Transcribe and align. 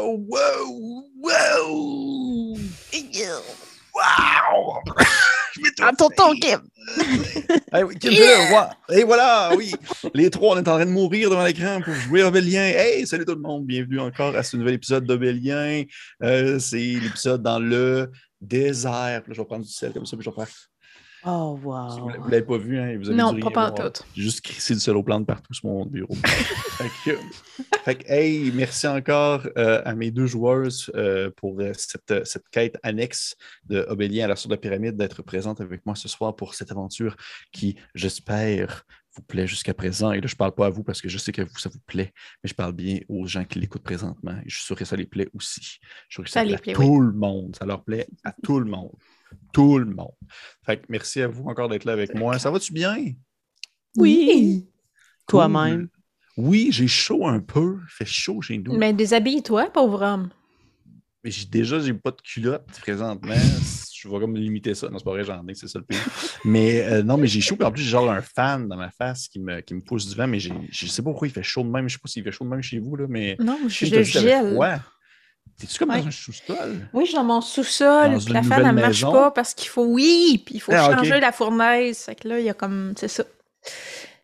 wow, 0.00 0.24
wow, 0.28 1.04
wow! 1.20 2.56
Wow! 3.92 4.82
Tonton 5.98 6.34
Kim! 6.40 6.60
Hey, 7.72 7.84
oui, 7.84 7.96
Kim 7.98 8.12
ouais. 8.12 8.98
Et 8.98 9.04
voilà, 9.04 9.50
oui. 9.56 9.72
Les 10.14 10.30
trois, 10.30 10.54
on 10.54 10.56
est 10.56 10.68
en 10.68 10.74
train 10.76 10.86
de 10.86 10.90
mourir 10.90 11.30
devant 11.30 11.44
l'écran 11.44 11.80
pour 11.80 11.94
jouer 11.94 12.22
Obélien. 12.22 12.62
Hey, 12.62 13.06
salut 13.06 13.24
tout 13.24 13.34
le 13.34 13.40
monde. 13.40 13.66
Bienvenue 13.66 14.00
encore 14.00 14.34
à 14.34 14.42
ce 14.42 14.56
nouvel 14.56 14.74
épisode 14.74 15.04
d'Obélien. 15.04 15.84
Euh, 16.22 16.58
c'est 16.58 16.78
l'épisode 16.78 17.42
dans 17.42 17.60
le 17.60 18.10
désert. 18.40 18.92
Là, 18.92 19.22
je 19.28 19.40
vais 19.40 19.44
prendre 19.44 19.64
du 19.64 19.70
sel 19.70 19.92
comme 19.92 20.06
ça, 20.06 20.16
puis 20.16 20.24
je 20.24 20.30
vais 20.30 20.36
faire. 20.36 20.48
Oh, 21.26 21.58
Vous 21.60 21.70
wow. 21.70 22.10
ne 22.10 22.30
l'avez 22.30 22.42
pas 22.42 22.56
vu, 22.56 22.78
hein? 22.78 22.96
Vous 22.98 23.08
avez 23.08 23.16
Non, 23.16 23.38
pas 23.38 23.70
tout. 23.70 24.02
J'ai 24.14 24.22
juste 24.22 24.40
crissé 24.40 24.74
du 24.74 24.80
sel 24.80 24.96
aux 24.96 25.02
plantes 25.02 25.26
partout 25.26 25.52
sur 25.52 25.68
mon 25.68 25.84
bureau. 25.84 26.14
fait, 26.24 26.90
que, 27.04 27.18
fait 27.84 27.94
que, 27.96 28.10
hey, 28.10 28.50
merci 28.52 28.86
encore 28.86 29.46
euh, 29.58 29.82
à 29.84 29.94
mes 29.94 30.10
deux 30.10 30.26
joueuses 30.26 30.90
euh, 30.94 31.30
pour 31.36 31.60
euh, 31.60 31.72
cette, 31.74 32.26
cette 32.26 32.48
quête 32.48 32.78
annexe 32.82 33.36
de 33.64 33.84
Obélien 33.88 34.24
à 34.24 34.28
la 34.28 34.36
source 34.36 34.48
de 34.48 34.54
la 34.54 34.60
pyramide 34.60 34.96
d'être 34.96 35.22
présente 35.22 35.60
avec 35.60 35.84
moi 35.84 35.94
ce 35.94 36.08
soir 36.08 36.34
pour 36.34 36.54
cette 36.54 36.70
aventure 36.70 37.16
qui, 37.52 37.76
j'espère, 37.94 38.86
vous 39.14 39.22
plaît 39.22 39.46
jusqu'à 39.46 39.74
présent. 39.74 40.12
Et 40.12 40.20
là, 40.20 40.26
je 40.26 40.34
ne 40.34 40.38
parle 40.38 40.54
pas 40.54 40.66
à 40.66 40.70
vous 40.70 40.84
parce 40.84 41.02
que 41.02 41.08
je 41.08 41.18
sais 41.18 41.32
que 41.32 41.42
vous, 41.42 41.58
ça 41.58 41.68
vous 41.68 41.80
plaît, 41.86 42.12
mais 42.42 42.48
je 42.48 42.54
parle 42.54 42.72
bien 42.72 43.00
aux 43.08 43.26
gens 43.26 43.44
qui 43.44 43.58
l'écoutent 43.58 43.82
présentement. 43.82 44.36
Et 44.44 44.48
je 44.48 44.56
suis 44.56 44.64
sûr 44.64 44.76
que 44.76 44.84
ça 44.84 44.96
les 44.96 45.06
plaît 45.06 45.28
aussi. 45.34 45.60
Je 45.60 45.66
suis 45.66 45.82
sûr 46.08 46.24
que 46.24 46.30
ça, 46.30 46.40
Ça 46.40 46.44
les 46.44 46.56
plaît 46.56 46.72
à 46.72 46.76
plaît, 46.76 46.86
tout 46.86 47.00
le 47.00 47.12
monde. 47.12 47.56
Ça 47.58 47.66
leur 47.66 47.84
plaît 47.84 48.06
à 48.24 48.32
tout 48.42 48.58
le 48.58 48.66
monde. 48.66 48.92
Tout 49.52 49.78
le 49.78 49.86
monde. 49.86 50.12
Fait 50.64 50.76
que 50.78 50.86
merci 50.88 51.20
à 51.22 51.28
vous 51.28 51.44
encore 51.48 51.68
d'être 51.68 51.84
là 51.84 51.92
avec 51.92 52.14
moi. 52.14 52.38
Ça 52.38 52.50
va-tu 52.50 52.72
bien? 52.72 52.96
Oui. 53.96 54.66
Toi-même. 55.26 55.88
Oui, 56.36 56.68
j'ai 56.72 56.86
chaud 56.86 57.26
un 57.26 57.40
peu. 57.40 57.78
Il 57.82 57.90
fait 57.90 58.04
chaud 58.06 58.40
chez 58.40 58.58
nous. 58.58 58.76
Mais 58.76 58.92
déshabille-toi, 58.92 59.70
pauvre 59.72 60.02
homme. 60.02 60.30
Mais 61.22 61.30
j'ai- 61.30 61.46
déjà, 61.46 61.78
j'ai 61.80 61.92
pas 61.92 62.12
de 62.12 62.20
culotte 62.22 62.66
présentement. 62.80 63.34
Je 63.94 64.08
vais 64.08 64.18
comme 64.18 64.34
limiter 64.34 64.74
ça. 64.74 64.88
Non, 64.88 64.96
c'est 64.98 65.04
pas 65.04 65.10
vrai, 65.10 65.24
j'en 65.24 65.46
ai, 65.46 65.54
c'est 65.54 65.68
ça 65.68 65.78
le 65.78 65.84
pire. 65.84 65.98
Mais 66.46 66.80
euh, 66.84 67.02
non, 67.02 67.18
mais 67.18 67.26
j'ai 67.26 67.42
chaud. 67.42 67.56
Puis 67.56 67.66
en 67.66 67.70
plus, 67.72 67.82
j'ai 67.82 67.90
genre 67.90 68.10
un 68.10 68.22
fan 68.22 68.66
dans 68.66 68.76
ma 68.76 68.90
face 68.90 69.28
qui 69.28 69.38
me, 69.38 69.60
qui 69.60 69.74
me 69.74 69.82
pousse 69.82 70.08
du 70.08 70.14
vent. 70.14 70.26
Mais 70.26 70.38
j'ai- 70.40 70.54
je 70.70 70.86
sais 70.86 71.02
pas 71.02 71.10
pourquoi 71.10 71.28
il 71.28 71.32
fait 71.32 71.42
chaud 71.42 71.62
de 71.62 71.68
même. 71.68 71.86
Je 71.88 71.94
sais 71.96 72.00
pas 72.02 72.08
s'il 72.08 72.24
fait 72.24 72.32
chaud 72.32 72.44
de 72.44 72.48
même 72.50 72.62
chez 72.62 72.78
vous, 72.78 72.96
là, 72.96 73.04
mais. 73.08 73.36
Non, 73.38 73.58
je, 73.68 73.84
je 73.84 73.90
t'avais 73.90 74.04
gèle. 74.04 74.56
T'es-tu 75.60 75.78
comme 75.78 75.90
Ouais. 75.90 76.00
dans 76.00 76.06
un 76.08 76.10
sous-sol? 76.10 76.88
Oui, 76.92 77.04
je 77.04 77.08
suis 77.10 77.16
dans 77.16 77.24
mon 77.24 77.40
sous-sol, 77.40 78.16
puis 78.24 78.32
la 78.32 78.42
fan, 78.42 78.60
elle 78.66 78.74
ne 78.74 78.80
marche 78.80 79.02
pas 79.02 79.30
parce 79.30 79.52
qu'il 79.54 79.68
faut, 79.68 79.84
oui, 79.84 80.42
puis 80.44 80.56
il 80.56 80.60
faut 80.60 80.72
Ah, 80.74 80.96
changer 80.96 81.20
la 81.20 81.32
fournaise. 81.32 81.98
Fait 81.98 82.14
que 82.14 82.28
là, 82.28 82.38
il 82.40 82.46
y 82.46 82.50
a 82.50 82.54
comme, 82.54 82.94
c'est 82.96 83.08
ça. 83.08 83.24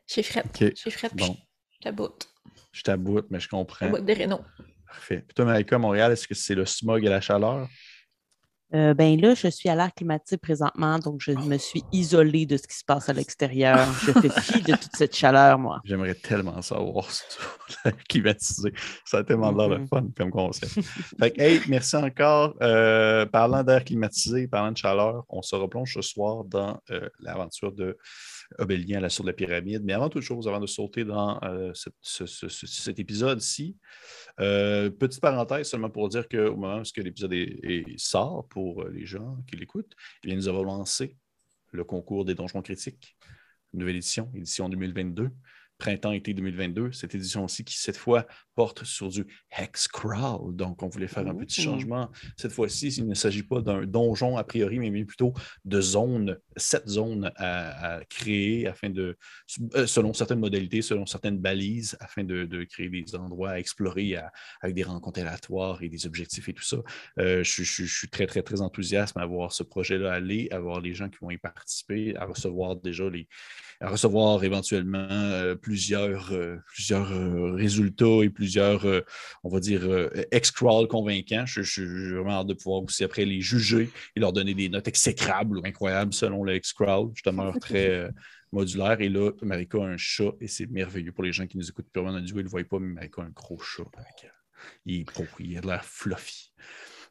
J'ai 0.06 0.22
frette, 0.22 0.46
OK. 0.46 0.72
j'ai 0.82 0.90
frette, 0.90 1.12
puis 1.14 1.26
Bon, 1.26 1.36
je 1.72 1.78
taboute. 1.84 2.28
je 2.72 2.82
t'aboute, 2.82 3.26
mais 3.30 3.40
je 3.40 3.48
comprends. 3.48 3.86
Taboute 3.86 4.04
des 4.04 4.14
Renault. 4.14 4.40
Parfait. 4.86 5.18
Puis 5.26 5.34
toi, 5.34 5.44
Maïka, 5.44 5.76
à 5.76 5.78
Montréal, 5.78 6.12
est-ce 6.12 6.26
que 6.26 6.34
c'est 6.34 6.54
le 6.54 6.64
smog 6.64 7.04
et 7.04 7.08
la 7.08 7.20
chaleur? 7.20 7.68
Euh, 8.74 8.94
ben 8.94 9.20
là, 9.20 9.34
je 9.34 9.46
suis 9.48 9.68
à 9.68 9.76
l'air 9.76 9.94
climatisé 9.94 10.36
présentement, 10.38 10.98
donc 10.98 11.20
je 11.20 11.30
me 11.30 11.56
suis 11.56 11.84
isolée 11.92 12.46
de 12.46 12.56
ce 12.56 12.66
qui 12.66 12.76
se 12.76 12.84
passe 12.84 13.08
à 13.08 13.12
l'extérieur. 13.12 13.78
Je 14.04 14.10
fais 14.12 14.28
fi 14.40 14.60
de 14.62 14.72
toute 14.72 14.94
cette 14.96 15.14
chaleur, 15.14 15.56
moi. 15.58 15.80
J'aimerais 15.84 16.14
tellement 16.16 16.60
savoir 16.62 17.08
ça, 17.10 17.24
la 17.84 17.92
climatisé. 17.92 18.72
Ça 19.04 19.18
a 19.18 19.24
tellement 19.24 19.52
l'air 19.52 19.68
de 19.68 19.76
Mhm. 19.76 19.86
fun 19.86 20.06
comme 20.16 20.30
concept. 20.30 20.72
fait 21.18 21.30
que, 21.30 21.40
hey, 21.40 21.60
merci 21.68 21.94
encore. 21.96 22.54
Euh, 22.60 23.24
parlant 23.26 23.62
d'air 23.62 23.84
climatisé, 23.84 24.48
parlant 24.48 24.72
de 24.72 24.76
chaleur, 24.76 25.24
on 25.28 25.42
se 25.42 25.54
replonge 25.54 25.94
ce 25.94 26.02
soir 26.02 26.44
dans 26.44 26.80
euh, 26.90 27.08
l'aventure 27.20 27.70
de 27.72 27.96
Obélien 28.58 28.98
à 28.98 29.00
la 29.00 29.08
source 29.08 29.26
de 29.26 29.30
la 29.30 29.36
pyramide. 29.36 29.82
Mais 29.84 29.92
avant 29.92 30.08
toute 30.08 30.22
chose, 30.22 30.48
avant 30.48 30.60
de 30.60 30.66
sauter 30.66 31.04
dans 31.04 31.40
euh, 31.42 31.72
cet 31.74 32.98
épisode-ci, 32.98 33.76
euh, 34.40 34.90
petite 34.90 35.20
parenthèse 35.20 35.68
seulement 35.68 35.90
pour 35.90 36.08
dire 36.08 36.28
qu'au 36.28 36.56
moment 36.56 36.80
où 36.80 37.00
l'épisode 37.00 37.34
sort 37.96 38.46
pour 38.48 38.82
euh, 38.82 38.90
les 38.90 39.06
gens 39.06 39.36
qui 39.46 39.56
l'écoutent, 39.56 39.94
eh 40.24 40.34
nous 40.34 40.48
avons 40.48 40.64
lancé 40.64 41.16
le 41.72 41.84
concours 41.84 42.24
des 42.24 42.34
donjons 42.34 42.62
critiques, 42.62 43.16
nouvelle 43.72 43.96
édition, 43.96 44.30
édition 44.34 44.68
2022, 44.68 45.30
printemps-été 45.78 46.32
2022. 46.34 46.92
Cette 46.92 47.14
édition-ci 47.14 47.64
qui, 47.64 47.76
cette 47.76 47.96
fois, 47.96 48.26
porte 48.56 48.84
sur 48.84 49.08
du 49.10 49.24
Hexcrawl. 49.56 50.56
Donc, 50.56 50.82
on 50.82 50.88
voulait 50.88 51.06
faire 51.06 51.26
un 51.28 51.34
petit 51.34 51.60
Ouh. 51.60 51.64
changement. 51.64 52.10
Cette 52.36 52.52
fois-ci, 52.52 52.88
il 52.88 53.06
ne 53.06 53.14
s'agit 53.14 53.42
pas 53.42 53.60
d'un 53.60 53.84
donjon 53.86 54.36
a 54.38 54.44
priori, 54.44 54.78
mais 54.80 55.04
plutôt 55.04 55.34
de 55.64 55.80
zones, 55.80 56.38
sept 56.56 56.88
zones 56.88 57.30
à, 57.36 57.96
à 57.98 58.04
créer 58.06 58.66
afin 58.66 58.88
de, 58.90 59.16
euh, 59.74 59.86
selon 59.86 60.12
certaines 60.14 60.40
modalités, 60.40 60.80
selon 60.82 61.04
certaines 61.06 61.38
balises, 61.38 61.96
afin 62.00 62.24
de, 62.24 62.44
de 62.46 62.64
créer 62.64 62.88
des 62.88 63.14
endroits 63.14 63.50
à 63.50 63.58
explorer 63.58 64.16
à- 64.16 64.32
avec 64.62 64.74
des 64.74 64.82
rencontres 64.84 65.20
aléatoires 65.20 65.82
et 65.82 65.88
des 65.90 66.06
objectifs 66.06 66.48
et 66.48 66.54
tout 66.54 66.64
ça. 66.64 66.78
Euh, 67.18 67.44
je, 67.44 67.62
je- 67.62 67.84
je 67.84 67.94
suis 67.98 68.08
très, 68.08 68.26
très, 68.26 68.42
très 68.42 68.62
enthousiaste 68.62 69.16
à 69.16 69.26
voir 69.26 69.52
ce 69.52 69.62
projet-là 69.62 70.12
aller, 70.12 70.48
à 70.50 70.58
voir 70.60 70.80
les 70.80 70.94
gens 70.94 71.08
qui 71.10 71.18
vont 71.20 71.30
y 71.30 71.38
participer, 71.38 72.16
à 72.16 72.24
recevoir 72.24 72.76
déjà 72.76 73.08
les, 73.10 73.28
à 73.80 73.90
recevoir 73.90 74.42
éventuellement 74.44 75.08
euh, 75.10 75.54
plusieurs, 75.54 76.32
euh, 76.32 76.56
plusieurs 76.72 77.08
résultats 77.54 78.22
et 78.22 78.30
plusieurs, 78.30 78.45
euh, 78.56 79.02
on 79.44 79.48
va 79.48 79.60
dire, 79.60 79.84
euh, 79.84 80.10
ex-crawl 80.30 80.88
convaincants. 80.88 81.46
Je, 81.46 81.62
j'ai 81.62 81.84
vraiment 81.84 82.40
hâte 82.40 82.46
de 82.46 82.54
pouvoir 82.54 82.82
aussi 82.82 83.04
après 83.04 83.24
les 83.24 83.40
juger 83.40 83.90
et 84.14 84.20
leur 84.20 84.32
donner 84.32 84.54
des 84.54 84.68
notes 84.68 84.88
exécrables 84.88 85.58
ou 85.58 85.66
incroyables 85.66 86.12
selon 86.12 86.44
le 86.44 86.54
ex-crawl. 86.54 87.10
Je 87.14 87.22
demeure 87.24 87.58
très 87.60 87.90
euh, 87.90 88.10
modulaire. 88.52 89.00
Et 89.00 89.08
là, 89.08 89.30
Marika 89.42 89.78
a 89.78 89.86
un 89.86 89.96
chat 89.96 90.32
et 90.40 90.48
c'est 90.48 90.66
merveilleux 90.66 91.12
pour 91.12 91.24
les 91.24 91.32
gens 91.32 91.46
qui 91.46 91.58
nous 91.58 91.68
écoutent 91.68 91.90
purement 91.92 92.10
en 92.10 92.16
audio. 92.16 92.36
Ils 92.36 92.38
ne 92.38 92.42
le 92.44 92.48
voient 92.48 92.64
pas, 92.64 92.78
mais 92.78 92.94
Marika 92.94 93.22
a 93.22 93.24
un 93.24 93.30
gros 93.30 93.58
chat. 93.58 93.84
avec, 93.96 94.30
il 94.84 95.00
est 95.00 95.16
beau, 95.16 95.26
il 95.38 95.56
a 95.58 95.60
de 95.60 95.66
l'air 95.66 95.84
fluffy. 95.84 96.45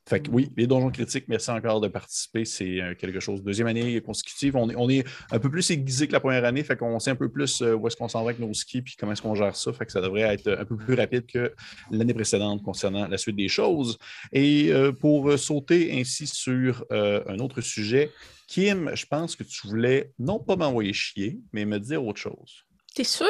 Fait 0.07 0.19
que 0.19 0.29
oui, 0.29 0.51
les 0.55 0.67
donjons 0.67 0.91
critiques, 0.91 1.25
merci 1.27 1.49
encore 1.49 1.81
de 1.81 1.88
participer. 1.88 2.45
C'est 2.45 2.81
euh, 2.81 2.95
quelque 2.95 3.19
chose. 3.19 3.41
Deuxième 3.43 3.67
année 3.67 3.99
consécutive, 4.01 4.55
on 4.55 4.69
est, 4.69 4.75
on 4.75 4.89
est 4.89 5.03
un 5.31 5.39
peu 5.39 5.49
plus 5.49 5.69
aiguisé 5.71 6.07
que 6.07 6.13
la 6.13 6.19
première 6.19 6.45
année. 6.45 6.63
Fait 6.63 6.77
qu'on 6.77 6.99
sait 6.99 7.11
un 7.11 7.16
peu 7.16 7.29
plus 7.29 7.61
euh, 7.61 7.73
où 7.73 7.88
est-ce 7.88 7.95
qu'on 7.95 8.07
s'en 8.07 8.23
va 8.23 8.29
avec 8.29 8.39
nos 8.39 8.53
skis 8.53 8.81
puis 8.81 8.95
comment 8.99 9.11
est-ce 9.13 9.21
qu'on 9.21 9.35
gère 9.35 9.55
ça. 9.55 9.73
Fait 9.73 9.85
que 9.85 9.91
ça 9.91 10.01
devrait 10.01 10.21
être 10.21 10.47
un 10.47 10.66
peu 10.66 10.77
plus 10.77 10.93
rapide 10.93 11.25
que 11.25 11.53
l'année 11.91 12.13
précédente 12.13 12.61
concernant 12.63 13.07
la 13.07 13.17
suite 13.17 13.35
des 13.35 13.47
choses. 13.47 13.97
Et 14.31 14.71
euh, 14.71 14.91
pour 14.91 15.29
euh, 15.29 15.38
sauter 15.38 15.99
ainsi 15.99 16.27
sur 16.27 16.85
euh, 16.91 17.23
un 17.27 17.39
autre 17.39 17.61
sujet, 17.61 18.11
Kim, 18.47 18.91
je 18.93 19.05
pense 19.05 19.35
que 19.35 19.43
tu 19.43 19.67
voulais 19.67 20.11
non 20.19 20.39
pas 20.39 20.55
m'envoyer 20.55 20.93
chier, 20.93 21.39
mais 21.51 21.66
me 21.66 21.79
dire 21.79 22.03
autre 22.03 22.19
chose. 22.19 22.66
T'es 22.93 23.03
sûr? 23.03 23.25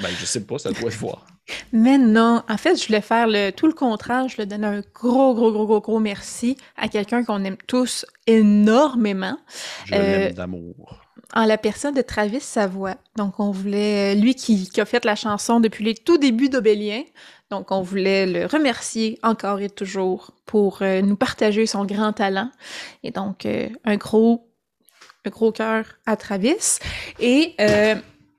Ben, 0.00 0.08
je 0.18 0.24
sais 0.24 0.44
pas, 0.44 0.58
ça 0.58 0.72
doit 0.72 0.90
te 0.90 0.96
voir. 0.96 1.26
Mais 1.72 1.98
non. 1.98 2.42
En 2.48 2.56
fait, 2.56 2.76
je 2.80 2.86
voulais 2.86 3.00
faire 3.00 3.26
le, 3.26 3.50
tout 3.50 3.66
le 3.66 3.72
contraire. 3.72 4.28
Je 4.28 4.36
voulais 4.36 4.46
donner 4.46 4.66
un 4.66 4.82
gros, 4.94 5.34
gros, 5.34 5.52
gros, 5.52 5.66
gros, 5.66 5.80
gros 5.80 6.00
merci 6.00 6.56
à 6.76 6.88
quelqu'un 6.88 7.24
qu'on 7.24 7.44
aime 7.44 7.56
tous 7.66 8.04
énormément. 8.26 9.36
Je 9.86 9.94
Euh, 9.94 10.18
l'aime 10.26 10.32
d'amour. 10.34 11.00
en 11.34 11.44
la 11.44 11.58
personne 11.58 11.94
de 11.94 12.02
Travis 12.02 12.40
Savoie. 12.40 12.96
Donc, 13.16 13.38
on 13.40 13.50
voulait, 13.50 14.14
lui 14.14 14.34
qui, 14.34 14.68
qui 14.68 14.80
a 14.80 14.84
fait 14.84 15.04
la 15.04 15.14
chanson 15.16 15.60
depuis 15.60 15.84
les 15.84 15.94
tout 15.94 16.18
débuts 16.18 16.48
d'Obélien, 16.48 17.02
donc 17.50 17.70
on 17.70 17.80
voulait 17.82 18.26
le 18.26 18.46
remercier 18.46 19.18
encore 19.22 19.60
et 19.60 19.70
toujours 19.70 20.32
pour 20.46 20.82
euh, 20.82 21.00
nous 21.02 21.16
partager 21.16 21.66
son 21.66 21.84
grand 21.86 22.12
talent. 22.12 22.50
Et 23.02 23.10
donc, 23.10 23.46
euh, 23.46 23.68
un 23.84 23.96
gros, 23.96 24.48
un 25.26 25.30
gros 25.30 25.52
cœur 25.52 25.84
à 26.06 26.16
Travis. 26.16 26.78
Et 27.20 27.54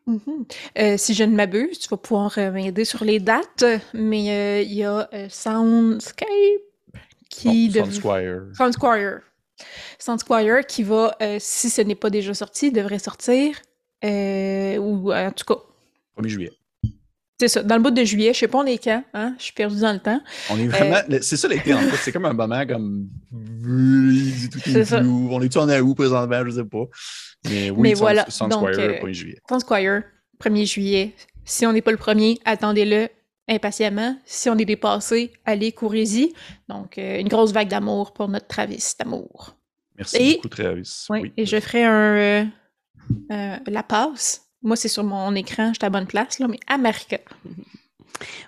mhm, 0.10 0.46
euh, 0.78 0.98
si 0.98 1.14
je 1.14 1.24
ne 1.24 1.36
m'abuse, 1.36 1.80
tu 1.80 1.88
vas 1.90 1.98
pouvoir 1.98 2.38
euh, 2.38 2.52
m'aider 2.52 2.84
sur 2.86 3.04
les 3.04 3.20
dates, 3.20 3.64
mais 3.94 4.32
euh, 4.32 4.62
il 4.62 4.74
y 4.74 4.84
a 4.84 5.08
Soundscape 5.30 6.28
qui... 7.30 7.70
Bon, 7.70 7.82
dev- 7.82 7.92
Sunsquire. 7.92 8.42
Sound 8.58 8.74
Squire. 8.74 9.20
Sound 10.00 10.20
Squire 10.20 10.66
qui 10.66 10.84
va, 10.84 11.16
si 11.40 11.70
ce 11.70 11.82
n'est 11.82 11.96
pas 11.96 12.10
déjà 12.10 12.34
sorti, 12.34 12.72
devrait 12.72 13.00
sortir. 13.00 13.56
ou 14.04 15.14
en 15.14 15.32
tout 15.32 15.46
cas, 15.46 15.62
1er 16.22 16.28
juillet. 16.28 16.52
C'est 17.40 17.48
ça, 17.48 17.64
dans 17.64 17.76
le 17.78 17.82
bout 17.82 17.92
de 17.92 18.04
juillet. 18.04 18.34
Je 18.34 18.40
sais 18.40 18.48
pas 18.48 18.58
on 18.60 18.66
est 18.66 18.78
quand, 18.84 19.04
hein? 19.14 19.36
Je 19.38 19.44
suis 19.46 19.54
perdue 19.54 19.80
dans 19.80 19.94
le 19.94 20.00
temps. 20.00 20.22
On 20.50 20.58
est 20.60 20.68
vraiment. 20.68 20.98
le- 21.08 21.22
C'est 21.22 21.38
ça 21.38 21.48
l'été, 21.48 21.74
en 21.74 21.80
fait. 21.80 21.96
C'est 21.98 22.12
comme 22.12 22.26
un 22.26 22.34
moment 22.34 22.66
comme. 22.68 23.08
Tout 24.52 24.70
est 24.78 24.86
ça. 24.86 25.02
On 25.02 25.42
est-tu 25.42 25.58
en 25.58 25.70
août 25.70 25.96
présentement? 25.96 26.44
Je 26.46 26.52
sais 26.52 26.66
pas. 26.66 26.86
Mais 27.50 27.70
oui, 27.70 27.78
Mais 27.80 27.94
voilà, 27.94 28.26
donc, 28.50 28.68
euh, 28.70 29.00
1er 29.00 29.14
juillet. 29.14 29.38
Sound 29.48 29.62
Squire, 29.62 30.04
1er 30.44 30.66
juillet. 30.66 31.14
Si 31.46 31.66
on 31.66 31.72
n'est 31.74 31.82
pas 31.82 31.92
le 31.92 31.98
premier, 31.98 32.38
attendez-le 32.46 33.08
impatiemment. 33.48 34.18
Si 34.26 34.50
on 34.50 34.58
est 34.58 34.66
dépassé, 34.66 35.32
allez, 35.46 35.72
courez-y. 35.72 36.34
Donc, 36.68 36.98
euh, 36.98 37.20
une 37.20 37.30
grosse 37.30 37.52
vague 37.54 37.70
d'amour 37.70 38.14
pour 38.14 38.28
notre 38.28 38.48
Travis 38.48 38.84
d'amour. 39.00 39.56
Merci 39.98 40.18
et- 40.18 40.36
beaucoup, 40.36 40.50
Travis. 40.50 41.06
Oui, 41.10 41.20
Oui. 41.24 41.34
et 41.38 41.46
je 41.46 41.60
ferai 41.60 41.84
un, 41.86 42.16
euh, 42.18 42.44
euh, 43.32 43.56
la 43.68 43.84
passe. 43.84 44.49
Moi, 44.62 44.76
c'est 44.76 44.88
sur 44.90 45.04
mon 45.04 45.34
écran, 45.36 45.70
je 45.70 45.74
suis 45.76 45.84
à 45.84 45.86
la 45.86 45.90
bonne 45.90 46.08
place, 46.08 46.40
là, 46.40 46.48
mais 46.48 46.60
America. 46.68 47.18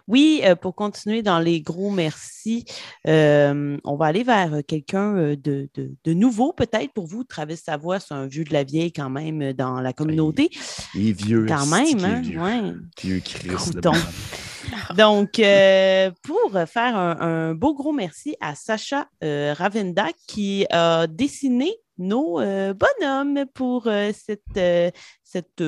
Oui, 0.07 0.41
euh, 0.43 0.55
pour 0.55 0.75
continuer 0.75 1.21
dans 1.21 1.39
les 1.39 1.61
gros 1.61 1.91
merci, 1.91 2.65
euh, 3.07 3.77
on 3.85 3.95
va 3.95 4.07
aller 4.07 4.23
vers 4.23 4.59
quelqu'un 4.67 5.15
euh, 5.15 5.35
de, 5.37 5.69
de- 5.75 5.95
de 6.03 6.13
nouveau, 6.13 6.51
peut-être 6.51 6.91
pour 6.91 7.07
vous. 7.07 7.23
Travis 7.23 7.55
Savoie, 7.55 8.01
c'est 8.01 8.13
un 8.13 8.27
vieux 8.27 8.43
de 8.43 8.51
la 8.51 8.65
vieille 8.65 8.91
quand 8.91 9.09
même 9.09 9.53
dans 9.53 9.79
la 9.79 9.93
communauté. 9.93 10.49
Il 10.93 11.07
est 11.07 11.11
vieux. 11.13 11.45
Quand 11.47 11.67
même, 11.67 12.03
hein? 12.03 12.19
Vieux, 12.21 12.41
Ouais. 12.41 12.61
Vieux 13.01 13.21
Chris. 13.23 13.47
de 13.47 13.53
Crouton. 13.53 13.91
bonhomme. 13.91 14.97
Donc, 14.97 15.39
euh, 15.39 16.11
pour 16.23 16.51
faire 16.67 16.97
un, 16.97 17.53
beau 17.53 17.73
gros 17.73 17.93
merci 17.93 18.35
à 18.41 18.55
Sacha 18.55 19.07
euh, 19.23 19.53
Ravenda 19.57 20.07
qui 20.27 20.65
a 20.69 21.07
dessiné 21.07 21.71
nos 22.01 22.39
euh, 22.39 22.73
bonhommes 22.73 23.45
pour 23.53 23.83
cette, 23.83 24.93
cette 25.23 25.63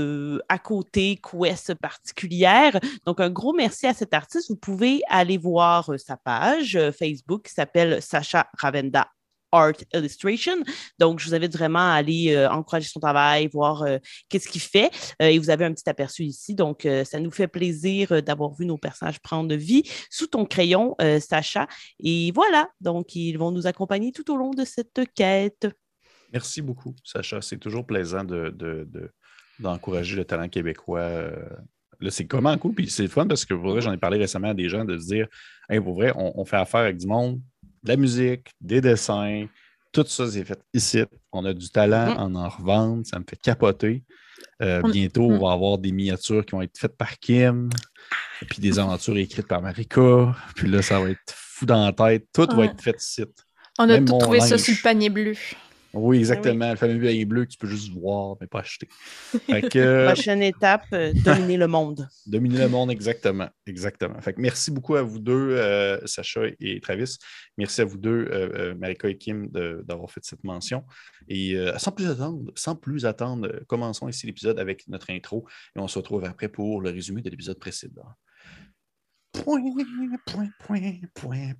à 0.49 0.59
côté 0.59 1.19
quest 1.21 1.75
particulière. 1.75 2.79
Donc, 3.05 3.19
un 3.19 3.29
gros 3.29 3.53
merci 3.53 3.87
à 3.87 3.93
cet 3.93 4.13
artiste. 4.13 4.49
Vous 4.49 4.57
pouvez 4.57 5.01
aller 5.09 5.37
voir 5.37 5.91
sa 5.97 6.17
page 6.17 6.79
Facebook 6.97 7.45
qui 7.47 7.53
s'appelle 7.53 8.01
Sacha 8.01 8.47
Ravenda 8.57 9.07
Art 9.53 9.73
Illustration. 9.93 10.57
Donc, 10.99 11.19
je 11.19 11.27
vous 11.27 11.35
invite 11.35 11.55
vraiment 11.55 11.91
à 11.91 11.93
aller 11.93 12.33
euh, 12.33 12.49
encourager 12.49 12.89
son 12.89 12.99
travail, 12.99 13.47
voir 13.47 13.83
euh, 13.83 13.99
qu'est-ce 14.27 14.49
qu'il 14.49 14.61
fait. 14.61 14.89
Euh, 15.21 15.27
et 15.27 15.37
vous 15.37 15.49
avez 15.49 15.63
un 15.63 15.73
petit 15.73 15.87
aperçu 15.89 16.23
ici. 16.23 16.55
Donc, 16.55 16.87
ça 17.05 17.19
nous 17.19 17.31
fait 17.31 17.47
plaisir 17.47 18.23
d'avoir 18.23 18.53
vu 18.53 18.65
nos 18.65 18.77
personnages 18.77 19.19
prendre 19.19 19.53
vie 19.55 19.83
sous 20.09 20.27
ton 20.27 20.45
crayon, 20.45 20.95
Sacha. 21.19 21.67
Et 22.03 22.31
voilà. 22.33 22.69
Donc, 22.81 23.15
ils 23.15 23.37
vont 23.37 23.51
nous 23.51 23.67
accompagner 23.67 24.11
tout 24.11 24.31
au 24.31 24.37
long 24.37 24.51
de 24.51 24.65
cette 24.65 25.01
quête. 25.15 25.67
Merci 26.33 26.61
beaucoup, 26.61 26.95
Sacha. 27.03 27.41
C'est 27.41 27.57
toujours 27.57 27.85
plaisant 27.85 28.25
d'encourager 29.59 30.15
le 30.15 30.25
talent 30.25 30.49
québécois. 30.49 31.29
Là, 31.99 32.11
c'est 32.11 32.25
comment 32.25 32.57
cool, 32.57 32.73
puis 32.73 32.89
c'est 32.89 33.07
fun 33.07 33.27
parce 33.27 33.45
que 33.45 33.53
pour 33.53 33.71
vrai, 33.71 33.81
j'en 33.81 33.93
ai 33.93 33.97
parlé 33.97 34.17
récemment 34.17 34.49
à 34.49 34.53
des 34.53 34.67
gens 34.67 34.83
de 34.83 34.97
se 34.97 35.05
dire 35.05 35.27
hey, 35.69 35.79
pour 35.79 35.93
vrai, 35.93 36.11
on, 36.15 36.41
on 36.41 36.43
fait 36.43 36.57
affaire 36.57 36.81
avec 36.81 36.97
du 36.97 37.07
monde 37.07 37.39
de 37.83 37.89
la 37.89 37.95
musique, 37.95 38.49
des 38.59 38.81
dessins, 38.81 39.45
tout 39.93 40.03
ça, 40.07 40.29
c'est 40.29 40.43
fait 40.43 40.59
ici. 40.73 41.03
On 41.31 41.45
a 41.45 41.53
du 41.53 41.69
talent, 41.69 42.15
on 42.17 42.35
en 42.35 42.49
revend, 42.49 43.03
ça 43.03 43.19
me 43.19 43.23
fait 43.29 43.39
capoter. 43.39 44.03
Euh, 44.61 44.81
bientôt, 44.81 45.23
on 45.23 45.37
mm. 45.37 45.41
va 45.41 45.51
avoir 45.51 45.77
des 45.77 45.91
miniatures 45.91 46.43
qui 46.45 46.53
vont 46.53 46.63
être 46.63 46.77
faites 46.77 46.97
par 46.97 47.17
Kim, 47.19 47.69
puis 48.49 48.59
des 48.59 48.79
aventures 48.79 49.17
écrites 49.17 49.47
par 49.47 49.61
Marika. 49.61 50.35
Puis 50.55 50.67
là, 50.67 50.81
ça 50.81 50.99
va 50.99 51.11
être 51.11 51.19
fou 51.27 51.65
dans 51.65 51.85
la 51.85 51.93
tête. 51.93 52.27
Tout 52.33 52.47
va 52.55 52.65
être 52.65 52.81
fait 52.81 52.99
ici. 52.99 53.23
On 53.77 53.87
a 53.87 53.99
tout 53.99 54.17
trouvé 54.17 54.39
ça 54.39 54.57
sur 54.57 54.73
le 54.73 54.81
panier 54.81 55.09
bleu. 55.09 55.35
Oui, 55.93 56.17
exactement. 56.17 56.71
Le 56.71 56.75
fameux 56.75 56.97
billet 56.97 57.23
bleu 57.25 57.45
que 57.45 57.51
tu 57.51 57.57
peux 57.57 57.67
juste 57.67 57.91
voir, 57.91 58.35
mais 58.41 58.47
pas 58.47 58.59
acheter. 58.59 58.87
Prochaine 60.07 60.41
étape, 60.41 60.85
euh, 60.93 61.13
dominer 61.23 61.57
le 61.57 61.67
monde. 61.67 62.07
dominer 62.25 62.59
le 62.59 62.69
monde, 62.69 62.89
exactement. 62.89 63.47
Exactement. 63.67 64.19
Fait 64.19 64.35
merci 64.37 64.71
beaucoup 64.71 64.95
à 64.95 65.03
vous 65.03 65.19
deux, 65.19 65.51
euh, 65.51 65.99
Sacha 66.05 66.41
et 66.59 66.79
Travis. 66.81 67.17
Merci 67.57 67.81
à 67.81 67.85
vous 67.85 67.97
deux, 67.97 68.27
euh, 68.31 68.73
Marika 68.75 69.07
et 69.07 69.17
Kim, 69.17 69.49
d'avoir 69.49 70.09
fait 70.09 70.21
cette 70.23 70.43
mention. 70.43 70.83
Et 71.27 71.55
sans 71.77 71.91
plus 71.91 72.09
attendre, 72.09 72.51
sans 72.55 72.75
plus 72.75 73.05
attendre, 73.05 73.63
commençons 73.67 74.09
ici 74.09 74.25
l'épisode 74.25 74.59
avec 74.59 74.87
notre 74.87 75.11
intro 75.11 75.45
et 75.75 75.79
on 75.79 75.87
se 75.87 75.99
retrouve 75.99 76.25
après 76.25 76.47
pour 76.47 76.81
le 76.81 76.89
résumé 76.89 77.21
de 77.21 77.29
l'épisode 77.29 77.59
précédent. 77.59 78.03
Point, 79.33 79.61
point, 80.25 80.49
point, 80.59 81.51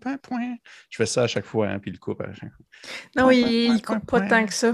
point, 0.00 0.16
point. 0.18 0.56
Je 0.90 0.96
fais 0.96 1.06
ça 1.06 1.22
à 1.22 1.26
chaque 1.28 1.44
fois, 1.44 1.68
hein, 1.68 1.78
puis 1.78 1.92
il 1.92 1.98
coupe 1.98 2.20
à 2.20 2.32
chaque 2.32 2.52
fois. 2.52 2.66
Non, 3.16 3.30
il, 3.30 3.74
il 3.74 3.82
coupe 3.82 4.04
pas 4.06 4.20
tant 4.22 4.44
que 4.44 4.52
ça. 4.52 4.72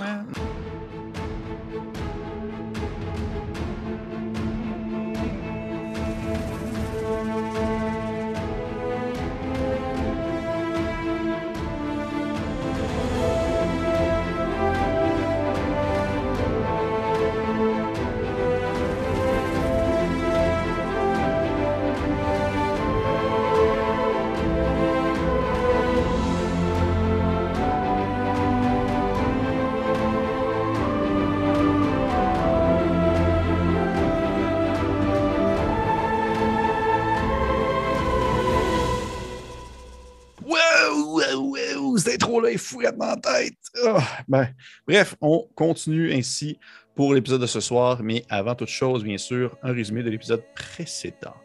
Tête. 43.23 43.55
Ah, 43.87 44.03
ben, 44.27 44.49
bref, 44.87 45.17
on 45.21 45.49
continue 45.55 46.13
ainsi 46.13 46.59
pour 46.95 47.15
l'épisode 47.15 47.41
de 47.41 47.47
ce 47.47 47.61
soir, 47.61 48.03
mais 48.03 48.25
avant 48.29 48.55
toute 48.55 48.69
chose, 48.69 49.05
bien 49.05 49.19
sûr, 49.19 49.57
un 49.63 49.73
résumé 49.73 50.03
de 50.03 50.11
l'épisode 50.11 50.43
précédent. 50.55 51.37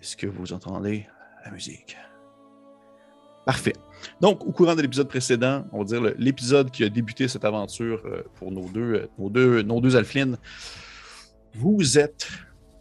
Est-ce 0.00 0.16
que 0.16 0.26
vous 0.26 0.52
entendez 0.52 1.06
la 1.44 1.50
musique? 1.50 1.96
Parfait. 3.44 3.74
Donc, 4.20 4.44
au 4.44 4.52
courant 4.52 4.74
de 4.74 4.82
l'épisode 4.82 5.08
précédent, 5.08 5.64
on 5.72 5.78
va 5.78 5.84
dire 5.84 6.02
l'épisode 6.18 6.70
qui 6.70 6.82
a 6.82 6.88
débuté 6.88 7.28
cette 7.28 7.44
aventure 7.44 8.02
euh, 8.04 8.22
pour 8.34 8.50
nos 8.50 8.68
deux, 8.68 8.94
euh, 8.94 9.10
nos 9.18 9.30
deux, 9.30 9.62
nos 9.62 9.80
deux 9.80 9.96
alphelines, 9.96 10.36
vous 11.54 11.98
êtes 11.98 12.28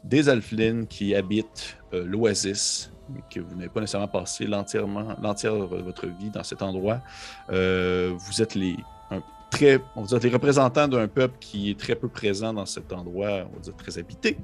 des 0.03 0.29
alphelines 0.29 0.87
qui 0.87 1.15
habitent 1.15 1.77
euh, 1.93 2.03
l'oasis 2.05 2.91
que 3.29 3.39
vous 3.39 3.55
n'avez 3.55 3.69
pas 3.69 3.81
nécessairement 3.81 4.07
passé 4.07 4.45
l'entière 4.45 4.85
de 4.87 5.81
votre 5.81 6.07
vie 6.07 6.29
dans 6.29 6.43
cet 6.43 6.61
endroit. 6.61 6.99
Euh, 7.51 8.13
vous 8.17 8.41
êtes 8.41 8.55
les, 8.55 8.77
très, 9.49 9.79
on 9.95 10.01
va 10.01 10.07
dire, 10.07 10.19
les 10.19 10.29
représentants 10.29 10.87
d'un 10.87 11.07
peuple 11.07 11.35
qui 11.39 11.71
est 11.71 11.79
très 11.79 11.95
peu 11.95 12.07
présent 12.07 12.53
dans 12.53 12.65
cet 12.65 12.91
endroit, 12.91 13.45
on 13.51 13.55
va 13.55 13.61
dire 13.61 13.75
très 13.75 13.97
habité. 13.97 14.37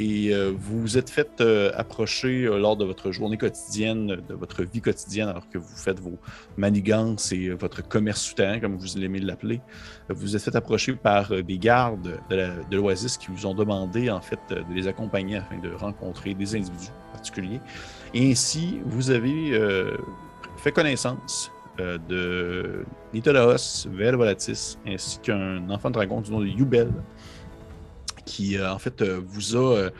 Et 0.00 0.32
euh, 0.32 0.52
vous 0.56 0.80
vous 0.80 0.98
êtes 0.98 1.10
fait 1.10 1.40
euh, 1.40 1.70
approcher 1.76 2.44
lors 2.44 2.76
de 2.76 2.84
votre 2.84 3.12
journée 3.12 3.36
quotidienne, 3.36 4.22
de 4.28 4.34
votre 4.34 4.62
vie 4.62 4.80
quotidienne, 4.80 5.28
alors 5.28 5.48
que 5.48 5.58
vous 5.58 5.76
faites 5.76 6.00
vos 6.00 6.18
manigances 6.56 7.32
et 7.32 7.50
votre 7.50 7.86
commerce 7.86 8.22
souterrain, 8.22 8.60
comme 8.60 8.76
vous 8.76 8.98
l'aimez 8.98 9.20
l'appeler. 9.20 9.60
Vous 10.08 10.22
vous 10.22 10.36
êtes 10.36 10.42
fait 10.42 10.56
approcher 10.56 10.94
par 10.94 11.30
des 11.42 11.58
gardes 11.58 12.18
de 12.30 12.76
l'Oasis 12.76 13.18
qui 13.18 13.26
vous 13.30 13.44
ont 13.44 13.54
demandé, 13.54 14.10
en 14.10 14.22
fait, 14.22 14.40
de 14.48 14.74
les 14.74 14.88
accompagner 14.88 15.36
afin 15.36 15.58
de 15.58 15.70
rencontrer 15.70 16.32
des 16.34 16.56
individus 16.56 16.90
particulier. 17.20 17.60
Et 18.14 18.30
ainsi, 18.30 18.80
vous 18.86 19.10
avez 19.10 19.52
euh, 19.52 19.96
fait 20.56 20.72
connaissance 20.72 21.52
euh, 21.78 21.98
de 22.08 22.84
Nitolaos 23.12 23.86
Volatis, 23.88 24.78
ainsi 24.86 25.18
qu'un 25.20 25.68
enfant 25.70 25.90
dragon 25.90 26.20
du 26.20 26.30
nom 26.30 26.40
de 26.40 26.46
Yubel, 26.46 26.90
qui 28.30 28.56
euh, 28.56 28.72
en 28.72 28.78
fait 28.78 29.02
vous 29.02 29.56
a. 29.56 29.90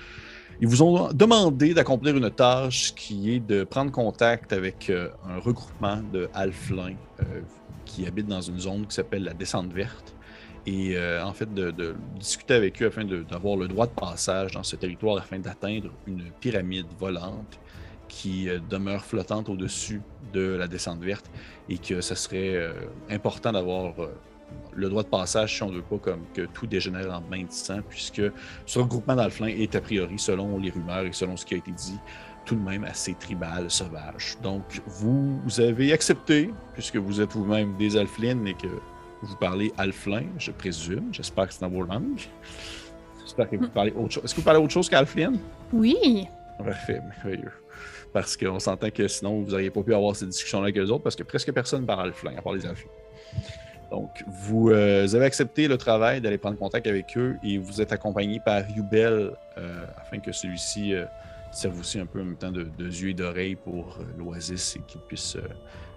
ils 0.60 0.68
vous 0.68 0.82
ont 0.82 1.12
demandé 1.12 1.74
d'accomplir 1.74 2.16
une 2.16 2.30
tâche 2.30 2.94
qui 2.94 3.34
est 3.34 3.40
de 3.40 3.64
prendre 3.64 3.90
contact 3.90 4.52
avec 4.52 4.90
un 4.90 5.38
regroupement 5.38 6.00
de 6.12 6.28
qui 7.84 8.06
habitent 8.06 8.28
dans 8.28 8.40
une 8.40 8.58
zone 8.58 8.86
qui 8.86 8.94
s'appelle 8.94 9.24
la 9.24 9.34
descente 9.34 9.72
verte 9.72 10.14
et 10.66 10.96
euh, 10.96 11.24
en 11.24 11.32
fait 11.32 11.52
de, 11.52 11.94
discuter 12.18 12.54
avec 12.54 12.82
eux 12.82 12.86
afin 12.86 13.04
d'avoir 13.04 13.56
le 13.56 13.68
droit 13.68 13.86
de 13.86 13.92
passage 13.92 14.52
dans 14.52 14.62
ce 14.62 14.76
territoire 14.76 15.18
afin 15.18 15.38
d'atteindre 15.38 15.90
une 16.06 16.30
pyramide 16.40 16.86
volante 16.98 17.58
qui 18.08 18.48
euh, 18.48 18.58
demeure 18.68 19.04
flottante 19.04 19.48
au-dessus 19.48 20.02
de 20.32 20.56
la 20.56 20.68
descente 20.68 21.00
verte 21.00 21.30
et 21.68 21.78
que 21.78 22.00
ce 22.00 22.14
serait 22.14 22.54
euh, 22.54 22.72
important 23.08 23.52
d'avoir 23.52 23.94
le 24.74 24.88
droit 24.88 25.02
de 25.02 25.08
passage 25.08 25.56
si 25.56 25.62
on 25.62 25.70
ne 25.70 25.76
veut 25.76 25.82
pas 25.82 25.98
comme 25.98 26.24
que 26.34 26.42
tout 26.42 26.66
dégénère 26.66 27.12
en 27.12 27.20
main 27.30 27.44
de 27.44 27.50
sang 27.50 27.80
puisque 27.88 28.22
ce 28.66 28.78
regroupement 28.78 29.16
d'Alflin 29.16 29.48
est 29.48 29.74
a 29.74 29.80
priori 29.80 30.18
selon 30.18 30.58
les 30.58 30.70
rumeurs 30.70 31.04
et 31.06 31.12
selon 31.12 31.36
ce 31.36 31.44
qui 31.44 31.54
a 31.54 31.56
été 31.58 31.72
dit 31.72 31.98
tout 32.44 32.54
de 32.54 32.62
même 32.62 32.84
assez 32.84 33.14
tribal, 33.14 33.70
sauvage. 33.70 34.36
Donc 34.42 34.62
vous, 34.86 35.40
avez 35.58 35.92
accepté 35.92 36.50
puisque 36.72 36.96
vous 36.96 37.20
êtes 37.20 37.32
vous-même 37.32 37.76
des 37.76 37.96
Alflines 37.96 38.46
et 38.46 38.54
que 38.54 38.68
vous 39.22 39.36
parlez 39.36 39.72
alflin, 39.76 40.24
je 40.38 40.50
présume. 40.50 41.12
J'espère 41.12 41.48
que 41.48 41.52
c'est 41.52 41.60
dans 41.60 41.68
vos 41.68 41.82
langues. 41.82 42.20
J'espère 43.22 43.50
que 43.50 43.56
vous 43.56 43.66
hmm. 43.66 43.70
parlez 43.70 43.92
autre 43.92 44.12
chose. 44.14 44.24
Est-ce 44.24 44.34
que 44.34 44.40
vous 44.40 44.44
parlez 44.44 44.60
autre 44.60 44.72
chose 44.72 44.88
qu'alflin? 44.88 45.34
Oui. 45.72 46.26
Parfait, 46.58 47.00
merveilleux. 47.00 47.52
Parce 48.12 48.36
qu'on 48.36 48.58
s'entend 48.58 48.90
que 48.90 49.06
sinon, 49.06 49.42
vous 49.42 49.50
n'auriez 49.50 49.70
pas 49.70 49.82
pu 49.82 49.94
avoir 49.94 50.16
cette 50.16 50.30
discussion-là 50.30 50.64
avec 50.64 50.78
eux 50.78 50.90
autres, 50.90 51.04
parce 51.04 51.16
que 51.16 51.22
presque 51.22 51.52
personne 51.52 51.86
parle 51.86 52.08
alflin, 52.08 52.36
à 52.36 52.42
part 52.42 52.54
les 52.54 52.66
alflins. 52.66 52.90
Donc, 53.90 54.24
vous, 54.26 54.70
euh, 54.70 55.06
avez 55.14 55.24
accepté 55.24 55.66
le 55.66 55.76
travail 55.76 56.20
d'aller 56.20 56.38
prendre 56.38 56.58
contact 56.58 56.86
avec 56.86 57.16
eux 57.16 57.36
et 57.42 57.58
vous 57.58 57.80
êtes 57.80 57.92
accompagné 57.92 58.40
par 58.40 58.68
Yubel 58.70 59.32
euh, 59.58 59.84
afin 59.96 60.18
que 60.18 60.32
celui-ci 60.32 60.94
euh, 60.94 61.06
serve 61.50 61.78
aussi 61.80 61.98
un 61.98 62.06
peu 62.06 62.20
en 62.20 62.24
même 62.24 62.36
temps 62.36 62.52
de, 62.52 62.68
de 62.78 62.86
yeux 62.86 63.08
et 63.08 63.14
d'oreilles 63.14 63.56
pour 63.56 63.98
l'Oasis 64.16 64.76
et 64.76 64.80
qu'il 64.86 65.00
puisse 65.00 65.36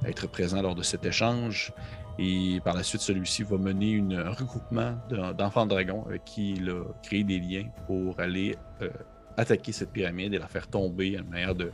être 0.06 0.28
présent 0.28 0.62
lors 0.62 0.76
de 0.76 0.82
cet 0.82 1.06
échange. 1.06 1.72
Et 2.20 2.60
par 2.64 2.76
la 2.76 2.84
suite, 2.84 3.02
celui-ci 3.02 3.44
va 3.44 3.58
mener 3.58 4.04
un 4.16 4.32
regroupement 4.32 4.96
d'enfants 5.36 5.66
dragons 5.66 6.06
avec 6.06 6.24
qui 6.26 6.54
il 6.54 6.70
a 6.70 6.84
créé 7.02 7.24
des 7.24 7.40
liens 7.40 7.66
pour 7.88 8.20
aller 8.20 8.56
euh, 8.82 8.90
attaquer 9.38 9.72
cette 9.72 9.92
pyramide 9.92 10.34
et 10.34 10.38
la 10.38 10.48
faire 10.48 10.68
tomber 10.68 11.18
à 11.18 11.24
manière 11.24 11.56
de, 11.56 11.72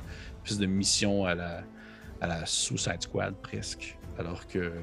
de 0.49 0.65
mission 0.65 1.25
à 1.25 1.35
la, 1.35 1.61
à 2.21 2.27
la 2.27 2.45
Squad 2.45 3.35
presque. 3.41 3.98
Alors 4.19 4.45
que 4.47 4.73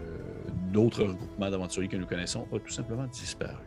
d'autres 0.72 1.04
regroupements 1.04 1.50
d'aventuriers 1.50 1.88
que 1.88 1.96
nous 1.98 2.06
connaissons 2.06 2.48
ont 2.50 2.58
tout 2.58 2.72
simplement 2.72 3.06
disparu. 3.06 3.62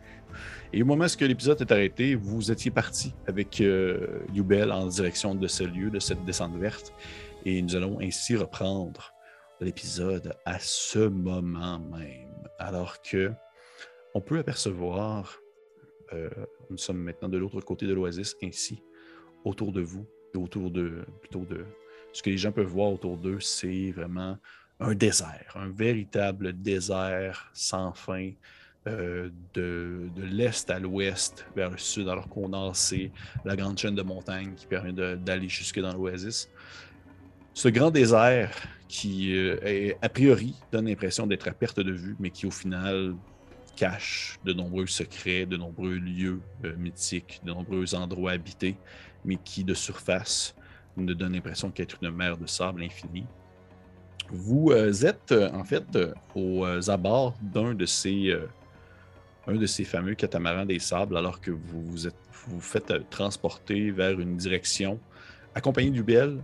Et 0.72 0.82
au 0.82 0.84
moment 0.84 1.04
où 1.04 1.24
l'épisode 1.24 1.60
est 1.60 1.70
arrêté, 1.70 2.16
vous 2.16 2.50
étiez 2.50 2.72
parti 2.72 3.14
avec 3.28 3.60
euh, 3.60 4.20
en 4.70 4.86
direction 4.88 5.36
de 5.36 5.46
ce 5.46 5.62
lieu, 5.62 5.90
de 5.90 6.00
cette 6.00 6.24
descente 6.24 6.56
verte. 6.56 6.92
Et 7.44 7.62
nous 7.62 7.76
allons 7.76 8.00
ainsi 8.00 8.36
reprendre 8.36 9.14
l'épisode 9.60 10.34
à 10.44 10.58
ce 10.58 10.98
moment 10.98 11.78
même. 11.78 12.34
Alors 12.58 13.00
que 13.00 13.30
on 14.14 14.20
peut 14.20 14.40
apercevoir, 14.40 15.38
euh, 16.12 16.28
nous 16.68 16.78
sommes 16.78 16.98
maintenant 16.98 17.28
de 17.28 17.38
l'autre 17.38 17.60
côté 17.60 17.86
de 17.86 17.94
l'oasis, 17.94 18.36
ainsi, 18.42 18.82
autour 19.44 19.70
de 19.70 19.82
vous, 19.82 20.04
autour 20.34 20.72
de, 20.72 21.04
plutôt 21.20 21.44
de 21.44 21.64
ce 22.12 22.22
que 22.22 22.30
les 22.30 22.38
gens 22.38 22.50
peuvent 22.50 22.66
voir 22.66 22.92
autour 22.92 23.16
d'eux, 23.16 23.38
c'est 23.38 23.92
vraiment 23.92 24.36
un 24.80 24.94
désert, 24.94 25.52
un 25.54 25.68
véritable 25.68 26.54
désert 26.54 27.50
sans 27.52 27.92
fin, 27.92 28.30
euh, 28.86 29.28
de, 29.52 30.08
l'est 30.16 30.70
à 30.70 30.78
l'ouest 30.78 31.44
vers 31.54 31.70
le 31.70 31.76
sud, 31.76 32.08
alors 32.08 32.26
nord, 32.48 32.74
c'est 32.74 33.10
la 33.44 33.54
grande 33.54 33.78
chaîne 33.78 33.94
de 33.94 34.02
montagnes 34.02 34.54
qui 34.54 34.66
permet 34.66 34.92
d'aller 34.92 35.50
jusque 35.50 35.78
dans 35.80 35.92
l'oasis. 35.92 36.48
Ce 37.52 37.68
grand 37.68 37.90
désert 37.90 38.56
qui, 38.88 39.34
euh, 39.36 39.92
a 40.00 40.08
priori, 40.08 40.54
donne 40.72 40.86
l'impression 40.86 41.26
d'être 41.26 41.46
à 41.46 41.52
perte 41.52 41.80
de 41.80 41.92
vue, 41.92 42.16
mais 42.18 42.30
qui, 42.30 42.46
au 42.46 42.50
final, 42.50 43.14
cache 43.76 44.38
de 44.44 44.54
nombreux 44.54 44.86
secrets, 44.86 45.44
de 45.44 45.58
nombreux 45.58 45.96
lieux 45.96 46.40
euh, 46.64 46.74
mythiques, 46.76 47.40
de 47.44 47.52
nombreux 47.52 47.94
endroits 47.94 48.32
habités, 48.32 48.76
mais 49.26 49.36
qui, 49.36 49.62
de 49.62 49.74
surface, 49.74 50.54
ne 50.96 51.12
donne 51.12 51.34
l'impression 51.34 51.70
qu'être 51.70 51.98
une 52.02 52.10
mer 52.10 52.38
de 52.38 52.46
sable 52.46 52.82
infinie. 52.82 53.26
Vous 54.30 54.72
êtes, 55.04 55.32
en 55.32 55.64
fait, 55.64 55.98
aux 56.34 56.90
abords 56.90 57.34
d'un 57.42 57.74
de 57.74 57.86
ces 57.86 58.32
un 59.46 59.56
de 59.56 59.66
ces 59.66 59.84
fameux 59.84 60.14
catamarans 60.14 60.66
des 60.66 60.78
sables 60.78 61.16
alors 61.16 61.40
que 61.40 61.50
vous 61.50 61.96
vous, 62.46 62.60
faites 62.60 62.90
euh, 62.90 63.00
transporter 63.10 63.90
vers 63.90 64.18
une 64.18 64.36
direction 64.36 64.98
accompagné 65.54 65.90
du 65.90 66.02
Bel, 66.02 66.42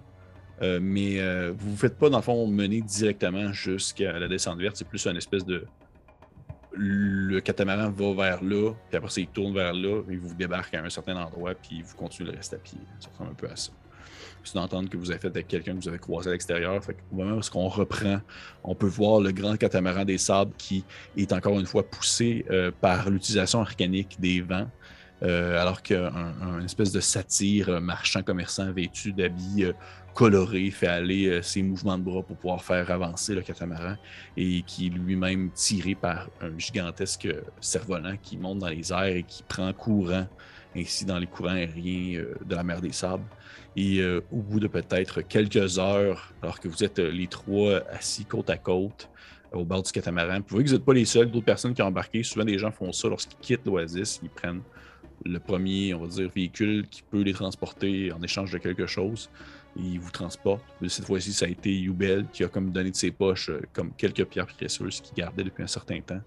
euh, 0.63 0.79
mais 0.83 1.21
euh, 1.21 1.53
vous 1.57 1.67
ne 1.67 1.71
vous 1.73 1.77
faites 1.77 1.97
pas, 1.97 2.11
dans 2.11 2.19
le 2.19 2.23
fond, 2.23 2.47
mener 2.47 2.81
directement 2.81 3.53
jusqu'à 3.53 4.19
la 4.19 4.29
descente 4.29 4.59
verte. 4.59 4.77
C'est 4.77 4.89
plus 4.89 5.07
une 5.07 5.17
espèce 5.17 5.45
de. 5.45 5.65
Le 6.79 7.41
catamaran 7.41 7.91
va 7.91 8.13
vers 8.13 8.45
là, 8.45 8.73
puis 8.89 8.99
après 8.99 9.11
ça, 9.11 9.21
il 9.23 9.29
tourne 9.29 9.55
vers 9.55 9.73
là, 9.73 10.03
et 10.11 10.17
vous 10.17 10.35
débarquez 10.35 10.77
à 10.77 10.85
un 10.85 10.91
certain 10.91 11.17
endroit, 11.17 11.55
puis 11.55 11.81
vous 11.81 11.97
continuez 11.97 12.33
le 12.33 12.37
reste 12.37 12.53
à 12.53 12.59
pied. 12.59 12.79
Ça 13.01 13.09
ressemble 13.11 13.31
un 13.31 13.35
peu 13.35 13.49
à 13.49 13.57
ça 13.57 13.73
c'est 14.47 14.59
d'entendre 14.59 14.89
que 14.89 14.97
vous 14.97 15.11
avez 15.11 15.19
fait 15.19 15.29
avec 15.29 15.49
quelqu'un 15.49 15.75
que 15.75 15.83
vous 15.83 15.89
avez 15.89 15.99
croisé 15.99 16.29
à 16.29 16.33
l'extérieur. 16.33 16.81
Au 17.13 17.17
moment 17.17 17.37
où 17.37 17.59
on 17.59 17.69
reprend, 17.69 18.21
on 18.65 18.75
peut 18.75 18.87
voir 18.87 19.21
le 19.21 19.33
grand 19.33 19.57
catamaran 19.57 20.05
des 20.05 20.19
sables 20.19 20.53
qui 20.57 20.85
est 21.17 21.33
encore 21.33 21.59
une 21.59 21.67
fois 21.67 21.89
poussé 21.89 22.45
euh, 22.51 22.71
par 22.81 23.11
l'utilisation 23.11 23.61
organique 23.61 24.21
des 24.21 24.41
vents. 24.41 24.69
Euh, 25.23 25.59
alors 25.59 25.81
qu'un 25.81 26.61
espèce 26.63 26.93
de 26.93 27.01
satire 27.01 27.71
euh, 27.71 27.81
marchand 27.81 28.23
commerçant 28.23 28.71
vêtu 28.71 29.15
d'habits 29.15 29.65
colorés 30.13 30.71
fait 30.71 30.89
aller 30.89 31.41
ses 31.43 31.63
mouvements 31.63 31.97
de 31.97 32.03
bras 32.03 32.23
pour 32.23 32.37
pouvoir 32.37 32.63
faire 32.63 32.91
avancer 32.91 33.35
le 33.35 33.41
catamaran 33.41 33.97
et 34.37 34.63
qui 34.67 34.91
lui-même 34.91 35.51
tiré 35.53 35.95
par 35.95 36.29
un 36.43 36.59
gigantesque 36.59 37.29
cerf-volant 37.61 38.17
qui 38.23 38.37
monte 38.37 38.59
dans 38.59 38.69
les 38.69 38.93
airs 38.93 39.17
et 39.17 39.23
qui 39.23 39.43
prend 39.43 39.73
courant 39.73 40.27
ainsi 40.77 41.05
dans 41.05 41.19
les 41.19 41.27
courants 41.27 41.51
aériens 41.51 42.25
de 42.45 42.55
la 42.55 42.63
mer 42.63 42.81
des 42.81 42.93
Sables. 42.93 43.25
Et 43.77 44.01
euh, 44.01 44.23
au 44.33 44.37
bout 44.37 44.59
de 44.59 44.69
peut-être 44.69 45.21
quelques 45.21 45.79
heures, 45.79 46.33
alors 46.43 46.61
que 46.61 46.69
vous 46.69 46.83
êtes 46.83 46.99
euh, 46.99 47.11
les 47.11 47.27
trois 47.27 47.83
assis 47.91 48.25
côte 48.25 48.49
à 48.49 48.57
côte 48.57 49.11
au 49.53 49.65
bord 49.65 49.83
du 49.83 49.93
catamaran, 49.93 50.39
vous 50.39 50.45
voyez 50.49 50.65
que 50.65 50.71
vous 50.71 50.77
n'êtes 50.77 50.85
pas 50.85 50.95
les 50.95 51.05
seuls, 51.05 51.31
d'autres 51.31 51.45
personnes 51.45 51.75
qui 51.75 51.83
ont 51.83 51.87
embarqué. 51.87 52.23
Souvent, 52.23 52.45
des 52.45 52.59
gens 52.59 52.73
font 52.73 52.91
ça 52.93 53.09
lorsqu'ils 53.09 53.39
quittent 53.39 53.67
l'Oasis. 53.67 54.21
Ils 54.23 54.31
prennent 54.31 54.63
le 55.25 55.39
premier, 55.39 55.95
on 55.95 56.01
va 56.01 56.09
dire, 56.09 56.29
véhicule 56.35 56.87
qui 56.89 57.03
peut 57.03 57.23
les 57.23 57.33
transporter 57.33 58.13
en 58.13 58.21
échange 58.23 58.51
de 58.51 58.59
quelque 58.59 58.87
chose. 58.87 59.31
Et 59.79 59.83
ils 59.83 60.01
vous 60.01 60.11
transportent. 60.11 60.65
cette 60.89 61.05
fois-ci, 61.05 61.33
ça 61.33 61.45
a 61.45 61.49
été 61.49 61.71
Yubel 61.71 62.27
qui 62.33 62.45
a 62.45 62.49
comme 62.49 62.71
donné 62.71 62.91
de 62.91 62.97
ses 62.97 63.11
poches 63.11 63.51
euh, 63.51 63.61
comme 63.75 63.93
quelques 63.93 64.25
pierres 64.25 64.47
précieuses 64.47 65.01
qu'il 65.01 65.15
gardait 65.15 65.45
depuis 65.45 65.63
un 65.63 65.69
certain 65.69 66.01
temps 66.01 66.21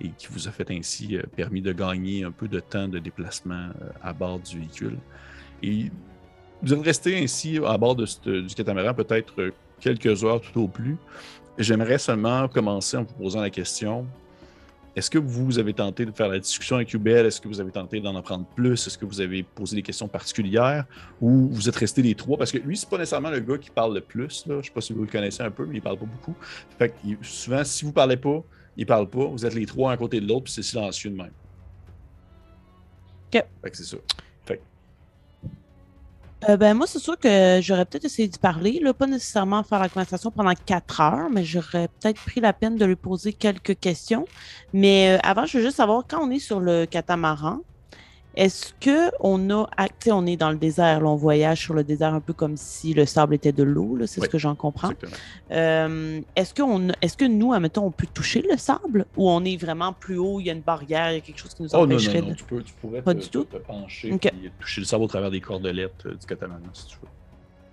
et 0.00 0.10
qui 0.10 0.28
vous 0.30 0.48
a 0.48 0.50
fait 0.50 0.70
ainsi 0.70 1.18
permis 1.36 1.62
de 1.62 1.72
gagner 1.72 2.24
un 2.24 2.30
peu 2.30 2.48
de 2.48 2.60
temps 2.60 2.88
de 2.88 2.98
déplacement 2.98 3.68
à 4.02 4.12
bord 4.12 4.38
du 4.38 4.58
véhicule. 4.58 4.98
Et 5.62 5.90
vous 6.62 6.74
êtes 6.74 6.82
resté 6.82 7.22
ainsi 7.22 7.58
à 7.64 7.76
bord 7.78 7.96
de, 7.96 8.06
du 8.40 8.54
catamaran 8.54 8.94
peut-être 8.94 9.40
euh, 9.40 9.50
quelques 9.80 10.24
heures 10.24 10.40
tout 10.40 10.60
au 10.60 10.68
plus. 10.68 10.96
J'aimerais 11.58 11.98
seulement 11.98 12.48
commencer 12.48 12.96
en 12.96 13.04
vous 13.04 13.14
posant 13.14 13.40
la 13.40 13.50
question 13.50 14.06
est-ce 14.96 15.10
que 15.10 15.18
vous 15.18 15.58
avez 15.58 15.74
tenté 15.74 16.06
de 16.06 16.10
faire 16.10 16.28
la 16.28 16.38
discussion 16.38 16.76
avec 16.76 16.94
Hubert? 16.94 17.26
Est-ce 17.26 17.38
que 17.38 17.48
vous 17.48 17.60
avez 17.60 17.70
tenté 17.70 18.00
d'en 18.00 18.16
apprendre 18.16 18.46
plus? 18.54 18.86
Est-ce 18.86 18.96
que 18.96 19.04
vous 19.04 19.20
avez 19.20 19.42
posé 19.42 19.76
des 19.76 19.82
questions 19.82 20.08
particulières? 20.08 20.86
Ou 21.20 21.50
vous 21.50 21.68
êtes 21.68 21.76
restés 21.76 22.00
les 22.00 22.14
trois? 22.14 22.38
Parce 22.38 22.50
que 22.50 22.56
lui, 22.56 22.78
c'est 22.78 22.88
pas 22.88 22.96
nécessairement 22.96 23.28
le 23.28 23.40
gars 23.40 23.58
qui 23.58 23.68
parle 23.68 23.94
le 23.94 24.00
plus. 24.00 24.46
Là. 24.46 24.56
Je 24.62 24.68
sais 24.68 24.72
pas 24.72 24.80
si 24.80 24.94
vous 24.94 25.02
le 25.02 25.06
connaissez 25.06 25.42
un 25.42 25.50
peu, 25.50 25.66
mais 25.66 25.76
il 25.76 25.82
parle 25.82 25.98
pas 25.98 26.06
beaucoup. 26.06 26.34
Fait 26.78 26.88
que 26.88 26.94
souvent, 27.20 27.62
si 27.62 27.84
vous 27.84 27.92
parlez 27.92 28.16
pas, 28.16 28.42
il 28.76 28.86
parle 28.86 29.08
pas. 29.08 29.24
Vous 29.24 29.46
êtes 29.46 29.54
les 29.54 29.66
trois 29.66 29.92
à 29.92 29.96
côté 29.96 30.20
de 30.20 30.28
l'autre, 30.28 30.44
puis 30.44 30.52
c'est 30.52 30.62
silencieux 30.62 31.10
de 31.10 31.16
même. 31.16 31.32
OK. 33.32 33.44
Fait 33.62 33.70
que 33.70 33.76
c'est 33.76 33.84
ça. 33.84 33.96
Euh, 36.48 36.56
ben, 36.56 36.74
moi, 36.74 36.86
c'est 36.86 36.98
sûr 36.98 37.18
que 37.18 37.60
j'aurais 37.62 37.86
peut-être 37.86 38.04
essayé 38.04 38.28
de 38.28 38.36
parler, 38.36 38.78
là, 38.80 38.92
pas 38.92 39.06
nécessairement 39.06 39.62
faire 39.62 39.80
la 39.80 39.88
conversation 39.88 40.30
pendant 40.30 40.52
quatre 40.54 41.00
heures, 41.00 41.30
mais 41.30 41.44
j'aurais 41.44 41.88
peut-être 41.88 42.20
pris 42.20 42.40
la 42.40 42.52
peine 42.52 42.76
de 42.76 42.84
lui 42.84 42.94
poser 42.94 43.32
quelques 43.32 43.78
questions. 43.80 44.26
Mais 44.72 45.16
euh, 45.16 45.18
avant, 45.22 45.46
je 45.46 45.58
veux 45.58 45.64
juste 45.64 45.78
savoir, 45.78 46.04
quand 46.06 46.20
on 46.22 46.30
est 46.30 46.38
sur 46.38 46.60
le 46.60 46.84
catamaran, 46.84 47.60
est-ce 48.36 48.72
qu'on 48.82 49.50
a, 49.50 49.68
on 50.08 50.26
est 50.26 50.36
dans 50.36 50.50
le 50.50 50.58
désert, 50.58 51.02
on 51.04 51.16
voyage 51.16 51.62
sur 51.62 51.74
le 51.74 51.84
désert 51.84 52.12
un 52.12 52.20
peu 52.20 52.32
comme 52.32 52.56
si 52.56 52.92
le 52.92 53.06
sable 53.06 53.34
était 53.34 53.52
de 53.52 53.62
l'eau, 53.62 53.98
c'est 54.06 54.20
ce 54.20 54.28
que 54.28 54.38
j'en 54.38 54.54
comprends. 54.54 54.92
Euh, 55.50 56.20
est-ce, 56.36 56.54
qu'on, 56.54 56.88
est-ce 57.00 57.16
que 57.16 57.24
nous, 57.24 57.52
admettons, 57.52 57.84
on 57.86 57.90
peut 57.90 58.06
toucher 58.12 58.42
le 58.48 58.58
sable 58.58 59.06
ou 59.16 59.30
on 59.30 59.44
est 59.44 59.56
vraiment 59.56 59.92
plus 59.92 60.18
haut, 60.18 60.40
il 60.40 60.46
y 60.46 60.50
a 60.50 60.52
une 60.52 60.60
barrière, 60.60 61.12
il 61.12 61.14
y 61.14 61.18
a 61.18 61.20
quelque 61.20 61.38
chose 61.38 61.54
qui 61.54 61.62
nous 61.62 61.74
oh, 61.74 61.84
empêcherait 61.84 62.20
non, 62.20 62.26
non, 62.26 62.30
non. 62.30 62.36
Tu, 62.36 62.44
peux, 62.44 62.62
tu 62.62 62.74
pourrais 62.74 63.02
Pas 63.02 63.14
te, 63.14 63.20
du 63.20 63.28
tout? 63.28 63.44
te 63.44 63.56
pencher 63.56 64.12
et 64.12 64.50
toucher 64.60 64.80
le 64.82 64.86
sable 64.86 65.04
au 65.04 65.08
travers 65.08 65.30
des 65.30 65.40
cordelettes 65.40 66.04
euh, 66.06 66.14
du 66.14 66.26
catamaran, 66.26 66.60
si 66.72 66.86
tu 66.88 66.96
veux. 67.00 67.08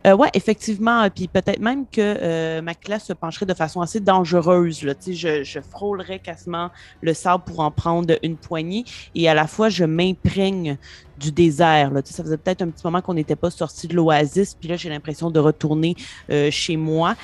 Euh, 0.06 0.16
oui, 0.18 0.28
effectivement. 0.34 1.10
Puis 1.10 1.28
peut-être 1.28 1.60
même 1.60 1.86
que 1.86 2.02
euh, 2.02 2.62
ma 2.62 2.74
classe 2.74 3.06
se 3.06 3.14
pencherait 3.14 3.46
de 3.46 3.54
façon 3.54 3.82
assez 3.82 4.00
dangereuse. 4.00 4.84
Là. 4.84 4.94
Je, 5.06 5.44
je 5.44 5.60
frôlerais 5.60 6.20
quasiment 6.20 6.70
le 7.02 7.14
sable 7.14 7.44
pour 7.46 7.62
en 7.62 7.72
prendre 7.72 8.16
une 8.24 8.38
poignée. 8.38 8.84
Et 9.16 9.30
à 9.30 9.34
la 9.34 9.48
fois, 9.48 9.70
je 9.70 9.86
m'imprègne 9.86 10.78
du 11.18 11.32
désert. 11.32 11.92
Là. 11.92 12.02
Ça 12.04 12.24
faisait 12.24 12.38
peut-être 12.38 12.62
un 12.62 12.70
petit 12.70 12.82
moment 12.84 13.02
qu'on 13.02 13.14
n'était 13.14 13.36
pas 13.36 13.50
sorti 13.50 13.88
de 13.88 13.96
l'oasis. 13.96 14.56
Puis 14.56 14.70
là, 14.70 14.76
j'ai 14.76 14.90
l'impression 14.90 15.32
de 15.32 15.40
retourner 15.40 15.96
euh, 16.30 16.50
chez 16.52 16.78
moi. 16.78 17.16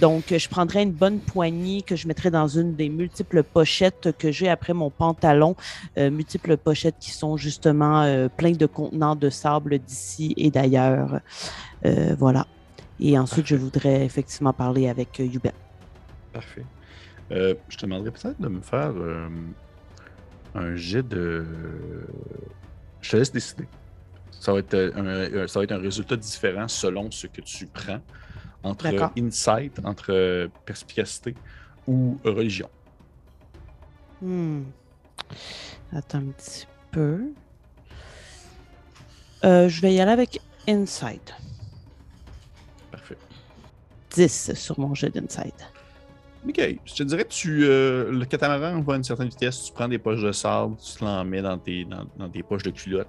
donc, 0.00 0.24
je 0.36 0.48
prendrais 0.48 0.82
une 0.82 0.92
bonne 0.92 1.18
poignée 1.18 1.82
que 1.82 1.96
je 1.96 2.08
mettrais 2.08 2.30
dans 2.30 2.48
une 2.48 2.74
des 2.74 2.88
multiples 2.88 3.42
pochettes 3.42 4.16
que 4.18 4.30
j'ai 4.30 4.48
après 4.48 4.72
mon 4.72 4.90
pantalon. 4.90 5.56
multiples 5.96 6.56
pochettes 6.56 6.96
qui 7.00 7.10
sont 7.10 7.36
justement 7.36 8.28
pleines 8.36 8.56
de 8.56 8.66
contenants 8.66 9.16
de 9.16 9.30
sable 9.30 9.78
d'ici 9.78 10.34
et 10.36 10.50
d'ailleurs. 10.50 11.20
Euh, 11.84 12.14
voilà. 12.18 12.46
Et 12.98 13.18
ensuite, 13.18 13.46
je 13.46 13.56
voudrais 13.56 14.04
effectivement 14.04 14.52
parler 14.52 14.88
avec 14.88 15.20
euh, 15.20 15.28
Parfait. 16.32 16.64
Euh, 17.30 17.54
je 17.68 17.76
te 17.76 17.86
demanderais 17.86 18.10
peut-être 18.10 18.40
de 18.40 18.48
me 18.48 18.60
faire 18.60 18.92
un 20.54 20.76
jet 20.76 21.02
de. 21.02 21.44
Je 23.06 23.12
te 23.12 23.16
laisse 23.18 23.30
décider. 23.30 23.68
Ça 24.32 24.52
va, 24.52 24.58
être 24.58 24.74
un, 24.74 25.46
ça 25.46 25.60
va 25.60 25.64
être 25.64 25.72
un 25.72 25.78
résultat 25.78 26.16
différent 26.16 26.66
selon 26.66 27.08
ce 27.12 27.28
que 27.28 27.40
tu 27.40 27.66
prends 27.66 28.00
entre 28.64 29.12
insight, 29.16 29.78
entre 29.84 30.50
perspicacité 30.64 31.36
ou 31.86 32.18
religion. 32.24 32.68
Hmm. 34.20 34.64
Attends 35.92 36.18
un 36.18 36.32
petit 36.32 36.66
peu. 36.90 37.32
je 39.44 39.80
vais 39.80 39.94
y 39.94 40.00
aller 40.00 40.10
avec 40.10 40.40
insight. 40.66 41.32
10 44.16 44.54
sur 44.54 44.80
mon 44.80 44.94
jeu 44.94 45.10
d'inside. 45.10 45.52
Ok, 46.48 46.60
je 46.84 46.94
te 46.94 47.02
dirais 47.02 47.24
que 47.24 47.32
tu, 47.32 47.64
euh, 47.64 48.12
le 48.12 48.24
catamaran 48.24 48.80
va 48.80 48.92
à 48.92 48.96
une 48.96 49.02
certaine 49.02 49.28
vitesse, 49.28 49.64
tu 49.64 49.72
prends 49.72 49.88
des 49.88 49.98
poches 49.98 50.22
de 50.22 50.30
sable, 50.30 50.76
tu 50.76 51.02
l'en 51.02 51.24
mets 51.24 51.42
dans 51.42 51.58
tes, 51.58 51.84
poches 52.48 52.62
de 52.62 52.70
culotte. 52.70 53.08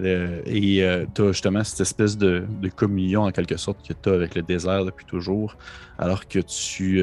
Euh, 0.00 0.42
et 0.46 0.82
euh, 0.82 1.04
tu 1.14 1.22
as 1.22 1.28
justement 1.28 1.62
cette 1.62 1.80
espèce 1.80 2.18
de, 2.18 2.44
de, 2.60 2.68
communion 2.68 3.22
en 3.22 3.30
quelque 3.30 3.56
sorte 3.56 3.86
que 3.86 3.92
tu 3.92 4.08
as 4.08 4.14
avec 4.14 4.34
le 4.34 4.42
désert 4.42 4.84
depuis 4.84 5.06
toujours. 5.06 5.56
Alors 5.96 6.26
que 6.26 6.40
tu. 6.40 7.00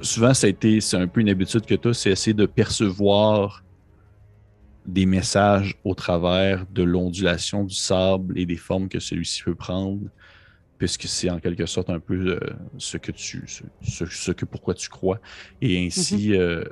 souvent, 0.00 0.32
ça 0.32 0.46
a 0.46 0.50
été, 0.50 0.80
c'est 0.80 0.96
un 0.96 1.08
peu 1.08 1.20
une 1.20 1.28
habitude 1.28 1.66
que 1.66 1.74
tu 1.74 1.88
as, 1.88 1.94
c'est 1.94 2.10
essayer 2.10 2.34
de 2.34 2.46
percevoir 2.46 3.62
des 4.86 5.04
messages 5.04 5.76
au 5.84 5.94
travers 5.94 6.64
de 6.72 6.82
l'ondulation 6.82 7.64
du 7.64 7.74
sable 7.74 8.38
et 8.38 8.46
des 8.46 8.56
formes 8.56 8.88
que 8.88 8.98
celui-ci 8.98 9.42
peut 9.42 9.54
prendre 9.54 10.00
puisque 10.80 11.06
c'est 11.06 11.28
en 11.28 11.38
quelque 11.38 11.66
sorte 11.66 11.90
un 11.90 12.00
peu 12.00 12.14
euh, 12.14 12.40
ce 12.78 12.96
que 12.96 13.12
tu 13.12 13.44
ce, 13.82 14.32
que 14.32 14.46
pourquoi 14.46 14.72
tu 14.72 14.88
crois 14.88 15.20
et 15.60 15.86
ainsi 15.86 16.30
mhm. 16.30 16.40
euh, 16.40 16.64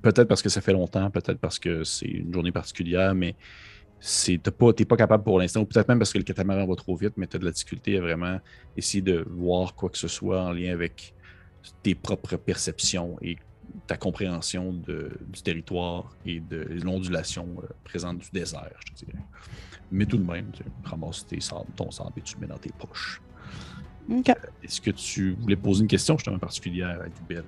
peut-être 0.00 0.28
parce 0.28 0.42
que 0.42 0.48
ça 0.48 0.60
fait 0.60 0.72
longtemps, 0.72 1.10
peut-être 1.10 1.38
parce 1.38 1.58
que 1.58 1.82
c'est 1.82 2.06
une 2.06 2.32
journée 2.32 2.52
particulière, 2.52 3.14
mais 3.16 3.34
tu 4.00 4.32
n'es 4.32 4.38
pas, 4.38 4.72
pas 4.72 4.96
capable 4.96 5.24
pour 5.24 5.40
l'instant, 5.40 5.62
ou 5.62 5.66
peut-être 5.66 5.88
même 5.88 5.98
parce 5.98 6.12
que 6.12 6.18
le 6.18 6.24
catamaran 6.24 6.66
va 6.66 6.76
trop 6.76 6.94
vite, 6.94 7.14
mais 7.16 7.26
tu 7.26 7.36
as 7.36 7.40
de 7.40 7.44
la 7.44 7.50
difficulté 7.50 7.98
à 7.98 8.00
vraiment 8.00 8.38
essayer 8.76 9.02
de 9.02 9.24
voir 9.28 9.74
quoi 9.74 9.88
que 9.90 9.98
ce 9.98 10.08
soit 10.08 10.40
en 10.40 10.52
lien 10.52 10.72
avec 10.72 11.14
tes 11.82 11.96
propres 11.96 12.36
perceptions 12.36 13.16
et 13.22 13.38
ta 13.86 13.96
compréhension 13.96 14.72
du 14.72 15.42
territoire 15.42 16.14
et 16.24 16.38
de 16.38 16.66
l'ondulation 16.84 17.56
euh, 17.62 17.66
présente 17.82 18.18
du 18.18 18.28
désert, 18.32 18.70
je 18.86 18.92
te 18.92 19.04
dirais. 19.06 19.24
Mais 19.94 20.06
tout 20.06 20.18
de 20.18 20.24
même, 20.24 20.50
tu 20.52 20.64
ramasses 20.84 21.26
tes 21.26 21.38
ton 21.76 21.90
sable 21.90 22.12
et 22.16 22.20
tu 22.20 22.34
le 22.34 22.40
mets 22.40 22.46
dans 22.46 22.58
tes 22.58 22.72
poches. 22.72 23.22
Euh, 24.10 24.22
est-ce 24.62 24.80
que 24.80 24.90
tu 24.90 25.36
voulais 25.40 25.56
poser 25.56 25.82
une 25.82 25.88
question 25.88 26.18
justement 26.18 26.38
particulière 26.38 27.00
à 27.00 27.08
Dubel? 27.08 27.44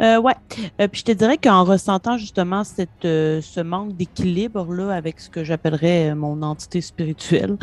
Euh, 0.00 0.18
ouais. 0.18 0.34
Euh, 0.80 0.88
puis 0.88 1.00
je 1.00 1.04
te 1.04 1.12
dirais 1.12 1.36
qu'en 1.36 1.64
ressentant 1.64 2.16
justement 2.16 2.64
cette, 2.64 3.04
euh, 3.04 3.40
ce 3.42 3.60
manque 3.60 3.96
d'équilibre-là 3.96 4.94
avec 4.94 5.20
ce 5.20 5.28
que 5.28 5.44
j'appellerais 5.44 6.14
mon 6.14 6.42
entité 6.42 6.80
spirituelle, 6.80 7.58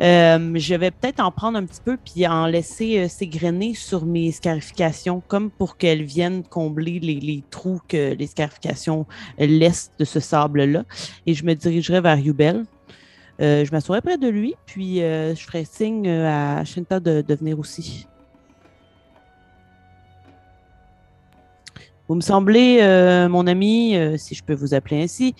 je 0.00 0.74
vais 0.74 0.90
peut-être 0.90 1.20
en 1.20 1.30
prendre 1.30 1.58
un 1.58 1.66
petit 1.66 1.80
peu 1.84 1.98
puis 2.02 2.26
en 2.26 2.46
laisser 2.46 3.08
s'égrener 3.08 3.74
sur 3.74 4.06
mes 4.06 4.32
scarifications, 4.32 5.22
comme 5.28 5.50
pour 5.50 5.76
qu'elles 5.76 6.04
viennent 6.04 6.44
combler 6.44 6.98
les, 6.98 7.20
les, 7.20 7.44
trous 7.50 7.80
que 7.88 8.14
les 8.14 8.26
scarifications 8.26 9.06
laissent 9.38 9.90
de 9.98 10.04
ce 10.04 10.20
sable-là. 10.20 10.84
Et 11.26 11.34
je 11.34 11.44
me 11.44 11.54
dirigerai 11.54 12.00
vers 12.00 12.18
Yubel. 12.18 12.64
Je 13.38 13.70
m'assoirai 13.70 14.00
près 14.00 14.18
de 14.18 14.28
lui, 14.28 14.54
puis 14.66 14.98
je 14.98 15.42
ferai 15.46 15.64
signe 15.64 16.08
à 16.08 16.64
Shinta 16.64 17.00
de, 17.00 17.34
venir 17.34 17.58
aussi. 17.58 18.06
Vous 22.12 22.16
me 22.16 22.20
semblez, 22.20 22.80
euh, 22.82 23.26
mon 23.28 23.46
ami, 23.46 23.96
euh, 23.96 24.18
si 24.18 24.34
je 24.34 24.44
peux 24.44 24.52
vous 24.52 24.74
appeler 24.74 25.02
ainsi, 25.02 25.34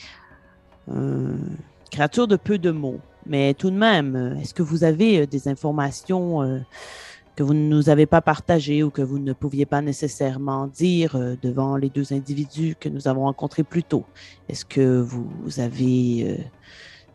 euh, 0.90 1.36
créature 1.90 2.26
de 2.26 2.36
peu 2.36 2.56
de 2.56 2.70
mots. 2.70 3.00
Mais 3.26 3.52
tout 3.52 3.70
de 3.70 3.76
même, 3.76 4.38
est-ce 4.40 4.54
que 4.54 4.62
vous 4.62 4.82
avez 4.82 5.26
des 5.26 5.48
informations 5.48 6.64
que 7.36 7.42
vous 7.42 7.52
ne 7.52 7.68
nous 7.68 7.90
avez 7.90 8.06
pas 8.06 8.22
partagées 8.22 8.82
ou 8.82 8.88
que 8.88 9.02
vous 9.02 9.18
ne 9.18 9.34
pouviez 9.34 9.66
pas 9.66 9.82
nécessairement 9.82 10.66
dire 10.66 11.36
devant 11.42 11.76
les 11.76 11.88
deux 11.90 12.12
individus 12.12 12.74
que 12.80 12.88
nous 12.88 13.06
avons 13.06 13.24
rencontrés 13.24 13.62
plus 13.62 13.84
tôt? 13.84 14.04
Est-ce 14.48 14.64
que 14.64 14.98
vous 14.98 15.60
avez 15.60 16.40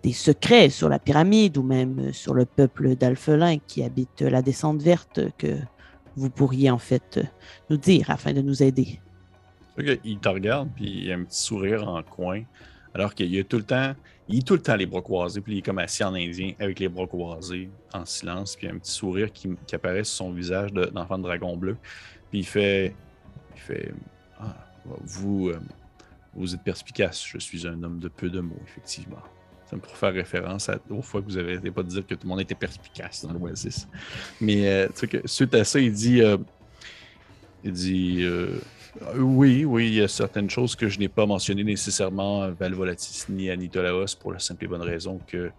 des 0.04 0.14
secrets 0.14 0.70
sur 0.70 0.90
la 0.90 1.00
pyramide 1.00 1.58
ou 1.58 1.64
même 1.64 2.14
sur 2.14 2.34
le 2.34 2.46
peuple 2.46 2.96
d'Alphelin 2.96 3.58
qui 3.58 3.84
habite 3.84 4.22
la 4.22 4.42
descente 4.42 4.82
verte 4.82 5.22
que 5.38 5.58
vous 6.16 6.30
pourriez 6.30 6.70
en 6.70 6.78
fait 6.78 7.20
nous 7.70 7.78
dire 7.78 8.10
afin 8.10 8.34
de 8.34 8.42
nous 8.42 8.64
aider? 8.64 9.00
il 10.04 10.18
te 10.20 10.30
regarde, 10.30 10.70
puis 10.76 11.04
il 11.04 11.12
a 11.12 11.16
un 11.16 11.24
petit 11.24 11.42
sourire 11.42 11.88
en 11.88 12.02
coin, 12.02 12.42
alors 12.94 13.14
qu'il 13.14 13.40
a 13.40 13.44
tout 13.44 13.58
le 13.58 13.64
temps, 13.64 13.94
il 14.28 14.44
tout 14.44 14.56
le 14.56 14.62
temps 14.62 14.76
les 14.76 14.86
bras 14.86 15.02
croisés, 15.02 15.42
puis 15.42 15.54
il 15.54 15.58
est 15.60 15.62
comme 15.62 15.80
assis 15.80 16.04
en 16.04 16.14
indien 16.16 16.54
avec 16.60 16.80
les 16.80 16.90
bras 16.90 17.08
croisés, 17.08 17.70
en 17.94 18.06
silence, 18.06 18.56
puis 18.56 18.68
un 18.68 18.78
petit 18.78 18.92
sourire 18.92 19.32
qui, 19.32 19.50
apparaît 19.72 20.04
sur 20.04 20.18
son 20.18 20.32
visage 20.32 20.74
d'enfant 20.74 21.18
de, 21.18 21.24
dragon 21.24 21.56
bleu. 21.56 21.78
Puis 22.30 22.40
il 22.40 22.46
fait, 22.46 22.96
il 23.56 23.62
fait, 23.62 23.94
ah, 24.40 24.56
vous, 25.04 25.50
euh, 25.50 25.60
vous 26.34 26.54
êtes 26.54 26.64
perspicace. 26.64 27.26
Je 27.26 27.38
suis 27.38 27.68
un 27.68 27.82
homme 27.84 28.00
de 28.00 28.08
peu 28.08 28.30
de 28.30 28.40
mots, 28.40 28.60
effectivement. 28.66 29.22
C'est 29.70 29.78
pour 29.78 29.98
faire 29.98 30.14
référence 30.14 30.70
à, 30.70 30.80
aux 30.90 31.02
fois 31.02 31.22
que 31.22 31.26
vous 31.26 31.38
avez 31.38 31.60
pas 31.72 31.84
de 31.84 31.90
dire 31.90 32.08
que 32.08 32.16
tout 32.16 32.24
le 32.24 32.30
monde 32.30 32.40
était 32.40 32.56
perspicace 32.56 33.26
dans 33.26 33.34
l'Oasis. 33.34 33.88
Mais 34.40 34.68
euh, 34.68 34.88
suite 35.26 35.54
à 35.54 35.64
ça, 35.66 35.80
il 35.80 35.92
dit, 35.92 36.22
euh, 36.22 36.38
il 37.64 37.74
dit. 37.74 38.24
Euh, 38.24 38.60
oui, 39.16 39.66
oui, 39.66 39.90
il 39.90 39.94
y 39.96 40.02
a 40.02 40.08
certaines 40.08 40.50
choses 40.50 40.76
que 40.76 40.88
je 40.88 40.98
n'ai 40.98 41.10
pas 41.10 41.26
mentionnées 41.26 41.64
nécessairement 41.64 42.44
à 42.44 42.50
Valvolatis 42.50 43.26
ni 43.30 43.50
à 43.52 43.56
Nitolaos 43.56 44.16
pour 44.20 44.34
la 44.34 44.40
simple 44.40 44.66
et 44.66 44.68
bonne 44.68 44.82
raison 44.82 45.20
que 45.28 45.52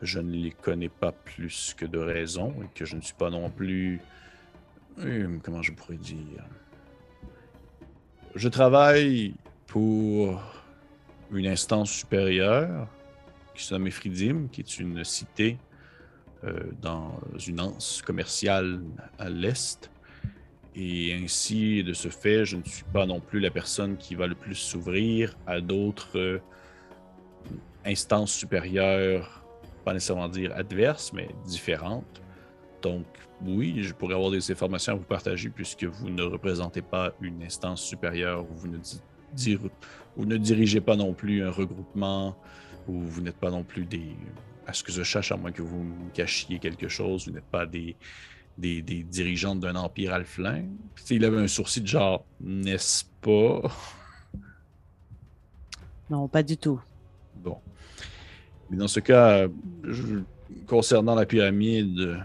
je 0.00 0.20
ne 0.20 0.32
les 0.32 0.52
connais 0.52 0.88
pas 0.88 1.12
plus 1.12 1.74
que 1.76 1.84
de 1.84 1.98
raison 1.98 2.54
et 2.62 2.68
que 2.74 2.86
je 2.86 2.96
ne 2.96 3.02
suis 3.02 3.14
pas 3.14 3.28
non 3.28 3.50
plus. 3.50 4.00
Comment 5.42 5.62
je 5.62 5.72
pourrais 5.72 5.96
dire? 5.96 6.44
Je 8.34 8.48
travaille 8.48 9.34
pour 9.66 10.40
une 11.30 11.46
instance 11.46 11.90
supérieure 11.90 12.88
qui 13.54 13.64
se 13.64 13.74
nomme 13.74 13.86
Efridim, 13.86 14.48
qui 14.50 14.60
est 14.60 14.78
une 14.78 15.04
cité 15.04 15.58
euh, 16.44 16.64
dans 16.80 17.18
une 17.46 17.60
anse 17.60 18.02
commerciale 18.02 18.80
à 19.18 19.28
l'est 19.28 19.90
et 20.74 21.14
ainsi, 21.14 21.84
de 21.84 21.92
ce 21.92 22.08
fait, 22.08 22.46
je 22.46 22.56
ne 22.56 22.64
suis 22.64 22.84
pas 22.84 23.04
non 23.04 23.20
plus 23.20 23.40
la 23.40 23.50
personne 23.50 23.96
qui 23.96 24.14
va 24.14 24.26
le 24.26 24.34
plus 24.34 24.54
s'ouvrir 24.54 25.36
à 25.46 25.60
d'autres 25.60 26.18
euh, 26.18 26.38
instances 27.84 28.32
supérieures, 28.32 29.44
pas 29.84 29.92
nécessairement 29.92 30.28
dire 30.28 30.52
adverses, 30.56 31.12
mais 31.12 31.28
différentes. 31.44 32.22
Donc, 32.80 33.04
oui, 33.44 33.82
je 33.82 33.92
pourrais 33.92 34.14
avoir 34.14 34.30
des 34.30 34.50
informations 34.50 34.94
à 34.94 34.96
vous 34.96 35.04
partager 35.04 35.50
puisque 35.50 35.84
vous 35.84 36.08
ne 36.08 36.22
représentez 36.22 36.80
pas 36.80 37.12
une 37.20 37.42
instance 37.42 37.82
supérieure 37.82 38.44
ou 38.50 38.54
vous 38.54 38.70
vous 40.16 40.26
ne 40.26 40.36
dirigez 40.36 40.80
pas 40.80 40.96
non 40.96 41.12
plus 41.12 41.42
un 41.42 41.50
regroupement 41.50 42.36
ou 42.88 43.00
vous 43.00 43.20
n'êtes 43.20 43.36
pas 43.36 43.50
non 43.50 43.64
plus 43.64 43.84
des. 43.84 44.16
À 44.66 44.72
ce 44.72 44.82
que 44.84 44.92
je 44.92 45.02
cherche, 45.02 45.32
à 45.32 45.36
moins 45.36 45.50
que 45.50 45.62
vous 45.62 45.82
me 45.82 46.10
cachiez 46.14 46.58
quelque 46.58 46.88
chose, 46.88 47.26
vous 47.26 47.34
n'êtes 47.34 47.44
pas 47.44 47.66
des 47.66 47.96
des, 48.58 48.82
des 48.82 49.02
dirigeantes 49.02 49.60
d'un 49.60 49.76
empire 49.76 50.12
alflin. 50.14 50.64
il 51.10 51.24
avait 51.24 51.38
un 51.38 51.48
sourcil 51.48 51.82
de 51.82 51.88
genre, 51.88 52.24
n'est-ce 52.40 53.04
pas? 53.20 53.62
Non, 56.10 56.28
pas 56.28 56.42
du 56.42 56.58
tout. 56.58 56.78
Bon. 57.36 57.56
Mais 58.68 58.76
dans 58.76 58.88
ce 58.88 59.00
cas, 59.00 59.46
concernant 60.66 61.14
la 61.14 61.24
pyramide, 61.24 62.18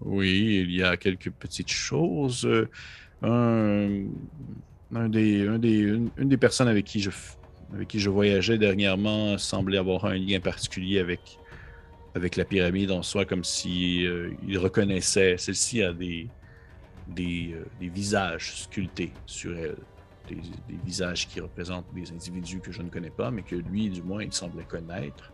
oui, 0.00 0.64
il 0.66 0.74
y 0.74 0.82
a 0.82 0.96
quelques 0.96 1.30
petites 1.32 1.70
choses. 1.70 2.48
Un, 3.20 4.06
des, 5.10 5.46
un 5.46 5.58
des, 5.58 5.78
une, 5.80 6.10
des 6.16 6.36
personnes 6.38 6.68
avec 6.68 6.86
qui, 6.86 7.00
je, 7.00 7.10
avec 7.74 7.88
qui 7.88 7.98
je 7.98 8.10
voyageais 8.10 8.58
dernièrement 8.58 9.38
semblait 9.38 9.78
avoir 9.78 10.06
un 10.06 10.16
lien 10.16 10.40
particulier 10.40 10.98
avec 10.98 11.38
avec 12.14 12.36
la 12.36 12.44
pyramide 12.44 12.90
en 12.90 13.02
soi, 13.02 13.24
comme 13.24 13.44
si 13.44 14.06
euh, 14.06 14.30
il 14.46 14.58
reconnaissait. 14.58 15.36
Celle-ci 15.38 15.82
a 15.82 15.92
des, 15.92 16.28
euh, 17.18 17.64
des, 17.80 17.88
visages 17.88 18.54
sculptés 18.62 19.12
sur 19.26 19.56
elle. 19.56 19.76
Des, 20.28 20.34
des, 20.34 20.78
visages 20.84 21.26
qui 21.26 21.40
représentent 21.40 21.86
des 21.94 22.10
individus 22.10 22.60
que 22.60 22.70
je 22.72 22.82
ne 22.82 22.90
connais 22.90 23.10
pas, 23.10 23.30
mais 23.30 23.42
que 23.42 23.56
lui, 23.56 23.88
du 23.88 24.02
moins, 24.02 24.22
il 24.22 24.32
semblait 24.32 24.64
connaître. 24.64 25.32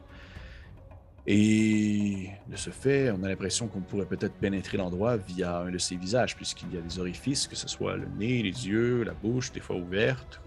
Et 1.26 2.28
de 2.48 2.56
ce 2.56 2.70
fait, 2.70 3.10
on 3.10 3.22
a 3.24 3.28
l'impression 3.28 3.66
qu'on 3.66 3.80
pourrait 3.80 4.06
peut-être 4.06 4.34
pénétrer 4.34 4.76
l'endroit 4.76 5.16
via 5.16 5.60
un 5.60 5.70
de 5.70 5.78
ces 5.78 5.96
visages, 5.96 6.36
puisqu'il 6.36 6.72
y 6.72 6.78
a 6.78 6.80
des 6.80 6.98
orifices, 6.98 7.48
que 7.48 7.56
ce 7.56 7.66
soit 7.66 7.96
le 7.96 8.06
nez, 8.18 8.42
les 8.42 8.68
yeux, 8.68 9.02
la 9.04 9.14
bouche, 9.14 9.50
des 9.50 9.60
fois 9.60 9.76
ouvertes, 9.76 10.40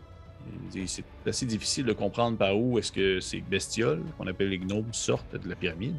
c'est 0.86 1.04
assez 1.26 1.46
difficile 1.46 1.86
de 1.86 1.94
comprendre 1.94 2.38
par 2.38 2.58
où 2.58 2.78
est-ce 2.78 2.92
que 2.92 3.20
ces 3.20 3.42
bestioles, 3.42 4.04
qu'on 4.18 4.28
appelle 4.28 4.50
les 4.50 4.60
gnomes, 4.60 4.94
sortent 4.94 5.36
de 5.36 5.50
la 5.50 5.56
pyramide. 5.56 5.96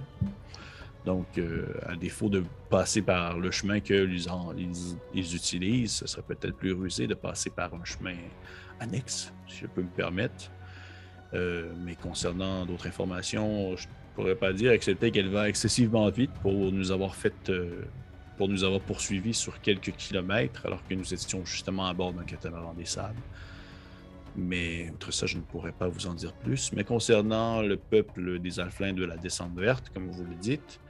Donc, 1.05 1.38
euh, 1.38 1.66
à 1.87 1.96
défaut 1.96 2.29
de 2.29 2.44
passer 2.68 3.03
par 3.03 3.38
le 3.38 3.51
chemin 3.51 3.81
que 3.81 4.07
ils, 5.14 5.35
utilisent, 5.35 5.92
ce 5.92 6.07
serait 6.07 6.22
peut-être 6.22 6.57
plus 6.57 6.72
rusé 6.72 7.07
de 7.07 7.14
passer 7.14 7.51
par 7.51 7.72
un 7.74 7.85
chemin 7.85 8.14
annexe, 8.81 9.33
si 9.46 9.61
je 9.61 9.66
peux 9.66 9.83
me 9.83 9.88
permettre. 9.88 10.51
Euh, 11.35 11.72
mais 11.85 11.94
concernant 11.94 12.66
d'autres 12.66 12.87
informations, 12.87 13.77
je 13.77 13.87
ne 13.87 13.92
pourrais 14.14 14.35
pas 14.35 14.53
dire, 14.53 14.72
excepté 14.72 15.11
qu'elle 15.11 15.31
va 15.31 15.48
excessivement 15.48 16.09
vite 16.11 16.33
pour 16.42 16.72
nous 16.72 16.90
avoir 16.90 17.14
fait, 17.14 17.48
euh, 17.48 17.85
pour 18.37 18.48
nous 18.48 18.64
avoir 18.64 18.81
poursuivis 18.81 19.35
sur 19.35 19.61
quelques 19.61 19.92
kilomètres, 19.92 20.66
alors 20.66 20.87
que 20.87 20.94
nous 20.94 21.14
étions 21.14 21.44
justement 21.44 21.87
à 21.87 21.94
bord 21.94 22.12
d'un 22.12 22.24
catamaran 22.24 22.74
des 22.74 22.85
sables. 22.85 23.22
Mais 24.38 24.90
outre 24.90 25.12
ça, 25.12 25.27
je 25.27 25.37
ne 25.37 25.42
pourrais 25.42 25.72
pas 25.72 25.88
vous 25.88 26.07
en 26.07 26.14
dire 26.14 26.33
plus. 26.33 26.72
Mais 26.72 26.85
concernant 26.85 27.61
le 27.61 27.77
peuple 27.77 28.38
des 28.38 28.61
Alflins 28.61 28.92
de 28.92 29.05
la 29.05 29.16
descente 29.16 29.59
verte, 29.59 29.90
comme 29.92 30.09
vous 30.09 30.24
le 30.24 30.37
dites, 30.37 30.81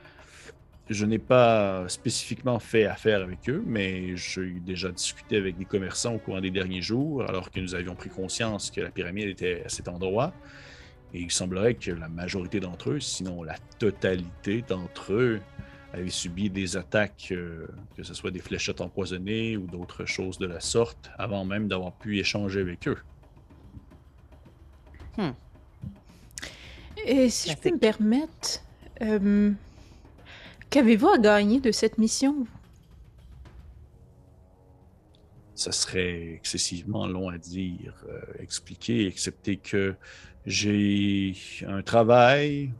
je 0.91 1.05
n'ai 1.05 1.19
pas 1.19 1.89
spécifiquement 1.89 2.59
fait 2.59 2.85
affaire 2.87 3.23
avec 3.23 3.49
eux, 3.49 3.63
mais 3.67 4.17
j'ai 4.17 4.61
déjà 4.61 4.91
discuté 4.91 5.37
avec 5.37 5.57
des 5.57 5.65
commerçants 5.65 6.15
au 6.15 6.19
courant 6.19 6.41
des 6.41 6.51
derniers 6.51 6.83
jours, 6.83 7.23
alors 7.23 7.51
que 7.51 7.61
nous 7.61 7.75
avions 7.75 7.95
pris 7.95 8.11
conscience 8.11 8.71
que 8.71 8.81
la 8.81 8.91
pyramide 8.91 9.29
était 9.29 9.63
à 9.65 9.69
cet 9.69 9.89
endroit. 9.89 10.33
Et 11.15 11.21
il 11.21 11.31
semblerait 11.31 11.75
que 11.75 11.91
la 11.91 12.09
majorité 12.09 12.61
d'entre 12.61 12.91
eux, 12.91 13.01
sinon 13.01 13.43
la 13.43 13.57
totalité 13.79 14.63
d'entre 14.63 15.15
eux, 15.15 15.41
avaient 15.95 16.11
subi 16.11 16.51
des 16.51 16.77
attaques, 16.77 17.29
euh, 17.33 17.67
que 17.97 18.03
ce 18.03 18.13
soit 18.13 18.31
des 18.31 18.41
fléchettes 18.41 18.83
empoisonnées 18.83 19.57
ou 19.57 19.67
d'autres 19.67 20.05
choses 20.05 20.37
de 20.39 20.47
la 20.47 20.61
sorte, 20.61 21.11
avant 21.19 21.47
même 21.47 21.67
d'avoir 21.67 21.93
pu 21.93 22.19
échanger 22.19 22.61
avec 22.61 22.89
eux. 22.89 22.99
Hmm. 25.19 25.33
Et 27.05 27.29
si 27.29 27.51
je 27.51 27.57
peux 27.57 27.71
me 27.71 27.79
permettre, 27.79 28.63
euh, 29.03 29.53
qu'avez-vous 30.71 31.09
à 31.09 31.19
gagner 31.19 31.61
de 31.61 31.73
cette 31.73 31.99
mission? 31.99 32.47
ça 35.59 35.73
serait 35.73 36.35
excessivement 36.35 37.09
long 37.09 37.31
à 37.31 37.37
dire, 37.37 37.93
euh, 38.09 38.21
expliquer, 38.39 39.09
excepté 39.09 39.57
que 39.57 39.97
j'ai 40.47 41.35
un 41.67 41.83
travail, 41.83 42.71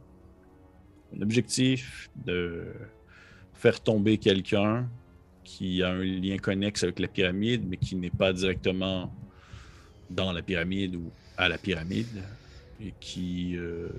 un 1.13 1.21
objectif 1.21 2.09
de 2.25 2.67
faire 3.53 3.81
tomber 3.81 4.17
quelqu'un 4.17 4.89
qui 5.43 5.83
a 5.83 5.89
un 5.89 6.03
lien 6.03 6.37
connexe 6.37 6.83
avec 6.83 6.99
la 6.99 7.09
pyramide, 7.09 7.67
mais 7.67 7.75
qui 7.75 7.97
n'est 7.97 8.09
pas 8.09 8.31
directement 8.31 9.13
dans 10.09 10.31
la 10.31 10.41
pyramide 10.41 10.95
ou 10.95 11.11
à 11.39 11.49
la 11.49 11.57
pyramide, 11.57 12.23
et 12.81 12.93
qui 12.99 13.57
euh, 13.57 13.89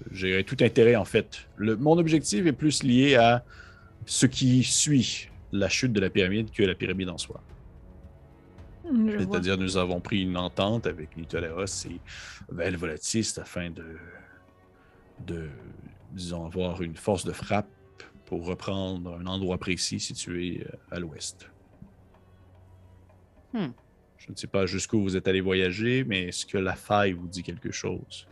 tout 0.46 0.56
intérêt 0.60 0.94
en 0.94 1.04
fait. 1.04 1.48
Le, 1.56 1.76
mon 1.76 1.98
objectif 1.98 2.46
est 2.46 2.52
plus 2.52 2.82
lié 2.82 3.16
à 3.16 3.44
ce 4.06 4.26
qui 4.26 4.62
suit 4.62 5.28
la 5.52 5.68
chute 5.68 5.92
de 5.92 6.00
la 6.00 6.10
pyramide 6.10 6.50
que 6.50 6.62
la 6.62 6.74
pyramide 6.74 7.08
en 7.08 7.18
soi. 7.18 7.42
Vois. 8.84 9.18
C'est-à-dire, 9.18 9.56
nous 9.56 9.76
avons 9.76 10.00
pris 10.00 10.22
une 10.22 10.36
entente 10.36 10.86
avec 10.86 11.16
Nitoleros 11.16 11.86
et 11.86 12.00
Vel 12.50 12.76
Volatis 12.76 13.38
afin 13.38 13.70
de, 13.70 13.96
de, 15.26 15.48
disons, 16.12 16.44
avoir 16.46 16.82
une 16.82 16.96
force 16.96 17.24
de 17.24 17.32
frappe 17.32 17.68
pour 18.26 18.46
reprendre 18.46 19.18
un 19.20 19.26
endroit 19.26 19.58
précis 19.58 20.00
situé 20.00 20.64
euh, 20.64 20.96
à 20.96 21.00
l'ouest. 21.00 21.48
Hmm. 23.52 23.70
Je 24.20 24.30
ne 24.30 24.36
sais 24.36 24.46
pas 24.46 24.66
jusqu'où 24.66 25.00
vous 25.00 25.16
êtes 25.16 25.26
allé 25.28 25.40
voyager, 25.40 26.04
mais 26.04 26.24
est-ce 26.28 26.44
que 26.44 26.58
la 26.58 26.74
faille 26.74 27.12
vous 27.12 27.26
dit 27.26 27.42
quelque 27.42 27.72
chose? 27.72 28.26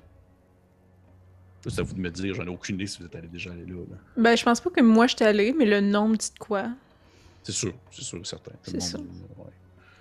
Ça, 1.65 1.71
C'est 1.71 1.81
à 1.81 1.83
vous 1.83 1.95
de 1.95 2.01
me 2.01 2.11
dire, 2.11 2.35
j'en 2.35 2.45
ai 2.45 2.51
aucune 2.51 2.77
idée 2.77 2.87
si 2.87 2.99
vous 2.99 3.07
êtes 3.07 3.17
allé 3.17 3.27
déjà 3.27 3.51
aller 3.53 3.65
là. 3.65 3.75
là. 3.91 3.97
Ben, 4.17 4.37
je 4.37 4.45
pense 4.45 4.61
pas 4.61 4.71
que 4.71 4.83
moi 4.83 5.07
j'étais 5.07 5.25
allée, 5.25 5.55
mais 5.57 5.65
le 5.65 5.81
nom 5.81 6.09
me 6.09 6.17
dit 6.17 6.31
de 6.33 6.39
quoi? 6.39 6.69
C'est 7.43 7.53
sûr, 7.53 7.73
c'est 7.91 8.03
sûr, 8.05 8.25
certain. 8.27 8.53
C'est 8.63 8.97
ouais. 8.97 9.03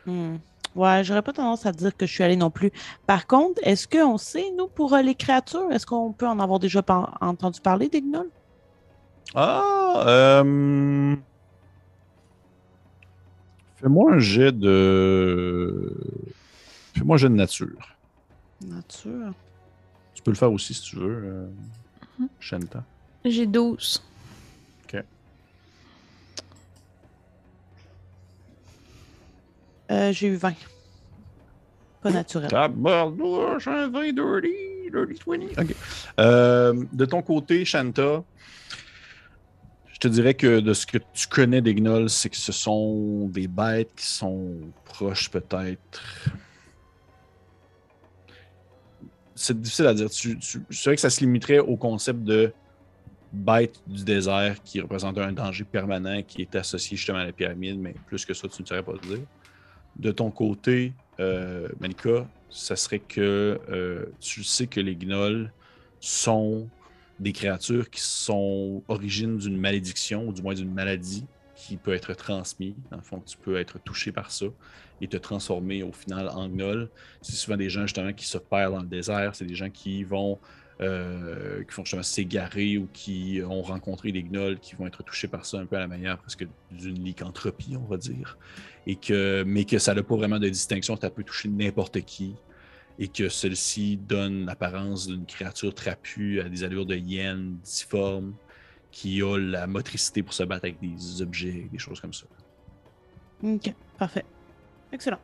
Hmm. 0.05 0.37
Ouais, 0.75 1.03
j'aurais 1.03 1.21
pas 1.21 1.33
tendance 1.33 1.65
à 1.65 1.71
dire 1.71 1.95
que 1.95 2.05
je 2.05 2.11
suis 2.13 2.23
allée 2.23 2.35
non 2.35 2.51
plus. 2.51 2.71
Par 3.07 3.25
contre, 3.25 3.59
est-ce 3.63 3.87
qu'on 3.87 4.17
sait, 4.17 4.45
nous, 4.57 4.67
pour 4.67 4.93
euh, 4.93 5.01
les 5.01 5.15
créatures, 5.15 5.71
est-ce 5.71 5.85
qu'on 5.85 6.11
peut 6.11 6.27
en 6.27 6.39
avoir 6.39 6.59
déjà 6.59 6.83
par- 6.83 7.17
entendu 7.21 7.61
parler 7.61 7.87
des 7.89 8.01
gnolls? 8.01 8.29
Ah, 9.33 10.03
euh... 10.05 11.15
Fais-moi 13.77 14.13
un 14.13 14.19
jet 14.19 14.51
de. 14.51 15.93
Fais-moi 16.95 17.15
un 17.15 17.17
jet 17.17 17.29
de 17.29 17.35
nature. 17.35 17.95
Nature. 18.65 19.33
Tu 20.13 20.23
peux 20.23 20.31
le 20.31 20.37
faire 20.37 20.51
aussi 20.51 20.73
si 20.73 20.81
tu 20.81 20.95
veux, 20.97 21.21
euh... 21.23 21.47
Mhm. 22.19 22.27
Shanta. 22.39 22.83
J'ai 23.23 23.45
12. 23.45 24.03
Euh, 29.89 30.11
J'ai 30.11 30.27
eu 30.27 30.35
20. 30.35 30.53
Pas 32.01 32.11
naturel. 32.11 32.49
Tabarnouche, 32.49 33.67
un 33.67 33.87
20 33.87 34.11
dirty, 34.13 34.91
dirty 34.91 35.19
20. 35.25 35.61
Ok. 35.61 35.75
Euh, 36.19 36.83
de 36.91 37.05
ton 37.05 37.21
côté, 37.21 37.63
Shanta, 37.65 38.23
je 39.97 39.99
te 39.99 40.07
dirais 40.09 40.35
que 40.35 40.59
de 40.59 40.75
ce 40.75 40.85
que 40.85 40.99
tu 41.11 41.25
connais 41.27 41.59
des 41.59 41.73
gnolls, 41.73 42.11
c'est 42.11 42.29
que 42.29 42.37
ce 42.37 42.51
sont 42.51 43.27
des 43.29 43.47
bêtes 43.47 43.89
qui 43.95 44.05
sont 44.05 44.53
proches 44.85 45.31
peut-être. 45.31 46.29
C'est 49.33 49.59
difficile 49.59 49.87
à 49.87 49.95
dire. 49.95 50.07
Je 50.11 50.83
dirais 50.83 50.93
que 50.93 51.01
ça 51.01 51.09
se 51.09 51.21
limiterait 51.21 51.57
au 51.57 51.77
concept 51.77 52.23
de 52.23 52.53
bête 53.33 53.81
du 53.87 54.03
désert 54.03 54.61
qui 54.63 54.81
représente 54.81 55.17
un 55.17 55.31
danger 55.31 55.63
permanent 55.63 56.21
qui 56.21 56.43
est 56.43 56.55
associé 56.55 56.95
justement 56.95 57.17
à 57.17 57.25
la 57.25 57.31
pyramide, 57.31 57.79
mais 57.79 57.95
plus 58.05 58.23
que 58.23 58.35
ça, 58.35 58.47
tu 58.47 58.61
ne 58.61 58.67
saurais 58.67 58.83
pas 58.83 58.93
dire. 59.01 59.21
De 59.95 60.11
ton 60.11 60.29
côté, 60.29 60.93
euh, 61.19 61.69
Manika, 61.79 62.27
ça 62.51 62.75
serait 62.75 62.99
que 62.99 63.59
euh, 63.71 64.05
tu 64.19 64.43
sais 64.43 64.67
que 64.67 64.79
les 64.79 64.95
gnolls 64.95 65.51
sont 65.99 66.69
des 67.19 67.33
créatures 67.33 67.89
qui 67.89 68.01
sont 68.01 68.83
origines 68.87 69.37
d'une 69.37 69.57
malédiction 69.57 70.27
ou 70.27 70.33
du 70.33 70.41
moins 70.41 70.53
d'une 70.53 70.73
maladie 70.73 71.25
qui 71.55 71.77
peut 71.77 71.93
être 71.93 72.13
transmise. 72.13 72.75
Dans 72.91 72.97
le 72.97 73.03
fond, 73.03 73.19
tu 73.19 73.37
peux 73.37 73.57
être 73.57 73.79
touché 73.79 74.11
par 74.11 74.31
ça 74.31 74.45
et 75.01 75.07
te 75.07 75.17
transformer 75.17 75.83
au 75.83 75.91
final 75.91 76.29
en 76.29 76.47
gnoll. 76.47 76.89
C'est 77.21 77.35
souvent 77.35 77.57
des 77.57 77.69
gens 77.69 77.81
justement 77.81 78.13
qui 78.13 78.25
se 78.25 78.37
perdent 78.37 78.73
dans 78.73 78.81
le 78.81 78.87
désert. 78.87 79.35
C'est 79.35 79.45
des 79.45 79.55
gens 79.55 79.69
qui 79.69 80.03
vont 80.03 80.39
euh, 80.79 81.63
qui 81.63 81.73
font 81.73 81.83
justement 81.83 82.03
s'égarer 82.03 82.77
ou 82.77 82.87
qui 82.93 83.41
ont 83.43 83.63
rencontré 83.63 84.11
des 84.11 84.21
gnolls 84.21 84.59
qui 84.59 84.75
vont 84.75 84.85
être 84.85 85.01
touchés 85.01 85.27
par 85.27 85.43
ça 85.43 85.57
un 85.57 85.65
peu 85.65 85.75
à 85.75 85.79
la 85.79 85.87
manière 85.87 86.19
presque 86.19 86.45
d'une 86.69 87.03
lycanthropie, 87.03 87.75
on 87.75 87.85
va 87.85 87.97
dire. 87.97 88.37
Et 88.85 88.95
que, 88.95 89.43
mais 89.43 89.65
que 89.65 89.79
ça 89.79 89.95
n'a 89.95 90.03
pas 90.03 90.15
vraiment 90.15 90.37
de 90.37 90.47
distinction, 90.47 90.95
ça 90.95 91.09
peut 91.09 91.23
toucher 91.23 91.49
n'importe 91.49 92.01
qui. 92.01 92.35
Et 92.99 93.07
que 93.07 93.29
celle-ci 93.29 93.97
donne 93.97 94.45
l'apparence 94.45 95.07
d'une 95.07 95.25
créature 95.25 95.73
trapue 95.73 96.39
à 96.39 96.49
des 96.49 96.63
allures 96.63 96.85
de 96.85 96.95
hyène, 96.95 97.57
difforme, 97.63 98.33
qui 98.91 99.21
a 99.21 99.37
la 99.37 99.67
motricité 99.67 100.23
pour 100.23 100.33
se 100.33 100.43
battre 100.43 100.65
avec 100.65 100.79
des 100.79 101.21
objets, 101.21 101.67
des 101.71 101.77
choses 101.77 102.01
comme 102.01 102.13
ça. 102.13 102.25
Ok, 103.43 103.71
parfait. 103.99 104.25
Excellent. 104.91 105.19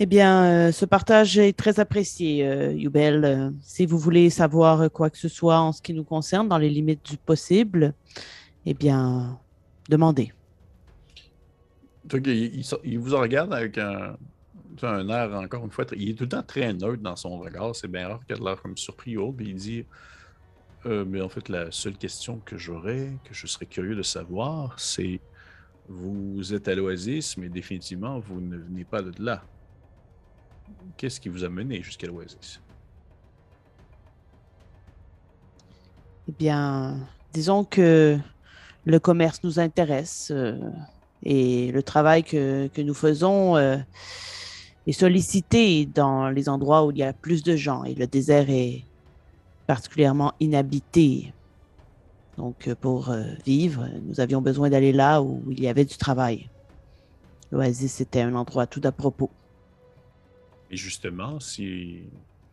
Eh 0.00 0.06
bien, 0.06 0.44
euh, 0.44 0.72
ce 0.72 0.84
partage 0.84 1.38
est 1.38 1.56
très 1.56 1.80
apprécié, 1.80 2.46
euh, 2.46 2.72
Yubel. 2.72 3.24
Euh, 3.24 3.50
si 3.62 3.84
vous 3.84 3.98
voulez 3.98 4.30
savoir 4.30 4.88
quoi 4.92 5.10
que 5.10 5.18
ce 5.18 5.28
soit 5.28 5.58
en 5.58 5.72
ce 5.72 5.82
qui 5.82 5.92
nous 5.92 6.04
concerne, 6.04 6.48
dans 6.48 6.58
les 6.58 6.68
limites 6.68 7.04
du 7.04 7.16
possible, 7.16 7.94
eh 8.64 8.74
bien, 8.74 9.40
demandez. 9.88 10.32
Que 12.08 12.18
il, 12.18 12.60
il 12.60 12.64
il 12.84 12.98
vous 13.00 13.16
regarde 13.16 13.52
avec 13.52 13.76
un, 13.76 14.16
un 14.82 15.08
air, 15.08 15.34
encore 15.34 15.64
une 15.64 15.70
fois, 15.70 15.84
il 15.96 16.10
est 16.10 16.14
tout 16.14 16.24
le 16.24 16.28
temps 16.28 16.42
très 16.42 16.72
neutre 16.72 17.02
dans 17.02 17.16
son 17.16 17.38
regard. 17.38 17.74
C'est 17.74 17.88
bien 17.88 18.08
rare 18.08 18.20
qu'il 18.26 18.36
ait 18.36 18.40
l'air 18.40 18.60
comme 18.62 18.76
surpris 18.76 19.16
ou 19.16 19.28
autre. 19.28 19.38
Il 19.40 19.54
dit 19.56 19.84
Euh, 20.86 21.04
Mais 21.04 21.20
en 21.20 21.28
fait, 21.28 21.48
la 21.48 21.70
seule 21.72 21.96
question 21.96 22.40
que 22.40 22.56
j'aurais, 22.58 23.18
que 23.24 23.34
je 23.34 23.46
serais 23.46 23.66
curieux 23.66 23.96
de 23.96 24.02
savoir, 24.02 24.78
c'est 24.78 25.20
Vous 25.88 26.54
êtes 26.54 26.68
à 26.68 26.74
l'Oasis, 26.74 27.36
mais 27.38 27.48
définitivement, 27.48 28.18
vous 28.20 28.40
ne 28.40 28.56
venez 28.58 28.84
pas 28.84 29.02
de 29.02 29.12
là. 29.22 29.42
Qu'est-ce 30.96 31.20
qui 31.20 31.28
vous 31.30 31.44
a 31.44 31.48
mené 31.48 31.82
jusqu'à 31.82 32.06
l'Oasis? 32.06 32.60
Eh 36.28 36.32
bien, 36.32 37.08
disons 37.32 37.64
que 37.64 38.18
le 38.84 38.98
commerce 39.00 39.42
nous 39.44 39.58
intéresse 39.60 40.30
euh, 40.30 40.58
et 41.22 41.72
le 41.72 41.82
travail 41.82 42.22
que, 42.22 42.68
que 42.68 42.82
nous 42.82 42.94
faisons 42.94 43.56
euh, 43.56 43.78
est 44.88 44.92
sollicité 44.92 45.84
dans 45.84 46.30
les 46.30 46.48
endroits 46.48 46.86
où 46.86 46.90
il 46.90 46.96
y 46.96 47.02
a 47.02 47.12
plus 47.12 47.42
de 47.42 47.56
gens 47.56 47.84
et 47.84 47.94
le 47.94 48.06
désert 48.06 48.48
est 48.48 48.84
particulièrement 49.66 50.32
inhabité. 50.40 51.34
Donc, 52.38 52.68
euh, 52.68 52.74
pour 52.74 53.10
euh, 53.10 53.24
vivre, 53.44 53.86
nous 54.06 54.18
avions 54.20 54.40
besoin 54.40 54.70
d'aller 54.70 54.92
là 54.92 55.20
où 55.20 55.44
il 55.50 55.60
y 55.60 55.68
avait 55.68 55.84
du 55.84 55.98
travail. 55.98 56.48
L'oasis 57.52 58.00
était 58.00 58.22
un 58.22 58.34
endroit 58.34 58.66
tout 58.66 58.80
à 58.84 58.92
propos. 58.92 59.30
Et 60.70 60.76
justement, 60.76 61.38
si. 61.38 62.04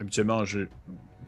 Habituellement, 0.01 0.43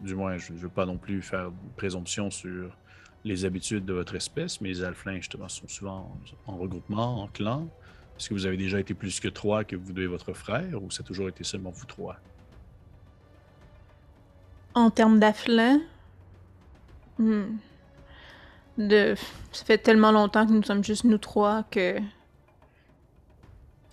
du 0.02 0.16
moins, 0.16 0.38
je 0.38 0.52
ne 0.52 0.58
veux 0.58 0.68
pas 0.68 0.86
non 0.86 0.98
plus 0.98 1.22
faire 1.22 1.52
présomption 1.78 2.30
sur 2.30 2.76
les 3.24 3.46
habitudes 3.46 3.86
de 3.86 3.94
votre 3.94 4.16
espèce, 4.16 4.60
mais 4.60 4.70
les 4.70 4.84
alflins, 4.84 5.16
justement, 5.16 5.48
sont 5.48 5.70
souvent 5.70 6.20
en, 6.48 6.52
en 6.54 6.58
regroupement, 6.58 7.22
en 7.24 7.28
clan. 7.28 7.70
Est-ce 8.18 8.30
que 8.30 8.34
vous 8.34 8.46
avez 8.46 8.58
déjà 8.58 8.80
été 8.80 8.94
plus 8.94 9.20
que 9.20 9.28
trois 9.28 9.64
que 9.64 9.76
vous 9.76 9.94
deux 9.94 10.04
et 10.04 10.08
votre 10.08 10.34
frère, 10.34 10.82
ou 10.82 10.90
ça 10.90 11.02
a 11.02 11.04
toujours 11.06 11.30
été 11.30 11.44
seulement 11.44 11.70
vous 11.70 11.86
trois? 11.86 12.18
En 14.74 14.90
termes 14.90 15.20
d'afflin, 15.20 15.80
hmm, 17.20 17.58
de... 18.78 19.16
ça 19.52 19.66
fait 19.66 19.78
tellement 19.78 20.12
longtemps 20.12 20.48
que 20.48 20.52
nous 20.52 20.64
sommes 20.64 20.84
juste 20.84 21.04
nous 21.04 21.18
trois 21.18 21.64
que 21.70 22.00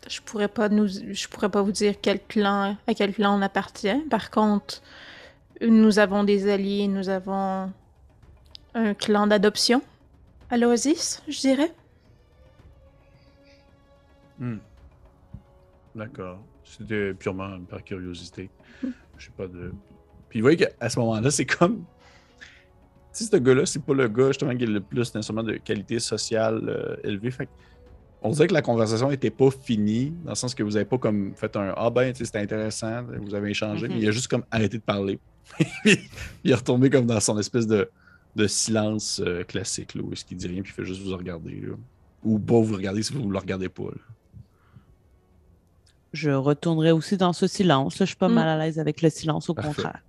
je 0.09 0.21
pourrais 0.21 0.49
pas 0.49 0.69
nous, 0.69 0.87
je 0.89 1.29
pourrais 1.29 1.49
pas 1.49 1.63
vous 1.63 1.73
dire 1.73 1.95
quel 2.01 2.21
clan, 2.21 2.77
à 2.87 2.95
quel 2.95 3.15
clan 3.15 3.39
on 3.39 3.43
appartient. 3.43 3.99
Par 4.11 4.31
contre, 4.31 4.83
nous 5.61 5.99
avons 5.99 6.25
des 6.25 6.51
alliés, 6.51 6.89
nous 6.89 7.09
avons 7.09 7.73
un 8.75 8.95
clan 8.95 9.27
d'adoption 9.27 9.83
à 10.51 10.57
l'Oasis, 10.57 11.23
je 11.29 11.41
dirais. 11.41 11.73
Hmm. 14.38 14.57
D'accord. 15.94 16.42
C'était 16.64 17.14
purement 17.14 17.61
par 17.68 17.85
curiosité. 17.85 18.51
Je 19.18 19.27
sais 19.27 19.33
pas 19.37 19.47
de. 19.47 19.73
Puis 20.29 20.40
vous 20.40 20.44
voyez 20.44 20.57
qu'à 20.57 20.88
ce 20.88 20.99
moment-là, 20.99 21.31
c'est 21.31 21.47
comme. 21.47 21.85
Si 23.12 23.25
ce 23.27 23.37
gars-là, 23.37 23.64
c'est 23.64 23.83
pas 23.85 23.94
le 23.94 24.09
gars 24.09 24.29
justement 24.29 24.57
qui 24.57 24.64
a 24.64 24.66
le 24.66 24.81
plus 24.81 25.14
nécessairement 25.14 25.44
de 25.44 25.53
qualité 25.59 26.01
sociale 26.01 26.62
euh, 26.68 26.97
élevée. 27.05 27.31
Fait 27.31 27.49
on 28.23 28.31
dirait 28.31 28.49
que 28.49 28.55
la 28.55 28.62
conversation 28.62 29.11
n'était 29.11 29.31
pas 29.31 29.51
finie, 29.51 30.12
dans 30.25 30.31
le 30.31 30.35
sens 30.35 30.55
que 30.55 30.62
vous 30.64 30.75
avez 30.77 30.87
pas 30.87 30.97
comme 30.99 31.35
fait 31.37 31.55
un 31.57 31.75
Ah 31.77 31.90
ben, 31.90 32.12
c'était 32.14 32.38
intéressant, 32.38 33.05
vous 33.20 33.35
avez 33.35 33.51
échangé, 33.51 33.87
Mhm. 33.87 33.94
mais 33.94 34.01
il 34.01 34.09
a 34.09 34.11
juste 34.12 34.29
comme 34.29 34.44
arrêté 34.51 34.79
de 34.79 34.83
parler. 34.83 35.20
Il 36.42 36.51
est 36.51 36.55
retombé 36.55 36.88
comme 36.88 37.05
dans 37.05 37.20
son 37.20 37.38
espèce 37.38 37.66
de, 37.66 37.90
de 38.35 38.47
silence 38.47 39.20
euh, 39.23 39.44
classique, 39.44 39.94
là, 39.94 40.01
où 40.03 40.11
est-ce 40.14 40.25
qu'il 40.25 40.38
dit 40.38 40.47
rien, 40.49 40.62
puis 40.62 40.73
il 40.73 40.75
fait 40.75 40.87
juste 40.87 41.03
vous 41.03 41.14
regarder. 41.14 41.61
là. 41.61 41.75
Ou 42.23 42.38
pas 42.38 42.59
vous 42.59 42.75
regarder 42.75 43.03
si 43.03 43.12
vous 43.12 43.27
ne 43.27 43.31
le 43.31 43.38
regardez 43.38 43.68
pas. 43.68 43.85
là. 43.85 44.01
Je 46.14 46.31
retournerai 46.31 46.92
aussi 46.92 47.16
dans 47.18 47.33
ce 47.35 47.46
silence. 47.46 47.96
Je 47.98 48.05
suis 48.05 48.16
pas 48.16 48.29
Mm. 48.29 48.35
mal 48.35 48.48
à 48.48 48.57
l'aise 48.64 48.79
avec 48.79 49.03
le 49.03 49.11
silence, 49.11 49.50
au 49.50 49.55
Parfait. 49.55 49.68
contraire. 49.83 50.00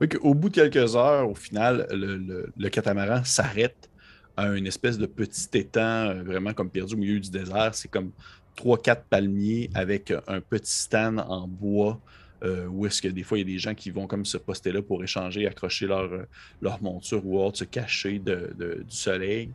Oui, 0.00 0.08
qu'au 0.08 0.32
bout 0.32 0.48
de 0.48 0.54
quelques 0.54 0.96
heures, 0.96 1.28
au 1.28 1.34
final, 1.34 1.86
le, 1.90 2.16
le- 2.16 2.52
le 2.56 2.68
catamaran 2.70 3.22
s'arrête 3.24 3.90
à 4.36 4.46
une 4.54 4.66
espèce 4.66 4.96
de 4.96 5.04
petit 5.06 5.48
étang, 5.58 6.08
euh, 6.08 6.22
vraiment 6.22 6.54
comme 6.54 6.70
perdu 6.70 6.94
au 6.94 6.96
milieu 6.96 7.20
du 7.20 7.28
désert. 7.30 7.74
C'est 7.74 7.88
comme 7.90 8.10
trois, 8.56 8.78
quatre 8.78 9.04
palmiers 9.04 9.68
avec 9.74 10.12
un 10.28 10.40
petit 10.40 10.72
stand 10.72 11.20
en 11.28 11.46
bois 11.46 12.00
euh, 12.42 12.64
où 12.68 12.86
est-ce 12.86 13.02
que 13.02 13.08
des 13.08 13.22
fois, 13.22 13.36
il 13.36 13.42
y 13.42 13.50
a 13.50 13.52
des 13.54 13.58
gens 13.58 13.74
qui 13.74 13.90
vont 13.90 14.06
comme 14.06 14.24
se 14.24 14.38
poster 14.38 14.72
là 14.72 14.80
pour 14.80 15.04
échanger, 15.04 15.46
accrocher 15.46 15.86
leur, 15.86 16.10
euh, 16.10 16.22
leur 16.62 16.82
monture 16.82 17.20
ou 17.26 17.38
autre, 17.38 17.58
se 17.58 17.64
cacher 17.64 18.18
de- 18.18 18.54
de- 18.58 18.82
du 18.88 18.96
soleil. 18.96 19.50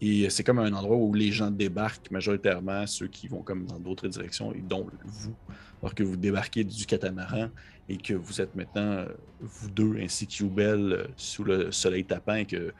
Et 0.00 0.28
c'est 0.28 0.44
comme 0.44 0.58
un 0.58 0.72
endroit 0.72 0.96
où 0.96 1.14
les 1.14 1.32
gens 1.32 1.50
débarquent 1.50 2.10
majoritairement, 2.10 2.86
ceux 2.86 3.06
qui 3.06 3.28
vont 3.28 3.42
comme 3.42 3.64
dans 3.64 3.78
d'autres 3.78 4.08
directions, 4.08 4.52
et 4.52 4.60
dont 4.60 4.86
vous, 5.04 5.34
alors 5.82 5.94
que 5.94 6.02
vous 6.02 6.16
débarquez 6.16 6.64
du 6.64 6.84
catamaran 6.84 7.48
et 7.88 7.96
que 7.96 8.14
vous 8.14 8.40
êtes 8.40 8.54
maintenant, 8.54 8.82
euh, 8.82 9.06
vous 9.40 9.70
deux, 9.70 9.96
ainsi 10.00 10.26
que 10.26 10.42
Youbel, 10.42 10.92
euh, 10.92 11.06
sous 11.16 11.44
le 11.44 11.70
soleil 11.72 12.04
tapant, 12.04 12.34
et 12.34 12.46
que 12.46 12.72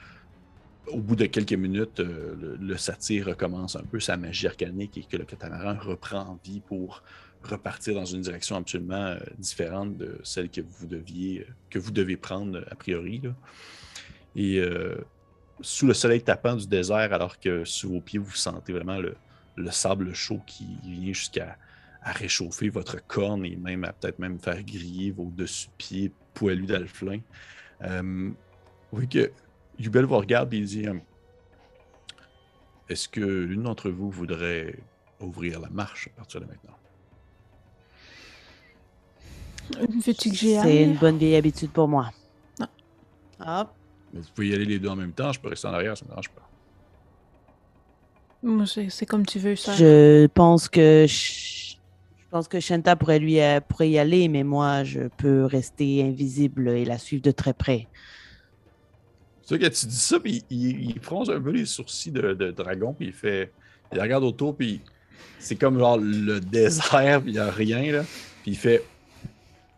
au 0.89 1.01
bout 1.01 1.17
de 1.17 1.27
quelques 1.27 1.53
minutes, 1.53 2.01
euh, 2.01 2.37
le, 2.41 2.57
le 2.57 2.77
satyre 2.77 3.27
recommence 3.27 3.77
un 3.77 3.83
peu 3.83 3.99
sa 3.99 4.17
magie 4.17 4.47
arcanique 4.47 4.97
et 4.99 5.03
que 5.03 5.17
le 5.17 5.25
catamaran 5.25 5.77
reprend 5.81 6.39
vie 6.45 6.61
pour 6.61 7.03
repartir 7.43 7.95
dans 7.95 8.05
une 8.05 8.21
direction 8.21 8.57
absolument 8.57 8.95
euh, 8.95 9.19
différente 9.39 9.97
de 9.97 10.19
celle 10.23 10.51
que 10.51 10.61
vous 10.61 10.87
deviez, 10.87 11.41
euh, 11.41 11.53
que 11.71 11.79
vous 11.79 11.91
devez 11.91 12.17
prendre 12.17 12.59
euh, 12.59 12.65
a 12.71 12.75
priori. 12.75 13.21
là. 13.23 13.31
Et 14.35 14.59
euh, 14.59 14.97
sous 15.61 15.87
le 15.87 15.95
soleil 15.95 16.23
tapant 16.23 16.57
du 16.57 16.67
désert, 16.67 17.13
alors 17.13 17.39
que 17.39 17.65
sous 17.65 17.89
vos 17.91 18.01
pieds, 18.01 18.19
vous 18.19 18.31
sentez 18.33 18.73
vraiment 18.73 18.99
le, 18.99 19.17
le 19.57 19.71
sable 19.71 20.15
chaud 20.15 20.41
qui 20.47 20.67
vient 20.85 21.13
jusqu'à 21.13 21.57
à 22.07 22.13
réchauffer 22.13 22.69
votre 22.69 23.05
corne 23.05 23.45
et 23.45 23.57
même 23.57 23.83
à 23.83 23.93
peut-être 23.93 24.21
même 24.21 24.39
faire 24.39 24.63
griller 24.63 25.11
vos 25.11 25.29
dessus-pieds 25.37 26.13
poilus 26.35 26.67
d'alflin. 26.67 27.19
Euh, 27.83 28.31
oui, 28.93 29.09
que 29.09 29.33
Yubel 29.81 30.05
vous 30.05 30.17
regarde 30.17 30.55
et 30.55 30.59
il 30.59 30.67
dit 30.67 30.87
euh, 30.87 30.95
Est-ce 32.89 33.09
que 33.09 33.21
l'une 33.21 33.65
d'entre 33.65 33.91
vous 33.91 34.09
voudrait 34.09 34.79
ouvrir 35.19 35.59
la 35.59 35.69
marche 35.69 36.09
à 36.15 36.19
partir 36.19 36.41
de 36.41 36.47
maintenant? 36.47 36.77
Veux-tu 39.81 40.31
que 40.31 40.37
j'y 40.37 40.55
C'est 40.55 40.85
une 40.85 40.95
bonne 40.97 41.19
vieille 41.19 41.35
habitude 41.35 41.73
pour 41.73 41.89
moi. 41.89 42.13
Non. 42.61 42.69
Ah, 43.41 43.69
Mais 44.17 44.23
Vous 44.23 44.29
pouvez 44.35 44.49
y 44.49 44.55
aller 44.55 44.65
les 44.65 44.79
deux 44.79 44.89
en 44.89 44.97
même 44.97 45.13
temps, 45.13 45.33
je 45.33 45.41
peux 45.41 45.49
rester 45.49 45.69
en 45.69 45.73
arrière, 45.75 45.97
ça 45.97 46.05
ne 46.05 46.09
me 46.09 46.13
dérange 46.13 46.31
pas. 46.31 46.43
Moi, 48.43 48.65
c'est 48.67 49.07
comme 49.07 49.27
tu 49.27 49.39
veux, 49.39 49.57
ça. 49.57 49.75
je 49.75 50.27
pense 50.29 50.69
que 50.69 51.07
je, 51.09 51.77
je 52.19 52.31
pense 52.31 52.49
que 52.49 52.61
Shanta 52.61 52.95
pourrait 52.95 53.19
lui 53.19 53.41
euh, 53.41 53.61
pourrait 53.61 53.91
y 53.91 53.99
aller, 53.99 54.29
mais 54.29 54.45
moi 54.45 54.85
je 54.85 55.09
peux 55.17 55.45
rester 55.45 56.03
invisible 56.03 56.69
et 56.69 56.85
la 56.85 56.99
suivre 56.99 57.23
de 57.23 57.31
très 57.31 57.55
près. 57.55 57.89
C'est 59.43 59.49
sûr 59.49 59.59
que 59.59 59.75
tu 59.75 59.87
dis 59.87 59.97
ça, 59.97 60.21
puis 60.21 60.45
il, 60.51 60.91
il 60.91 61.01
fronce 61.01 61.29
un 61.29 61.41
peu 61.41 61.51
les 61.51 61.65
sourcils 61.67 62.13
de, 62.13 62.35
de 62.35 62.51
dragon, 62.51 62.93
puis 62.93 63.09
il 63.09 63.13
fait. 63.13 63.53
Il 63.93 64.01
regarde 64.01 64.25
autour, 64.25 64.57
puis 64.57 64.81
c'est 65.39 65.57
comme 65.57 65.79
genre 65.79 65.99
le 65.99 66.41
désert, 66.41 67.23
puis 67.23 67.31
il 67.31 67.35
n'y 67.35 67.39
a 67.39 67.51
rien, 67.51 67.93
là. 67.93 68.05
Puis 68.43 68.53
il 68.53 68.57
fait 68.57 68.85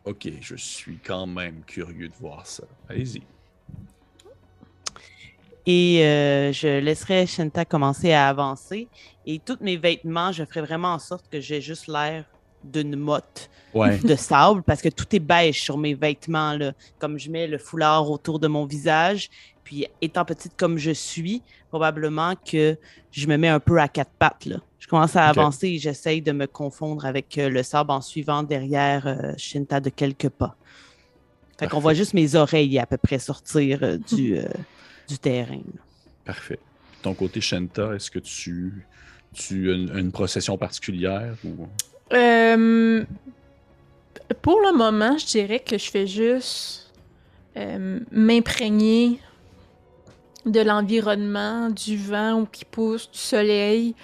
Ok, 0.09 0.27
je 0.40 0.57
suis 0.57 0.96
quand 1.05 1.27
même 1.27 1.61
curieux 1.66 2.09
de 2.09 2.14
voir 2.14 2.46
ça. 2.46 2.64
Allez-y. 2.88 3.22
Et 5.70 6.02
euh, 6.02 6.50
je 6.50 6.81
laisserai 6.81 7.26
Shanta 7.26 7.66
commencer 7.66 8.11
à 8.12 8.26
avancer. 8.31 8.88
Et 9.26 9.38
tous 9.38 9.59
mes 9.61 9.76
vêtements, 9.76 10.33
je 10.33 10.44
ferai 10.44 10.62
vraiment 10.62 10.94
en 10.94 10.98
sorte 10.98 11.26
que 11.31 11.40
j'ai 11.40 11.61
juste 11.61 11.88
l'air 11.88 12.24
d'une 12.64 12.96
motte 12.96 13.50
Ouais. 13.74 13.98
de 13.98 14.16
sable 14.16 14.62
parce 14.62 14.81
que 14.81 14.88
tout 14.88 15.04
est 15.14 15.18
beige 15.20 15.61
sur 15.62 15.76
mes 15.76 15.92
vêtements. 15.92 16.54
Là. 16.54 16.72
Comme 16.98 17.18
je 17.18 17.31
mets 17.31 17.46
le 17.46 17.59
foulard 17.59 18.11
autour 18.11 18.38
de 18.38 18.48
mon 18.48 18.64
visage. 18.64 19.28
Puis 19.62 19.87
étant 20.00 20.24
petite 20.24 20.57
comme 20.57 20.78
je 20.78 20.90
suis, 20.92 21.42
probablement 21.68 22.33
que 22.50 22.78
je 23.11 23.26
me 23.26 23.37
mets 23.37 23.48
un 23.48 23.61
peu 23.61 23.78
à 23.78 23.88
quatre 23.88 24.11
pattes. 24.18 24.46
Là. 24.46 24.57
Je 24.78 24.87
commence 24.88 25.16
à 25.16 25.26
avancer 25.26 25.68
et 25.68 25.78
j'essaye 25.78 26.22
de 26.22 26.33
me 26.33 26.46
confondre 26.46 27.04
avec 27.04 27.37
euh, 27.37 27.50
le 27.50 27.62
sable 27.62 27.90
en 27.90 28.00
suivant 28.00 28.42
derrière 28.42 29.07
euh, 29.07 29.35
Shinta 29.37 29.81
de 29.81 29.90
quelques 29.90 30.31
pas. 30.31 30.57
Fait 31.61 31.68
qu'on 31.68 31.81
voit 31.81 31.92
juste 31.92 32.14
mes 32.14 32.37
oreilles 32.37 32.78
à 32.78 32.87
peu 32.87 32.96
près 32.96 33.18
sortir 33.18 33.81
euh, 33.83 33.98
du, 33.98 34.38
euh, 34.38 34.44
du 35.09 35.18
terrain. 35.18 35.62
Parfait. 36.25 36.59
Ton 37.03 37.14
côté 37.14 37.40
Shenta, 37.40 37.94
est-ce 37.94 38.11
que 38.11 38.18
tu, 38.18 38.87
tu 39.33 39.71
as 39.71 39.75
une, 39.75 39.97
une 39.97 40.12
procession 40.12 40.59
particulière 40.59 41.35
ou? 41.44 41.66
Euh, 42.12 43.05
pour 44.42 44.61
le 44.61 44.77
moment, 44.77 45.16
je 45.18 45.27
dirais 45.27 45.61
que 45.61 45.79
je 45.79 45.90
fais 45.90 46.07
juste 46.07 46.92
euh, 47.57 48.01
m'imprégner 48.11 49.21
de 50.47 50.61
l'environnement, 50.61 51.71
du 51.71 51.97
vent 51.97 52.47
qui 52.51 52.64
pousse, 52.64 53.11
du 53.11 53.18
soleil. 53.18 53.94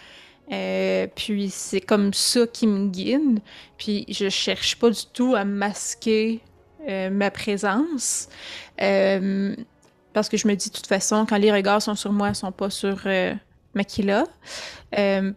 Euh, 0.52 1.06
puis 1.14 1.48
c'est 1.48 1.80
comme 1.80 2.12
ça 2.12 2.46
qui 2.46 2.66
me 2.66 2.88
guide. 2.88 3.40
Puis 3.78 4.04
je 4.08 4.28
cherche 4.28 4.76
pas 4.76 4.90
du 4.90 5.06
tout 5.12 5.34
à 5.34 5.44
masquer 5.44 6.40
euh, 6.88 7.08
ma 7.10 7.30
présence. 7.30 8.28
Euh, 8.80 9.56
parce 10.14 10.28
que 10.28 10.36
je 10.36 10.48
me 10.48 10.54
dis 10.54 10.70
de 10.70 10.74
toute 10.74 10.86
façon, 10.86 11.26
quand 11.28 11.36
les 11.36 11.52
regards 11.52 11.82
sont 11.82 11.94
sur 11.94 12.12
moi, 12.12 12.30
ils 12.30 12.34
sont 12.34 12.52
pas 12.52 12.70
sur 12.70 13.02
euh, 13.06 13.34
Makila. 13.74 14.24
Euh, 14.98 15.32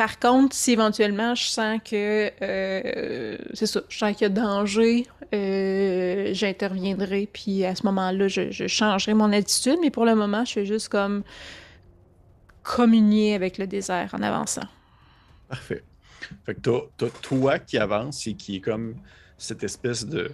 par 0.00 0.18
contre, 0.18 0.56
si 0.56 0.72
éventuellement 0.72 1.34
je 1.34 1.44
sens 1.44 1.78
que 1.84 2.30
euh, 2.40 3.36
c'est 3.52 3.66
ça, 3.66 3.82
je 3.90 3.98
sens 3.98 4.12
qu'il 4.16 4.22
y 4.22 4.24
a 4.24 4.28
danger, 4.30 5.06
euh, 5.34 6.30
j'interviendrai, 6.32 7.28
puis 7.30 7.66
à 7.66 7.74
ce 7.74 7.84
moment-là, 7.84 8.26
je, 8.28 8.66
changerai 8.66 9.12
mon 9.12 9.30
attitude, 9.30 9.76
mais 9.82 9.90
pour 9.90 10.06
le 10.06 10.14
moment, 10.14 10.44
je 10.46 10.52
fais 10.52 10.64
juste 10.64 10.88
comme 10.88 11.22
communier 12.62 13.34
avec 13.34 13.58
le 13.58 13.66
désert 13.66 14.08
en 14.14 14.22
avançant. 14.22 14.66
Parfait. 15.48 15.84
Fait 16.46 16.54
que 16.54 16.60
t'as 16.96 17.08
toi 17.20 17.58
qui 17.58 17.76
avance 17.76 18.26
et 18.26 18.32
qui 18.32 18.56
est 18.56 18.60
comme 18.60 18.94
cette 19.36 19.64
espèce 19.64 20.06
de. 20.06 20.30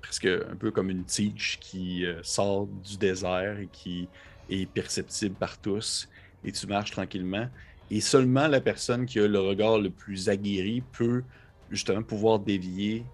Presque 0.00 0.26
un 0.26 0.56
peu 0.56 0.70
comme 0.70 0.90
une 0.90 1.04
tige 1.04 1.58
qui 1.60 2.04
euh, 2.04 2.20
sort 2.22 2.66
du 2.66 2.96
désert 2.96 3.58
et 3.58 3.68
qui 3.70 4.08
est 4.50 4.66
perceptible 4.66 5.34
par 5.34 5.58
tous. 5.58 6.08
Et 6.44 6.52
tu 6.52 6.66
marches 6.66 6.92
tranquillement. 6.92 7.48
Et 7.90 8.00
seulement 8.00 8.48
la 8.48 8.60
personne 8.60 9.06
qui 9.06 9.18
a 9.18 9.26
le 9.26 9.40
regard 9.40 9.78
le 9.78 9.90
plus 9.90 10.28
aguerri 10.28 10.82
peut 10.92 11.22
justement 11.70 12.02
pouvoir 12.02 12.38
dévier 12.38 13.04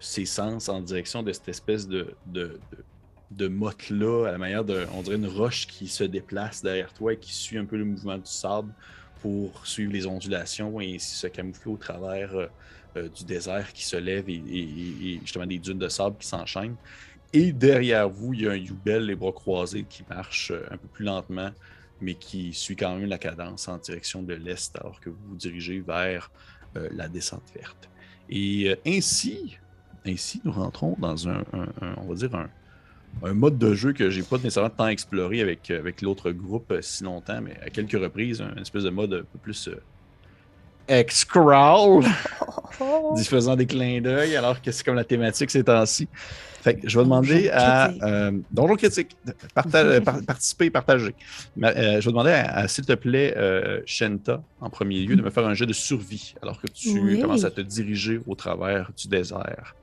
ses 0.00 0.24
sens 0.24 0.68
en 0.68 0.80
direction 0.80 1.22
de 1.22 1.32
cette 1.32 1.48
espèce 1.48 1.88
de, 1.88 2.14
de, 2.26 3.48
motte-là, 3.48 4.28
à 4.28 4.32
la 4.32 4.38
manière 4.38 4.64
de, 4.64 4.86
roche 5.26 5.66
qui 5.66 5.88
se 5.88 6.04
déplace 6.04 6.62
derrière 6.62 6.92
toi 6.92 7.14
et 7.14 7.16
qui 7.16 7.32
suit 7.32 7.58
un 7.58 7.64
peu 7.64 7.76
le 7.76 7.84
mouvement 7.84 8.16
du 8.16 8.30
sable 8.30 8.72
pour 9.22 9.66
suivre 9.66 9.92
les 9.92 10.06
ondulations 10.06 10.80
et 10.80 10.96
ainsi 10.96 11.16
se 11.16 11.26
camoufler 11.26 11.72
au 11.72 11.76
travers 11.76 12.48
euh, 12.96 13.08
du 13.08 13.24
désert 13.24 13.72
qui 13.72 13.84
se 13.84 13.96
lève 13.96 14.28
et, 14.28 15.18
justement 15.20 15.46
des 15.46 15.58
dunes 15.58 15.78
de 15.78 15.88
sable 15.88 16.16
qui 16.18 16.26
s'enchaînent. 16.28 16.76
Et 17.32 17.52
derrière 17.52 18.08
vous, 18.08 18.32
il 18.34 18.42
y 18.42 18.46
a 18.46 18.52
un 18.52 18.56
Youbel, 18.56 19.06
les 19.06 19.16
bras 19.16 19.32
croisés, 19.32 19.84
qui 19.88 20.04
marche 20.08 20.52
euh, 20.52 20.62
un 20.70 20.76
peu 20.76 20.86
plus 20.86 21.04
lentement, 21.04 21.50
mais 22.00 22.14
qui 22.14 22.52
suit 22.52 22.76
quand 22.76 22.96
même 22.96 23.08
la 23.08 23.18
cadence 23.18 23.66
en 23.66 23.78
direction 23.78 24.22
de 24.22 24.34
l'est 24.34 24.76
alors 24.76 25.00
que 25.00 25.10
vous 25.10 25.18
vous 25.30 25.36
dirigez 25.36 25.80
vers 25.80 26.30
euh, 26.76 26.88
la 26.92 27.08
descente 27.08 27.42
verte. 27.56 27.88
Et 28.30 28.76
ainsi, 28.86 29.58
ainsi, 30.06 30.40
nous 30.44 30.52
rentrons 30.52 30.96
dans 30.98 31.28
un, 31.28 31.44
un- 31.52 31.94
on 31.96 32.06
va 32.06 32.14
dire 32.14 32.34
un, 33.22 33.34
mode 33.34 33.58
de 33.58 33.74
jeu 33.74 33.92
que 33.92 34.10
j'ai 34.10 34.22
pas 34.22 34.36
nécessairement 34.36 34.70
tant 34.70 34.88
exploré 34.88 35.40
avec, 35.40 35.70
avec 35.70 36.02
l'autre 36.02 36.30
groupe 36.30 36.74
si 36.80 37.04
longtemps, 37.04 37.40
mais 37.40 37.58
à 37.60 37.70
quelques 37.70 38.00
reprises, 38.00 38.40
un 38.42 38.54
espèce 38.56 38.84
de 38.84 38.90
mode 38.90 39.12
un 39.14 39.22
peu 39.22 39.38
plus 39.38 39.68
X-Crawl, 40.88 42.04
faisant 43.24 43.56
des 43.56 43.66
clins 43.66 44.00
d'œil, 44.00 44.36
alors 44.36 44.60
que 44.60 44.70
c'est 44.70 44.84
comme 44.84 44.96
la 44.96 45.04
thématique 45.04 45.50
ces 45.50 45.64
temps-ci. 45.64 46.08
Fait 46.62 46.76
que 46.76 46.88
je 46.88 46.98
vais 46.98 47.04
demander 47.04 47.50
à 47.50 47.90
euh, 48.02 48.32
Donjon 48.50 48.76
Critique, 48.76 49.14
parta- 49.54 49.84
euh, 49.84 50.00
par- 50.00 50.22
participer 50.26 50.64
et 50.66 50.70
partager. 50.70 51.14
Mais, 51.56 51.68
euh, 51.76 52.00
je 52.00 52.06
vais 52.06 52.10
demander 52.12 52.30
à, 52.32 52.56
à, 52.56 52.68
s'il 52.68 52.86
te 52.86 52.94
plaît, 52.94 53.34
euh, 53.36 53.80
Shenta, 53.84 54.42
en 54.62 54.70
premier 54.70 55.00
lieu, 55.04 55.14
de 55.14 55.20
me 55.22 55.28
faire 55.28 55.46
un 55.46 55.52
jet 55.52 55.66
de 55.66 55.74
survie 55.74 56.34
alors 56.42 56.58
que 56.60 56.66
tu 56.66 56.98
Oui. 57.00 57.20
commences 57.20 57.44
à 57.44 57.50
te 57.50 57.60
diriger 57.60 58.18
au 58.26 58.34
travers 58.34 58.90
du 58.96 59.08
désert. 59.08 59.74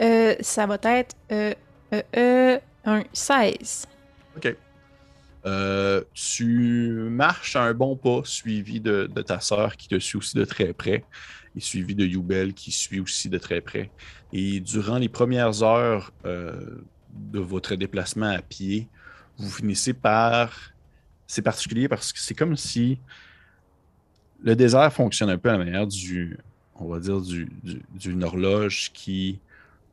Euh, 0.00 0.34
ça 0.40 0.66
va 0.66 0.76
être 0.84 1.16
euh, 1.32 2.58
un 2.84 3.02
16. 3.12 3.86
OK. 4.36 4.56
Euh, 5.46 6.02
tu 6.14 7.08
marches 7.10 7.56
à 7.56 7.64
un 7.64 7.74
bon 7.74 7.96
pas, 7.96 8.22
suivi 8.24 8.80
de, 8.80 9.06
ta 9.26 9.40
sœur 9.40 9.76
qui 9.76 9.88
te 9.88 9.98
suit 9.98 10.18
aussi 10.18 10.36
de 10.36 10.44
très 10.44 10.72
près, 10.72 11.04
et 11.56 11.60
suivi 11.60 11.94
de 11.94 12.04
Youbel 12.04 12.54
qui 12.54 12.72
suit 12.72 13.00
aussi 13.00 13.28
de 13.28 13.38
très 13.38 13.60
près. 13.60 13.90
Et 14.32 14.60
durant 14.60 14.98
les 14.98 15.08
premières 15.08 15.62
heures 15.62 16.12
euh, 16.24 16.78
de 17.10 17.38
votre 17.38 17.74
déplacement 17.76 18.30
à 18.30 18.42
pied, 18.42 18.88
vous 19.38 19.50
finissez 19.50 19.92
par... 19.92 20.52
C'est 21.26 21.42
particulier 21.42 21.88
parce 21.88 22.12
que 22.12 22.18
c'est 22.18 22.34
comme 22.34 22.56
si 22.56 22.98
le 24.42 24.54
désert 24.54 24.92
fonctionne 24.92 25.30
un 25.30 25.38
peu 25.38 25.48
à 25.48 25.52
la 25.52 25.58
manière 25.58 25.86
du, 25.86 26.38
on 26.76 26.88
va 26.88 27.00
dire, 27.00 27.20
d'une 27.94 28.24
horloge 28.24 28.90
qui 28.92 29.40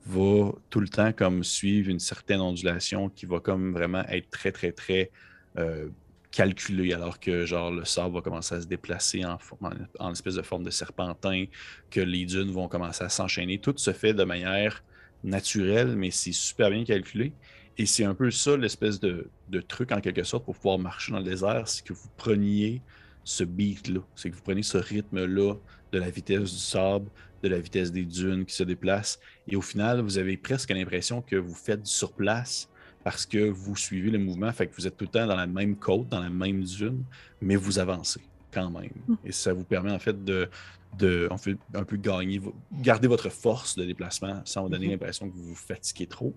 va 0.05 0.51
tout 0.69 0.79
le 0.79 0.89
temps 0.89 1.13
comme 1.13 1.43
suivre 1.43 1.89
une 1.89 1.99
certaine 1.99 2.41
ondulation 2.41 3.09
qui 3.09 3.25
va 3.25 3.39
comme 3.39 3.71
vraiment 3.71 4.03
être 4.09 4.29
très, 4.29 4.51
très, 4.51 4.71
très 4.71 5.11
euh, 5.57 5.89
calculée, 6.31 6.93
alors 6.93 7.19
que 7.19 7.45
genre 7.45 7.71
le 7.71 7.83
sable 7.83 8.15
va 8.15 8.21
commencer 8.21 8.55
à 8.55 8.61
se 8.61 8.67
déplacer 8.67 9.23
en, 9.25 10.11
espèce 10.11 10.35
de 10.35 10.41
forme 10.41 10.63
de 10.63 10.69
serpentin, 10.69 11.45
que 11.89 11.99
les 11.99 12.25
dunes 12.25 12.51
vont 12.51 12.67
commencer 12.67 13.03
à 13.03 13.09
s'enchaîner. 13.09 13.59
Tout 13.59 13.73
se 13.77 13.91
fait 13.91 14.13
de 14.13 14.23
manière 14.23 14.83
naturelle, 15.23 15.95
mais 15.95 16.09
c'est 16.09 16.31
super 16.31 16.69
bien 16.69 16.83
calculé. 16.85 17.33
Et 17.77 17.85
c'est 17.85 18.05
un 18.05 18.13
peu 18.13 18.31
ça 18.31 18.55
l'espèce 18.55 18.99
de, 18.99 19.29
de, 19.49 19.61
truc 19.61 19.91
en 19.91 20.01
quelque 20.01 20.23
sorte 20.23 20.45
pour 20.45 20.55
pouvoir 20.55 20.79
marcher 20.79 21.11
dans 21.11 21.19
le 21.19 21.23
désert, 21.23 21.67
c'est 21.67 21.85
que 21.85 21.93
vous 21.93 22.09
preniez 22.17 22.81
ce 23.23 23.43
beat-là, 23.43 24.01
c'est 24.15 24.29
que 24.29 24.35
vous 24.35 24.41
prenez 24.41 24.63
ce 24.63 24.77
rythme-là 24.77 25.55
de 25.91 25.99
la 25.99 26.09
vitesse 26.09 26.51
du 26.51 26.59
sable, 26.59 27.09
de 27.43 27.49
la 27.49 27.59
vitesse 27.59 27.91
des 27.91 28.05
dunes 28.05 28.45
qui 28.45 28.55
se 28.55 28.63
déplacent. 28.63 29.19
Et 29.47 29.55
au 29.55 29.61
final, 29.61 30.01
vous 30.01 30.17
avez 30.17 30.37
presque 30.37 30.69
l'impression 30.69 31.21
que 31.21 31.35
vous 31.35 31.53
faites 31.53 31.83
du 31.83 31.89
surplace 31.89 32.69
parce 33.03 33.25
que 33.25 33.49
vous 33.49 33.75
suivez 33.75 34.11
le 34.11 34.19
mouvement, 34.19 34.51
fait 34.51 34.67
que 34.67 34.75
vous 34.75 34.87
êtes 34.87 34.97
tout 34.97 35.05
le 35.05 35.11
temps 35.11 35.27
dans 35.27 35.35
la 35.35 35.47
même 35.47 35.75
côte, 35.75 36.09
dans 36.09 36.19
la 36.19 36.29
même 36.29 36.63
dune, 36.63 37.03
mais 37.41 37.55
vous 37.55 37.79
avancez 37.79 38.21
quand 38.51 38.69
même. 38.69 38.91
Mm. 39.07 39.15
Et 39.25 39.31
ça 39.31 39.53
vous 39.53 39.63
permet 39.63 39.91
en 39.91 39.99
fait 39.99 40.23
de, 40.23 40.49
de 40.97 41.29
fait, 41.37 41.57
un 41.73 41.83
peu 41.83 41.97
gagner, 41.97 42.41
garder 42.73 43.07
votre 43.07 43.29
force 43.29 43.75
de 43.75 43.85
déplacement 43.85 44.41
sans 44.45 44.63
vous 44.63 44.69
donner 44.69 44.87
mm-hmm. 44.87 44.91
l'impression 44.91 45.29
que 45.29 45.35
vous 45.35 45.49
vous 45.49 45.55
fatiguez 45.55 46.07
trop. 46.07 46.35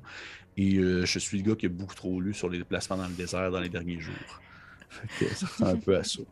Et 0.57 0.77
euh, 0.77 1.05
je 1.05 1.18
suis 1.18 1.38
le 1.38 1.44
gars 1.50 1.57
qui 1.57 1.66
a 1.66 1.68
beaucoup 1.68 1.94
trop 1.94 2.20
lu 2.20 2.33
sur 2.33 2.48
les 2.48 2.59
déplacements 2.59 2.96
dans 2.96 3.09
le 3.09 3.14
désert 3.14 3.50
dans 3.50 3.61
les 3.61 3.68
derniers 3.68 4.00
jours. 4.00 4.40
Fait 4.88 5.27
que 5.27 5.35
ça 5.35 5.46
ressemble 5.46 5.70
un 5.70 5.77
peu 5.77 5.96
à 5.96 6.05
ça. 6.05 6.22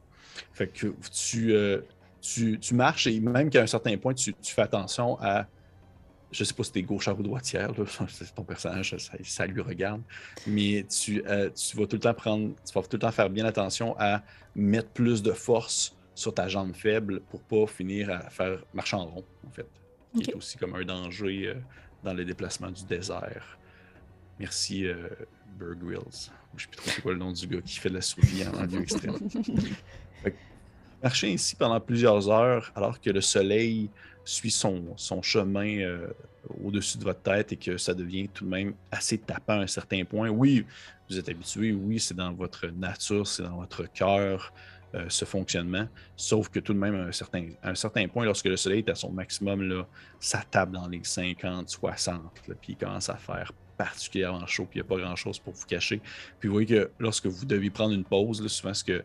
Fait 0.53 0.69
que 0.69 0.95
tu, 1.13 1.53
euh, 1.53 1.81
tu, 2.21 2.75
marches 2.75 3.07
et 3.07 3.21
même 3.21 3.51
qu'à 3.51 3.63
un 3.63 3.67
certain 3.67 3.97
point, 3.97 4.15
tu, 4.15 4.35
fais 4.43 4.63
attention 4.63 5.19
à. 5.21 5.47
Je 6.33 6.45
sais 6.45 6.55
pas 6.55 6.65
si 6.65 6.73
t'es 6.73 6.83
gauchère 6.83 7.19
ou 7.19 7.23
droitière, 7.23 7.73
c'est 8.09 8.35
ton 8.35 8.43
personnage, 8.43 8.97
ça, 8.97 9.47
lui 9.47 9.61
regarde. 9.61 10.03
Mais 10.47 10.85
tu, 10.89 11.23
euh, 11.27 11.51
tu 11.51 11.77
vas 11.77 11.87
tout 11.87 11.97
le 11.97 12.01
temps 12.01 12.15
prendre. 12.15 12.55
Tu 12.67 12.73
vas 12.73 12.83
tout 12.83 12.89
le 12.95 12.99
temps 12.99 13.13
faire 13.13 13.31
bien 13.31 13.45
attention 13.45 13.95
à 13.99 14.23
mettre 14.55 14.89
plus 14.91 15.23
de 15.23 15.33
force 15.33 15.97
sur 16.15 16.35
ta 16.35 16.49
jambe 16.49 16.75
faible 16.75 17.21
pour 17.31 17.43
pas 17.43 17.67
finir 17.67 18.11
à 18.11 18.31
faire 18.31 18.65
marcher 18.75 18.97
en 18.97 19.07
rond, 19.07 19.25
en 19.47 19.51
fait. 19.51 19.67
Qui 20.15 20.31
est 20.31 20.35
aussi 20.35 20.59
comme 20.59 20.75
un 20.75 20.85
danger 20.85 21.49
euh, 21.49 21.55
dans 22.03 22.13
les 22.13 22.25
déplacements 22.25 22.71
du 22.71 22.85
désert. 22.85 23.59
Merci, 24.39 24.87
euh, 24.87 25.09
Berg 25.59 25.83
Wills. 25.83 26.31
Je 26.57 26.63
sais 26.63 26.69
plus 26.69 26.77
trop 26.77 26.91
c'est 26.91 27.01
quoi 27.03 27.13
le 27.13 27.19
nom 27.19 27.33
du 27.33 27.47
gars 27.47 27.63
qui 27.63 27.79
fait 27.79 27.89
de 27.89 27.95
la 27.95 28.03
survie 28.03 28.45
en 28.47 28.63
lieu 28.65 28.83
extrême. 28.83 29.17
marcher 31.03 31.33
ainsi 31.33 31.57
pendant 31.57 31.81
plusieurs 31.81 32.31
heures 32.31 32.71
alors 32.75 33.01
que 33.01 33.11
le 33.11 33.21
soleil 33.21 33.91
suit 34.25 34.51
son, 34.51 34.97
chemin 35.23 35.79
euh, 35.79 36.09
au-dessus 36.63 36.99
de 36.99 37.05
votre 37.05 37.23
tête 37.23 37.53
et 37.53 37.57
que 37.57 37.77
ça 37.77 37.95
devient 37.95 38.29
tout 38.29 38.45
de 38.45 38.51
même 38.51 38.75
assez 38.91 39.19
tapant 39.19 39.55
à 39.55 39.63
un 39.63 39.67
certain 39.67 40.05
point. 40.05 40.29
Oui, 40.29 40.65
vous 41.09 41.19
êtes 41.19 41.29
habitué, 41.29 41.73
oui, 41.73 42.01
c'est 42.01 42.15
dans 42.15 42.33
votre 42.33 42.67
nature, 42.69 43.27
c'est 43.27 43.43
dans 43.43 43.57
votre 43.57 43.91
cœur 43.93 44.53
euh, 44.95 45.07
ce 45.09 45.25
fonctionnement, 45.25 45.89
sauf 46.17 46.51
que 46.51 46.61
tout 46.61 46.75
de 46.75 46.79
même 46.79 46.95
à 46.95 47.05
un 47.05 47.75
certain, 47.75 48.09
point, 48.09 48.27
lorsque 48.27 48.45
le 48.45 48.59
soleil 48.59 48.81
est 48.81 48.91
à 48.91 48.95
son 48.95 49.11
maximum, 49.11 49.63
là, 49.63 49.87
ça 50.21 50.43
tape 50.51 50.71
dans 50.71 50.87
les 50.87 51.01
50, 51.03 51.69
60, 51.71 52.21
puis 52.45 52.57
il 52.69 52.77
commence 52.77 53.09
à 53.09 53.17
faire 53.17 53.53
particulièrement 53.79 54.47
chaud, 54.47 54.67
puis 54.71 54.81
il 54.81 54.83
n'y 54.83 54.87
a 54.87 54.89
pas 54.89 55.03
grand-chose 55.03 55.39
pour 55.39 55.55
vous 55.55 55.65
cacher. 55.65 56.03
Puis 56.39 56.49
vous 56.49 56.53
voyez 56.53 56.67
que 56.67 56.91
lorsque 56.99 57.25
vous 57.25 57.47
devez 57.47 57.71
prendre 57.71 57.95
une 57.95 58.05
pause, 58.05 58.47
souvent 58.49 58.75
ce 58.75 58.85
que 58.85 59.03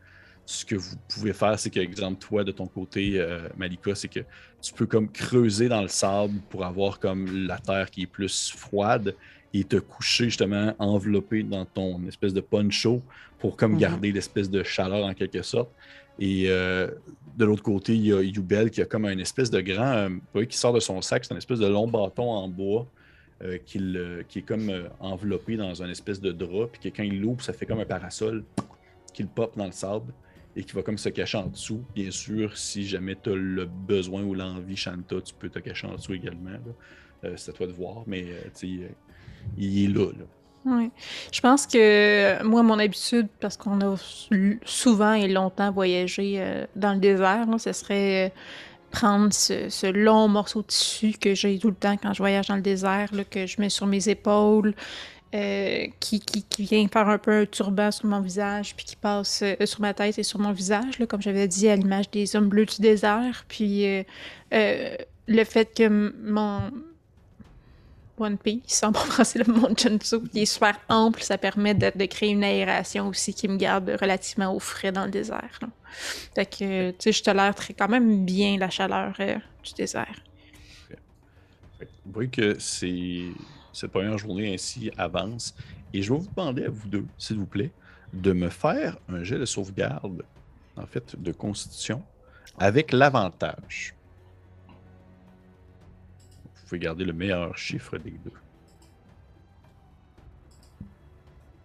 ce 0.47 0.63
que 0.63 0.75
vous 0.75 0.95
pouvez 1.09 1.33
faire, 1.33 1.59
c'est 1.59 1.69
que, 1.69 1.81
exemple, 1.81 2.25
toi, 2.25 2.41
de 2.45 2.53
ton 2.53 2.67
côté, 2.67 3.19
euh, 3.19 3.49
Malika, 3.57 3.93
c'est 3.95 4.07
que 4.07 4.21
tu 4.61 4.73
peux 4.73 4.85
comme 4.85 5.11
creuser 5.11 5.67
dans 5.67 5.81
le 5.81 5.89
sable 5.89 6.35
pour 6.49 6.63
avoir 6.63 7.01
comme 7.01 7.45
la 7.45 7.57
terre 7.57 7.91
qui 7.91 8.03
est 8.03 8.07
plus 8.07 8.51
froide 8.51 9.13
et 9.53 9.65
te 9.65 9.75
coucher 9.75 10.25
justement 10.25 10.73
enveloppé 10.79 11.43
dans 11.43 11.65
ton 11.65 12.01
espèce 12.07 12.33
de 12.33 12.39
poncho 12.39 13.01
pour 13.39 13.57
comme 13.57 13.73
mhm. 13.73 13.79
garder 13.79 14.11
l'espèce 14.13 14.49
de 14.49 14.63
chaleur 14.63 15.05
en 15.05 15.13
quelque 15.13 15.41
sorte. 15.41 15.69
Et 16.17 16.45
euh, 16.47 16.87
de 17.35 17.43
l'autre 17.43 17.63
côté, 17.63 17.95
il 17.95 18.07
y 18.07 18.13
a 18.13 18.21
Yubel 18.21 18.71
qui 18.71 18.81
a 18.81 18.85
comme 18.85 19.03
un 19.03 19.17
espèce 19.17 19.51
de 19.51 19.59
grand, 19.59 20.09
euh, 20.33 20.45
qui 20.45 20.57
sort 20.57 20.71
de 20.71 20.79
son 20.79 21.01
sac, 21.01 21.25
c'est 21.25 21.33
un 21.33 21.37
espèce 21.37 21.59
de 21.59 21.67
long 21.67 21.87
bâton 21.87 22.31
en 22.31 22.47
bois 22.47 22.87
qui, 23.65 23.79
qui, 24.27 24.39
est 24.39 24.41
comme 24.41 24.71
enveloppé 24.99 25.57
dans 25.57 25.83
un 25.83 25.89
espèce 25.91 26.19
de 26.19 26.31
drap, 26.31 26.69
puis 26.71 26.89
que 26.89 26.97
quand 26.97 27.03
il 27.03 27.21
l'ouvre, 27.21 27.43
ça 27.43 27.53
fait 27.53 27.67
comme 27.67 27.79
un 27.79 27.85
parasol 27.85 28.43
qui 29.13 29.21
le 29.21 29.29
pop 29.29 29.55
dans 29.55 29.67
le 29.67 29.71
sable 29.71 30.11
et 30.57 30.63
qui 30.63 30.73
va 30.73 30.81
comme 30.81 30.97
se 30.97 31.09
cacher 31.09 31.37
en 31.37 31.45
dessous. 31.45 31.83
Bien 31.93 32.09
sûr, 32.09 32.57
si 32.57 32.85
jamais 32.85 33.15
tu 33.21 33.29
as 33.29 33.35
le 33.35 33.65
besoin 33.65 34.23
ou 34.23 34.33
l'envie, 34.33 34.75
Shanta, 34.75 35.21
tu 35.21 35.33
peux 35.35 35.49
te 35.49 35.59
cacher 35.59 35.85
en 35.85 35.95
dessous 35.95 36.15
également. 36.15 36.49
Euh, 37.23 37.33
c'est 37.37 37.51
à 37.51 37.53
toi 37.53 37.67
de 37.67 37.71
voir, 37.73 38.03
mais 38.07 38.25
euh, 38.25 38.87
il 39.55 39.83
est 39.83 39.93
là. 39.93 40.07
Oui. 40.65 40.89
Je 41.31 41.39
pense 41.41 41.67
que 41.67 42.43
moi, 42.43 42.63
mon 42.63 42.79
habitude, 42.79 43.27
parce 43.39 43.55
qu'on 43.55 43.79
a 43.81 43.95
souvent 44.65 45.13
et 45.13 45.27
longtemps 45.27 45.71
voyagé 45.71 46.41
euh, 46.41 46.65
dans 46.75 46.93
le 46.93 46.99
désert, 46.99 47.45
ce 47.59 47.71
serait 47.71 48.33
prendre 48.89 49.31
ce, 49.31 49.91
long 49.91 50.27
morceau 50.27 50.61
de 50.63 50.67
tissu 50.67 51.11
que 51.19 51.35
j'ai 51.35 51.59
tout 51.59 51.69
le 51.69 51.75
temps 51.75 51.97
quand 51.97 52.13
je 52.13 52.19
voyage 52.19 52.47
dans 52.47 52.55
le 52.55 52.61
désert, 52.61 53.09
que 53.29 53.45
je 53.45 53.61
mets 53.61 53.69
sur 53.69 53.85
mes 53.85 54.09
épaules, 54.09 54.73
euh, 55.35 55.87
qui, 55.99 56.21
qui, 56.21 56.63
vient 56.63 56.87
faire 56.87 57.09
un 57.09 57.17
peu 57.17 57.41
un 57.41 57.45
turban 57.45 57.91
sur 57.91 58.05
mon 58.05 58.21
visage, 58.21 58.73
puis 58.77 58.85
qui 58.85 58.95
passe 58.95 59.41
euh, 59.43 59.65
sur 59.65 59.81
ma 59.81 59.93
tête 59.93 60.17
et 60.17 60.23
sur 60.23 60.39
mon 60.39 60.53
visage, 60.53 60.99
là, 60.99 61.05
comme 61.05 61.21
j'avais 61.21 61.49
dit, 61.49 61.67
à 61.67 61.75
l'image 61.75 62.09
des 62.11 62.33
hommes 62.37 62.47
bleus 62.47 62.65
du 62.65 62.81
désert. 62.81 63.43
Puis 63.49 63.85
euh, 63.85 64.95
le 65.27 65.43
fait 65.43 65.75
que 65.75 66.13
mon 66.23 66.71
One 68.17 68.37
Piece, 68.37 68.81
en 68.83 68.91
bon 68.91 68.99
français, 68.99 69.39
le 69.39 69.53
mon 69.53 69.75
jumpsuit, 69.75 70.29
qui 70.29 70.43
est 70.43 70.45
super 70.45 70.79
ample, 70.87 71.21
ça 71.21 71.37
permet 71.37 71.73
de, 71.73 72.05
créer 72.05 72.29
une 72.29 72.45
aération 72.45 73.09
aussi 73.09 73.33
qui 73.33 73.49
me 73.49 73.57
garde 73.57 73.97
relativement 73.99 74.55
au 74.55 74.59
frais 74.59 74.93
dans 74.93 75.03
le 75.03 75.11
désert. 75.11 75.59
Fait 76.35 76.45
que, 76.45 76.91
tu 76.91 76.95
sais, 76.99 77.11
je 77.11 77.21
tolère 77.21 77.53
très, 77.53 77.73
quand 77.73 77.89
même 77.89 78.23
bien 78.23 78.57
la 78.57 78.69
chaleur 78.69 79.13
du 79.17 79.73
désert. 79.75 80.23
Vous 82.05 82.13
voyez 82.13 82.29
que 82.29 82.57
c'est 82.59 83.25
cette 83.77 83.91
première 83.91 84.17
journée 84.17 84.53
ainsi 84.53 84.91
avance. 84.97 85.55
Et 85.93 86.01
je 86.01 86.11
vais 86.11 86.19
vous 86.19 86.27
demander 86.35 86.65
à 86.65 86.69
vous 86.69 86.87
deux, 86.87 87.05
s'il 87.17 87.37
vous 87.37 87.45
plaît, 87.45 87.71
de 88.11 88.33
me 88.33 88.49
faire 88.49 88.97
un 89.07 89.23
jet 89.23 89.37
de 89.37 89.45
sauvegarde, 89.45 90.23
en 90.75 90.87
fait, 90.87 91.21
de 91.21 91.31
constitution, 91.31 92.03
avec 92.57 92.91
l'avantage. 92.91 93.93
Vous 94.67 96.63
pouvez 96.65 96.79
garder 96.79 97.05
le 97.05 97.13
meilleur 97.13 97.55
chiffre 97.57 97.97
des 97.97 98.11
deux. 98.11 98.31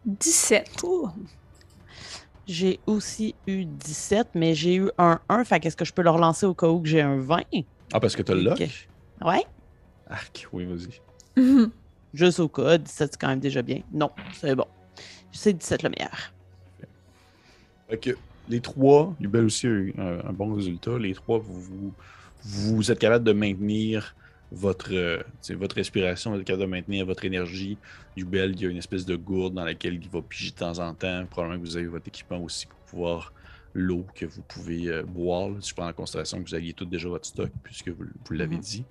17. 0.05 0.85
J'ai 2.47 2.81
aussi 2.87 3.35
eu 3.47 3.65
17, 3.65 4.29
mais 4.35 4.55
j'ai 4.55 4.75
eu 4.75 4.91
un 4.99 5.19
1. 5.29 5.45
Fait 5.45 5.61
qu'est-ce 5.61 5.77
que 5.77 5.85
je 5.85 5.93
peux 5.93 6.03
le 6.03 6.11
relancer 6.11 6.45
au 6.45 6.55
cas 6.55 6.69
où 6.69 6.85
j'ai 6.85 7.01
un 7.01 7.19
20? 7.19 7.43
Ah, 7.93 8.01
parce 8.01 8.15
que 8.15 8.23
tu 8.23 8.33
as 8.33 8.35
le 8.35 8.43
lock? 8.43 8.63
Ouais. 9.25 9.45
Arc, 10.11 10.47
oui, 10.53 10.67
vas-y. 10.67 11.71
Juste 12.15 12.41
au 12.41 12.49
code, 12.49 12.83
17, 12.83 13.13
c'est 13.13 13.21
quand 13.21 13.29
même 13.29 13.41
déjà 13.41 13.63
bien. 13.63 13.81
Non, 13.93 14.11
c'est 14.35 14.55
bon. 14.55 14.67
C'est 15.33 15.55
17 15.55 15.83
le 15.83 15.91
meilleur. 15.91 16.33
Les 18.49 18.61
trois, 18.61 19.15
Yubel 19.21 19.45
aussi 19.45 19.67
a 19.67 19.71
eu 19.71 19.95
un, 19.99 20.33
bon 20.33 20.55
résultat. 20.55 20.99
Les 20.99 21.15
trois, 21.15 21.43
vous, 22.43 22.93
êtes 22.93 22.99
capable 22.99 23.25
de 23.25 23.33
maintenir 23.33 24.15
votre, 24.51 24.93
euh, 24.93 25.23
votre 25.51 25.77
respiration, 25.77 26.33
vous 26.33 26.41
êtes 26.41 26.47
capable 26.47 26.65
de 26.65 26.71
maintenir 26.71 27.07
votre 27.07 27.25
énergie. 27.25 27.79
Yubel, 28.17 28.53
il 28.53 28.61
y 28.61 28.67
a 28.67 28.69
une 28.69 28.77
espèce 28.77 29.07
de 29.07 29.17
gourde 29.17 29.55
dans 29.55 29.65
laquelle 29.65 29.95
il 29.95 30.09
va 30.09 30.21
piger 30.21 30.51
de 30.51 30.57
temps 30.57 30.79
en 30.79 30.93
temps. 30.95 31.25
Probablement 31.31 31.63
que 31.63 31.67
vous 31.67 31.77
avez 31.77 31.87
votre 31.87 32.09
équipement 32.09 32.43
aussi 32.43 32.67
pour 32.67 32.79
pouvoir 32.81 33.33
l'eau 33.75 34.07
que 34.15 34.27
vous 34.27 34.43
pouvez 34.43 34.89
euh, 34.89 35.03
boire. 35.03 35.51
Si 35.61 35.71
je 35.71 35.75
prends 35.75 35.89
en 35.89 35.93
considération 35.93 36.43
que 36.43 36.49
vous 36.49 36.55
aviez 36.55 36.73
tout 36.73 36.85
déjà 36.85 37.09
votre 37.09 37.27
stock, 37.27 37.51
puisque 37.63 37.89
vous, 37.89 38.05
l'avez 38.31 38.57
mhm. 38.57 38.63
dit. 38.63 38.85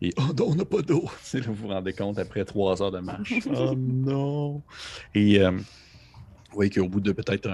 Et 0.00 0.12
oh 0.16 0.32
non, 0.36 0.50
on 0.50 0.54
n'a 0.54 0.64
pas 0.64 0.82
d'eau. 0.82 1.08
vous 1.34 1.54
vous 1.54 1.68
rendez 1.68 1.92
compte 1.92 2.18
après 2.18 2.44
trois 2.44 2.82
heures 2.82 2.92
de 2.92 3.00
marche. 3.00 3.34
oh 3.54 3.74
non. 3.76 4.62
Et 5.14 5.40
euh, 5.40 5.50
vous 5.50 6.54
voyez 6.54 6.70
qu'au 6.70 6.88
bout 6.88 7.00
de 7.00 7.12
peut-être 7.12 7.48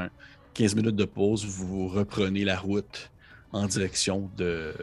15 0.55 0.75
minutes 0.75 0.97
de 0.97 1.05
pause, 1.05 1.45
vous 1.47 1.89
reprenez 1.89 2.45
la 2.45 2.59
route 2.59 3.11
en 3.53 3.67
direction 3.67 4.31
de, 4.37 4.75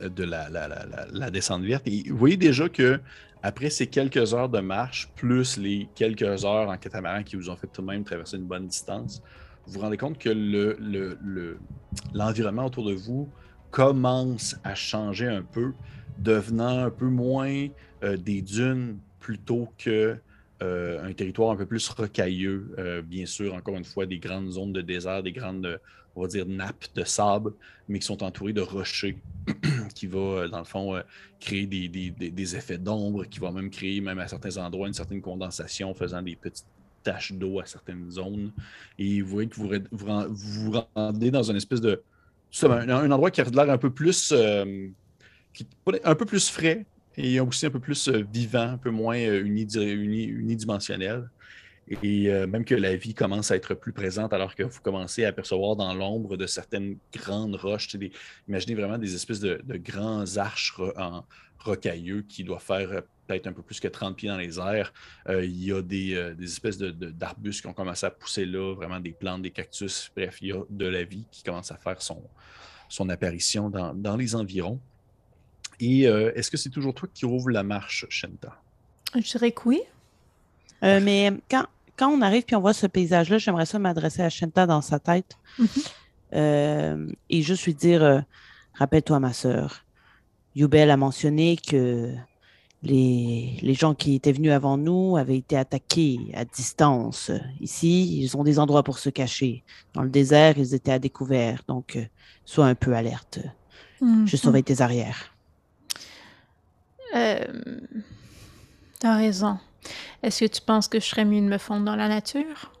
de 0.00 0.24
la, 0.24 0.48
la, 0.48 1.30
descente 1.30 1.62
verte. 1.62 1.86
Et 1.86 2.04
vous 2.08 2.16
voyez 2.16 2.36
déjà 2.36 2.68
que 2.68 3.00
après 3.42 3.70
ces 3.70 3.86
quelques 3.86 4.34
heures 4.34 4.48
de 4.48 4.60
marche, 4.60 5.10
plus 5.14 5.56
les 5.56 5.88
quelques 5.94 6.44
heures 6.44 6.68
en 6.68 6.76
catamaran 6.76 7.22
qui 7.22 7.36
vous 7.36 7.50
ont 7.50 7.56
fait 7.56 7.66
tout 7.66 7.82
de 7.82 7.86
même 7.86 8.04
traverser 8.04 8.36
une 8.36 8.46
bonne 8.46 8.66
distance, 8.66 9.22
vous 9.68 9.74
vous 9.74 9.80
rendez 9.80 9.98
compte 9.98 10.18
que 10.18 10.30
l'environnement 12.14 12.62
le, 12.62 12.66
autour 12.66 12.86
de 12.86 12.94
vous 12.94 13.28
commence 13.70 14.56
à 14.64 14.74
changer 14.74 15.26
un 15.26 15.42
peu, 15.42 15.74
devenant 16.18 16.86
un 16.86 16.90
peu 16.90 17.06
moins 17.06 17.68
euh, 18.02 18.16
des 18.16 18.40
dunes 18.40 18.98
plutôt 19.20 19.68
que 19.76 20.16
euh, 20.62 21.04
un 21.04 21.12
territoire 21.12 21.50
un 21.50 21.56
peu 21.56 21.66
plus 21.66 21.86
rocailleux. 21.90 22.74
Euh, 22.78 23.02
bien 23.02 23.26
sûr, 23.26 23.52
encore 23.54 23.76
une 23.76 23.84
fois, 23.84 24.06
des 24.06 24.18
grandes 24.18 24.50
zones 24.52 24.72
de 24.72 24.80
désert, 24.80 25.22
des 25.22 25.32
grandes, 25.32 25.78
on 26.16 26.22
va 26.22 26.28
dire, 26.28 26.46
nappes 26.46 26.86
de 26.94 27.04
sable, 27.04 27.52
mais 27.88 27.98
qui 27.98 28.06
sont 28.06 28.22
entourées 28.22 28.54
de 28.54 28.62
rochers 28.62 29.18
qui 29.94 30.06
va, 30.06 30.48
dans 30.48 30.60
le 30.60 30.64
fond, 30.64 30.98
créer 31.40 31.66
des, 31.66 31.88
des 31.88 32.56
effets 32.56 32.78
d'ombre, 32.78 33.26
qui 33.26 33.38
va 33.38 33.52
même 33.52 33.68
créer, 33.68 34.00
même 34.00 34.18
à 34.18 34.28
certains 34.28 34.56
endroits, 34.56 34.88
une 34.88 34.94
certaine 34.94 35.20
condensation, 35.20 35.92
faisant 35.92 36.22
des 36.22 36.36
petites 36.36 36.64
taches 37.02 37.32
d'eau 37.32 37.60
à 37.60 37.66
certaines 37.66 38.10
zones. 38.10 38.52
Et 38.98 39.20
vous 39.22 39.28
voyez 39.28 39.48
que 39.48 39.56
vous 39.56 39.70
vous, 40.30 40.84
rendez 40.94 41.30
dans 41.30 41.42
une 41.42 41.56
espèce 41.56 41.80
de. 41.80 42.02
Un, 42.62 43.10
endroit 43.10 43.30
qui 43.30 43.40
a 43.40 43.44
l'air 43.44 43.70
un 43.70 43.78
peu 43.78 43.90
plus. 43.90 44.32
Euh, 44.32 44.88
un 46.04 46.14
peu 46.14 46.24
plus 46.24 46.48
frais 46.50 46.86
et 47.16 47.40
aussi 47.40 47.66
un 47.66 47.70
peu 47.70 47.80
plus 47.80 48.08
euh, 48.08 48.24
vivant, 48.32 48.70
un 48.70 48.78
peu 48.78 48.90
moins 48.90 49.18
euh, 49.18 49.42
unidimensionnel. 49.44 51.28
Et 52.02 52.28
même 52.46 52.66
que 52.66 52.74
la 52.74 52.96
vie 52.96 53.14
commence 53.14 53.50
à 53.50 53.56
être 53.56 53.72
plus 53.72 53.94
présente 53.94 54.34
alors 54.34 54.54
que 54.54 54.62
vous 54.62 54.78
commencez 54.82 55.24
à 55.24 55.28
apercevoir 55.28 55.74
dans 55.74 55.94
l'ombre 55.94 56.36
de 56.36 56.46
certaines 56.46 56.98
grandes 57.14 57.56
roches. 57.56 57.88
Imaginez 58.46 58.74
vraiment 58.74 58.98
des 58.98 59.14
espèces 59.14 59.40
de, 59.40 59.58
grands 59.78 60.36
arches 60.36 60.74
en 60.98 61.24
rocailleux 61.58 62.26
qui 62.28 62.44
doivent 62.44 62.62
faire 62.62 63.04
peut-être 63.28 63.46
un 63.46 63.52
peu 63.52 63.62
plus 63.62 63.78
que 63.78 63.88
30 63.88 64.16
pieds 64.16 64.28
dans 64.28 64.36
les 64.36 64.58
airs. 64.58 64.92
Euh, 65.28 65.44
il 65.44 65.64
y 65.64 65.72
a 65.72 65.82
des, 65.82 66.14
euh, 66.14 66.34
espèces 66.42 66.78
d'arbustes 66.78 67.60
qui 67.60 67.66
ont 67.66 67.72
commencé 67.72 68.06
à 68.06 68.10
pousser 68.10 68.44
là, 68.44 68.74
vraiment 68.74 68.98
des 68.98 69.12
plantes, 69.12 69.42
des 69.42 69.50
cactus. 69.50 70.10
Bref, 70.16 70.38
il 70.40 70.48
y 70.48 70.52
a 70.52 70.62
de 70.68 70.86
la 70.86 71.04
vie 71.04 71.24
qui 71.30 71.42
commence 71.42 71.70
à 71.70 71.76
faire 71.76 72.00
son, 72.02 72.22
son 72.88 73.08
apparition 73.08 73.70
dans, 73.70 74.16
les 74.16 74.34
environs. 74.34 74.80
Et 75.78 76.08
euh, 76.08 76.32
est-ce 76.34 76.50
que 76.50 76.56
c'est 76.56 76.70
toujours 76.70 76.94
toi 76.94 77.08
qui 77.12 77.24
rouvre 77.24 77.50
la 77.50 77.62
marche, 77.62 78.06
Shenta? 78.08 78.60
Je 79.14 79.20
dirais 79.20 79.52
que 79.52 79.62
oui. 79.66 79.80
mais 80.82 81.32
quand, 81.48 81.66
quand 81.96 82.08
on 82.08 82.20
arrive 82.22 82.44
et 82.48 82.54
on 82.56 82.60
voit 82.60 82.72
ce 82.72 82.86
paysage-là, 82.86 83.38
j'aimerais 83.38 83.66
ça 83.66 83.78
m'adresser 83.78 84.22
à 84.22 84.30
Shenta 84.30 84.66
dans 84.66 84.82
sa 84.82 84.98
tête 84.98 85.36
mm-hmm. 85.60 87.14
et 87.30 87.42
juste 87.42 87.64
lui 87.64 87.74
dire 87.74 88.24
Rappelle-toi, 88.74 89.18
ma 89.18 89.32
sœur, 89.32 89.84
Yubel 90.54 90.90
a 90.90 90.96
mentionné 90.96 91.56
que 91.56 92.14
les, 92.82 93.74
gens 93.74 93.94
qui 93.94 94.14
étaient 94.14 94.32
venus 94.32 94.52
avant 94.52 94.76
nous 94.76 95.16
avaient 95.16 95.36
été 95.36 95.56
attaqués 95.56 96.18
à 96.34 96.44
distance. 96.44 97.30
Ici, 97.60 98.20
ils 98.20 98.36
ont 98.36 98.44
des 98.44 98.58
endroits 98.58 98.82
pour 98.82 98.98
se 98.98 99.10
cacher. 99.10 99.64
Dans 99.94 100.02
le 100.02 100.10
désert, 100.10 100.58
ils 100.58 100.74
étaient 100.74 100.92
à 100.92 100.98
découvert. 100.98 101.62
Donc, 101.66 101.96
euh, 101.96 102.04
sois 102.44 102.66
un 102.66 102.74
peu 102.74 102.94
alerte. 102.94 103.40
Je 104.00 104.04
mhm. 104.04 104.26
surveille 104.26 104.64
tes 104.64 104.80
arrières. 104.80 105.34
Euh, 107.14 107.44
T'as 109.00 109.16
raison. 109.16 109.58
Est-ce 110.22 110.44
que 110.44 110.50
tu 110.50 110.60
penses 110.60 110.88
que 110.88 110.98
je 110.98 111.06
serais 111.06 111.24
mieux 111.24 111.40
de 111.40 111.46
me 111.46 111.58
fondre 111.58 111.84
dans 111.84 111.96
la 111.96 112.08
nature? 112.08 112.72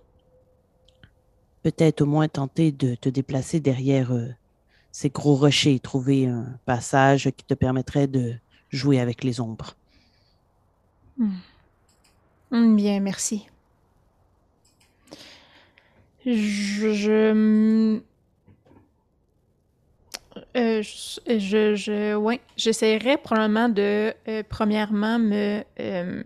Peut-être 1.62 2.02
au 2.02 2.06
moins 2.06 2.28
tenter 2.28 2.72
de 2.72 2.94
te 2.94 3.08
déplacer 3.08 3.60
derrière 3.60 4.12
euh, 4.12 4.28
ces 4.90 5.10
gros 5.10 5.36
rochers, 5.36 5.78
trouver 5.78 6.26
un 6.26 6.58
passage 6.66 7.30
qui 7.36 7.44
te 7.44 7.54
permettrait 7.54 8.08
de 8.08 8.34
jouer 8.70 9.00
avec 9.00 9.22
les 9.22 9.40
ombres. 9.40 9.77
Hmm. 11.18 12.76
Bien, 12.76 13.00
merci. 13.00 13.46
Je. 16.24 16.92
je... 16.94 18.00
Euh, 20.56 20.82
je, 20.82 21.74
je, 21.74 22.14
ouais, 22.16 22.40
j'essaierais 22.56 23.16
probablement 23.16 23.68
de, 23.68 24.12
euh, 24.28 24.42
premièrement, 24.48 25.18
me 25.18 25.62
euh, 25.78 26.22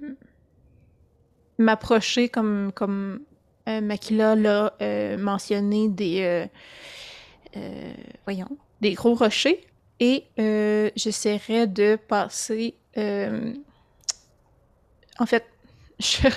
m'approcher 1.59 2.29
comme, 2.29 2.73
comme 2.75 3.21
Makila 3.67 4.35
l'a 4.35 4.73
mentionné 5.19 5.89
des, 5.89 6.49
voyons, 8.25 8.57
des 8.81 8.95
gros 8.95 9.15
rochers 9.15 9.65
et 10.01 10.25
j'essaierais 10.97 11.67
de 11.67 11.97
passer 11.97 12.75
en 15.23 15.27
fait, 15.27 15.45
je, 16.01 16.29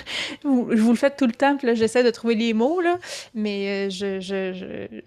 vous, 0.44 0.68
le 0.70 0.94
faites 0.94 1.16
tout 1.16 1.26
le 1.26 1.32
temps, 1.32 1.56
puis 1.56 1.66
là, 1.66 1.74
j'essaie 1.74 2.04
de 2.04 2.10
trouver 2.10 2.34
les 2.34 2.54
mots, 2.54 2.80
là, 2.80 2.98
mais 3.34 3.88
euh, 3.88 3.90
je, 3.90 4.20
je, 4.20 5.02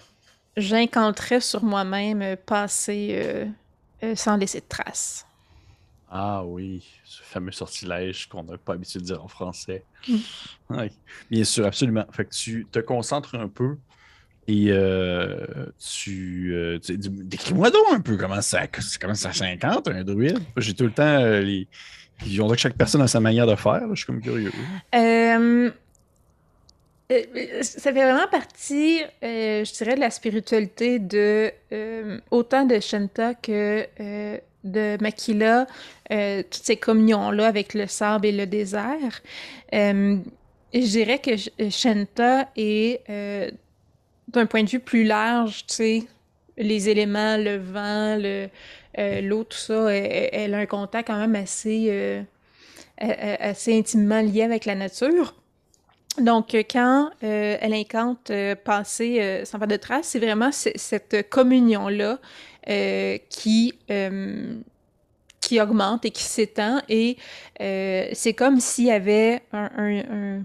j'incanterais 0.57 1.39
sur 1.39 1.63
moi-même 1.63 2.21
euh, 2.21 2.35
passer 2.35 3.45
euh, 4.03 4.15
sans 4.15 4.35
laisser 4.37 4.59
de 4.59 4.65
traces. 4.67 5.25
Ah 6.11 6.43
oui, 6.43 6.83
ce 7.05 7.21
fameux 7.21 7.51
sortilège 7.51 8.27
qu'on 8.27 8.43
n'a 8.43 8.57
pas 8.57 8.73
l'habitude 8.73 9.01
de 9.01 9.05
dire 9.05 9.23
en 9.23 9.27
français. 9.27 9.83
Mm. 10.07 10.15
Oui, 10.71 10.91
bien 11.29 11.43
sûr, 11.43 11.65
absolument. 11.67 12.05
Fait 12.11 12.25
que 12.25 12.33
tu 12.33 12.65
te 12.71 12.79
concentres 12.79 13.35
un 13.35 13.47
peu 13.47 13.77
et 14.47 14.73
tu, 15.77 16.79
Décris-moi 16.87 17.69
donc 17.69 17.83
un 17.91 18.01
peu 18.01 18.17
comment 18.17 18.41
ça, 18.41 18.65
comment 18.99 19.13
ça 19.13 19.31
50 19.31 19.87
un 19.87 20.03
druide? 20.03 20.39
J'ai 20.57 20.73
tout 20.73 20.85
le 20.85 20.91
temps 20.91 21.19
les, 21.19 21.67
on 22.23 22.25
dirait 22.25 22.55
que 22.55 22.61
chaque 22.61 22.77
personne 22.77 23.01
a 23.01 23.07
sa 23.07 23.19
manière 23.19 23.47
de 23.47 23.55
faire. 23.55 23.83
je 23.89 23.95
suis 23.95 24.05
comme 24.05 24.21
curieux. 24.21 24.51
Euh, 24.95 25.69
euh, 27.11 27.61
ça 27.61 27.91
fait 27.91 28.03
vraiment 28.03 28.27
partie, 28.29 29.01
euh, 29.23 29.63
je 29.63 29.73
dirais, 29.73 29.95
de 29.95 29.99
la 29.99 30.09
spiritualité 30.09 30.99
de 30.99 31.51
autant 32.31 32.65
de 32.65 32.79
Shanta 32.79 33.33
que 33.33 33.87
de 34.63 34.97
Makila, 35.01 35.65
toutes 36.09 36.63
ces 36.63 36.77
communions-là 36.77 37.47
avec 37.47 37.73
le 37.73 37.87
sable 37.87 38.27
et 38.27 38.31
le 38.31 38.45
désert. 38.45 39.21
je 39.71 40.19
dirais 40.73 41.19
que 41.19 41.31
Shanta 41.69 42.49
est, 42.55 43.01
d'un 44.27 44.45
point 44.45 44.63
de 44.63 44.69
vue 44.69 44.79
plus 44.79 45.03
large, 45.05 45.65
tu 45.65 45.73
sais, 45.73 46.03
les 46.57 46.89
éléments, 46.89 47.37
le 47.37 47.57
vent, 47.57 48.17
le, 48.17 48.49
euh, 48.99 49.21
l'eau, 49.21 49.43
tout 49.43 49.57
ça, 49.57 49.93
elle, 49.93 50.53
a 50.53 50.57
un 50.57 50.65
contact 50.65 51.07
quand 51.07 51.17
même 51.17 51.35
assez, 51.35 51.87
euh, 51.89 52.21
assez 52.99 53.77
intimement 53.77 54.21
lié 54.21 54.43
avec 54.43 54.65
la 54.65 54.75
nature. 54.75 55.35
Donc, 56.19 56.53
quand 56.69 57.09
euh, 57.23 57.57
elle 57.61 57.73
incante 57.73 58.31
passer 58.65 59.43
sans 59.45 59.57
faire 59.57 59.67
de 59.67 59.77
traces, 59.77 60.07
c'est 60.07 60.19
vraiment 60.19 60.51
cette 60.51 61.29
communion-là 61.29 62.19
qui, 63.29 63.73
qui 65.39 65.61
augmente 65.61 66.05
et 66.05 66.11
qui 66.11 66.23
s'étend. 66.23 66.81
Et 66.89 67.17
c'est 67.59 68.33
comme 68.35 68.59
s'il 68.59 68.85
y 68.85 68.91
avait 68.91 69.43
un 69.53 70.41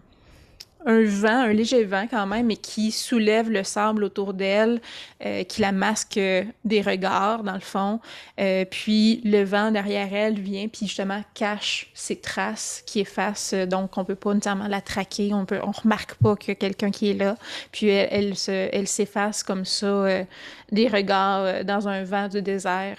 vent, 0.85 1.41
un 1.41 1.53
léger 1.53 1.85
vent 1.85 2.07
quand 2.09 2.27
même, 2.27 2.47
mais 2.47 2.57
qui 2.57 2.91
soulève 2.91 3.51
le 3.51 3.65
sable 3.65 4.05
autour 4.05 4.35
d'elle, 4.35 4.81
euh, 5.25 5.45
qui 5.45 5.61
la 5.63 5.73
masque 5.73 6.19
euh, 6.19 6.45
des 6.65 6.83
regards 6.83 7.43
dans 7.43 7.55
le 7.55 7.61
fond. 7.61 8.01
Euh, 8.39 8.65
puis 8.65 9.21
le 9.25 9.43
vent 9.45 9.71
derrière 9.71 10.13
elle 10.13 10.39
vient, 10.39 10.69
puis 10.69 10.87
justement 10.87 11.23
cache 11.35 11.91
ses 11.95 12.17
traces 12.17 12.83
qui 12.87 13.01
effacent, 13.01 13.55
donc 13.55 13.97
on 13.97 14.05
peut 14.05 14.15
pas 14.15 14.35
nécessairement 14.35 14.69
la 14.69 14.81
traquer, 14.81 15.33
on 15.33 15.47
peut, 15.47 15.61
on 15.63 15.71
remarque 15.71 16.15
pas 16.17 16.33
a 16.33 16.55
quelqu'un 16.55 16.91
qui 16.91 17.11
est 17.11 17.15
là. 17.15 17.37
Puis 17.73 17.87
elle, 17.89 18.37
se, 18.37 18.51
elle 18.51 18.89
s'efface 18.89 19.43
comme 19.43 19.65
ça 19.65 20.25
des 20.71 20.89
regards 20.89 21.65
dans 21.65 21.89
un 21.89 22.05
vent 22.05 22.29
de 22.29 22.41
désert 22.41 22.99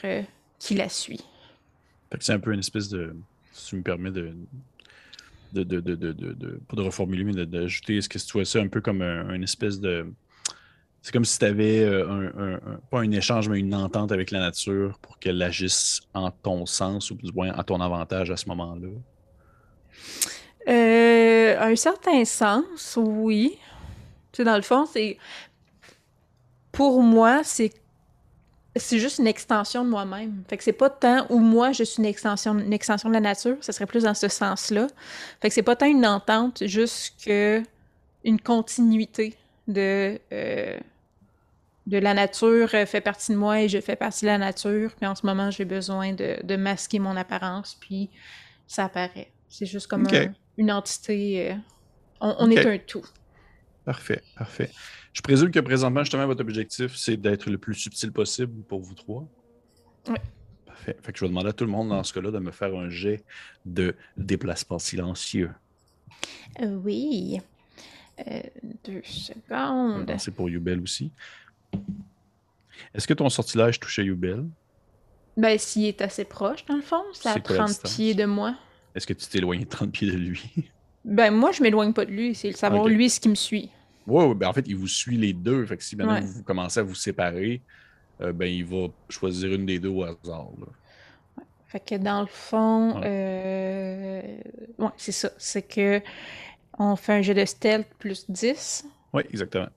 qui 0.60 0.74
la 0.76 0.90
suit. 0.90 1.24
c'est 2.20 2.34
un 2.34 2.40
peu 2.40 2.54
une 2.54 2.60
espèce 2.60 2.90
de, 2.90 3.16
si 3.52 3.68
tu 3.70 3.76
me 3.78 3.82
permets 3.82 4.12
de 4.12 4.34
de, 5.54 5.64
de, 5.64 5.80
de, 5.80 5.96
de, 5.96 6.60
pas 6.68 6.76
de 6.76 6.82
reformuler, 6.82 7.24
mais 7.24 7.46
d'ajouter, 7.46 7.98
est-ce 7.98 8.10
que 8.10 8.18
tu 8.18 8.34
vois 8.34 8.46
ça 8.46 8.60
un 8.60 8.68
peu 8.68 8.82
comme 8.82 9.02
un, 9.02 9.42
espèce 9.42 9.80
de. 9.80 10.06
C'est 11.02 11.12
comme 11.12 11.26
si 11.26 11.38
tu 11.38 11.46
avais 11.46 11.84
euh, 11.84 12.58
un, 12.66 12.80
pas 12.90 13.02
un 13.02 13.12
échange, 13.12 13.48
mais 13.48 13.60
une 13.60 13.76
entente 13.76 14.12
avec 14.12 14.32
la 14.32 14.40
nature 14.40 14.98
pour 15.00 15.20
qu'elle 15.20 15.42
agisse 15.42 16.02
en 16.14 16.32
ton 16.32 16.66
sens 16.66 17.12
ou 17.12 17.16
du 17.16 17.32
moins 17.32 17.52
à 17.52 17.64
ton 17.64 17.80
avantage 17.80 18.32
à 18.32 18.38
ce 18.38 18.50
moment-là? 18.50 18.88
Euh, 20.68 21.60
un 21.60 21.76
certain 21.76 22.26
sens, 22.26 22.98
oui. 22.98 23.58
Tu 24.32 24.38
sais, 24.38 24.44
dans 24.44 24.56
le 24.56 24.64
fond, 24.64 24.86
c'est. 24.86 25.18
Pour 26.72 27.02
moi, 27.04 27.42
c'est 27.44 27.72
c'est 28.76 29.00
juste 29.00 29.20
une 29.20 29.28
extension 29.28 29.86
de 29.86 29.90
moi-même. 29.90 30.44
Fait 30.50 30.58
que 30.58 30.64
c'est 30.64 30.74
pas 30.74 30.90
tant 30.90 31.26
où 31.30 31.40
moi 31.40 31.72
je 31.72 31.84
suis 31.84 32.00
une 32.00 32.06
extension, 32.06 32.58
une 32.58 32.74
extension 32.74 33.10
de 33.10 33.14
la 33.14 33.22
nature, 33.22 33.58
ça 33.62 33.72
serait 33.72 33.86
plus 33.86 34.04
dans 34.04 34.14
ce 34.14 34.28
sens-là. 34.28 34.88
Fait 35.42 35.50
que 35.50 35.54
c'est 35.54 35.64
pas 35.64 35.76
tant 35.76 35.86
une 35.86 36.06
entente, 36.06 36.66
juste 36.66 37.16
que 37.26 37.64
une 38.24 38.42
continuité 38.42 39.36
de 39.68 40.20
euh, 40.34 40.78
de 41.88 41.98
la 42.00 42.14
nature 42.14 42.70
fait 42.70 43.02
partie 43.02 43.32
de 43.32 43.38
moi 43.38 43.62
et 43.62 43.70
je 43.70 43.80
fais 43.80 43.96
partie 43.96 44.26
de 44.26 44.32
la 44.32 44.38
nature. 44.38 44.92
Puis 44.98 45.06
en 45.06 45.16
ce 45.16 45.26
moment, 45.26 45.52
j'ai 45.52 45.66
besoin 45.66 46.14
de, 46.14 46.56
masquer 46.56 47.00
mon 47.00 47.16
apparence, 47.16 47.78
puis 47.80 48.10
ça 48.68 48.86
apparaît. 48.86 49.32
C'est 49.50 49.68
juste 49.68 49.88
comme 49.88 50.08
une 50.58 50.72
entité. 50.72 51.52
Euh, 51.52 51.56
on, 52.20 52.50
est 52.50 52.66
un 52.66 52.80
tout. 52.80 53.06
Parfait, 53.86 54.22
parfait. 54.38 54.72
Je 55.14 55.22
présume 55.22 55.52
que 55.52 55.60
présentement, 55.60 56.02
justement, 56.02 56.26
votre 56.26 56.42
objectif, 56.42 56.96
c'est 56.96 57.18
d'être 57.18 57.50
le 57.50 57.58
plus 57.58 57.76
subtil 57.76 58.12
possible 58.12 58.64
pour 58.64 58.82
vous 58.82 58.96
trois? 58.96 59.26
Oui. 60.08 60.16
Parfait. 60.66 60.98
Fait 61.02 61.12
que 61.12 61.20
je 61.20 61.24
vais 61.26 61.30
demander 61.30 61.50
à 61.50 61.54
tout 61.54 61.66
le 61.66 61.72
monde 61.72 61.90
dans 61.90 62.04
ce 62.04 62.14
cas-là 62.14 62.32
de 62.32 62.40
me 62.40 62.52
faire 62.52 62.76
un 62.76 62.90
jet 62.90 63.24
de 63.66 63.96
déplacement 64.18 64.80
silencieux. 64.80 65.52
Euh, 66.62 66.76
oui. 66.84 67.40
Euh, 68.28 68.42
deux 68.86 69.02
secondes. 69.04 70.14
C'est 70.18 70.32
pour 70.34 70.50
Yubel 70.50 70.80
aussi. 70.82 71.12
Est-ce 72.94 73.08
que 73.08 73.14
ton 73.14 73.30
sortilège 73.30 73.80
touchait 73.80 74.04
Yubel? 74.04 74.46
Ben, 75.38 75.58
s'il 75.60 75.86
est 75.86 76.02
assez 76.02 76.24
proche, 76.24 76.66
dans 76.66 76.76
le 76.76 76.82
fond, 76.82 77.04
c'est 77.14 77.30
à 77.30 77.34
C'est 77.34 77.46
quoi 77.46 77.56
la 77.58 77.64
30 77.64 77.68
distance? 77.70 77.96
pieds 77.96 78.14
de 78.14 78.26
moi. 78.26 78.56
Est-ce 78.96 79.06
que 79.06 79.14
tu 79.14 79.40
de 79.40 79.64
30 79.66 79.92
pieds 79.92 80.10
de 80.10 80.18
lui? 80.18 80.72
Ben, 81.04 81.32
moi, 81.32 81.52
je 81.52 81.62
m'éloigne 81.62 81.94
pas 81.94 82.06
de 82.06 82.12
lui. 82.12 82.34
C'est 82.34 82.50
le 82.50 82.56
savoir, 82.56 82.88
lui, 82.88 83.10
ce 83.10 83.20
qui 83.20 83.30
me 83.30 83.36
suit. 83.36 83.70
Oui, 84.08 84.36
ben 84.36 84.48
en 84.50 84.54
fait, 84.54 84.66
il 84.68 84.76
vous 84.76 84.88
suit 84.88 85.18
les 85.18 85.34
deux. 85.34 85.66
Fait 85.66 85.78
que 85.78 85.84
si 85.84 85.96
maintenant 85.96 86.16
Ouais. 86.16 86.22
vous 86.22 86.44
commencez 86.44 86.80
à 86.80 86.84
vous 86.84 86.94
séparer, 86.96 87.62
euh, 88.22 88.32
ben 88.32 88.46
il 88.46 88.64
va 88.66 88.88
choisir 89.10 89.54
une 89.54 89.66
des 89.66 89.80
deux 89.80 89.90
au 89.90 90.04
hasard. 90.04 90.50
là. 90.60 91.44
Fait 91.68 91.80
que 91.80 91.96
dans 91.96 92.22
le 92.22 92.28
fond, 92.28 92.96
Ouais. 93.00 93.02
euh, 93.06 94.22
ouais, 94.78 94.90
c'est 94.98 95.12
ça. 95.12 95.30
C'est 95.38 95.64
que 95.64 96.02
on 96.78 96.96
fait 96.96 97.14
un 97.14 97.22
jet 97.22 97.34
de 97.34 97.44
stealth 97.46 97.88
plus 97.98 98.30
10. 98.30 98.86
Oui, 99.14 99.24
exactement. 99.32 99.68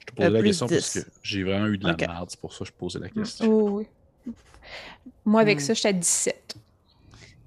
Je 0.00 0.06
te 0.06 0.12
posais 0.16 0.28
Euh, 0.28 0.30
la 0.30 0.42
question 0.42 0.66
parce 0.68 0.92
10. 0.92 1.04
que 1.04 1.10
j'ai 1.22 1.42
vraiment 1.42 1.66
eu 1.66 1.78
de 1.78 1.86
la 1.86 1.96
merde. 1.96 2.30
C'est 2.30 2.40
pour 2.40 2.52
ça 2.52 2.60
que 2.60 2.66
je 2.66 2.72
posais 2.72 2.98
la 2.98 3.08
question. 3.10 3.46
Oh, 3.52 3.68
oui. 3.80 3.86
Moi, 5.24 5.40
avec 5.40 5.58
Hmm. 5.58 5.60
ça, 5.60 5.74
j'étais 5.74 5.88
à 5.88 5.92
17. 5.92 6.56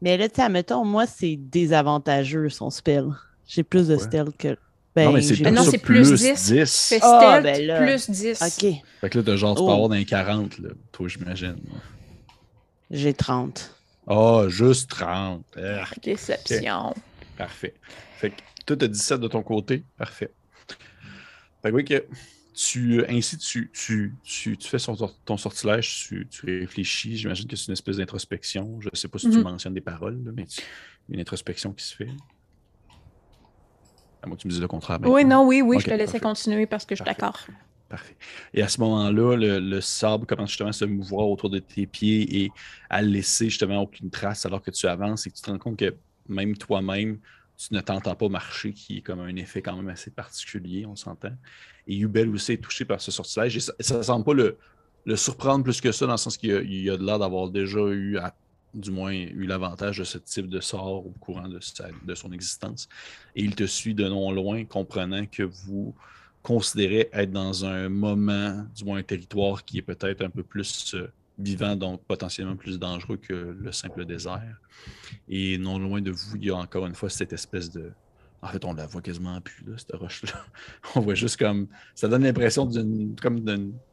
Mais 0.01 0.17
là, 0.17 0.27
tu 0.29 0.35
sais, 0.35 0.41
admettons, 0.43 0.85
moi, 0.85 1.07
c'est 1.07 1.35
désavantageux 1.37 2.49
son 2.49 2.69
spell. 2.69 3.09
J'ai 3.47 3.63
plus 3.63 3.87
de 3.87 3.97
stealth 3.97 4.35
que. 4.37 4.57
Ben, 4.95 5.05
non, 5.05 5.13
mais 5.13 5.21
c'est 5.21 5.35
j'ai 5.35 5.43
pour 5.43 5.53
non, 5.53 5.63
c'est 5.63 5.77
plus 5.77 6.11
10. 6.13 6.45
dix. 6.51 6.87
Fais 6.89 6.99
Ah, 7.03 7.17
stealth 7.39 7.43
ben 7.43 7.65
là. 7.67 7.81
plus 7.81 8.09
10. 8.09 8.41
Ok, 8.41 8.73
Fait 9.01 9.09
que 9.09 9.17
là, 9.19 9.23
t'as 9.23 9.35
genre, 9.35 9.55
tu 9.55 9.61
peux 9.61 9.67
Oh. 9.69 9.71
avoir 9.73 9.89
dans 9.89 9.95
les 9.95 10.05
40, 10.05 10.57
là, 10.59 10.69
toi, 10.91 11.07
j'imagine. 11.07 11.57
j'ai 12.89 13.13
30. 13.13 13.75
Ah, 14.07 14.45
juste 14.47 14.89
30. 14.89 15.45
Ah, 15.57 15.83
Déception. 16.01 16.93
parfait. 17.37 17.75
Fait 18.17 18.31
que 18.31 18.35
toi, 18.65 18.75
t'as 18.77 18.87
17 18.87 19.19
de 19.21 19.27
ton 19.27 19.43
côté. 19.43 19.83
Parfait. 19.97 20.31
Fait 21.61 21.69
que 21.69 21.75
oui, 21.75 21.85
que 21.85 22.05
tu, 22.55 23.03
ainsi, 23.07 23.37
tu, 23.37 23.69
tu, 23.73 24.15
tu, 24.23 24.57
tu 24.57 24.67
fais 24.67 24.79
son- 24.79 24.95
ton 25.25 25.37
sortilège, 25.37 26.05
tu, 26.07 26.27
tu 26.29 26.45
réfléchis. 26.61 27.17
J'imagine 27.17 27.47
que 27.47 27.55
c'est 27.55 27.67
une 27.67 27.73
espèce 27.73 27.97
d'introspection. 27.97 28.79
Je 28.81 28.89
ne 28.91 28.95
sais 28.95 29.07
pas 29.09 29.19
si 29.19 29.29
tu 29.29 29.37
Mhm. 29.37 29.43
mentionnes 29.43 29.73
des 29.73 29.81
paroles, 29.81 30.19
là, 30.25 30.31
mais 30.35 30.45
tu- 30.45 30.61
une 31.09 31.19
introspection 31.19 31.71
qui 31.73 31.83
se 31.85 31.95
fait. 31.95 32.09
À 34.21 34.27
moi, 34.27 34.37
tu 34.37 34.47
me 34.47 34.53
dis 34.53 34.59
le 34.59 34.67
contraire. 34.67 34.99
Oui, 35.03 35.23
maintenant. 35.23 35.43
non, 35.43 35.47
oui, 35.47 35.61
oui, 35.61 35.79
je 35.79 35.85
te 35.85 35.89
laissais 35.91 36.05
parfait. 36.05 36.19
continuer 36.19 36.65
parce 36.65 36.85
que 36.85 36.95
je 36.95 37.01
suis 37.01 37.05
d'accord. 37.05 37.47
Parfait. 37.89 38.17
Et 38.53 38.61
à 38.61 38.67
ce 38.67 38.81
moment-là, 38.81 39.35
le, 39.37 39.59
le 39.59 39.81
sable 39.81 40.25
commence 40.25 40.49
justement 40.49 40.69
à 40.69 40.73
se 40.73 40.83
mouvoir 40.85 41.29
autour 41.29 41.49
de 41.49 41.59
tes 41.59 41.87
pieds 41.87 42.43
et 42.43 42.51
à 42.89 43.01
laisser 43.01 43.45
justement 43.49 43.81
aucune 43.81 44.09
trace 44.09 44.45
alors 44.45 44.61
que 44.61 44.71
tu 44.71 44.87
avances 44.87 45.25
et 45.25 45.29
que 45.31 45.35
tu 45.35 45.41
te 45.41 45.49
rends 45.49 45.57
compte 45.57 45.77
que 45.79 45.95
même 46.27 46.57
toi-même, 46.57 47.19
tu 47.55 47.73
ne 47.73 47.79
t'entends 47.79 48.15
pas 48.15 48.27
marcher, 48.27 48.73
qui 48.73 48.97
est 48.97 49.01
comme 49.01 49.21
un 49.21 49.35
effet 49.37 49.61
quand 49.61 49.75
même 49.75 49.87
assez 49.89 50.11
particulier, 50.11 50.85
on 50.85 50.95
s'entend. 50.97 51.31
Et 51.87 51.95
Yubel 51.95 52.29
aussi 52.29 52.53
est 52.53 52.57
touché 52.61 52.83
par 52.85 52.99
ce 52.99 53.09
sortilège. 53.11 53.55
Et 53.57 53.83
ça 53.83 53.97
ne 53.97 54.03
semble 54.03 54.25
pas 54.25 54.33
le, 54.33 54.57
le 55.05 55.15
surprendre 55.15 55.63
plus 55.63 55.79
que 55.79 55.91
ça, 55.93 56.05
dans 56.05 56.11
le 56.13 56.17
sens 56.17 56.35
qu'il 56.37 56.49
y 56.49 56.53
a, 56.53 56.61
il 56.61 56.81
y 56.83 56.89
a 56.89 56.97
de 56.97 57.05
l'air 57.05 57.19
d'avoir 57.19 57.49
déjà 57.49 57.79
eu, 57.79 58.17
à- 58.17 58.35
du 58.79 58.91
moins, 58.91 59.11
eu 59.11 59.45
l'avantage 59.45 59.99
de 59.99 60.03
ce 60.03 60.17
type 60.17 60.47
de 60.47 60.59
sort 60.59 61.05
au 61.05 61.13
courant 61.19 61.47
de, 61.47 61.59
sa- 61.59 61.89
de 62.05 62.15
son 62.15 62.31
existence. 62.31 62.87
Et 63.35 63.43
il 63.43 63.55
te 63.55 63.65
suit 63.65 63.93
de 63.95 64.07
non 64.07 64.31
loin, 64.31 64.63
comprenant 64.65 65.25
que 65.25 65.43
vous 65.43 65.93
considérez 66.43 67.09
être 67.11 67.31
dans 67.31 67.65
un 67.65 67.89
moment, 67.89 68.65
du 68.75 68.85
moins 68.85 68.99
un 68.99 69.03
territoire 69.03 69.65
qui 69.65 69.79
est 69.79 69.81
peut-être 69.81 70.21
un 70.23 70.29
peu 70.29 70.43
plus 70.43 70.93
euh, 70.95 71.11
vivant, 71.37 71.75
donc 71.75 72.01
potentiellement 72.07 72.55
plus 72.55 72.79
dangereux 72.79 73.17
que 73.17 73.33
le 73.59 73.71
simple 73.71 74.05
désert. 74.05 74.55
Et 75.27 75.57
non 75.57 75.77
loin 75.79 76.01
de 76.01 76.11
vous, 76.11 76.37
il 76.37 76.45
y 76.45 76.49
a 76.49 76.55
encore 76.55 76.85
une 76.87 76.95
fois 76.95 77.09
cette 77.09 77.33
espèce 77.33 77.69
de. 77.69 77.91
En 78.41 78.47
fait, 78.49 78.63
on 78.65 78.73
la 78.73 78.85
voit 78.85 79.01
quasiment 79.01 79.41
plus, 79.41 79.63
là, 79.65 79.73
cette 79.77 79.95
roche-là. 79.95 80.45
On 80.95 81.01
voit 81.01 81.15
juste 81.15 81.37
comme. 81.37 81.67
Ça 81.95 82.07
donne 82.07 82.23
l'impression 82.23 82.65
d'une. 82.65 83.15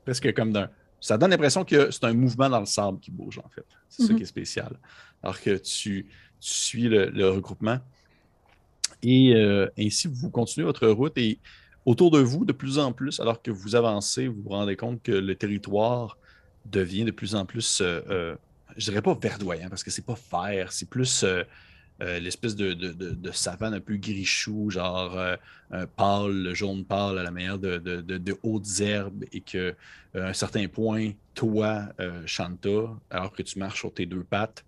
Presque 0.04 0.32
comme 0.34 0.52
d'un. 0.52 0.68
Ça 1.06 1.18
donne 1.18 1.32
l'impression 1.32 1.64
que 1.66 1.90
c'est 1.90 2.04
un 2.04 2.14
mouvement 2.14 2.48
dans 2.48 2.60
le 2.60 2.64
sable 2.66 2.98
qui 2.98 3.10
bouge, 3.10 3.38
en 3.38 3.48
fait. 3.50 3.66
C'est 3.90 4.04
ça 4.04 4.12
Mhm. 4.12 4.16
qui 4.16 4.22
est 4.22 4.26
spécial. 4.26 4.72
Alors 5.22 5.38
que 5.38 5.56
tu, 5.58 6.06
tu 6.40 6.50
suis 6.50 6.88
le, 6.88 7.10
le 7.10 7.28
regroupement. 7.28 7.78
Et 9.02 9.34
euh, 9.34 9.68
ainsi, 9.78 10.08
vous 10.10 10.30
continuez 10.30 10.64
votre 10.64 10.88
route 10.88 11.12
et 11.18 11.38
autour 11.84 12.10
de 12.10 12.20
vous, 12.20 12.46
de 12.46 12.52
plus 12.54 12.78
en 12.78 12.92
plus, 12.92 13.20
alors 13.20 13.42
que 13.42 13.50
vous 13.50 13.76
avancez, 13.76 14.28
vous 14.28 14.42
vous 14.44 14.48
rendez 14.48 14.76
compte 14.76 15.02
que 15.02 15.12
le 15.12 15.34
territoire 15.34 16.16
devient 16.64 17.04
de 17.04 17.10
plus 17.10 17.34
en 17.34 17.44
plus, 17.44 17.82
euh, 17.82 18.00
euh, 18.08 18.36
je 18.78 18.86
dirais 18.90 19.02
pas 19.02 19.12
verdoyant, 19.14 19.68
parce 19.68 19.84
que 19.84 19.90
c'est 19.90 20.06
pas 20.06 20.16
vert, 20.32 20.72
c'est 20.72 20.88
plus 20.88 21.22
euh, 22.02 22.18
l'espèce 22.18 22.56
de, 22.56 23.30
savane 23.32 23.74
un 23.74 23.80
peu 23.80 23.96
grichou, 23.96 24.70
genre 24.70 25.16
euh, 25.16 25.86
pâle, 25.96 26.32
le 26.32 26.54
jaune 26.54 26.84
pâle 26.84 27.18
à 27.18 27.22
la 27.22 27.30
manière 27.30 27.58
de, 27.58 28.38
hautes 28.42 28.80
herbes, 28.80 29.24
et 29.32 29.42
que 29.42 29.76
euh, 30.16 30.28
un 30.28 30.32
certain 30.32 30.66
point, 30.68 31.12
toi, 31.34 31.88
Shanta, 32.26 32.98
alors 33.10 33.32
que 33.32 33.42
tu 33.42 33.58
marches 33.58 33.80
sur 33.80 33.92
tes 33.92 34.06
deux 34.06 34.24
pattes, 34.24 34.64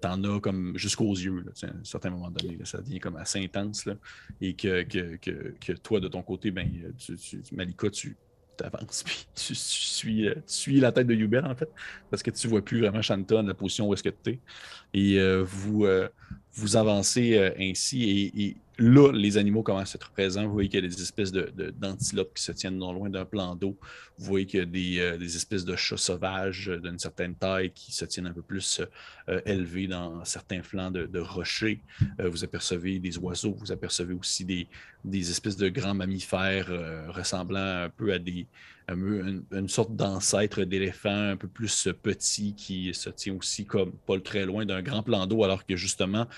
t'en 0.00 0.22
as 0.24 0.40
comme 0.40 0.76
jusqu'aux 0.76 1.14
yeux. 1.14 1.44
à 1.62 1.66
un 1.66 1.84
certain 1.84 2.10
moment 2.10 2.30
donné, 2.30 2.58
ça 2.64 2.78
devient 2.78 2.98
comme 3.00 3.16
assez 3.16 3.42
intense. 3.42 3.88
et 4.40 4.54
que, 4.54 4.82
que, 4.82 5.72
toi, 5.74 6.00
de 6.00 6.08
ton 6.08 6.22
côté, 6.22 6.50
ben, 6.50 6.68
tu, 6.98 7.16
tu- 7.16 7.42
Malika, 7.52 7.90
tu 7.90 8.16
t'avances, 8.56 9.02
puis 9.06 9.26
tu, 9.34 9.52
tu 9.52 9.54
suis, 9.54 10.28
euh, 10.28 10.34
tu 10.34 10.42
suis 10.46 10.80
la 10.80 10.92
tête 10.92 11.06
de 11.06 11.14
Yubel, 11.14 11.44
en 11.44 11.54
fait, 11.54 11.70
parce 12.10 12.22
que 12.22 12.30
tu 12.30 12.48
vois 12.48 12.62
plus 12.62 12.80
vraiment 12.80 13.02
Shanta 13.02 13.36
dans 13.36 13.42
la 13.42 13.54
position 13.54 13.88
où 13.88 13.94
est-ce 13.94 14.02
que 14.02 14.08
tu 14.10 14.30
es. 14.30 14.40
Et 14.94 15.18
euh, 15.18 15.42
vous, 15.46 15.84
euh, 15.84 16.08
vous 16.54 16.76
avancez 16.76 17.38
ainsi, 17.58 18.32
et 18.34 18.56
là, 18.78 19.10
les 19.12 19.38
animaux 19.38 19.62
commencent 19.62 19.94
à 19.94 19.96
être 19.96 20.10
présents. 20.10 20.46
Vous 20.46 20.52
voyez 20.52 20.68
qu'il 20.68 20.82
y 20.82 20.86
a 20.86 20.88
des 20.88 21.00
espèces 21.00 21.32
de, 21.32 21.50
de- 21.56 21.70
d'antilopes 21.70 22.34
qui 22.34 22.42
se 22.42 22.52
tiennent 22.52 22.76
non 22.76 22.92
loin 22.92 23.08
d'un 23.08 23.24
plan 23.24 23.54
d'eau. 23.54 23.76
Vous 24.18 24.26
voyez 24.26 24.46
qu'il 24.46 24.60
y 24.60 24.62
a 24.62 24.66
des, 24.66 24.98
euh, 25.00 25.18
espèces 25.20 25.64
de 25.64 25.76
chats 25.76 25.96
sauvages 25.96 26.68
euh, 26.68 26.78
d'une 26.78 26.98
certaine 26.98 27.34
taille 27.34 27.70
qui 27.70 27.92
se 27.92 28.04
tiennent 28.04 28.26
un 28.26 28.32
peu 28.32 28.42
plus 28.42 28.80
euh, 29.28 29.40
élevés 29.46 29.86
dans 29.86 30.24
certains 30.24 30.62
flancs 30.62 30.90
de, 30.90 31.18
rochers. 31.18 31.80
Vous 32.18 32.44
apercevez 32.44 32.98
des 32.98 33.18
oiseaux, 33.18 33.54
vous 33.58 33.72
apercevez 33.72 34.14
aussi 34.14 34.44
des, 34.44 34.68
espèces 35.30 35.56
de 35.56 35.68
grands 35.68 35.94
mammifères 35.94 36.68
ressemblant 37.08 37.84
un 37.84 37.88
peu 37.88 38.12
à 38.12 38.18
des 38.18 38.46
une 38.88 39.68
sorte 39.68 39.96
d'ancêtre 39.96 40.62
d'éléphant 40.62 41.30
un 41.30 41.36
peu 41.36 41.48
plus 41.48 41.88
petit 42.02 42.54
qui 42.54 42.94
se 42.94 43.10
tient 43.10 43.34
aussi 43.34 43.64
comme 43.64 43.92
pas 44.06 44.20
très 44.20 44.46
loin 44.46 44.64
d'un 44.64 44.80
grand 44.80 45.02
plan 45.02 45.26
d'eau 45.26 45.42
alors 45.42 45.66
que 45.66 45.74
justement 45.74 46.28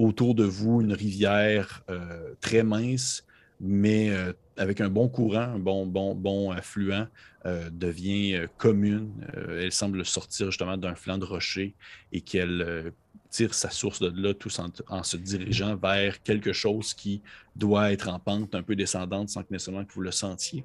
autour 0.00 0.34
de 0.34 0.44
vous 0.44 0.80
une 0.80 0.92
rivière 0.92 1.82
euh, 1.90 2.34
très 2.40 2.62
mince 2.62 3.24
mais 3.62 4.08
euh, 4.08 4.32
avec 4.56 4.80
un 4.80 4.88
bon 4.88 5.10
courant, 5.10 5.42
un 5.42 5.58
bon, 5.58 5.84
bon, 5.86 6.14
bon 6.14 6.50
affluent, 6.50 7.06
euh, 7.44 7.68
devient 7.70 8.46
commune. 8.56 9.10
Elle 9.34 9.70
semble 9.70 10.02
sortir 10.06 10.46
justement 10.46 10.78
d'un 10.78 10.94
flanc 10.94 11.18
de 11.18 11.26
rocher 11.26 11.74
et 12.10 12.22
qu'elle 12.22 12.94
tire 13.28 13.52
sa 13.52 13.68
source 13.68 14.00
de 14.00 14.10
là 14.18 14.32
tout 14.32 14.48
en, 14.88 15.02
se 15.02 15.16
dirigeant 15.18 15.76
vers 15.76 16.22
quelque 16.22 16.54
chose 16.54 16.94
qui 16.94 17.20
doit 17.54 17.92
être 17.92 18.08
en 18.08 18.18
pente 18.18 18.54
un 18.54 18.62
peu 18.62 18.76
descendante 18.76 19.28
sans 19.28 19.42
que 19.42 19.48
nécessairement 19.50 19.84
que 19.84 19.92
vous 19.92 20.00
le 20.00 20.10
sentiez. 20.10 20.64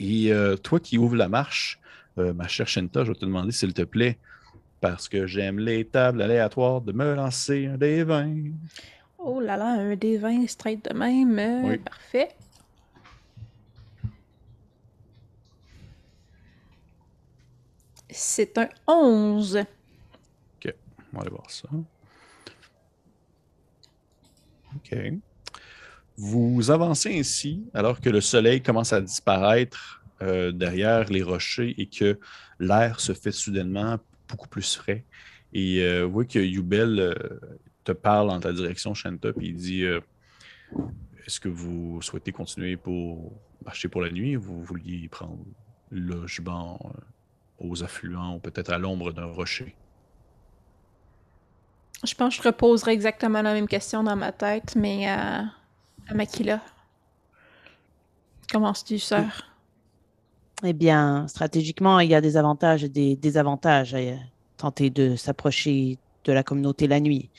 Et 0.00 0.32
toi 0.64 0.80
qui 0.80 0.98
ouvres 0.98 1.16
la 1.16 1.28
marche, 1.28 1.78
ma 2.16 2.48
chère 2.48 2.66
Shenta, 2.66 3.04
je 3.04 3.12
vais 3.12 3.18
te 3.18 3.24
demander 3.24 3.52
s'il 3.52 3.74
te 3.74 3.82
plaît, 3.82 4.18
parce 4.84 5.08
que 5.08 5.26
j'aime 5.26 5.58
les 5.58 5.86
tables 5.86 6.20
aléatoires, 6.20 6.82
de 6.82 6.92
me 6.92 7.14
lancer 7.14 7.64
un 7.64 7.78
des 7.78 8.04
20. 8.04 8.50
Oh 9.16 9.40
là 9.40 9.56
là, 9.56 9.64
un 9.64 9.96
des 9.96 10.18
20 10.18 10.46
straight 10.46 10.84
de 10.84 10.92
même. 10.92 11.38
euh, 11.38 11.62
Oui. 11.64 11.78
Parfait. 11.78 12.28
C'est 18.10 18.58
un 18.58 18.68
11. 18.86 19.64
On 20.66 21.16
va 21.16 21.20
aller 21.22 21.30
voir 21.30 21.50
ça. 21.50 21.68
OK. 24.76 24.98
Vous 26.18 26.70
avancez 26.70 27.18
ainsi 27.18 27.64
alors 27.72 28.02
que 28.02 28.10
le 28.10 28.20
soleil 28.20 28.60
commence 28.62 28.92
à 28.92 29.00
disparaître 29.00 30.02
euh, 30.20 30.52
derrière 30.52 31.08
les 31.08 31.22
rochers 31.22 31.74
et 31.78 31.86
que 31.86 32.18
l'air 32.60 33.00
se 33.00 33.14
fait 33.14 33.32
soudainement 33.32 33.98
beaucoup 34.34 34.48
plus 34.48 34.74
frais. 34.74 35.04
Et 35.52 35.82
euh, 35.82 36.04
voyez 36.04 36.28
que 36.28 36.40
Yubel 36.40 36.98
euh, 36.98 37.14
te 37.84 37.92
parle 37.92 38.30
en 38.30 38.40
ta 38.40 38.52
direction, 38.52 38.92
Shanta, 38.92 39.32
puis 39.32 39.48
il 39.48 39.56
dit 39.56 39.84
euh, 39.84 40.00
Est-ce 41.24 41.38
que 41.38 41.48
vous 41.48 42.02
souhaitez 42.02 42.32
continuer 42.32 42.76
pour 42.76 43.32
marcher 43.64 43.88
pour 43.88 44.02
la 44.02 44.10
nuit 44.10 44.36
ou 44.36 44.40
vous 44.40 44.62
vouliez 44.64 45.08
prendre 45.08 45.38
logement 45.92 46.80
euh, 46.84 47.68
aux 47.68 47.84
affluents 47.84 48.34
ou 48.34 48.40
peut-être 48.40 48.72
à 48.72 48.78
l'ombre 48.78 49.12
d'un 49.12 49.26
rocher? 49.26 49.76
Je 52.04 52.14
pense 52.14 52.36
que 52.36 52.42
je 52.42 52.48
reposerai 52.48 52.92
exactement 52.92 53.40
la 53.40 53.54
même 53.54 53.68
question 53.68 54.02
dans 54.02 54.16
ma 54.16 54.32
tête, 54.32 54.74
mais 54.76 55.08
à, 55.08 55.44
Makila. 56.12 56.60
Commences-tu, 58.50 58.98
sœur? 58.98 59.53
Eh 60.62 60.72
bien, 60.72 61.26
stratégiquement, 61.28 62.00
il 62.00 62.10
y 62.10 62.14
a 62.14 62.20
des 62.20 62.36
avantages 62.36 62.84
et 62.84 62.88
des 62.88 63.16
désavantages 63.16 63.94
à 63.94 63.98
tenter 64.56 64.88
de 64.88 65.16
s'approcher 65.16 65.98
de 66.24 66.32
la 66.32 66.42
communauté 66.42 66.86
la 66.86 67.00
nuit. 67.00 67.30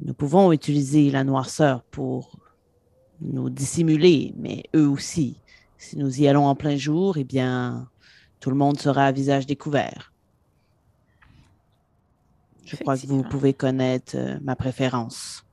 Nous 0.00 0.14
pouvons 0.14 0.52
utiliser 0.52 1.10
la 1.10 1.24
noirceur 1.24 1.82
pour 1.82 2.38
nous 3.20 3.48
dissimuler, 3.50 4.34
mais 4.36 4.64
eux 4.74 4.88
aussi. 4.88 5.36
Si 5.78 5.96
nous 5.96 6.20
y 6.20 6.26
allons 6.26 6.46
en 6.46 6.54
plein 6.54 6.76
jour, 6.76 7.16
eh 7.16 7.24
bien, 7.24 7.88
tout 8.40 8.50
le 8.50 8.56
monde 8.56 8.78
sera 8.78 9.06
à 9.06 9.12
visage 9.12 9.46
découvert. 9.46 10.12
Je 12.64 12.76
crois 12.76 12.96
que 12.96 13.06
vous 13.06 13.22
pouvez 13.22 13.52
connaître 13.52 14.16
euh, 14.16 14.38
ma 14.42 14.56
préférence. 14.56 15.44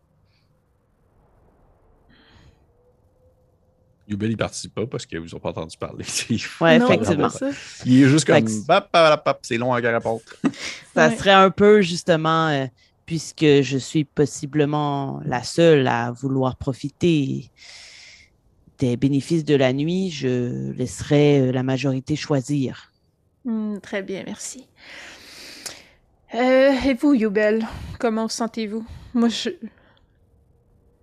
Yubel, 4.08 4.32
il 4.32 4.38
participe 4.38 4.74
pas 4.74 4.86
parce 4.88 5.06
qu'ils 5.06 5.20
vous 5.20 5.36
ont 5.36 5.40
pas 5.40 5.50
entendu 5.50 5.78
parler. 5.78 6.06
oui, 6.30 6.38
effectivement. 6.40 7.30
Il 7.86 8.04
est 8.04 8.08
juste 8.08 8.26
comme 8.26 8.48
c'est 9.42 9.58
long 9.58 9.74
à 9.74 9.78
répondre. 9.78 10.22
ça 10.96 11.16
serait 11.16 11.32
un 11.32 11.50
peu 11.50 11.82
justement, 11.82 12.48
euh, 12.48 12.66
puisque 13.06 13.62
je 13.62 13.78
suis 13.78 14.06
possiblement 14.06 15.22
la 15.26 15.44
seule 15.44 15.88
à 15.88 16.12
vouloir 16.12 16.56
profiter 16.56 17.52
des 18.78 18.96
bénéfices 18.96 19.44
de 19.44 19.56
la 19.56 19.74
nuit, 19.74 20.10
je 20.10 20.72
laisserai 20.72 21.40
euh, 21.42 21.52
la 21.52 21.64
majorité 21.64 22.16
choisir. 22.16 22.94
Hmm, 23.44 23.80
très 23.80 24.04
bien, 24.04 24.24
merci. 24.26 24.68
Euh, 26.36 26.72
et 26.86 26.94
vous, 26.94 27.14
Yubel, 27.14 27.66
comment 28.00 28.24
vous 28.24 28.30
sentez-vous? 28.30 28.86
Moi, 29.14 29.30
je. 29.30 29.50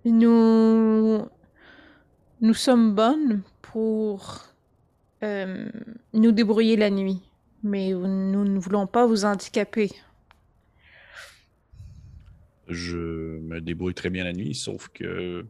Nous. 0.05 1.25
Nous 2.41 2.53
sommes 2.53 2.93
bonnes 2.93 3.41
pour 3.61 4.45
euh, 5.23 5.69
nous 6.13 6.31
débrouiller 6.31 6.75
la 6.75 6.89
nuit, 6.89 7.21
mais 7.63 7.91
nous 7.91 8.43
ne 8.43 8.59
voulons 8.59 8.87
pas 8.87 9.07
vous 9.07 9.23
handicaper. 9.23 9.89
Je 12.67 12.97
me 13.39 13.61
débrouille 13.61 13.93
très 13.93 14.09
bien 14.09 14.25
la 14.25 14.33
nuit, 14.33 14.53
sauf 14.53 14.89
que 14.89 15.45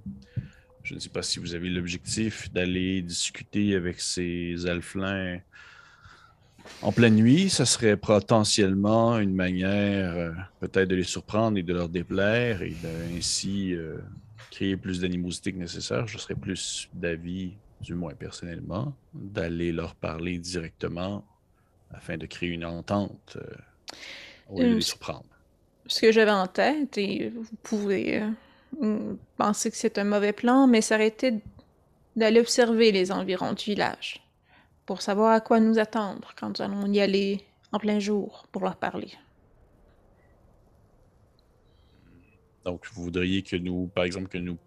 je 0.83 0.93
ne 0.93 0.99
sais 0.99 1.09
pas 1.09 1.23
si 1.23 1.39
vous 1.39 1.55
avez 1.55 1.69
l'objectif 1.69 2.51
d'aller 2.53 3.01
discuter 3.01 3.73
avec 3.73 3.99
ces 3.99 4.67
alflins 4.67 5.39
en 6.83 6.91
pleine 6.91 7.15
nuit. 7.15 7.49
Ça 7.49 7.65
serait 7.65 7.97
potentiellement 7.97 9.17
une 9.17 9.33
manière 9.33 10.15
euh, 10.15 10.31
peut-être 10.59 10.87
de 10.87 10.95
les 10.95 11.03
surprendre 11.03 11.57
et 11.57 11.63
de 11.63 11.73
leur 11.73 11.89
déplaire 11.89 12.61
et 12.61 12.75
ainsi 13.17 13.73
euh, 13.73 13.97
créer 14.55 14.77
plus 14.77 15.01
d'animosité 15.01 15.51
que 15.51 15.57
nécessaire. 15.57 16.07
Je 16.07 16.17
serais 16.17 16.35
plus 16.35 16.89
d'avis, 16.93 17.53
du 17.81 17.93
moins 17.93 18.13
personnellement, 18.13 18.93
d'aller 19.13 19.73
leur 19.73 19.95
parler 19.95 20.37
directement 20.39 21.25
afin 21.91 22.17
de 22.17 22.25
créer 22.25 22.49
une 22.49 22.63
entente 22.63 23.37
euh, 23.37 23.45
au 24.49 24.61
lieu 24.61 24.69
de 24.69 24.75
les 24.75 24.81
surprendre. 24.81 25.25
Ce 25.87 25.99
que 26.01 26.11
j'avais 26.11 26.31
en 26.31 26.47
tête, 26.47 26.97
et 26.97 27.29
vous 27.29 27.45
pouvez 27.63 28.23
euh, 28.81 29.13
penser 29.37 29.69
que 29.69 29.77
c'est 29.77 29.97
un 29.97 30.05
mauvais 30.05 30.33
plan, 30.33 30.67
mais 30.67 30.79
été 30.79 31.33
d'aller 32.15 32.39
observer 32.39 32.93
les 32.93 33.11
environs 33.11 33.53
du 33.53 33.65
village 33.65 34.25
pour 34.85 35.01
savoir 35.01 35.33
à 35.33 35.41
quoi 35.41 35.59
nous 35.59 35.79
attendre 35.79 36.33
quand 36.39 36.57
nous 36.57 36.65
allons 36.65 36.91
y 36.93 37.01
aller 37.01 37.41
en 37.73 37.79
plein 37.79 37.99
jour 37.99 38.47
pour 38.53 38.63
leur 38.63 38.77
parler. 38.77 39.11
Donc, 42.65 42.85
vous 42.93 43.03
voudriez 43.03 43.43
que 43.43 43.55
nous, 43.55 43.87
par 43.93 44.03
exemple, 44.03 44.27
que 44.27 44.39
nous 44.39 44.57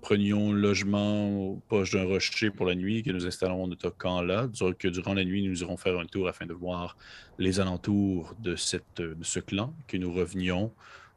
prenions 0.00 0.52
logement 0.52 1.60
poche 1.68 1.92
d'un 1.92 2.04
rocher 2.04 2.50
pour 2.50 2.66
la 2.66 2.74
nuit, 2.74 3.02
que 3.02 3.10
nous 3.10 3.26
installons 3.26 3.66
notre 3.66 3.90
camp 3.90 4.22
là, 4.22 4.48
que 4.78 4.88
durant 4.88 5.14
la 5.14 5.24
nuit, 5.24 5.46
nous 5.46 5.62
irons 5.62 5.76
faire 5.76 5.98
un 5.98 6.06
tour 6.06 6.28
afin 6.28 6.46
de 6.46 6.52
voir 6.52 6.96
les 7.38 7.60
alentours 7.60 8.34
de, 8.40 8.56
cette, 8.56 9.02
ce 9.22 9.40
clan, 9.40 9.74
que 9.86 9.96
nous 9.96 10.12
revenions 10.12 10.72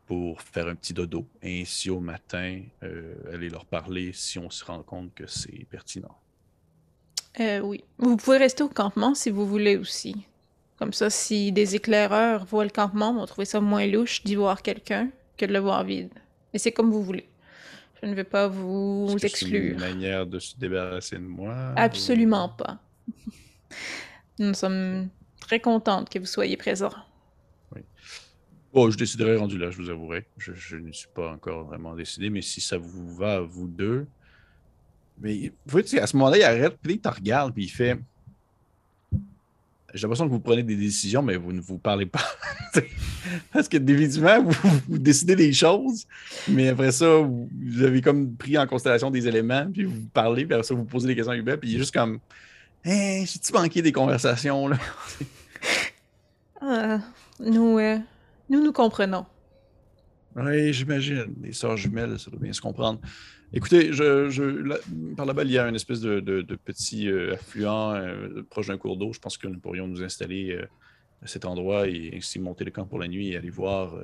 pour 0.06 0.42
faire 0.42 0.68
un 0.68 0.76
petit 0.76 0.94
dodo, 0.94 1.26
et 1.42 1.62
ainsi 1.62 1.90
au 1.90 2.00
matin, 2.00 2.62
euh, 2.84 3.16
aller 3.34 3.50
leur 3.50 3.66
parler 3.66 4.12
si 4.14 4.38
on 4.38 4.52
se 4.52 4.64
rend 4.64 4.84
compte 4.84 5.14
que 5.16 5.26
c'est 5.26 5.66
pertinent. 5.70 6.16
Euh, 7.40 7.60
oui. 7.60 7.84
Vous 7.98 8.16
pouvez 8.16 8.38
rester 8.38 8.64
au 8.64 8.70
campement 8.70 9.16
si 9.16 9.32
vous 9.32 9.48
voulez 9.48 9.78
aussi. 9.78 10.16
Comme 10.78 10.94
ça, 10.94 11.10
si 11.10 11.52
des 11.52 11.76
éclaireurs 11.76 12.46
voient 12.46 12.66
le 12.66 12.70
campement, 12.70 13.14
vont 13.14 13.26
trouver 13.26 13.46
ça 13.46 13.62
moins 13.62 13.88
louche 13.88 14.24
d'y 14.24 14.36
voir 14.36 14.62
quelqu'un 14.62 15.10
que 15.38 15.46
de 15.46 15.54
le 15.54 15.60
voir 15.60 15.84
vide. 15.84 16.14
Et 16.54 16.58
c'est 16.58 16.72
comme 16.72 16.92
vous 16.92 17.04
voulez. 17.04 17.30
Je 18.02 18.08
ne 18.08 18.14
vais 18.14 18.24
pas 18.24 18.48
vous 18.48 19.16
exclure. 19.22 19.78
C'est 19.80 19.86
une 19.86 19.94
manière 19.94 20.26
de 20.26 20.40
se 20.40 20.58
débarrasser 20.58 21.16
de 21.16 21.22
moi. 21.22 21.74
Absolument 21.76 22.50
pas. 22.50 22.80
Nous 24.40 24.54
sommes 24.54 25.10
très 25.40 25.60
contentes 25.60 26.10
que 26.10 26.20
vous 26.20 26.26
soyez 26.26 26.58
présents. 26.58 26.94
Oui. 27.74 27.82
Bon, 28.74 28.90
je 28.90 28.98
déciderai 28.98 29.38
rendu 29.38 29.58
là, 29.58 29.72
je 29.72 29.78
vous 29.78 29.90
avouerai. 29.90 30.26
Je, 30.38 30.54
je, 30.54 30.76
ne 30.76 30.92
suis 30.92 31.08
pas 31.14 31.32
encore 31.32 31.66
vraiment 31.66 31.96
décidé, 31.96 32.30
mais 32.30 32.42
si 32.42 32.62
ça 32.62 32.78
vous 32.78 33.16
va, 33.16 33.40
vous 33.40 33.68
deux. 33.68 34.06
Mais 35.20 35.48
vous 35.66 35.72
voyez, 35.72 36.00
à 36.00 36.08
ce 36.08 36.18
moment-là, 36.18 36.38
il 36.38 36.44
arrête, 36.44 36.78
puis 36.82 36.96
il 36.96 37.00
te 37.00 37.08
regarde, 37.08 37.54
puis 37.54 37.64
il 37.66 37.70
fait 37.70 37.98
j'ai 39.96 40.02
l'impression 40.02 40.26
que 40.26 40.32
vous 40.32 40.40
prenez 40.40 40.62
des 40.62 40.76
décisions, 40.76 41.22
mais 41.22 41.38
vous 41.38 41.54
ne 41.54 41.62
vous 41.62 41.78
parlez 41.78 42.06
pas. 42.06 42.24
Parce 43.54 43.68
que 43.70 43.78
définitivement, 43.78 44.44
vous, 44.88 44.98
décidez 44.98 45.36
des 45.36 45.54
choses, 45.54 46.06
mais 46.50 46.68
après 46.68 46.92
ça, 46.92 47.18
vous, 47.18 47.50
avez 47.82 48.02
comme 48.02 48.36
pris 48.36 48.58
en 48.58 48.68
considération 48.68 49.10
des 49.10 49.28
éléments, 49.28 49.68
puis 49.72 49.86
vous 49.86 50.06
parlez, 50.14 50.46
puis 50.46 50.54
après 50.54 50.68
ça, 50.68 50.76
vous 50.76 50.84
posez 50.84 51.08
des 51.08 51.16
questions 51.16 51.32
à 51.32 51.38
Hubert, 51.38 51.60
puis 51.60 51.72
il 51.72 51.76
est 51.76 51.80
juste 51.80 51.94
comme 51.94 52.20
Hey, 52.84 53.26
j'ai-tu 53.26 53.54
manqué 53.54 53.82
des 53.82 53.92
conversations 53.92 54.68
là? 54.68 54.78
Ah, 56.62 57.00
nous, 57.40 57.80
euh, 57.80 57.98
nous 58.50 58.64
nous 58.64 58.74
comprenons. 58.74 59.26
Oui, 60.36 60.74
j'imagine. 60.74 61.34
Les 61.42 61.54
sœurs 61.54 61.78
jumelles, 61.78 62.20
ça 62.20 62.30
doit 62.30 62.40
bien 62.40 62.52
se 62.52 62.62
comprendre. 62.62 63.00
Écoutez, 63.54 63.94
je, 63.94 65.16
par 65.16 65.26
là-bas, 65.26 65.44
il 65.44 65.52
y 65.52 65.58
a 65.58 65.68
une 65.68 65.76
espèce 65.76 66.02
de, 66.02 66.58
petit 66.66 67.10
euh, 67.10 67.34
affluent 67.34 67.94
euh, 67.94 68.44
proche 68.50 68.68
d'un 68.68 68.78
cours 68.78 68.98
d'eau. 68.98 69.14
Je 69.14 69.20
pense 69.20 69.38
que 69.38 69.48
nous 69.48 69.60
pourrions 69.60 69.88
nous 69.88 70.04
installer 70.04 70.52
euh, 70.52 70.68
à 71.22 71.28
cet 71.28 71.46
endroit 71.46 71.88
et 71.88 72.12
ainsi 72.16 72.40
monter 72.40 72.66
le 72.66 72.72
camp 72.72 72.86
pour 72.86 73.00
la 73.00 73.08
nuit 73.08 73.30
et 73.30 73.38
aller 73.38 73.50
voir 73.50 73.96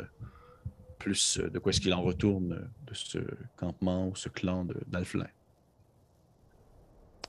plus 1.00 1.40
de 1.40 1.60
quoi 1.60 1.72
est-ce 1.72 1.82
qu'il 1.82 1.94
en 1.94 2.02
retourne 2.02 2.70
de 2.88 2.94
ce 2.94 3.20
campement 3.58 4.08
ou 4.08 4.16
ce 4.16 4.30
clan 4.30 4.68
d'Alflin. 4.88 5.28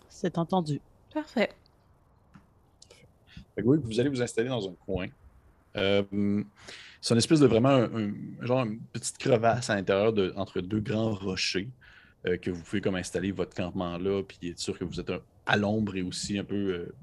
C'est 0.09 0.39
entendu. 0.39 0.81
Parfait. 1.13 1.51
oui, 3.63 3.79
vous 3.83 3.99
allez 3.99 4.11
vous 4.11 4.23
installer 4.23 4.49
dans 4.49 4.69
un 4.69 4.75
coin. 4.87 5.09
c'est 5.75 7.15
une 7.15 7.19
espèce 7.19 7.41
de 7.41 7.47
vraiment 7.47 7.71
un, 7.71 8.13
genre 8.43 8.65
une 8.65 8.79
petite 8.93 9.19
crevasse 9.19 9.71
à 9.71 9.75
l'intérieur 9.75 10.13
de, 10.13 10.33
entre 10.37 10.61
deux 10.61 10.81
grands 10.81 11.15
rochers. 11.15 11.69
Euh, 12.27 12.37
que 12.37 12.51
vous 12.51 12.62
pouvez 12.62 12.81
comme 12.81 12.95
installer 12.95 13.33
votre 13.33 13.55
campement 13.55 13.99
là, 13.99 14.23
puis 14.23 14.51
être 14.51 14.59
sûr 14.59 14.79
que 14.79 14.85
vous 14.85 15.01
êtes 15.01 15.11
à 15.47 15.57
l'ombre 15.57 15.97
et 15.97 16.03
aussi 16.03 16.39
un 16.39 16.45
peu 16.45 16.55
euh, 16.55 16.95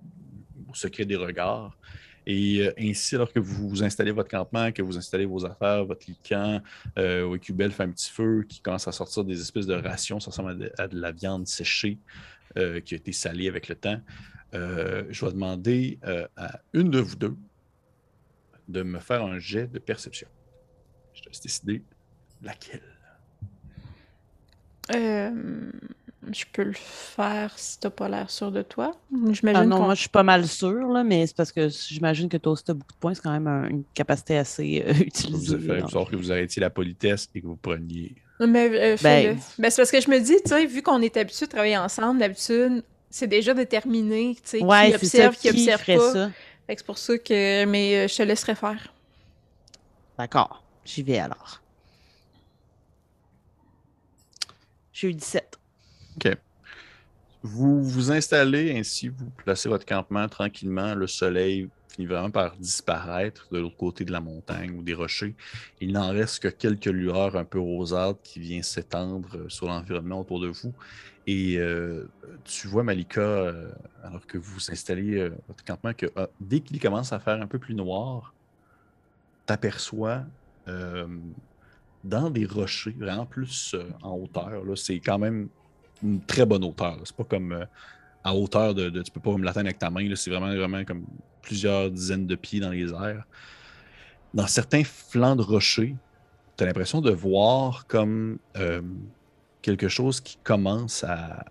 au 0.70 0.74
secret 0.74 1.06
des 1.06 1.16
regards. 1.16 1.78
Et 2.26 2.62
euh, 2.62 2.74
ainsi, 2.80 3.16
alors 3.16 3.32
que 3.32 3.40
vous, 3.40 3.84
installez 3.84 4.12
votre 4.12 4.30
campement, 4.30 4.72
que 4.72 4.82
vous 4.82 4.98
installez 4.98 5.26
vos 5.26 5.46
affaires, 5.46 5.84
votre 5.86 6.06
lit 6.08 6.20
camp, 6.28 6.62
euh, 6.98 7.38
fait 7.40 7.84
un 7.84 7.90
petit 7.90 8.12
feu 8.12 8.46
qui 8.48 8.62
commence 8.62 8.88
à 8.88 8.92
sortir 8.92 9.24
des 9.24 9.42
espèces 9.42 9.66
de 9.66 9.74
rations, 9.74 10.20
ça 10.20 10.32
ressemble 10.32 10.72
à 10.78 10.88
de, 10.88 11.00
la 11.00 11.12
viande 11.12 11.48
séchée 11.48 11.98
qui 12.56 12.96
a 12.96 12.98
été 12.98 13.12
salée 13.12 13.48
avec 13.48 13.68
le 13.68 13.76
temps. 13.76 14.02
je 14.54 15.26
vais 15.26 15.32
demander 15.32 16.00
à 16.36 16.60
une 16.74 16.90
de 16.90 17.00
vous 17.00 17.16
deux 17.16 17.36
de 18.68 18.82
me 18.82 19.00
faire 19.00 19.24
un 19.24 19.38
jet 19.38 19.68
de 19.68 19.78
perception. 19.78 20.28
Je 21.14 21.22
te 21.22 21.30
laisse 21.30 21.42
décider 21.42 21.84
laquelle. 22.42 22.99
Euh, 24.96 25.32
je 26.32 26.46
peux 26.52 26.64
le 26.64 26.74
faire 26.74 27.58
si 27.58 27.80
t'as 27.80 27.90
pas 27.90 28.10
l'air 28.10 28.30
sûr 28.30 28.52
de 28.52 28.62
toi. 28.62 28.92
Ah 29.46 29.66
non, 29.66 29.84
moi 29.84 29.96
je 29.96 30.02
suis 30.02 30.10
pas 30.10 30.24
mal 30.24 30.48
sûr, 30.48 30.88
là, 30.90 31.04
mais 31.04 31.28
c'est 31.28 31.36
parce 31.36 31.52
que 31.52 31.70
j'imagine 31.70 32.30
que 32.30 32.38
toi 32.38 32.54
aussi 32.54 32.64
t'as 32.64 32.74
beaucoup 32.74 32.94
de 32.94 32.98
points, 33.00 33.14
c'est 33.14 33.22
quand 33.22 33.38
même 33.38 33.48
une 33.70 33.84
capacité 33.94 34.38
assez 34.38 34.84
euh, 34.86 34.94
utilisée. 35.02 35.58
Vous 35.58 35.70
avez 35.72 35.82
fait 35.82 36.12
que 36.12 36.16
vous 36.16 36.32
arrêtiez 36.32 36.60
la 36.60 36.70
politesse 36.70 37.30
et 37.34 37.42
que 37.42 37.48
vous 37.48 37.56
preniez. 37.56 38.16
Mais 38.40 38.70
euh, 38.70 38.98
ben, 39.02 39.38
ben, 39.58 39.70
c'est 39.70 39.82
parce 39.82 39.92
que 39.92 40.00
je 40.00 40.10
me 40.10 40.20
dis, 40.20 40.38
tu 40.44 40.50
sais, 40.50 40.66
vu 40.66 40.82
qu'on 40.82 41.02
est 41.02 41.18
habitué 41.18 41.46
de 41.46 41.52
travailler 41.52 41.78
ensemble, 41.78 42.20
d'habitude, 42.20 42.84
c'est 43.10 43.28
déjà 43.28 43.54
déterminé, 43.54 44.36
tu 44.36 44.42
sais, 44.44 44.58
qui 44.60 44.96
observe, 44.96 45.36
qui, 45.36 45.50
observe 45.50 45.86
pas. 45.86 46.14
Ça. 46.14 46.32
c'est 46.68 46.86
pour 46.86 46.98
ça 46.98 47.18
que. 47.18 47.66
Mais 47.66 48.08
je 48.08 48.16
te 48.16 48.24
laisserai 48.24 48.56
faire. 48.56 48.94
D'accord, 50.18 50.64
j'y 50.86 51.04
vais 51.04 51.20
alors. 51.20 51.62
J'ai 55.00 55.12
eu 55.12 55.14
17. 55.14 55.58
OK. 56.18 56.38
Vous 57.42 57.82
vous 57.82 58.12
installez 58.12 58.78
ainsi, 58.78 59.08
vous 59.08 59.30
placez 59.30 59.70
votre 59.70 59.86
campement 59.86 60.28
tranquillement. 60.28 60.94
Le 60.94 61.08
soleil 61.08 61.70
finit 61.88 62.06
vraiment 62.06 62.32
par 62.32 62.58
disparaître 62.58 63.48
de 63.50 63.60
l'autre 63.60 63.78
côté 63.78 64.04
de 64.04 64.12
la 64.12 64.20
montagne 64.20 64.72
ou 64.72 64.84
des 64.84 64.94
rochers. 64.94 65.36
Il 65.80 65.94
n'en 65.94 66.10
reste 66.10 66.44
que 66.44 66.50
quelques 66.50 66.88
lueurs 66.88 67.38
un 67.38 67.46
peu 67.46 67.60
rosâtres 67.60 68.20
qui 68.24 68.42
viennent 68.42 68.62
s'étendre 68.62 69.30
euh, 69.38 69.48
sur 69.48 69.68
l'environnement 69.68 70.20
autour 70.20 70.42
de 70.42 70.50
vous. 70.50 70.74
Et 71.28 71.58
euh, 71.60 72.10
tu 72.44 72.68
vois, 72.68 72.84
Malika, 72.84 73.22
euh, 73.22 73.72
alors 74.04 74.28
que 74.28 74.38
vous 74.38 74.70
installez 74.70 75.30
votre 75.48 75.64
campement, 75.64 75.94
que 75.94 76.08
dès 76.42 76.60
qu'il 76.60 76.78
commence 76.78 77.14
à 77.14 77.22
faire 77.22 77.42
un 77.42 77.48
peu 77.48 77.58
plus 77.58 77.74
noir, 77.74 78.34
t'aperçois 79.46 80.26
dans 82.04 82.30
des 82.30 82.46
rochers, 82.46 82.96
vraiment 82.98 83.26
plus 83.26 83.74
euh, 83.74 83.90
en 84.02 84.16
hauteur. 84.16 84.64
C'est 84.76 85.00
quand 85.00 85.20
même 85.20 85.50
une 86.04 86.22
très 86.22 86.46
bonne 86.46 86.64
hauteur. 86.64 86.98
C'est 87.04 87.16
pas 87.16 87.24
comme 87.24 87.52
euh, 87.52 87.66
à 88.24 88.34
hauteur 88.34 88.74
de, 88.74 88.90
Tu 89.02 89.12
peux 89.12 89.20
pas 89.20 89.36
me 89.38 89.44
l'atteindre 89.44 89.68
avec 89.68 89.80
ta 89.80 89.90
main. 89.90 90.10
C'est 90.16 90.30
vraiment, 90.30 90.54
vraiment 90.56 90.84
comme 90.86 91.06
plusieurs 91.42 91.92
dizaines 91.92 92.28
de 92.28 92.36
pieds 92.36 92.60
dans 92.60 92.72
les 92.72 92.92
airs. 92.92 93.26
Dans 94.34 94.48
certains 94.48 94.84
flancs 94.84 95.36
de 95.36 95.42
rochers, 95.42 95.96
tu 96.58 96.64
as 96.64 96.68
l'impression 96.68 97.02
de 97.02 97.12
voir 97.12 97.88
comme 97.88 98.38
euh, 98.58 98.82
quelque 99.62 99.88
chose 99.88 100.22
qui 100.22 100.38
commence 100.44 101.04
à, 101.04 101.44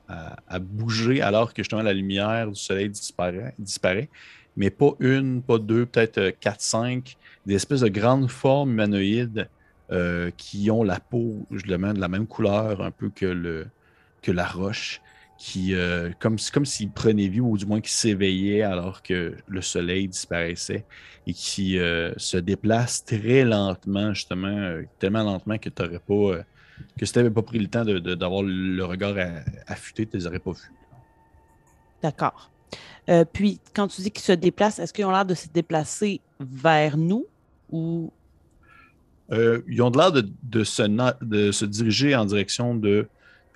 bouger 0.60 1.20
alors 1.20 1.52
que 1.52 1.62
justement 1.62 1.82
la 1.82 1.92
lumière 1.92 2.48
du 2.48 2.54
soleil 2.58 2.88
disparaît. 2.88 4.08
Mais 4.56 4.70
pas 4.70 4.92
une, 5.00 5.42
pas 5.42 5.58
deux, 5.58 5.86
peut-être 5.86 6.30
quatre, 6.40 6.60
cinq, 6.60 7.16
des 7.46 7.54
espèces 7.54 7.80
de 7.80 7.88
grandes 7.88 8.30
formes 8.30 8.70
humanoïdes 8.70 9.48
euh, 9.90 10.30
qui 10.36 10.70
ont 10.70 10.82
la 10.82 11.00
peau 11.00 11.46
justement 11.50 11.94
de 11.94 12.00
la 12.00 12.08
même 12.08 12.26
couleur 12.26 12.82
un 12.82 12.90
peu 12.90 13.10
que, 13.10 13.26
le, 13.26 13.66
que 14.22 14.30
la 14.30 14.46
roche, 14.46 15.00
qui, 15.38 15.72
euh, 15.72 16.10
comme, 16.18 16.36
comme 16.52 16.66
s'ils 16.66 16.90
prenaient 16.90 17.28
vie 17.28 17.40
ou 17.40 17.56
du 17.56 17.64
moins 17.64 17.80
qui 17.80 17.92
s'éveillaient 17.92 18.62
alors 18.62 19.02
que 19.02 19.36
le 19.46 19.62
soleil 19.62 20.08
disparaissait 20.08 20.84
et 21.28 21.32
qui 21.32 21.78
euh, 21.78 22.12
se 22.16 22.36
déplacent 22.36 23.04
très 23.04 23.44
lentement, 23.44 24.12
justement, 24.12 24.80
tellement 24.98 25.22
lentement 25.22 25.56
que 25.58 25.68
tu 25.68 25.82
pas. 25.82 26.14
euh, 26.14 26.42
que 26.96 27.06
si 27.06 27.12
tu 27.12 27.18
n'avais 27.18 27.30
pas 27.30 27.42
pris 27.42 27.58
le 27.58 27.68
temps 27.68 27.84
d'avoir 27.84 28.42
le 28.42 28.84
regard 28.84 29.14
affûté, 29.66 30.06
tu 30.06 30.16
ne 30.16 30.20
les 30.20 30.26
aurais 30.26 30.38
pas 30.38 30.52
vus. 30.52 30.72
D'accord. 32.02 32.50
Puis, 33.32 33.58
quand 33.74 33.88
tu 33.88 34.02
dis 34.02 34.10
qu'ils 34.12 34.24
se 34.24 34.32
déplacent, 34.32 34.78
est-ce 34.78 34.92
qu'ils 34.92 35.04
ont 35.06 35.10
l'air 35.10 35.24
de 35.24 35.34
se 35.34 35.48
déplacer 35.48 36.20
vers 36.38 36.96
nous 36.96 37.26
ou. 37.70 38.12
Euh, 39.32 39.60
ils 39.68 39.82
ont 39.82 39.90
de 39.90 39.98
l'air 39.98 40.12
de, 40.12 40.26
de 40.42 40.64
se, 40.64 40.82
de 41.24 41.52
se 41.52 41.64
diriger 41.64 42.14
en 42.16 42.24
direction 42.24 42.74
de 42.74 43.06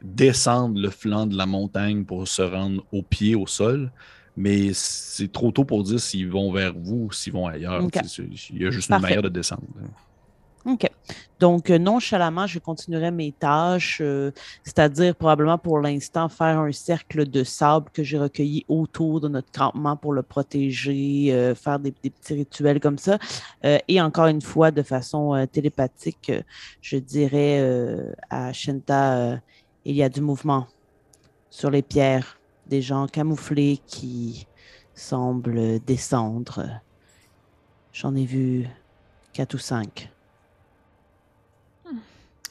descendre 0.03 0.81
le 0.81 0.91
flanc 0.91 1.27
de 1.27 1.37
la 1.37 1.47
montagne 1.47 2.05
pour 2.05 2.27
se 2.29 2.43
rendre 2.43 2.85
au 2.93 3.03
pied, 3.03 3.35
au 3.35 3.47
sol. 3.47 3.91
Mais 4.37 4.71
c'est 4.73 5.31
trop 5.31 5.51
tôt 5.53 5.65
pour 5.65 5.83
dire 5.85 6.01
s'ils 6.01 6.29
vont 6.31 6.53
vers 6.53 6.73
vous 6.75 7.07
ou 7.09 7.13
s'ils 7.13 7.33
vont 7.33 7.47
ailleurs. 7.47 7.83
Il 8.51 8.63
y 8.63 8.67
a 8.67 8.71
juste 8.71 8.89
Parfait. 8.89 9.01
une 9.01 9.09
manière 9.09 9.23
de 9.23 9.29
descendre. 9.29 9.63
Donc, 11.43 11.71
euh, 11.71 11.79
nonchalamment, 11.79 12.47
je 12.47 12.61
continuerai 12.61 13.11
mes 13.11 13.33
tâches, 13.33 13.99
euh, 14.01 14.31
c'est-à-dire 14.63 15.13
probablement 15.17 15.59
pour 15.59 15.81
l'instant 15.81 16.29
faire 16.29 16.61
un 16.61 16.71
cercle 16.71 17.29
de 17.29 17.43
sable 17.43 17.91
que 17.93 18.05
j'ai 18.05 18.17
recueilli 18.17 18.65
autour 18.69 19.21
de 19.21 19.27
notre 19.27 19.51
campement 19.51 19.97
pour 19.97 20.13
le 20.13 20.23
protéger, 20.23 21.33
euh, 21.33 21.57
faire 21.57 21.81
des, 21.81 21.91
petits 21.91 22.35
rituels 22.35 22.79
comme 22.79 22.97
ça. 22.97 23.19
Et 23.89 24.01
encore 24.01 24.27
une 24.27 24.41
fois, 24.41 24.71
de 24.71 24.83
façon 24.83 25.49
télépathique, 25.51 26.31
je 26.81 26.97
dirais 26.99 27.61
à 28.31 28.53
Shenta, 28.53 29.41
il 29.85 29.97
y 29.97 30.03
a 30.05 30.09
du 30.09 30.21
mouvement 30.21 30.69
sur 31.51 31.71
les 31.71 31.83
pierres, 31.83 32.39
des 32.69 32.83
gens 32.83 33.09
camouflés 33.09 33.81
qui 33.89 34.47
semblent 34.95 35.81
descendre. 35.81 36.81
J'en 37.93 38.15
ai 38.15 38.27
vu 38.27 38.69
quatre 39.33 39.55
ou 39.55 39.59
cinq. 39.59 40.12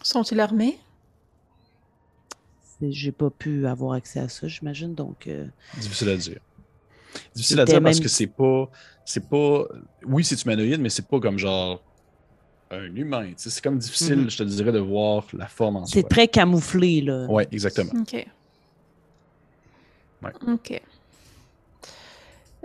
Sont-ils 0.03 0.39
armés? 0.39 0.79
J'ai 2.81 3.11
pas 3.11 3.29
pu 3.29 3.67
avoir 3.67 3.93
accès 3.93 4.19
à 4.19 4.27
ça, 4.29 4.47
j'imagine. 4.47 4.95
Donc, 4.95 5.27
euh, 5.27 5.45
Difficile 5.77 6.09
à 6.09 6.17
dire. 6.17 6.39
Difficile 7.35 7.59
à 7.59 7.65
dire 7.65 7.81
parce 7.81 7.99
que 7.99 8.07
c'est 8.07 8.25
pas. 8.27 8.69
C'est 9.05 9.27
pas. 9.29 9.65
Oui, 10.05 10.23
c'est 10.23 10.41
humanoïde, 10.43 10.81
mais 10.81 10.89
c'est 10.89 11.07
pas 11.07 11.19
comme 11.19 11.37
genre 11.37 11.83
un 12.71 12.95
humain. 12.95 13.31
C'est 13.37 13.61
comme 13.61 13.77
difficile, 13.77 14.15
Mhm. 14.21 14.29
je 14.31 14.37
te 14.37 14.43
dirais, 14.43 14.71
de 14.71 14.79
voir 14.79 15.25
la 15.33 15.47
forme 15.47 15.75
en 15.77 15.85
c'est 15.85 16.07
très 16.07 16.27
camouflé, 16.27 17.01
là. 17.01 17.27
Oui, 17.29 17.43
exactement. 17.51 17.91
OK. 18.01 18.25
Ouais. 20.23 20.31
OK. 20.47 20.81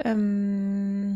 Euh, 0.07 1.15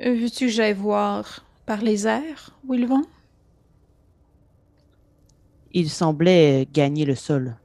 Veux-tu 0.00 0.46
que 0.46 0.52
j'aille 0.52 0.74
voir 0.74 1.44
par 1.68 1.82
les 1.82 2.06
airs 2.06 2.50
où 2.66 2.72
ils 2.72 2.86
vont? 2.86 3.04
Il 5.72 5.90
semblait 5.90 6.62
euh, 6.62 6.66
gagner 6.72 7.04
le 7.04 7.14
sol. 7.14 7.56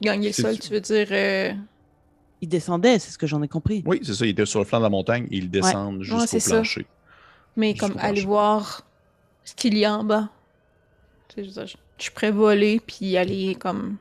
Gagner 0.00 0.28
le 0.28 0.32
sol, 0.32 0.58
tu 0.58 0.70
veux 0.72 0.80
dire... 0.80 1.08
euh, 1.10 1.52
Il 2.40 2.48
descendait, 2.48 2.98
c'est 3.00 3.10
ce 3.10 3.18
que 3.18 3.26
j'en 3.26 3.42
ai 3.42 3.48
compris. 3.48 3.82
Oui, 3.86 4.00
c'est 4.04 4.14
ça. 4.14 4.24
Il 4.24 4.30
était 4.30 4.46
sur 4.46 4.60
le 4.60 4.64
flanc 4.66 4.78
de 4.78 4.84
la 4.84 4.88
montagne 4.90 5.26
et 5.30 5.38
ils 5.38 5.50
descendent 5.50 6.02
jusqu'au 6.02 6.26
c'est 6.26 6.40
ça. 6.40 6.54
plancher. 6.56 6.86
Mais 7.56 7.72
Jusqu'au 7.72 7.88
comme 7.88 7.98
aller 7.98 8.20
voir 8.24 8.86
ce 9.44 9.54
qu'il 9.54 9.76
y 9.76 9.84
a 9.84 9.96
en 9.96 10.04
bas. 10.04 10.30
Je, 11.36 11.42
dire, 11.42 11.66
je- 11.66 11.76
je 11.96 12.02
suis 12.02 12.12
prêt 12.12 12.28
à 12.28 12.30
voler 12.32 12.80
puis 12.80 13.16
aller 13.16 13.56
comme 13.56 13.96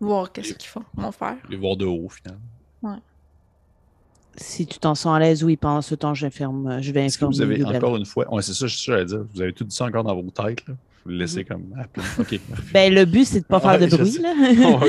voir 0.00 0.30
qu'est-ce 0.32 0.54
qu'ils 0.54 0.68
font, 0.68 0.84
mon 0.94 1.10
frère. 1.10 1.38
Les 1.48 1.56
voir 1.56 1.76
de 1.76 1.86
haut, 1.86 2.08
finalement. 2.08 3.00
Si 4.36 4.66
tu 4.66 4.78
t'en 4.78 4.94
sens 4.94 5.14
à 5.14 5.18
l'aise, 5.18 5.44
oui, 5.44 5.56
pendant 5.56 5.82
ce 5.82 5.94
temps, 5.94 6.14
j'informe, 6.14 6.82
je 6.82 6.92
vais 6.92 7.04
informer 7.04 7.36
vous 7.36 7.42
avez 7.42 7.64
encore 7.64 7.96
une 7.96 8.06
fois. 8.06 8.32
Ouais, 8.32 8.42
c'est 8.42 8.54
ça, 8.54 8.66
je 8.66 8.76
suis 8.76 8.92
à 8.92 9.04
dire. 9.04 9.24
Vous 9.32 9.40
avez 9.40 9.52
tout 9.52 9.64
dit 9.64 9.74
ça 9.74 9.84
encore 9.84 10.04
dans 10.04 10.14
vos 10.14 10.30
têtes. 10.30 10.66
Là. 10.66 10.74
Vous 11.04 11.10
le 11.10 11.18
laissez 11.18 11.44
comme. 11.44 11.74
à 11.78 11.86
plein. 11.86 12.02
OK. 12.18 12.38
parfait. 12.38 12.72
Ben, 12.72 12.94
le 12.94 13.04
but, 13.04 13.26
c'est 13.26 13.40
de 13.40 13.44
pas 13.44 13.60
faire 13.60 13.78
Ouais, 13.78 13.86
de 13.86 13.96
bruit, 13.96 14.18
là. 14.20 14.34
Oh. 14.66 14.84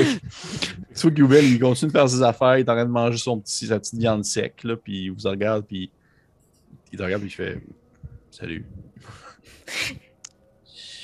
Soit 0.94 1.10
que 1.10 1.20
Goubel, 1.20 1.44
il 1.44 1.60
continue 1.60 1.92
de 1.92 1.96
faire 1.96 2.08
ses 2.08 2.22
affaires, 2.22 2.56
il 2.56 2.60
est 2.60 2.70
en 2.70 2.74
train 2.74 2.86
de 2.86 2.90
manger 2.90 3.18
son 3.18 3.38
petit, 3.38 3.66
sa 3.66 3.78
petite 3.78 3.98
viande 3.98 4.24
sec, 4.24 4.64
là, 4.64 4.76
puis 4.76 5.04
il 5.04 5.10
vous 5.10 5.28
regarde, 5.28 5.64
puis 5.66 5.90
il 6.92 6.98
te 6.98 7.02
regarde, 7.02 7.22
puis 7.22 7.30
il 7.30 7.34
fait 7.34 7.60
Salut. 8.30 8.66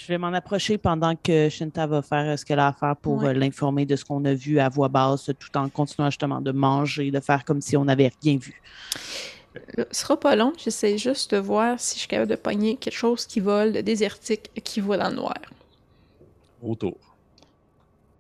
Je 0.03 0.09
vais 0.09 0.18
m'en 0.18 0.32
approcher 0.32 0.78
pendant 0.78 1.14
que 1.14 1.48
Shinta 1.48 1.86
va 1.86 2.03
faire 2.03 2.30
euh, 2.32 2.36
ce 2.36 2.44
qu'elle 2.44 2.59
a 2.59 2.66
à 2.68 2.72
faire 2.72 2.96
pour 2.96 3.18
Ouais. 3.22 3.28
euh, 3.28 3.32
l'informer 3.34 3.86
de 3.86 3.94
ce 3.94 4.05
qu'on 4.05 4.24
a 4.24 4.34
vu 4.34 4.59
à 4.59 4.68
voix 4.68 4.88
basse, 4.88 5.30
tout 5.38 5.57
en 5.57 5.68
continuant 5.68 6.11
justement 6.11 6.40
de 6.40 6.50
manger, 6.50 7.12
de 7.12 7.20
faire 7.20 7.44
comme 7.44 7.61
si 7.61 7.76
on 7.76 7.84
n'avait 7.84 8.11
rien 8.20 8.36
vu. 8.36 8.61
Ce 9.78 9.84
sera 9.92 10.18
pas 10.18 10.34
long, 10.34 10.53
j'essaie 10.57 10.98
juste 10.98 11.32
de 11.34 11.38
voir 11.38 11.78
si 11.78 11.94
je 11.94 11.98
suis 12.00 12.09
capable 12.09 12.30
de 12.30 12.36
pogner 12.36 12.76
quelque 12.76 12.96
chose 12.96 13.26
qui 13.26 13.38
vole, 13.38 13.72
de 13.72 13.80
désertique, 13.80 14.50
qui 14.64 14.80
voit 14.80 14.96
dans 14.96 15.11
le 15.11 15.14
noir. 15.16 15.34
Autour. 16.62 16.96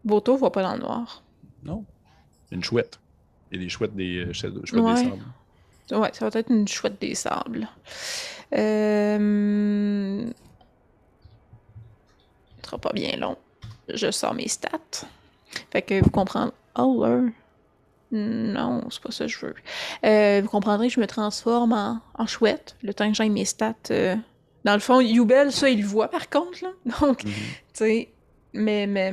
Boto 0.04 0.36
voit 0.36 0.52
pas 0.52 0.62
dans 0.62 0.74
le 0.74 0.80
noir. 0.82 1.22
Non. 1.64 1.84
Une 2.52 2.62
chouette. 2.62 3.00
Il 3.50 3.58
y 3.58 3.60
a 3.60 3.64
des 3.64 3.68
chouettes 3.70 3.96
des, 3.96 4.18
euh, 4.18 4.32
chouettes 4.32 4.66
chouettes 4.66 4.82
Ouais. 4.84 4.94
des 5.04 5.10
sables. 5.10 6.00
Ouais, 6.00 6.10
ça 6.12 6.28
va 6.28 6.38
être 6.38 6.50
une 6.50 6.68
chouette 6.68 7.00
des 7.00 7.14
sables. 7.16 7.66
Euh... 8.54 10.24
Ce 12.62 12.68
sera 12.70 12.78
pas 12.78 12.92
bien 12.92 13.16
long. 13.16 13.36
Je 13.92 14.10
sors 14.10 14.34
mes 14.34 14.48
stats. 14.48 14.78
Fait 15.70 15.82
que 15.82 16.02
vous 16.02 16.10
comprendrez. 16.10 16.52
Oh, 16.78 17.04
là. 17.04 17.20
Non, 18.12 18.84
c'est 18.90 19.02
pas 19.02 19.10
ça 19.10 19.24
que 19.26 19.30
je 19.30 19.46
veux. 19.46 19.54
Euh, 20.04 20.40
vous 20.42 20.48
comprendrez 20.48 20.88
que 20.88 20.94
je 20.94 21.00
me 21.00 21.06
transforme 21.06 21.72
en, 21.72 22.00
en 22.14 22.26
chouette 22.26 22.76
le 22.82 22.92
temps 22.94 23.08
que 23.08 23.14
j'aille 23.16 23.30
mes 23.30 23.44
stats. 23.46 23.74
euh. 23.90 24.16
Dans 24.64 24.74
le 24.74 24.80
fond, 24.80 25.00
Yubel, 25.00 25.50
ça, 25.50 25.68
il 25.70 25.80
le 25.80 25.86
voit 25.86 26.08
par 26.08 26.28
contre. 26.30 26.58
Là. 26.62 26.70
Donc, 27.00 27.24
Mhm. 27.24 27.30
tu 27.32 27.34
sais, 27.72 28.08
mais, 28.52 28.86
mais 28.86 29.12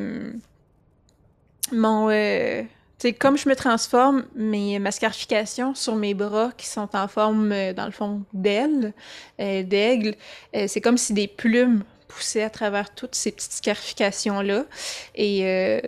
mon, 1.71 2.09
euh, 2.09 2.61
tu 2.63 2.67
sais, 2.99 3.13
comme 3.13 3.37
je 3.37 3.47
me 3.47 3.55
transforme, 3.55 4.25
mes, 4.35 4.79
ma 4.79 4.91
scarification 4.91 5.75
sur 5.75 5.95
mes 5.95 6.13
bras 6.13 6.51
qui 6.57 6.67
sont 6.67 6.89
en 6.93 7.07
forme, 7.07 7.51
euh, 7.51 7.73
dans 7.73 7.85
le 7.85 7.91
fond, 7.91 8.23
d'aile, 8.33 8.93
d'aigle, 9.37 10.15
c'est 10.67 10.81
comme 10.81 10.97
si 10.97 11.13
des 11.13 11.27
plumes 11.27 11.83
poussaient 12.09 12.43
à 12.43 12.49
travers 12.49 12.93
toutes 12.93 13.15
ces 13.15 13.31
petites 13.31 13.53
scarifications-là. 13.53 14.65
Et 15.15 15.45
euh, 15.45 15.79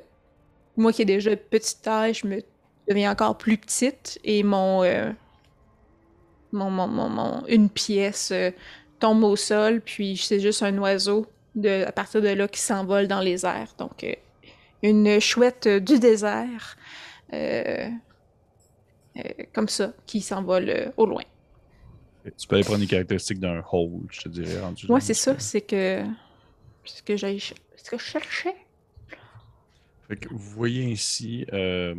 moi 0.78 0.93
qui 0.93 1.01
ai 1.01 1.05
déjà 1.05 1.36
petite 1.36 1.82
taille, 1.82 2.13
je 2.13 2.26
me 2.28 2.41
deviens 2.88 3.11
encore 3.11 3.38
plus 3.38 3.57
petite 3.57 4.19
et 4.24 4.43
mon, 4.43 4.84
euh, 4.84 5.11
une 6.53 7.69
pièce 7.69 8.32
euh, 8.32 8.51
tombe 8.99 9.24
au 9.24 9.36
sol, 9.36 9.82
puis 9.82 10.15
c'est 10.15 10.39
juste 10.39 10.63
un 10.63 10.78
oiseau 10.78 11.26
à 11.65 11.91
partir 11.91 12.22
de 12.22 12.30
là 12.30 12.47
qui 12.47 12.61
s'envole 12.61 13.07
dans 13.07 13.19
les 13.19 13.45
airs. 13.45 13.74
Donc, 13.78 14.05
une 14.84 15.19
chouette 15.19 15.67
du 15.67 15.99
désert, 15.99 16.78
comme 19.53 19.67
ça, 19.67 19.91
qui 20.05 20.22
s'envole 20.22 20.93
au 20.95 21.05
loin. 21.05 21.24
Tu 22.38 22.47
peux 22.47 22.55
aller 22.55 22.63
prendre 22.63 22.80
les 22.80 22.88
caractéristiques 22.88 23.39
d'un 23.39 23.63
hole, 23.72 24.01
je 24.11 24.22
te 24.22 24.30
dirais. 24.30 24.59
Ouais, 24.89 25.01
c'est 25.01 25.13
ça, 25.13 25.36
c'est 25.39 25.61
que. 25.61 26.03
C'est 26.86 26.97
ce 26.97 27.03
que 27.03 27.17
j'ai. 27.17 27.39
Ce 27.39 27.89
que 27.89 27.97
je 27.97 28.03
cherchais. 28.03 28.55
Fait 30.07 30.17
que 30.17 30.30
vous 30.30 30.38
voyez 30.38 30.86
ici 30.86 31.45
euh, 31.53 31.95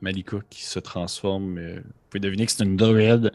Malika 0.00 0.38
qui 0.50 0.64
se 0.64 0.78
transforme. 0.78 1.58
euh, 1.58 1.80
vous 1.80 2.10
pouvez 2.10 2.20
deviner 2.20 2.46
que 2.46 2.52
c'est 2.52 2.64
une 2.64 2.76
druide, 2.76 3.32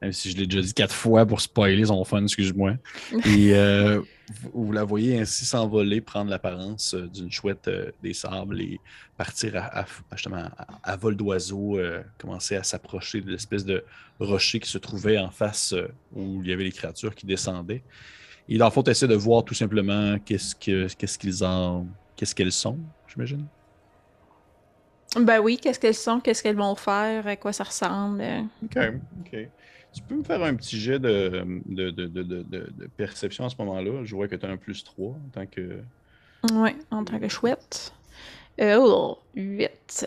même 0.00 0.12
si 0.12 0.30
je 0.30 0.36
l'ai 0.36 0.46
déjà 0.46 0.62
dit 0.62 0.72
quatre 0.74 0.94
fois 0.94 1.26
pour 1.26 1.40
spoiler 1.40 1.84
son 1.86 2.04
fun, 2.04 2.22
excuse-moi. 2.22 2.74
Et 3.26 3.54
euh, 3.54 4.00
vous, 4.30 4.66
vous 4.66 4.72
la 4.72 4.84
voyez 4.84 5.18
ainsi 5.20 5.44
s'envoler, 5.44 6.00
prendre 6.00 6.30
l'apparence 6.30 6.94
euh, 6.94 7.08
d'une 7.08 7.30
chouette 7.30 7.68
euh, 7.68 7.90
des 8.02 8.14
sables 8.14 8.60
et 8.60 8.80
partir 9.16 9.56
à, 9.56 9.80
à- 9.82 9.86
justement 10.12 10.48
à, 10.56 10.66
à 10.82 10.96
vol 10.96 11.16
d'oiseau, 11.16 11.78
euh, 11.78 12.02
commencer 12.18 12.56
à 12.56 12.62
s'approcher 12.62 13.20
de 13.20 13.30
l'espèce 13.30 13.64
de 13.64 13.84
rocher 14.20 14.60
qui 14.60 14.68
se 14.70 14.78
trouvait 14.78 15.18
en 15.18 15.30
face 15.30 15.72
euh, 15.72 15.88
où 16.12 16.42
il 16.42 16.48
y 16.48 16.52
avait 16.52 16.64
les 16.64 16.72
créatures 16.72 17.14
qui 17.14 17.26
descendaient. 17.26 17.84
Et 18.48 18.58
dans 18.58 18.66
le 18.66 18.70
fond, 18.72 18.82
tu 18.82 18.90
essaies 18.90 19.08
de 19.08 19.14
voir 19.14 19.44
tout 19.44 19.54
simplement 19.54 20.18
qu'est-ce 20.20 20.54
que 20.54 20.88
qu'est-ce 20.94 21.18
qu'ils 21.18 21.44
en. 21.44 21.86
qu'est-ce 22.16 22.34
qu'elles 22.34 22.52
sont, 22.52 22.78
j'imagine? 23.06 23.46
Ben 25.16 25.40
oui, 25.40 25.58
qu'est-ce 25.58 25.80
qu'elles 25.80 25.94
sont, 25.94 26.20
qu'est-ce 26.20 26.42
qu'elles 26.42 26.56
vont 26.56 26.74
faire, 26.74 27.26
à 27.26 27.36
quoi 27.36 27.52
ça 27.52 27.64
ressemble. 27.64 28.22
OK. 28.62 28.78
OK. 29.20 29.36
Tu 29.92 30.02
peux 30.02 30.14
me 30.16 30.22
faire 30.22 30.42
un 30.42 30.54
petit 30.54 30.78
jet 30.78 30.98
de, 30.98 31.44
de, 31.66 31.90
de, 31.90 32.06
de, 32.08 32.86
perception 32.96 33.46
à 33.46 33.48
ce 33.48 33.56
moment-là? 33.58 34.04
Je 34.04 34.14
vois 34.14 34.28
que 34.28 34.36
tu 34.36 34.46
as 34.46 34.50
un 34.50 34.56
plus 34.56 34.84
3 34.84 35.08
en 35.08 35.18
tant 35.32 35.46
que. 35.46 35.80
Ouais, 36.52 36.76
en 36.90 37.04
tant 37.04 37.18
que 37.18 37.28
chouette. 37.28 37.92
Euh, 38.60 38.76
oh, 38.80 39.18
8. 39.34 40.06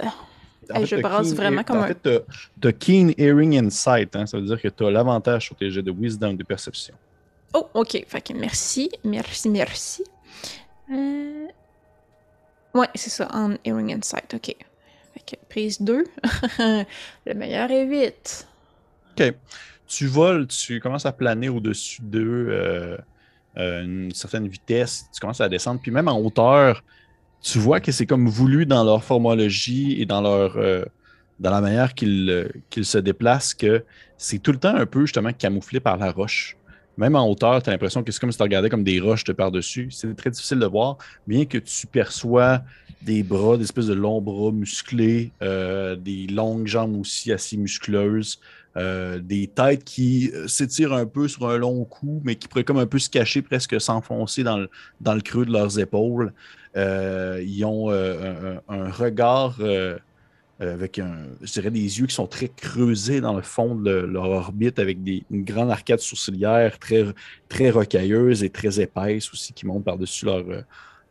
En 0.72 0.80
Hey, 0.80 0.86
je 0.86 0.96
brasse 0.98 1.34
vraiment 1.34 1.64
comme 1.64 1.80
en 1.80 1.82
un- 1.84 1.88
fait, 1.88 1.96
t'as- 2.02 2.22
t'as 2.62 2.72
Keen 2.72 3.14
Hearing 3.18 3.58
Insight. 3.66 4.16
Hein? 4.16 4.26
Ça 4.26 4.38
veut 4.38 4.46
dire 4.46 4.62
que 4.62 4.68
tu 4.68 4.86
as 4.86 4.92
l'avantage 4.92 5.46
sur 5.46 5.56
tes 5.56 5.70
jets 5.72 5.82
de 5.82 5.92
Wisdom 5.92 6.34
de 6.34 6.44
perception. 6.44 6.94
Oh, 7.54 7.68
ok. 7.74 8.06
Fait 8.08 8.22
que 8.22 8.34
merci, 8.34 8.90
merci, 9.04 9.50
merci. 9.50 10.04
Euh... 10.92 11.48
Ouais, 12.74 12.88
c'est 12.96 13.10
ça, 13.10 13.28
en 13.34 13.56
Hearing 13.66 13.94
Insight, 13.96 14.34
ok. 14.34 14.56
Fait 15.14 15.20
que 15.26 15.36
prise 15.50 15.82
2. 15.82 16.06
Le 17.26 17.34
meilleur 17.34 17.70
est 17.72 17.86
8. 17.86 18.48
OK. 19.18 19.34
Tu 19.88 20.08
voles, 20.08 20.48
tu 20.48 20.80
commences 20.80 21.06
à 21.06 21.12
planer 21.12 21.50
au-dessus 21.50 22.02
d'eux 22.02 22.48
euh, 22.50 22.98
euh, 23.58 23.84
une 23.84 24.12
certaine 24.14 24.48
vitesse, 24.48 25.06
tu 25.14 25.20
commences 25.20 25.42
à 25.42 25.50
descendre, 25.50 25.82
puis 25.82 25.92
même 25.92 26.08
en 26.08 26.18
hauteur, 26.18 26.84
tu 27.42 27.60
vois 27.60 27.82
que 27.82 27.92
c'est 27.92 28.06
comme 28.06 28.30
voulu 28.30 28.66
dans 28.66 28.84
leur 28.84 29.04
formologie 29.04 30.02
et 30.02 30.06
dans 30.06 30.22
leur 30.22 30.56
euh, 30.58 30.86
dans 31.40 31.52
la 31.52 31.60
manière 31.60 31.94
qu'ils 31.94 32.30
euh, 32.30 32.48
qu'ils 32.70 32.86
se 32.86 32.98
déplacent 32.98 33.54
que 33.54 33.84
c'est 34.18 34.40
tout 34.40 34.54
le 34.54 34.58
temps 34.58 34.76
un 34.76 34.86
peu 34.86 35.02
justement 35.02 35.34
camouflé 35.34 35.80
par 35.82 35.98
la 35.98 36.12
roche. 36.12 36.56
Même 36.98 37.16
en 37.16 37.28
hauteur, 37.28 37.62
tu 37.62 37.70
as 37.70 37.74
l'impression 37.74 38.04
que 38.04 38.12
c'est 38.12 38.20
comme 38.20 38.32
si 38.32 38.38
tu 38.38 38.44
regardais 38.44 38.70
comme 38.70 38.84
des 38.84 39.00
roches 39.00 39.24
de 39.24 39.34
par-dessus. 39.34 39.90
C'est 39.92 40.16
très 40.16 40.30
difficile 40.30 40.60
de 40.60 40.66
voir, 40.66 40.98
bien 41.26 41.46
que 41.46 41.58
tu 41.58 41.88
perçois 41.88 42.62
des 43.02 43.24
bras, 43.24 43.58
des 43.58 43.64
espèces 43.64 43.88
de 43.88 43.94
longs 43.94 44.22
bras 44.22 44.52
musclés, 44.52 45.32
des 45.40 46.28
longues 46.30 46.68
jambes 46.68 47.00
aussi 47.00 47.32
assez 47.32 47.58
musculeuses, 47.58 48.40
euh, 48.78 49.20
des 49.20 49.48
têtes 49.48 49.84
qui 49.84 50.32
euh, 50.34 50.48
s'étirent 50.48 50.94
un 50.94 51.06
peu 51.06 51.28
sur 51.28 51.50
un 51.50 51.58
long 51.58 51.84
cou, 51.84 52.22
mais 52.24 52.36
qui 52.36 52.48
pourraient 52.48 52.64
comme 52.64 52.78
un 52.78 52.86
peu 52.86 53.00
se 53.00 53.10
cacher, 53.10 53.42
presque 53.42 53.80
s'enfoncer 53.82 54.44
dans 54.44 54.58
le, 54.58 55.22
creux 55.22 55.46
de 55.46 55.52
leurs 55.52 55.80
épaules. 55.80 56.34
Euh, 56.78 57.44
ils 57.46 57.66
ont 57.66 57.90
un, 57.92 58.90
regard 58.92 59.60
avec 60.60 61.00
un, 61.00 61.26
je 61.42 61.52
dirais 61.54 61.72
des 61.72 62.00
yeux 62.00 62.06
qui 62.06 62.14
sont 62.14 62.28
très 62.28 62.48
creusés 62.48 63.20
dans 63.20 63.36
le 63.36 63.42
fond 63.42 63.76
de 63.76 63.90
le- 63.90 64.06
leur 64.06 64.30
orbite, 64.30 64.78
avec 64.80 65.04
des, 65.04 65.24
une 65.32 65.44
grande 65.44 65.72
arcade 65.72 66.00
sourcilière 66.00 66.78
très, 66.78 67.04
très 67.50 67.72
rocailleuse 67.72 68.44
et 68.44 68.50
très 68.50 68.80
épaisse 68.80 69.32
aussi 69.34 69.54
qui 69.54 69.66
monte 69.66 69.84
par-dessus 69.84 70.26
leur, 70.26 70.44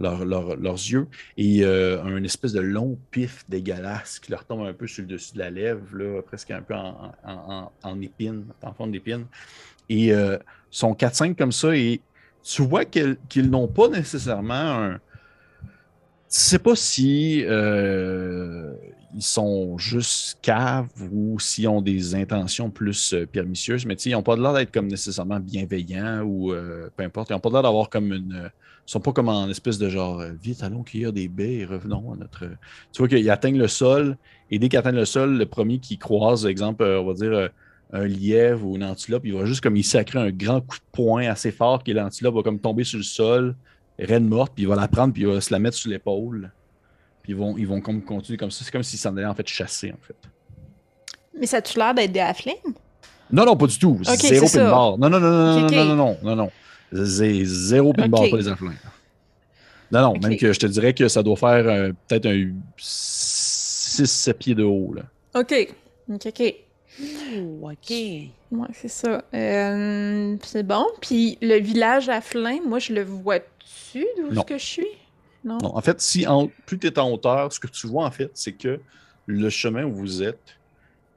leur- 0.00 0.24
leur- 0.24 0.56
leurs 0.56 0.74
yeux. 0.74 1.06
Et 1.36 1.62
euh, 1.64 2.02
un 2.02 2.22
espèce 2.24 2.52
de 2.52 2.60
long 2.60 2.98
pif 3.10 3.44
dégueulasse 3.48 4.18
qui 4.18 4.30
leur 4.30 4.44
tombe 4.44 4.66
un 4.66 4.72
peu 4.72 4.86
sur 4.86 5.02
le 5.02 5.08
dessus 5.08 5.34
de 5.34 5.38
la 5.38 5.50
lèvre, 5.50 5.84
là, 5.94 6.22
presque 6.22 6.50
un 6.50 6.62
peu 6.62 6.74
en, 6.74 7.12
en, 7.24 7.70
en- 7.82 8.00
épine, 8.00 8.44
en 8.62 8.72
forme 8.72 8.92
d'épine. 8.92 9.26
Et 9.88 10.12
euh, 10.12 10.38
sont 10.70 10.92
4-5 10.94 11.34
comme 11.36 11.52
ça, 11.52 11.76
et 11.76 12.00
tu 12.42 12.62
vois 12.62 12.84
qu'ils 12.84 13.50
n'ont 13.50 13.68
pas 13.68 13.88
nécessairement 13.88 14.54
un. 14.54 14.94
Tu 16.32 16.38
sais 16.38 16.58
pas 16.60 16.76
si 16.76 17.44
euh, 17.44 18.72
ils 19.16 19.22
sont 19.22 19.76
juste 19.78 20.38
caves 20.40 20.86
ou 21.12 21.40
s'ils 21.40 21.66
ont 21.68 21.82
des 21.82 22.14
intentions 22.14 22.70
plus 22.70 23.12
euh, 23.14 23.26
pernicieuses, 23.26 23.84
mais 23.84 23.94
ils 23.94 24.12
n'ont 24.12 24.22
pas 24.22 24.36
l'air 24.36 24.54
d'être 24.54 24.70
comme 24.72 24.86
nécessairement 24.86 25.40
bienveillants 25.40 26.22
ou 26.22 26.52
peu 26.96 27.02
importe. 27.02 27.30
Ils 27.30 27.32
n'ont 27.32 27.40
pas 27.40 27.50
l'air 27.50 27.62
d'avoir 27.64 27.90
comme 27.90 28.12
une. 28.12 28.50
Euh, 28.90 28.92
sont 28.92 29.00
pas 29.00 29.12
comme 29.12 29.28
en 29.28 29.48
espèce 29.48 29.78
de 29.78 29.88
genre 29.88 30.20
euh, 30.20 30.32
vite, 30.42 30.62
allons 30.62 30.82
cueillir 30.82 31.12
des 31.12 31.28
baies 31.28 31.58
et 31.58 31.64
revenons 31.64 32.12
à 32.12 32.16
notre. 32.16 32.46
Tu 32.92 32.98
vois 32.98 33.08
qu'ils 33.08 33.30
atteignent 33.30 33.58
le 33.58 33.68
sol, 33.68 34.16
et 34.50 34.58
dès 34.58 34.68
qu'ils 34.68 34.78
atteignent 34.78 34.96
le 34.96 35.04
sol, 35.04 35.36
le 35.36 35.46
premier 35.46 35.78
qui 35.78 35.98
croise, 35.98 36.46
exemple, 36.46 36.82
euh, 36.82 37.00
on 37.00 37.06
va 37.06 37.14
dire 37.14 37.32
euh, 37.32 37.48
un 37.92 38.06
lièvre 38.06 38.66
ou 38.66 38.76
une 38.76 38.84
antilope, 38.84 39.22
il 39.24 39.34
va 39.34 39.44
juste 39.44 39.60
comme 39.60 39.76
il 39.76 39.84
sacrer 39.84 40.18
un 40.18 40.30
grand 40.30 40.60
coup 40.60 40.76
de 40.76 40.82
poing 40.92 41.28
assez 41.28 41.52
fort 41.52 41.82
que 41.84 41.92
l'antilope 41.92 42.34
va 42.34 42.42
comme 42.42 42.58
tomber 42.58 42.84
sur 42.84 42.98
le 42.98 43.04
sol, 43.04 43.56
reine 43.98 44.26
morte, 44.26 44.52
puis 44.54 44.64
il 44.64 44.68
va 44.68 44.76
la 44.76 44.88
prendre, 44.88 45.12
puis 45.12 45.22
il 45.22 45.28
va 45.28 45.40
se 45.40 45.52
la 45.52 45.58
mettre 45.58 45.76
sur 45.76 45.90
l'épaule. 45.90 46.50
Puis 47.22 47.32
ils 47.32 47.36
vont, 47.36 47.56
ils 47.58 47.66
vont 47.66 47.80
comme 47.80 48.02
continuer 48.02 48.38
comme 48.38 48.50
ça. 48.50 48.64
C'est 48.64 48.70
comme 48.70 48.82
s'ils 48.82 48.98
s'en 48.98 49.16
allaient 49.16 49.26
en 49.26 49.34
fait 49.34 49.46
chasser, 49.46 49.92
en 49.92 50.06
fait. 50.06 50.16
Mais 51.38 51.46
ça 51.46 51.58
a-tu 51.58 51.78
l'air 51.78 51.94
d'être 51.94 52.12
des 52.12 52.20
halflings? 52.20 52.74
Non, 53.32 53.44
non, 53.44 53.56
pas 53.56 53.66
du 53.66 53.78
tout. 53.78 54.00
Ok, 54.00 54.18
zéro 54.18 54.46
c'est 54.46 54.58
pin 54.58 54.70
bar. 54.70 54.98
Non, 54.98 55.08
non, 55.10 55.20
non, 55.20 55.30
non, 55.30 55.60
non, 55.60 55.84
non, 55.84 55.96
non, 55.96 56.16
non, 56.22 56.36
non. 56.36 56.50
C'est 56.92 57.44
zéro 57.44 57.92
pin 57.92 58.08
bar, 58.08 58.22
Ok. 58.22 58.30
pas 58.30 58.36
les 58.36 58.48
affluents. 58.48 58.72
Non, 59.92 60.00
non, 60.02 60.12
même 60.20 60.36
que 60.36 60.52
je 60.52 60.58
te 60.58 60.66
dirais 60.66 60.94
que 60.94 61.08
ça 61.08 61.22
doit 61.22 61.36
faire 61.36 61.66
euh, 61.68 61.92
peut-être 62.08 62.26
un 62.26 62.52
6-7 62.78 64.32
pieds 64.34 64.54
de 64.54 64.62
haut. 64.62 64.94
Là. 64.94 65.02
Ok. 65.34 65.74
Ok, 66.12 66.26
ok. 67.62 67.90
Ouais, 67.90 68.66
c'est 68.72 68.88
ça. 68.88 69.24
Euh, 69.34 70.36
c'est 70.44 70.66
bon. 70.66 70.84
Puis 71.00 71.38
le 71.40 71.58
village 71.60 72.08
à 72.08 72.20
Flin, 72.20 72.58
moi, 72.66 72.78
je 72.78 72.92
le 72.92 73.02
vois-tu 73.04 74.06
d'où 74.18 74.32
est-ce 74.32 74.44
que 74.44 74.58
je 74.58 74.64
suis? 74.64 74.86
Non? 75.44 75.58
Non, 75.62 75.76
en 75.76 75.80
fait, 75.80 76.00
si 76.00 76.26
en- 76.26 76.50
plus 76.66 76.78
tu 76.78 76.86
es 76.88 76.98
en 76.98 77.10
hauteur, 77.12 77.52
ce 77.52 77.58
que 77.60 77.66
tu 77.68 77.86
vois, 77.86 78.04
en 78.04 78.10
fait, 78.10 78.30
c'est 78.34 78.52
que 78.52 78.80
le 79.26 79.48
chemin 79.50 79.84
où 79.84 79.94
vous 79.94 80.22
êtes 80.22 80.56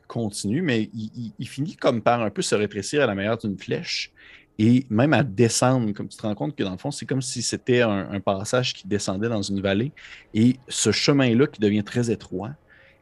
continue, 0.08 0.62
mais 0.62 0.84
il, 0.94 1.10
il- 1.16 1.32
il 1.40 1.48
finit 1.48 1.76
comme 1.76 2.02
par 2.02 2.22
un 2.22 2.30
peu 2.30 2.42
se 2.42 2.56
rétrécir 2.56 3.02
à 3.04 3.08
la 3.08 3.16
manière 3.16 3.38
d'une 3.38 3.58
flèche 3.58 4.12
et 4.60 4.86
même 4.90 5.14
à 5.14 5.24
descendre. 5.24 5.92
Comme 5.94 6.08
tu 6.08 6.18
te 6.18 6.22
rends 6.22 6.36
compte 6.36 6.56
que 6.56 6.64
dans 6.64 6.72
le 6.72 6.78
fond, 6.78 6.92
c'est 6.92 7.06
comme 7.06 7.22
si 7.22 7.42
c'était 7.42 7.82
un, 7.82 8.10
un 8.12 8.20
passage 8.20 8.74
qui 8.74 8.88
descendait 8.88 9.30
dans 9.30 9.42
une 9.42 9.62
vallée. 9.62 9.92
Et 10.34 10.58
ce 10.68 10.92
chemin-là 10.92 11.48
qui 11.48 11.60
devient 11.60 11.84
très 11.84 12.12
étroit 12.12 12.52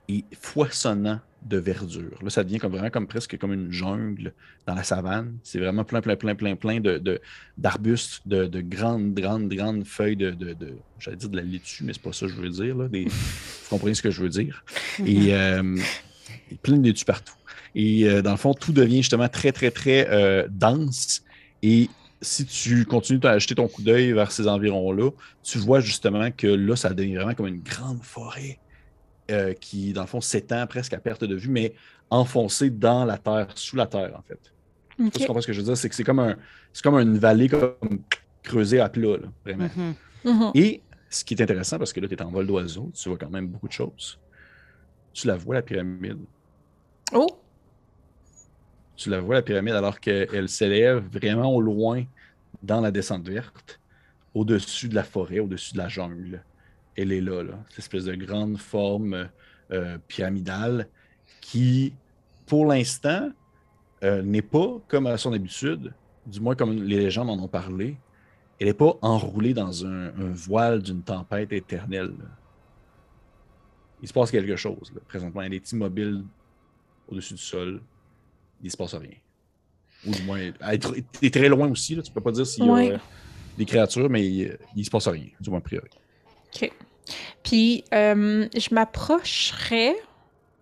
et 0.07 0.23
foisonnant 0.39 1.19
de 1.43 1.57
verdure. 1.57 2.19
Là, 2.21 2.29
ça 2.29 2.43
devient 2.43 2.59
comme 2.59 2.73
vraiment 2.73 2.91
comme 2.91 3.07
presque 3.07 3.37
comme 3.37 3.51
une 3.53 3.71
jungle 3.71 4.33
dans 4.67 4.75
la 4.75 4.83
savane. 4.83 5.37
C'est 5.43 5.59
vraiment 5.59 5.83
plein, 5.83 6.01
plein, 6.01 6.15
plein, 6.15 6.35
plein, 6.35 6.55
plein 6.55 6.79
de, 6.79 6.99
de- 6.99 7.19
d'arbustes, 7.57 8.21
de, 8.27 8.45
de 8.45 8.61
grandes, 8.61 9.13
grandes, 9.15 9.49
grandes 9.49 9.85
feuilles 9.85 10.15
de, 10.15 10.35
j'allais 10.99 11.17
dire 11.17 11.29
de 11.29 11.37
la 11.37 11.43
laitue, 11.43 11.83
mais 11.83 11.93
c'est 11.93 12.01
pas 12.01 12.13
ça 12.13 12.27
que 12.27 12.31
je 12.33 12.37
veux 12.41 12.49
dire. 12.49 12.77
Là, 12.77 12.87
des, 12.87 13.05
vous 13.05 13.69
comprenez 13.69 13.95
ce 13.95 14.03
que 14.03 14.11
je 14.11 14.21
veux 14.21 14.29
dire. 14.29 14.63
Et 15.03 15.33
euh, 15.33 15.77
plein 16.61 16.77
de 16.77 16.83
laitue 16.85 17.05
partout. 17.05 17.33
Et 17.73 18.07
euh, 18.07 18.21
dans 18.21 18.31
le 18.31 18.37
fond, 18.37 18.53
tout 18.53 18.73
devient 18.73 18.97
justement 18.97 19.29
très, 19.29 19.51
très, 19.51 19.71
très 19.71 20.07
euh, 20.11 20.47
dense. 20.49 21.23
Et 21.63 21.89
si 22.21 22.45
tu 22.45 22.85
continues 22.85 23.19
à 23.23 23.39
jeter 23.39 23.55
ton 23.55 23.67
coup 23.67 23.81
d'œil 23.81 24.11
vers 24.13 24.31
ces 24.31 24.47
environs-là, 24.47 25.09
tu 25.43 25.57
vois 25.57 25.79
justement 25.79 26.31
que 26.31 26.47
là, 26.47 26.75
ça 26.75 26.93
devient 26.93 27.15
vraiment 27.15 27.33
comme 27.33 27.47
une 27.47 27.61
grande 27.61 28.03
forêt 28.03 28.59
euh, 29.31 29.53
qui, 29.53 29.93
dans 29.93 30.01
le 30.01 30.07
fond, 30.07 30.21
s'étend 30.21 30.67
presque 30.67 30.93
à 30.93 30.99
perte 30.99 31.23
de 31.23 31.35
vue, 31.35 31.49
mais 31.49 31.73
enfoncée 32.09 32.69
dans 32.69 33.05
la 33.05 33.17
terre, 33.17 33.47
sous 33.55 33.75
la 33.75 33.87
terre, 33.87 34.13
en 34.17 34.21
fait. 34.21 34.39
Tu 34.97 35.25
comprends 35.25 35.41
ce 35.41 35.47
que 35.47 35.53
je 35.53 35.59
veux 35.59 35.65
dire. 35.65 35.77
C'est 35.77 35.89
que 35.89 35.95
c'est 35.95 36.03
comme, 36.03 36.19
un, 36.19 36.35
c'est 36.73 36.83
comme 36.83 36.95
une 36.95 37.17
vallée 37.17 37.49
comme 37.49 38.01
creusée 38.43 38.79
à 38.79 38.89
plat, 38.89 39.17
là, 39.17 39.27
vraiment. 39.43 39.69
Mhm. 39.75 39.95
Mhm. 40.23 40.51
Et 40.53 40.81
ce 41.09 41.23
qui 41.23 41.33
est 41.33 41.41
intéressant, 41.41 41.77
parce 41.77 41.91
que 41.93 41.99
là, 41.99 42.07
tu 42.07 42.13
es 42.13 42.21
en 42.21 42.29
vol 42.29 42.45
d'oiseau, 42.45 42.91
tu 42.93 43.09
vois 43.09 43.17
quand 43.17 43.29
même 43.29 43.47
beaucoup 43.47 43.67
de 43.67 43.73
choses. 43.73 44.19
Tu 45.13 45.27
la 45.27 45.35
vois, 45.35 45.55
la 45.55 45.61
pyramide. 45.61 46.19
Oh! 47.13 47.27
Tu 49.01 49.09
la 49.09 49.19
vois, 49.19 49.33
la 49.33 49.41
pyramide, 49.41 49.73
alors 49.73 49.99
qu'elle 49.99 50.47
s'élève 50.47 51.03
vraiment 51.11 51.51
au 51.55 51.59
loin 51.59 52.03
dans 52.61 52.81
la 52.81 52.91
descente 52.91 53.27
verte, 53.27 53.79
au-dessus 54.35 54.89
de 54.89 54.93
la 54.93 55.01
forêt, 55.03 55.39
au-dessus 55.39 55.73
de 55.73 55.79
la 55.79 55.87
jungle. 55.87 56.43
Elle 56.95 57.11
est 57.11 57.19
là, 57.19 57.41
là. 57.41 57.57
Cette 57.69 57.79
espèce 57.79 58.05
de 58.05 58.13
grande 58.13 58.57
forme 58.59 59.27
euh, 59.71 59.97
pyramidale 60.07 60.87
qui, 61.41 61.95
pour 62.45 62.67
l'instant, 62.67 63.31
euh, 64.03 64.21
n'est 64.21 64.43
pas 64.43 64.79
comme 64.87 65.07
à 65.07 65.17
son 65.17 65.33
habitude, 65.33 65.95
du 66.27 66.39
moins 66.39 66.53
comme 66.53 66.83
les 66.83 66.97
légendes 66.97 67.31
en 67.31 67.39
ont 67.39 67.47
parlé, 67.47 67.97
elle 68.59 68.67
n'est 68.67 68.75
pas 68.75 68.99
enroulée 69.01 69.55
dans 69.55 69.83
un, 69.83 70.11
voile 70.29 70.83
d'une 70.83 71.01
tempête 71.01 71.51
éternelle. 71.53 72.13
Il 74.03 74.07
se 74.07 74.13
passe 74.13 74.29
quelque 74.29 74.57
chose. 74.57 74.93
Présentement, 75.07 75.41
elle 75.41 75.55
est 75.55 75.71
immobile 75.71 76.23
au-dessus 77.07 77.33
du 77.33 77.41
sol. 77.41 77.81
Il 78.63 78.71
se 78.71 78.77
passe 78.77 78.93
rien. 78.95 79.11
Ou 80.05 80.11
du 80.11 80.23
moins, 80.23 80.39
est, 80.39 80.53
est 81.21 81.33
très 81.33 81.49
loin 81.49 81.69
aussi. 81.69 81.95
Là. 81.95 82.01
Tu 82.01 82.11
peux 82.11 82.21
pas 82.21 82.31
dire 82.31 82.45
s'il 82.47 82.65
y 82.65 82.69
a 82.69 82.73
euh, 82.73 82.97
des 83.57 83.65
créatures, 83.65 84.09
mais 84.09 84.25
il, 84.25 84.57
il 84.75 84.85
se 84.85 84.89
passe 84.89 85.07
rien, 85.07 85.25
du 85.39 85.49
moins 85.49 85.59
a 85.59 85.61
priori. 85.61 85.89
OK. 86.55 86.71
Puis, 87.43 87.83
euh, 87.93 88.47
je 88.55 88.73
m'approcherais 88.73 89.95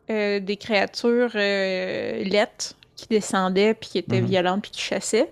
euh, 0.09 0.39
des 0.39 0.57
créatures 0.57 1.31
euh, 1.35 2.23
laites 2.23 2.75
qui 2.95 3.07
descendaient, 3.07 3.73
puis 3.75 3.89
qui 3.91 3.97
étaient 3.99 4.19
Mhm. 4.19 4.27
violentes, 4.27 4.61
puis 4.63 4.71
qui 4.71 4.81
chassaient. 4.81 5.29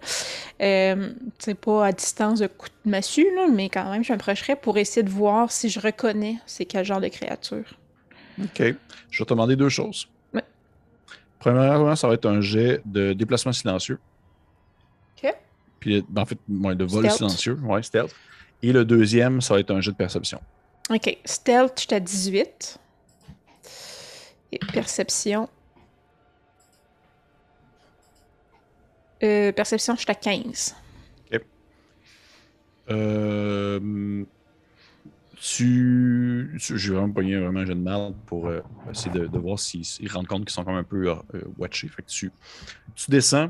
Euh, 0.61 1.11
c'est 1.39 1.59
pas 1.59 1.87
à 1.87 1.91
distance 1.91 2.39
de 2.39 2.47
coup 2.47 2.69
de 2.85 2.89
massue, 2.89 3.27
là, 3.35 3.47
mais 3.51 3.67
quand 3.69 3.91
même, 3.91 4.03
je 4.05 4.13
m'approcherais 4.13 4.55
pour 4.55 4.77
essayer 4.77 5.03
de 5.03 5.09
voir 5.09 5.51
si 5.51 5.69
je 5.69 5.79
reconnais 5.81 6.37
c'est 6.45 6.63
quel 6.65 6.85
genre 6.85 7.01
de 7.01 7.09
créature. 7.09 7.65
OK. 8.41 8.61
Je 9.09 9.19
vais 9.19 9.25
te 9.25 9.33
demander 9.33 9.55
deux 9.57 9.67
choses. 9.69 10.07
Premièrement, 11.39 11.95
ça 11.95 12.07
va 12.07 12.15
être 12.15 12.25
un 12.25 12.41
jet 12.41 12.81
de 12.85 13.13
déplacement 13.13 13.53
silencieux. 13.53 13.99
OK. 15.23 15.33
Puis, 15.79 16.05
en 16.15 16.25
fait, 16.25 16.37
ouais, 16.49 16.75
de 16.75 16.83
vol 16.83 17.03
Stealth. 17.03 17.17
silencieux, 17.17 17.59
ouais, 17.63 17.83
stealth. 17.83 18.13
Et 18.63 18.71
le 18.71 18.85
deuxième, 18.85 19.41
ça 19.41 19.53
va 19.53 19.59
être 19.59 19.71
un 19.71 19.81
jeu 19.81 19.91
de 19.91 19.97
perception. 19.97 20.41
Ok, 20.89 21.17
stealth, 21.25 21.79
j'étais 21.79 21.95
à 21.95 21.99
18. 21.99 22.79
Et 24.53 24.59
perception. 24.73 25.49
Euh, 29.23 29.51
perception, 29.51 29.95
j'étais 29.95 30.11
à 30.11 30.15
15. 30.15 30.75
Euh, 32.89 34.23
tu. 35.39 36.51
J'ai 36.57 36.93
vraiment 36.93 37.11
pogné 37.11 37.37
vraiment 37.37 37.59
un 37.59 37.65
jeu 37.65 37.75
de 37.75 37.79
merde 37.79 38.15
pour 38.25 38.47
euh, 38.47 38.61
essayer 38.91 39.11
de, 39.11 39.37
voir 39.37 39.59
s'ils 39.59 39.85
s'ils 39.85 40.11
rendent 40.11 40.27
compte 40.27 40.45
qu'ils 40.45 40.53
sont 40.53 40.63
quand 40.63 40.71
même 40.71 40.81
un 40.81 40.83
peu 40.83 41.09
euh, 41.09 41.15
euh, 41.35 41.41
watchés. 41.57 41.87
Fait 41.87 42.01
que 42.01 42.09
tu, 42.09 42.31
tu 42.95 43.11
descends 43.11 43.49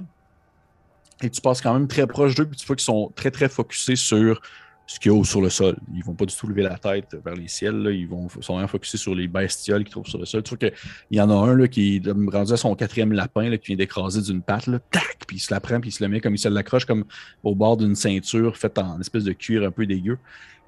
et 1.21 1.29
tu 1.29 1.41
passes 1.41 1.61
quand 1.61 1.73
même 1.73 1.87
très 1.87 2.05
proche 2.05 2.35
d'eux, 2.35 2.45
puis 2.45 2.57
tu 2.57 2.65
vois 2.65 2.75
qu'ils 2.75 2.85
sont 2.85 3.11
très 3.15 3.31
très 3.31 3.49
focusés 3.49 3.95
sur 3.95 4.41
ce 4.87 4.99
qu'il 4.99 5.11
y 5.11 5.19
a 5.19 5.23
sur 5.23 5.41
le 5.41 5.49
sol. 5.49 5.75
Ils 5.93 6.03
vont 6.03 6.13
pas 6.13 6.25
du 6.25 6.33
tout 6.33 6.47
lever 6.47 6.63
la 6.63 6.77
tête 6.77 7.15
vers 7.23 7.35
les 7.35 7.49
ciels. 7.49 7.89
Ils 7.91 8.07
vont, 8.07 8.29
sont 8.29 8.53
vraiment 8.53 8.69
focusés 8.69 8.97
sur 8.97 9.13
les 9.13 9.27
bestioles 9.27 9.83
qu'ils 9.83 9.91
trouvent 9.91 10.07
sur 10.07 10.17
le 10.17 10.25
sol. 10.25 10.43
Tu 10.43 10.57
qu'il 10.57 10.71
y 11.11 11.19
en 11.19 11.29
a 11.29 11.33
un 11.33 11.55
là, 11.55 11.67
qui 11.67 11.97
est 11.97 12.09
rendu 12.09 12.53
à 12.53 12.57
son 12.57 12.73
quatrième 12.73 13.11
lapin 13.11 13.49
là, 13.49 13.57
qui 13.57 13.67
vient 13.67 13.75
d'écraser 13.75 14.21
d'une 14.21 14.41
patte. 14.41 14.69
Tac! 14.91 15.17
Puis 15.27 15.37
il 15.37 15.39
se 15.39 15.53
la 15.53 15.59
prend, 15.59 15.81
puis 15.81 15.89
il 15.89 15.93
se 15.93 16.01
le 16.01 16.09
met 16.09 16.21
comme 16.21 16.33
il 16.33 16.39
se 16.39 16.47
l'accroche 16.47 16.85
comme 16.85 17.03
au 17.43 17.53
bord 17.53 17.75
d'une 17.75 17.95
ceinture 17.95 18.55
faite 18.55 18.77
en 18.77 18.99
espèce 19.01 19.25
de 19.25 19.33
cuir 19.33 19.63
un 19.63 19.71
peu 19.71 19.85
dégueu. 19.85 20.17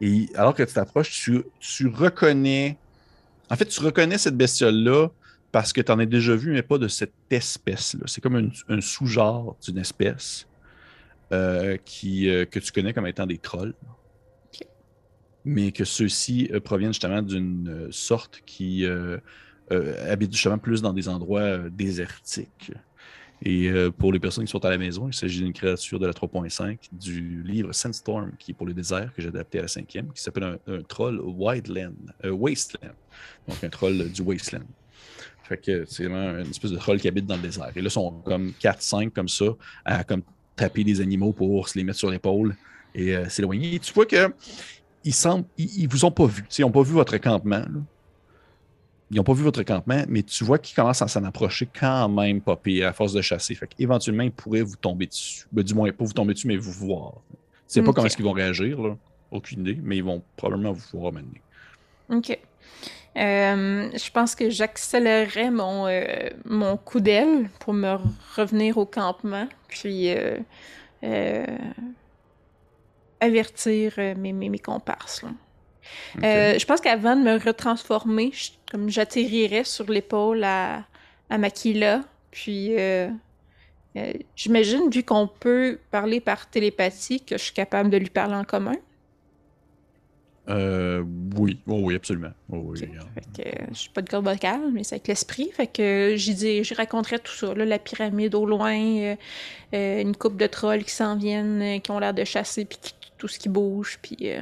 Et 0.02 0.28
alors 0.36 0.54
que 0.54 0.64
tu 0.64 0.74
t'approches, 0.74 1.12
tu, 1.60 1.88
reconnais. 1.88 2.78
En 3.50 3.56
fait, 3.56 3.66
tu 3.66 3.82
reconnais 3.82 4.18
cette 4.18 4.36
bestiole-là 4.36 5.08
parce 5.54 5.72
que 5.72 5.80
tu 5.80 5.92
en 5.94 6.00
as 6.00 6.06
déjà 6.06 6.36
vu, 6.36 6.52
mais 6.52 6.62
pas 6.62 6.78
de 6.78 6.90
cette 6.90 7.14
espèce-là. 7.30 8.04
C'est 8.06 8.20
comme 8.22 8.36
un, 8.36 8.50
un 8.68 8.82
sous-genre 8.82 9.56
d'une 9.66 9.78
espèce 9.78 10.46
euh, 11.32 11.78
qui, 11.86 12.28
euh, 12.28 12.46
que 12.46 12.60
tu 12.60 12.72
connais 12.72 12.92
comme 12.92 13.08
étant 13.08 13.28
des 13.28 13.38
trolls. 13.38 13.76
Mais 15.50 15.72
que 15.72 15.84
ceux-ci 15.84 16.48
euh, 16.54 16.60
proviennent 16.60 16.94
justement 16.94 17.24
d'une 17.24 17.68
euh, 17.70 17.88
sorte 17.90 18.44
qui 18.46 18.86
euh, 18.86 19.18
habite 20.08 20.32
justement 20.32 20.60
plus 20.60 20.84
dans 20.84 20.94
des 20.94 21.10
endroits 21.10 21.58
désertiques. 21.70 22.72
Et 23.42 23.72
pour 23.98 24.12
les 24.12 24.20
personnes 24.20 24.44
qui 24.44 24.52
sont 24.52 24.66
à 24.66 24.70
la 24.70 24.78
maison, 24.78 25.08
il 25.08 25.14
s'agit 25.14 25.42
d'une 25.42 25.54
créature 25.54 25.98
de 25.98 26.06
la 26.06 26.12
3.5 26.12 26.78
du 26.92 27.42
livre 27.44 27.72
Sandstorm, 27.72 28.34
qui 28.38 28.52
est 28.52 28.54
pour 28.54 28.68
le 28.68 28.74
désert, 28.74 29.14
que 29.16 29.22
j'ai 29.22 29.30
adapté 29.30 29.60
à 29.60 29.62
la 29.62 29.68
cinquième, 29.70 30.12
qui 30.12 30.22
s'appelle 30.22 30.60
un, 30.68 30.82
troll 30.82 31.22
Wideland, 31.22 31.94
euh, 32.26 32.32
Wasteland. 32.32 32.96
Donc 33.48 33.64
un 33.64 33.70
troll 33.70 34.12
du 34.12 34.22
Wasteland. 34.24 34.66
Fait 35.44 35.58
que 35.58 35.86
c'est 35.86 36.04
vraiment 36.04 36.40
une 36.40 36.50
espèce 36.50 36.72
de 36.72 36.78
troll 36.78 37.00
qui 37.00 37.08
habite 37.08 37.28
dans 37.28 37.38
le 37.38 37.42
désert. 37.42 37.72
Et 37.76 37.82
là, 37.82 37.88
ils 37.88 37.92
sont 37.92 38.12
comme 38.26 38.52
4-5 38.62 39.12
comme 39.12 39.30
ça, 39.30 39.46
à 39.86 40.04
comme 40.04 40.24
taper 40.58 40.84
des 40.84 41.00
animaux 41.00 41.32
pour 41.32 41.70
se 41.70 41.78
les 41.78 41.86
mettre 41.86 42.00
sur 42.00 42.10
l'épaule 42.10 42.56
et 42.94 43.16
euh, 43.16 43.30
s'éloigner. 43.30 43.80
Tu 43.80 43.94
vois 43.94 44.06
que 44.06 44.34
ils 45.04 45.14
semblent, 45.14 45.46
ils, 45.58 45.82
ils 45.84 45.88
vous 45.88 46.06
ont 46.06 46.12
pas 46.12 46.26
vu. 46.26 46.46
Sais, 46.50 46.62
Ils 46.62 46.66
n'ont 46.66 46.72
pas 46.72 46.84
vu 46.84 46.94
votre 46.94 47.18
campement. 47.18 47.58
là. 47.60 47.82
Ils 49.12 49.18
n'ont 49.18 49.24
pas 49.24 49.34
vu 49.34 49.44
votre 49.44 49.64
campement, 49.64 50.04
mais 50.08 50.22
tu 50.22 50.44
vois 50.44 50.60
qu'ils 50.60 50.76
commencent 50.76 51.02
à 51.02 51.08
s'en 51.08 51.24
approcher 51.24 51.68
quand 51.68 52.08
même 52.10 52.42
pas 52.42 52.60
à 52.86 52.94
force 52.94 53.12
de 53.14 53.22
chasser. 53.22 53.56
Fait 53.56 53.68
qu'éventuellement, 53.68 54.22
ils 54.24 54.32
pourraient 54.32 54.62
vous 54.62 54.76
tomber 54.76 55.08
dessus. 55.08 55.46
Ben, 55.52 55.64
du 55.64 55.74
moins, 55.74 55.92
pas 55.92 56.06
vous 56.06 56.14
tomber 56.14 56.34
dessus, 56.36 56.48
mais 56.48 56.58
vous 56.58 56.72
voir. 56.72 57.14
C'est 57.66 57.82
pas 57.82 57.90
Ok. 57.90 57.96
comment 57.96 58.06
est-ce 58.06 58.16
qu'ils 58.18 58.26
vont 58.26 58.34
réagir, 58.34 58.80
là. 58.82 58.96
Aucune 59.32 59.62
idée, 59.62 59.80
mais 59.82 59.98
ils 59.98 60.04
vont 60.04 60.22
probablement 60.36 60.74
vous 60.74 60.84
voir 61.00 61.12
maintenant. 61.12 61.40
Ok. 62.10 62.38
Euh, 63.18 63.90
je 63.92 64.12
pense 64.12 64.36
que 64.36 64.50
j'accélérerais 64.52 65.50
mon, 65.50 65.88
euh, 65.88 66.30
mon 66.46 66.78
coup 66.78 67.00
d'aile 67.00 67.50
pour 67.60 67.74
me 67.74 67.98
revenir 68.36 68.78
au 68.78 68.86
campement, 68.86 69.48
puis 69.68 70.12
euh, 70.12 70.38
euh, 71.04 71.46
avertir 73.22 73.94
euh, 73.98 74.16
mes, 74.16 74.34
mes, 74.34 74.50
mes 74.50 74.60
comparses. 74.60 75.24
là. 75.24 75.30
Euh, 76.24 76.60
je 76.60 76.66
pense 76.66 76.82
qu'avant 76.82 77.16
de 77.16 77.24
me 77.24 77.44
retransformer, 77.44 78.32
je- 78.32 78.52
comme 78.72 78.90
j'atterrirais 78.90 79.64
sur 79.64 79.90
l'épaule 79.90 80.44
à, 80.44 80.84
à 81.30 81.38
Makila, 81.40 82.02
puis 82.32 82.78
euh, 82.78 83.10
euh, 83.98 84.14
j'imagine, 84.36 84.90
vu 84.92 85.04
qu'on 85.04 85.28
peut 85.28 85.80
parler 85.90 86.20
par 86.22 86.50
télépathie, 86.50 87.22
que 87.22 87.38
je 87.38 87.44
suis 87.46 87.54
capable 87.54 87.90
de 87.90 87.98
lui 87.98 88.10
parler 88.10 88.36
en 88.36 88.44
commun? 88.44 88.76
Oui, 90.48 91.60
oh, 91.68 91.80
oui, 91.84 91.96
absolument. 91.96 92.32
Oh, 92.52 92.58
oui. 92.70 92.80
Fait 92.80 93.44
que 93.44 93.50
je 93.72 93.78
suis 93.78 93.90
pas 93.92 94.02
de 94.02 94.10
corde 94.10 94.26
vocale, 94.26 94.72
mais 94.74 94.84
c'est 94.84 94.96
avec 94.96 95.08
l'esprit. 95.08 95.52
Fait 95.54 95.68
que 95.68 96.14
j'y 96.16 96.34
dis, 96.34 96.64
j'y 96.64 96.74
raconterais 96.74 97.20
tout 97.20 97.32
ça. 97.32 97.54
Là, 97.54 97.66
la 97.66 97.78
pyramide 97.78 98.34
au 98.34 98.46
loin, 98.48 99.16
une 99.72 100.16
coupe 100.16 100.38
de 100.38 100.48
trolls 100.48 100.84
qui 100.84 100.92
s'en 100.92 101.18
viennent, 101.18 101.80
qui 101.82 101.92
ont 101.92 102.00
l'air 102.00 102.16
de 102.16 102.24
chasser, 102.24 102.66
puis 102.66 102.80
qui- 102.82 102.94
tout 103.20 103.28
ce 103.28 103.38
qui 103.38 103.50
bouge, 103.50 104.00
puis 104.02 104.18
euh, 104.24 104.42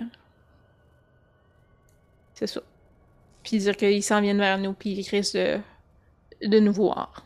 c'est 2.36 2.47
ça. 2.47 2.61
Puis 3.43 3.57
dire 3.57 3.75
qu'ils 3.75 4.03
s'en 4.03 4.21
viennent 4.21 4.38
vers 4.38 4.57
nous, 4.57 4.73
puis 4.73 4.91
ils 4.91 5.09
risquent 5.09 5.36
de, 5.36 5.59
de 6.43 6.59
nous 6.59 6.71
voir. 6.71 7.25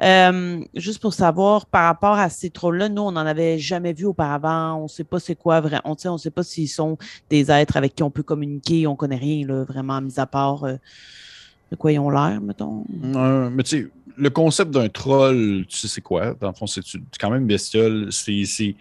Euh, 0.00 0.62
juste 0.74 1.00
pour 1.00 1.12
savoir, 1.12 1.66
par 1.66 1.84
rapport 1.84 2.14
à 2.14 2.28
ces 2.28 2.50
trolls-là, 2.50 2.88
nous, 2.88 3.02
on 3.02 3.12
n'en 3.12 3.26
avait 3.26 3.58
jamais 3.58 3.92
vu 3.92 4.04
auparavant. 4.04 4.76
On 4.76 4.82
ne 4.84 4.88
sait 4.88 5.04
pas 5.04 5.18
c'est 5.18 5.34
quoi 5.34 5.60
vraiment. 5.60 5.82
On 5.84 6.12
ne 6.12 6.18
sait 6.18 6.30
pas 6.30 6.44
s'ils 6.44 6.68
sont 6.68 6.96
des 7.28 7.50
êtres 7.50 7.76
avec 7.76 7.96
qui 7.96 8.02
on 8.02 8.10
peut 8.10 8.22
communiquer. 8.22 8.86
On 8.86 8.92
ne 8.92 8.96
connaît 8.96 9.16
rien, 9.16 9.46
là, 9.46 9.64
vraiment, 9.64 10.00
mis 10.00 10.20
à 10.20 10.26
part 10.26 10.64
euh, 10.64 10.76
de 11.72 11.76
quoi 11.76 11.90
ils 11.90 11.98
ont 11.98 12.10
l'air, 12.10 12.40
mettons. 12.40 12.84
Euh, 13.16 13.50
mais 13.50 13.64
tu 13.64 13.70
sais, 13.70 13.90
le 14.16 14.30
concept 14.30 14.70
d'un 14.70 14.88
troll, 14.88 15.64
tu 15.68 15.76
sais 15.76 15.88
c'est 15.88 16.00
quoi? 16.00 16.34
Dans 16.40 16.48
le 16.48 16.54
fond, 16.54 16.66
c'est 16.66 16.86
c'est 16.86 17.00
quand 17.20 17.30
même 17.30 17.42
une 17.42 17.48
bestiole. 17.48 18.12
C'est 18.12 18.76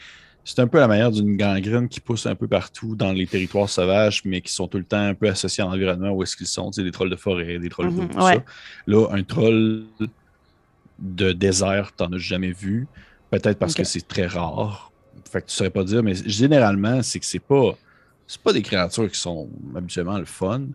c'est- 0.47 0.59
un 0.61 0.67
peu 0.67 0.79
la 0.79 0.87
manière 0.87 1.11
d'une 1.11 1.35
gangrène 1.37 1.89
qui 1.89 1.99
pousse 1.99 2.25
un 2.25 2.35
peu 2.35 2.47
partout 2.47 2.95
dans 2.95 3.11
les 3.13 3.27
territoires 3.27 3.69
sauvages, 3.69 4.23
mais 4.25 4.41
qui 4.41 4.51
sont 4.53 4.67
tout 4.67 4.77
le 4.77 4.85
temps 4.85 4.97
un 4.99 5.13
peu 5.13 5.27
associés 5.29 5.63
à 5.63 5.67
l'environnement 5.67 6.11
où 6.11 6.23
est-ce 6.23 6.35
qu'ils 6.35 6.47
sont. 6.47 6.71
Tu 6.71 6.81
sais, 6.81 6.83
des 6.83 6.91
trolls 6.91 7.09
de 7.09 7.15
forêt, 7.15 7.59
des 7.59 7.69
trolls 7.69 7.87
Mhm, 7.91 7.95
d'eau, 7.95 8.07
tout 8.07 8.21
ouais. 8.21 8.35
ça. 8.35 8.43
Là, 8.87 9.07
un 9.11 9.23
troll 9.23 9.87
de 10.99 11.31
désert, 11.31 11.93
t'en 11.95 12.11
as 12.13 12.17
jamais 12.17 12.51
vu. 12.51 12.87
Peut-être 13.29 13.59
parce 13.59 13.73
que 13.73 13.83
c'est 13.83 14.07
très 14.07 14.25
rare. 14.27 14.91
Fait 15.29 15.41
que 15.41 15.47
tu 15.47 15.53
saurais 15.55 15.69
pas 15.69 15.83
dire, 15.83 16.01
mais 16.03 16.15
généralement, 16.15 17.01
c'est 17.03 17.19
que 17.19 17.25
c'est 17.25 17.39
pas. 17.39 17.73
C'est 18.25 18.41
pas 18.41 18.51
des 18.53 18.61
créatures 18.61 19.09
qui 19.09 19.19
sont 19.19 19.49
habituellement 19.75 20.17
le 20.17 20.25
fun, 20.25 20.67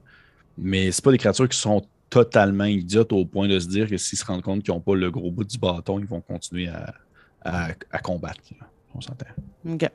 mais 0.56 0.90
c'est 0.90 1.04
pas 1.04 1.10
des 1.12 1.18
créatures 1.18 1.48
qui 1.48 1.58
sont 1.58 1.82
totalement 2.08 2.64
idiotes 2.64 3.12
au 3.12 3.26
point 3.26 3.48
de 3.48 3.58
se 3.58 3.66
dire 3.68 3.88
que 3.88 3.96
s'ils 3.98 4.18
se 4.18 4.24
rendent 4.24 4.42
compte 4.42 4.62
qu'ils 4.62 4.72
n'ont 4.72 4.80
pas 4.80 4.94
le 4.94 5.10
gros 5.10 5.30
bout 5.30 5.44
du 5.44 5.58
bâton, 5.58 5.98
ils 5.98 6.06
vont 6.06 6.20
continuer 6.22 6.68
à, 6.68 6.94
à- 7.42 7.68
à 7.90 7.98
combattre. 7.98 8.40
là. 8.58 8.66
On 8.94 9.00
s'entend. 9.00 9.26
OK. 9.68 9.90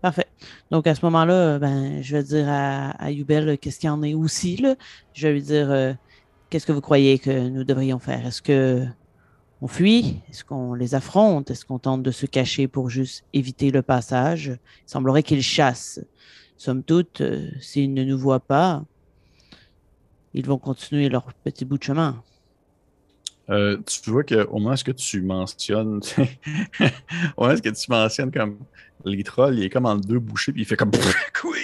Parfait. 0.00 0.26
Donc, 0.70 0.86
à 0.86 0.94
ce 0.94 1.04
moment-là, 1.04 1.58
ben, 1.58 2.02
je 2.02 2.16
vais 2.16 2.22
dire 2.22 2.46
à, 2.48 3.10
Yubel 3.10 3.58
qu'est-ce 3.58 3.78
qu'il 3.78 3.88
y 3.88 3.90
en 3.90 4.02
est 4.02 4.14
aussi. 4.14 4.56
Là. 4.56 4.76
Je 5.12 5.26
vais 5.26 5.34
lui 5.34 5.42
dire 5.42 5.70
euh, 5.70 5.92
qu'est-ce 6.50 6.66
que 6.66 6.72
vous 6.72 6.80
croyez 6.80 7.18
que 7.18 7.48
nous 7.48 7.64
devrions 7.64 7.98
faire? 7.98 8.26
Est-ce 8.26 8.42
que 8.42 8.86
on 9.60 9.66
fuit? 9.66 10.20
Est-ce 10.30 10.44
qu'on 10.44 10.74
les 10.74 10.94
affronte? 10.94 11.50
Est-ce 11.50 11.64
qu'on 11.64 11.78
tente 11.78 12.02
de 12.02 12.10
se 12.10 12.26
cacher 12.26 12.68
pour 12.68 12.90
juste 12.90 13.24
éviter 13.32 13.70
le 13.70 13.82
passage? 13.82 14.58
Il 14.86 14.90
semblerait 14.90 15.22
qu'ils 15.22 15.42
chassent. 15.42 16.00
Somme 16.56 16.82
toute, 16.82 17.20
euh, 17.20 17.48
s'ils 17.60 17.92
ne 17.92 18.04
nous 18.04 18.18
voient 18.18 18.40
pas, 18.40 18.84
ils 20.34 20.46
vont 20.46 20.58
continuer 20.58 21.08
leur 21.08 21.32
petit 21.32 21.64
bout 21.64 21.78
de 21.78 21.82
chemin. 21.82 22.22
Euh, 23.50 23.78
tu 23.86 24.10
vois 24.10 24.24
qu'au 24.24 24.58
moment 24.58 24.74
où 24.74 24.92
tu 24.92 25.22
mentionnes, 25.22 26.00
au 27.36 27.44
moment 27.44 27.54
où 27.54 27.60
tu 27.60 27.72
mentionnes 27.88 28.30
comme 28.30 28.58
les 29.04 29.24
trolls, 29.24 29.58
il 29.58 29.64
est 29.64 29.70
comme 29.70 29.86
en 29.86 29.96
deux 29.96 30.18
bouchées, 30.18 30.52
puis 30.52 30.62
il 30.62 30.64
fait 30.66 30.76
comme 30.76 30.90
quoi 31.40 31.56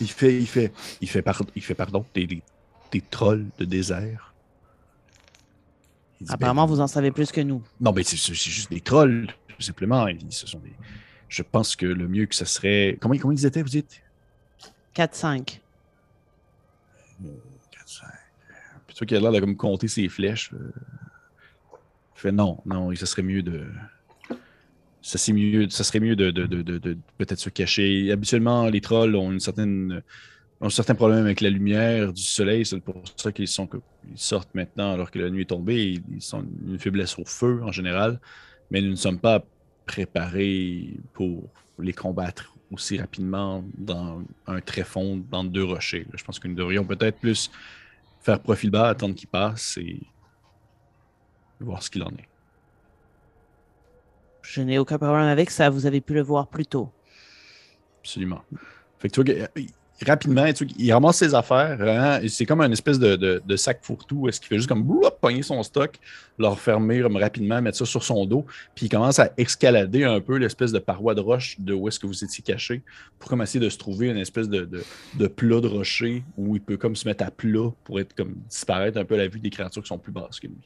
il 0.00 0.10
fait, 0.10 0.34
il 0.34 0.46
fait, 0.46 0.72
il 1.00 1.08
fait, 1.08 1.22
pardon, 1.22 1.46
il 1.54 1.62
fait 1.62 1.74
pardon, 1.74 2.04
des, 2.14 2.42
des, 2.90 3.00
trolls 3.00 3.46
de 3.58 3.64
désert. 3.64 4.34
Dit, 6.20 6.30
Apparemment, 6.30 6.66
ben, 6.66 6.74
vous 6.74 6.80
en 6.80 6.86
savez 6.86 7.10
plus 7.10 7.30
que 7.30 7.40
nous. 7.40 7.62
Non, 7.80 7.92
mais 7.92 8.02
c'est 8.02 8.16
juste 8.16 8.70
des 8.70 8.80
trolls, 8.80 9.28
tout 9.48 9.62
simplement. 9.62 10.06
Il 10.08 10.18
dit, 10.18 10.34
Ce 10.34 10.46
sont 10.46 10.58
des... 10.58 10.72
Je 11.28 11.42
pense 11.42 11.76
que 11.76 11.86
le 11.86 12.08
mieux 12.08 12.26
que 12.26 12.34
ce 12.34 12.44
serait. 12.44 12.98
Comment, 13.00 13.16
comment 13.18 13.32
ils 13.32 13.46
étaient, 13.46 13.62
vous 13.62 13.68
dites? 13.68 14.00
4-5. 14.94 15.60
4, 17.70 18.02
5. 18.96 19.06
Puis 19.06 19.06
toi 19.06 19.06
qui 19.06 19.16
a 19.16 19.20
l'air 19.20 19.32
de 19.32 19.40
comme 19.40 19.56
compter 19.56 19.88
ses 19.88 20.08
flèches. 20.08 20.52
euh, 20.54 20.72
fait 22.14 22.32
non, 22.32 22.58
non, 22.64 22.94
ce 22.94 23.06
serait 23.06 23.22
mieux 23.22 23.42
de. 23.42 23.66
Ça, 25.02 25.18
c'est 25.18 25.32
mieux, 25.32 25.68
ça 25.70 25.84
serait 25.84 26.00
mieux 26.00 26.16
de, 26.16 26.30
peut-être 27.18 27.38
se 27.38 27.50
cacher. 27.50 28.10
Habituellement, 28.10 28.68
les 28.68 28.80
trolls 28.80 29.14
ont 29.14 29.30
une 29.30 29.40
certaine 29.40 30.02
ont 30.60 30.66
un 30.66 30.70
certain 30.70 30.94
problème 30.94 31.26
avec 31.26 31.42
la 31.42 31.50
lumière 31.50 32.12
du 32.12 32.22
soleil. 32.22 32.64
C'est 32.64 32.80
pour 32.80 33.02
ça 33.16 33.30
qu'ils 33.30 33.46
sont 33.46 33.68
ils 34.10 34.18
sortent 34.18 34.54
maintenant 34.54 34.92
alors 34.94 35.10
que 35.10 35.18
la 35.18 35.30
nuit 35.30 35.42
est 35.42 35.50
tombée. 35.50 36.00
Ils 36.10 36.22
sont 36.22 36.44
une 36.66 36.78
faiblesse 36.78 37.18
au 37.18 37.24
feu 37.24 37.60
en 37.62 37.72
général. 37.72 38.18
Mais 38.70 38.80
nous 38.80 38.90
ne 38.90 38.96
sommes 38.96 39.20
pas 39.20 39.44
préparés 39.84 40.96
pour 41.12 41.48
les 41.78 41.92
combattre 41.92 42.54
aussi 42.72 42.98
rapidement 42.98 43.62
dans 43.76 44.22
un 44.46 44.60
tréfonds 44.60 45.22
dans 45.30 45.44
deux 45.44 45.62
rochers. 45.62 46.06
Je 46.14 46.24
pense 46.24 46.38
que 46.38 46.48
nous 46.48 46.56
devrions 46.56 46.84
peut-être 46.84 47.18
plus 47.18 47.50
faire 48.26 48.40
profil 48.40 48.70
bas, 48.70 48.88
attendre 48.88 49.14
qu'il 49.14 49.28
passe 49.28 49.76
et 49.76 50.00
voir 51.60 51.80
ce 51.80 51.90
qu'il 51.90 52.02
en 52.02 52.10
est. 52.10 52.28
Je 54.42 54.62
n'ai 54.62 54.78
aucun 54.78 54.98
problème 54.98 55.26
avec 55.26 55.50
ça. 55.50 55.70
Vous 55.70 55.86
avez 55.86 56.00
pu 56.00 56.12
le 56.12 56.22
voir 56.22 56.48
plus 56.48 56.66
tôt. 56.66 56.90
Absolument. 58.00 58.42
Fait 58.98 59.08
que 59.08 59.22
tu 59.22 59.32
vois, 59.32 59.48
rapidement, 60.04 60.44
il 60.78 60.92
ramasse 60.92 61.16
ses 61.16 61.34
affaires. 61.34 61.78
Hein, 61.80 62.20
c'est 62.28 62.44
comme 62.44 62.60
un 62.60 62.70
espèce 62.70 62.98
de, 62.98 63.56
sac 63.56 63.78
fourre-tout. 63.82 64.28
Est-ce 64.28 64.40
qu'il 64.40 64.48
fait 64.48 64.56
juste 64.56 64.68
comme 64.68 64.84
pogner 65.20 65.42
son 65.42 65.62
stock, 65.62 65.98
le 66.38 66.48
refermer 66.48 67.02
rapidement, 67.02 67.62
mettre 67.62 67.78
ça 67.78 67.86
sur 67.86 68.02
son 68.02 68.26
dos, 68.26 68.44
puis 68.74 68.86
il 68.86 68.88
commence 68.88 69.18
à 69.18 69.30
escalader 69.36 70.04
un 70.04 70.20
peu 70.20 70.36
l'espèce 70.36 70.72
de 70.72 70.78
paroi 70.78 71.14
de 71.14 71.20
roche 71.20 71.56
de 71.58 71.72
où 71.72 71.88
est-ce 71.88 71.98
que 71.98 72.06
vous 72.06 72.24
étiez 72.24 72.42
caché 72.42 72.82
pour 73.18 73.30
comme 73.30 73.42
essayer 73.42 73.64
de 73.64 73.70
se 73.70 73.78
trouver 73.78 74.08
une 74.08 74.18
espèce 74.18 74.48
de, 74.48 74.68
plat 75.28 75.60
de 75.60 75.68
rocher 75.68 76.22
où 76.36 76.56
il 76.56 76.60
peut 76.60 76.76
comme 76.76 76.96
se 76.96 77.08
mettre 77.08 77.24
à 77.24 77.30
plat 77.30 77.70
pour 77.84 78.00
être 78.00 78.14
comme 78.14 78.34
disparaître 78.48 78.98
un 78.98 79.04
peu 79.04 79.14
à 79.14 79.18
la 79.18 79.28
vue 79.28 79.40
des 79.40 79.50
créatures 79.50 79.82
qui 79.82 79.88
sont 79.88 79.98
plus 79.98 80.12
basses 80.12 80.40
que 80.40 80.48
lui. 80.48 80.56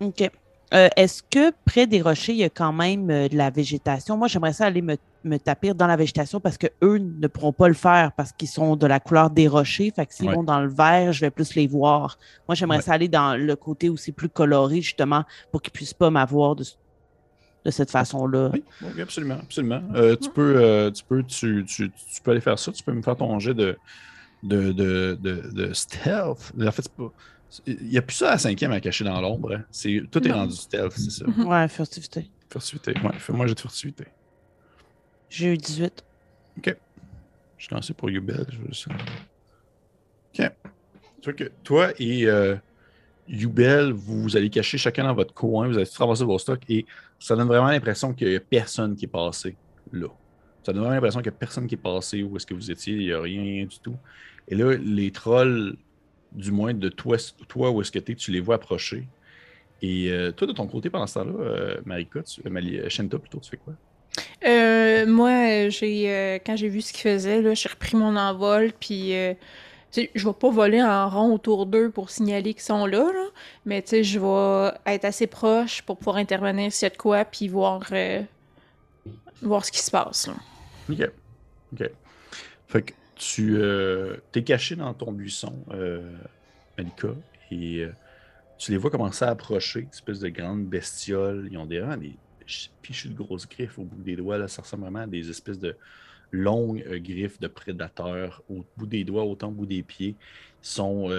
OK. 0.00 0.30
Euh, 0.72 0.88
est-ce 0.96 1.22
que 1.22 1.52
près 1.64 1.86
des 1.86 2.00
rochers, 2.00 2.32
il 2.32 2.38
y 2.38 2.44
a 2.44 2.48
quand 2.48 2.72
même 2.72 3.10
euh, 3.10 3.28
de 3.28 3.36
la 3.36 3.50
végétation? 3.50 4.16
Moi, 4.16 4.28
j'aimerais 4.28 4.52
ça 4.52 4.66
aller 4.66 4.82
me, 4.82 4.96
me, 5.24 5.38
taper 5.38 5.74
dans 5.74 5.86
la 5.86 5.96
végétation 5.96 6.40
parce 6.40 6.58
qu'eux 6.58 6.98
ne 6.98 7.26
pourront 7.26 7.52
pas 7.52 7.68
le 7.68 7.74
faire 7.74 8.12
parce 8.12 8.32
qu'ils 8.32 8.48
sont 8.48 8.76
de 8.76 8.86
la 8.86 9.00
couleur 9.00 9.30
des 9.30 9.48
rochers. 9.48 9.92
Fait 9.94 10.06
que 10.06 10.14
s'ils 10.14 10.30
vont 10.30 10.42
dans 10.42 10.60
le 10.60 10.68
vert, 10.68 11.12
je 11.12 11.20
vais 11.20 11.30
plus 11.30 11.54
les 11.54 11.66
voir. 11.66 12.18
Moi, 12.48 12.54
j'aimerais 12.54 12.80
ça 12.80 12.92
aller 12.92 13.08
dans 13.08 13.36
le 13.36 13.56
côté 13.56 13.88
où 13.88 13.96
c'est 13.96 14.12
plus 14.12 14.28
coloré, 14.28 14.80
justement, 14.80 15.24
pour 15.50 15.62
qu'ils 15.62 15.72
ne 15.72 15.74
puissent 15.74 15.94
pas 15.94 16.10
m'avoir 16.10 16.56
de, 16.56 16.64
de, 17.64 17.70
cette 17.70 17.90
façon-là. 17.90 18.50
Oui, 18.52 18.62
absolument, 19.00 19.38
absolument. 19.40 19.82
Euh, 19.94 20.16
tu, 20.16 20.30
peux, 20.30 20.90
tu, 20.94 21.04
peux, 21.04 21.22
tu, 21.22 21.64
tu, 21.66 21.90
tu, 21.90 22.22
peux 22.22 22.30
aller 22.30 22.40
faire 22.40 22.58
ça. 22.58 22.72
Tu 22.72 22.82
peux 22.82 22.92
me 22.92 23.02
faire 23.02 23.16
ton 23.16 23.38
jet 23.38 23.54
de, 23.54 23.78
de, 24.42 24.72
de, 24.72 25.18
de 25.20 25.72
stealth. 25.72 26.52
En 26.60 26.70
fait, 26.70 26.82
c'est 26.82 26.92
pas 26.92 27.12
il 27.66 27.88
n'y 27.88 27.98
a 27.98 28.02
plus 28.02 28.16
ça 28.16 28.32
à 28.32 28.38
cinquième 28.38 28.72
à 28.72 28.80
cacher 28.80 29.04
dans 29.04 29.20
l'ombre. 29.20 29.54
Hein. 29.54 29.64
C'est, 29.70 30.02
tout 30.10 30.26
est 30.26 30.32
rendu 30.32 30.54
stealth, 30.54 30.92
c'est 30.92 31.10
ça. 31.10 31.26
Ouais, 31.26 31.68
furtivité. 31.68 32.30
Furtivité, 32.50 32.94
ouais. 33.02 33.18
Fais-moi 33.18 33.46
j'ai 33.46 33.54
de 33.54 33.60
furtivité. 33.60 34.04
J'ai 35.30 35.54
eu 35.54 35.56
18. 35.56 36.04
OK. 36.58 36.76
Je 37.56 37.64
suis 37.64 37.74
lancé 37.74 37.94
pour 37.94 38.10
Yubel. 38.10 38.46
Je. 38.70 38.88
OK. 40.42 40.50
Que 41.36 41.50
toi 41.62 41.92
et 41.98 42.26
euh, 42.26 42.56
Yubel, 43.28 43.92
vous 43.92 44.36
allez 44.36 44.50
cacher 44.50 44.78
chacun 44.78 45.04
dans 45.04 45.14
votre 45.14 45.34
coin, 45.34 45.68
vous 45.68 45.76
allez 45.76 45.86
traverser 45.86 46.24
vos 46.24 46.38
stocks 46.38 46.62
et 46.68 46.86
ça 47.18 47.36
donne 47.36 47.46
vraiment 47.46 47.68
l'impression 47.68 48.12
qu'il 48.12 48.28
n'y 48.28 48.36
a 48.36 48.40
personne 48.40 48.96
qui 48.96 49.04
est 49.04 49.08
passé 49.08 49.54
là. 49.92 50.08
Ça 50.64 50.72
donne 50.72 50.82
vraiment 50.82 50.94
l'impression 50.94 51.20
qu'il 51.20 51.30
n'y 51.30 51.36
a 51.36 51.38
personne 51.38 51.66
qui 51.66 51.74
est 51.74 51.78
passé 51.78 52.22
où 52.22 52.36
est-ce 52.36 52.46
que 52.46 52.54
vous 52.54 52.70
étiez, 52.70 52.94
il 52.94 53.06
n'y 53.06 53.12
a 53.12 53.20
rien 53.20 53.64
du 53.66 53.78
tout. 53.78 53.96
Et 54.48 54.54
là, 54.54 54.74
les 54.76 55.10
trolls 55.10 55.76
du 56.32 56.52
moins 56.52 56.74
de 56.74 56.88
toi, 56.88 57.16
toi 57.48 57.70
où 57.70 57.80
est-ce 57.80 57.92
que 57.92 57.98
tu 57.98 58.12
es, 58.12 58.14
tu 58.14 58.30
les 58.30 58.40
vois 58.40 58.56
approcher. 58.56 59.06
Et 59.82 60.10
euh, 60.10 60.32
toi, 60.32 60.46
de 60.46 60.52
ton 60.52 60.66
côté, 60.66 60.90
pendant 60.90 61.06
ce 61.06 61.14
temps-là, 61.14 61.32
euh, 61.32 61.80
Marika, 61.84 62.22
tu, 62.22 62.42
euh, 62.44 62.88
Shenta 62.88 63.18
plutôt, 63.18 63.40
tu 63.40 63.50
fais 63.50 63.56
quoi? 63.56 63.74
Moi, 65.06 65.68
j'ai 65.68 66.40
quand 66.44 66.56
j'ai 66.56 66.68
vu 66.68 66.80
ce 66.82 66.92
qu'ils 66.92 67.02
faisaient, 67.02 67.54
j'ai 67.54 67.68
repris 67.68 67.96
mon 67.96 68.16
envol, 68.16 68.72
puis 68.78 69.12
je 69.12 70.26
vais 70.26 70.32
pas 70.32 70.50
voler 70.50 70.82
en 70.82 71.08
rond 71.08 71.34
autour 71.34 71.66
d'eux 71.66 71.90
pour 71.90 72.10
signaler 72.10 72.54
qu'ils 72.54 72.62
sont 72.62 72.86
là, 72.86 73.10
mais 73.64 73.84
je 73.90 74.18
vais 74.18 74.92
être 74.94 75.04
assez 75.04 75.26
proche 75.26 75.82
pour 75.82 75.96
pouvoir 75.98 76.16
intervenir 76.16 76.72
s'il 76.72 76.86
y 76.86 76.90
a 76.90 76.90
de 76.90 76.96
quoi, 76.96 77.24
puis 77.24 77.48
voir, 77.48 77.82
voir 79.42 79.64
ce 79.64 79.72
qui 79.72 79.80
se 79.80 79.90
passe. 79.90 80.28
OK. 80.88 81.10
OK. 81.72 81.90
Fait 82.68 82.82
que 82.82 82.92
tu 83.16 83.56
euh, 83.56 84.16
es 84.34 84.42
caché 84.42 84.76
dans 84.76 84.94
ton 84.94 85.12
buisson, 85.12 85.54
euh, 85.72 86.00
Malika, 86.78 87.08
et 87.50 87.80
euh, 87.80 87.92
tu 88.58 88.70
les 88.70 88.78
vois 88.78 88.90
commencer 88.90 89.24
à 89.24 89.30
approcher, 89.30 89.88
espèce 89.92 90.20
de 90.20 90.28
grandes 90.28 90.66
bestioles. 90.66 91.48
Ils 91.50 91.58
ont 91.58 91.66
des, 91.66 91.84
des 91.98 92.16
fichus 92.82 93.08
de 93.08 93.14
grosses 93.14 93.48
griffes 93.48 93.78
au 93.78 93.84
bout 93.84 94.02
des 94.02 94.16
doigts. 94.16 94.38
Là, 94.38 94.48
ça 94.48 94.62
ressemble 94.62 94.82
vraiment 94.82 95.00
à 95.00 95.06
des 95.06 95.30
espèces 95.30 95.58
de 95.58 95.76
longues 96.32 96.84
griffes 97.02 97.40
de 97.40 97.48
prédateurs 97.48 98.42
au 98.48 98.64
bout 98.76 98.86
des 98.86 99.04
doigts, 99.04 99.24
autant 99.24 99.48
au 99.48 99.52
bout 99.52 99.66
des 99.66 99.82
pieds. 99.82 100.16
Ils 100.62 100.68
sont 100.68 101.10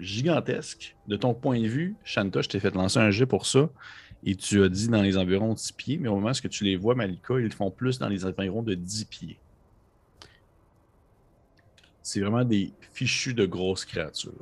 gigantesques. 0.00 0.96
De 1.08 1.16
ton 1.16 1.34
point 1.34 1.60
de 1.60 1.66
vue, 1.66 1.94
Shanta, 2.04 2.40
je 2.40 2.48
t'ai 2.48 2.60
fait 2.60 2.74
lancer 2.74 2.98
un 2.98 3.10
jet 3.10 3.26
pour 3.26 3.46
ça. 3.46 3.68
Et 4.24 4.34
tu 4.34 4.62
as 4.62 4.68
dit 4.68 4.88
dans 4.88 5.02
les 5.02 5.16
environs 5.16 5.54
de 5.54 5.58
6 5.58 5.72
pieds, 5.72 5.98
mais 5.98 6.08
au 6.08 6.16
moment 6.16 6.30
où 6.30 6.48
tu 6.48 6.64
les 6.64 6.76
vois, 6.76 6.94
Malika, 6.94 7.38
ils 7.38 7.52
font 7.52 7.70
plus 7.70 7.98
dans 7.98 8.08
les 8.08 8.24
environs 8.24 8.62
de 8.62 8.74
10 8.74 9.04
pieds. 9.04 9.38
C'est 12.02 12.20
vraiment 12.20 12.44
des 12.44 12.72
fichus 12.92 13.34
de 13.34 13.46
grosses 13.46 13.84
créatures. 13.84 14.32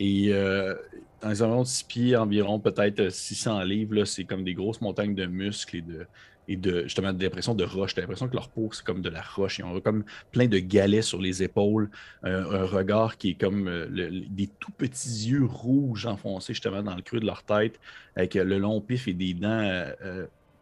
Et 0.00 0.32
euh, 0.32 0.74
dans 1.20 1.28
les 1.28 1.42
environs 1.42 1.62
de 1.62 1.66
6 1.66 1.84
pieds, 1.84 2.16
environ 2.16 2.60
peut-être 2.60 3.10
600 3.10 3.62
livres, 3.62 4.04
c'est 4.04 4.24
comme 4.24 4.44
des 4.44 4.54
grosses 4.54 4.80
montagnes 4.80 5.14
de 5.14 5.26
muscles 5.26 5.76
et 5.76 5.82
de, 5.82 6.06
et 6.46 6.56
de 6.56 6.84
justement 6.84 7.12
l'impression 7.12 7.54
de 7.54 7.64
roche. 7.64 7.94
T'as 7.94 8.02
l'impression 8.02 8.28
que 8.28 8.34
leur 8.34 8.48
peau, 8.48 8.70
c'est 8.72 8.84
comme 8.84 9.02
de 9.02 9.10
la 9.10 9.22
roche. 9.22 9.58
Ils 9.58 9.64
ont 9.64 9.80
comme 9.80 10.04
plein 10.32 10.46
de 10.46 10.58
galets 10.58 11.02
sur 11.02 11.20
les 11.20 11.42
épaules, 11.42 11.90
un 12.22 12.64
regard 12.64 13.18
qui 13.18 13.30
est 13.30 13.34
comme 13.34 13.68
euh, 13.68 14.22
des 14.28 14.48
tout 14.60 14.72
petits 14.72 15.28
yeux 15.28 15.44
rouges 15.44 16.06
enfoncés 16.06 16.54
justement 16.54 16.82
dans 16.82 16.94
le 16.94 17.02
creux 17.02 17.20
de 17.20 17.26
leur 17.26 17.42
tête, 17.42 17.78
avec 18.16 18.36
euh, 18.36 18.44
le 18.44 18.58
long 18.58 18.80
pif 18.80 19.08
et 19.08 19.14
des 19.14 19.34
dents 19.34 19.84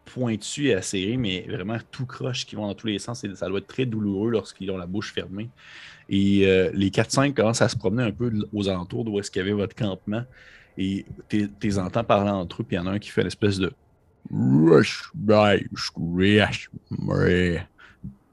pointues 0.07 0.67
et 0.67 0.73
acérées, 0.73 1.17
mais 1.17 1.45
vraiment 1.47 1.77
tout 1.91 2.05
croche 2.05 2.45
qui 2.45 2.55
vont 2.55 2.65
dans 2.65 2.73
tous 2.73 2.87
les 2.87 2.97
sens. 2.97 3.25
Ça 3.35 3.47
doit 3.47 3.59
être 3.59 3.67
très 3.67 3.85
douloureux 3.85 4.31
lorsqu'ils 4.31 4.71
ont 4.71 4.77
la 4.77 4.87
bouche 4.87 5.13
fermée. 5.13 5.49
Et 6.09 6.45
euh, 6.45 6.69
les 6.73 6.89
4-5 6.89 7.33
commencent 7.33 7.61
à 7.61 7.69
se 7.69 7.77
promener 7.77 8.03
un 8.03 8.11
peu 8.11 8.31
aux 8.53 8.69
alentours 8.69 9.03
d'où 9.03 9.19
est-ce 9.19 9.29
qu'il 9.29 9.41
y 9.41 9.45
avait 9.45 9.53
votre 9.53 9.75
campement. 9.75 10.23
Et 10.77 11.05
tu 11.29 11.49
les 11.61 11.79
entends 11.79 12.03
parler 12.03 12.29
entre 12.29 12.61
eux, 12.61 12.65
puis 12.65 12.77
il 12.77 12.79
y 12.79 12.81
en 12.81 12.87
a 12.87 12.91
un 12.91 12.99
qui 12.99 13.09
fait 13.09 13.23
l'espèce 13.23 13.57
de. 13.57 13.71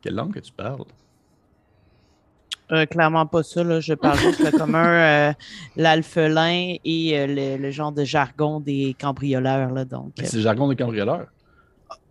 Quelle 0.02 0.14
langue 0.14 0.34
que 0.34 0.40
tu 0.40 0.52
parles? 0.52 0.84
Euh, 2.72 2.86
clairement 2.86 3.26
pas 3.26 3.42
ça. 3.42 3.62
Là. 3.62 3.80
Je 3.80 3.94
parle 3.94 4.18
juste 4.18 4.40
le 4.40 4.50
commun, 4.58 4.86
euh, 4.86 5.32
l'alphelin 5.76 6.76
et 6.84 7.26
le, 7.26 7.70
genre 7.70 7.92
de 7.92 8.04
jargon 8.04 8.60
des 8.60 8.94
cambrioleurs. 9.00 9.70
Là, 9.70 9.84
donc, 9.84 10.12
C'est 10.16 10.34
le 10.34 10.42
jargon 10.42 10.68
des 10.68 10.76
cambrioleurs? 10.76 11.28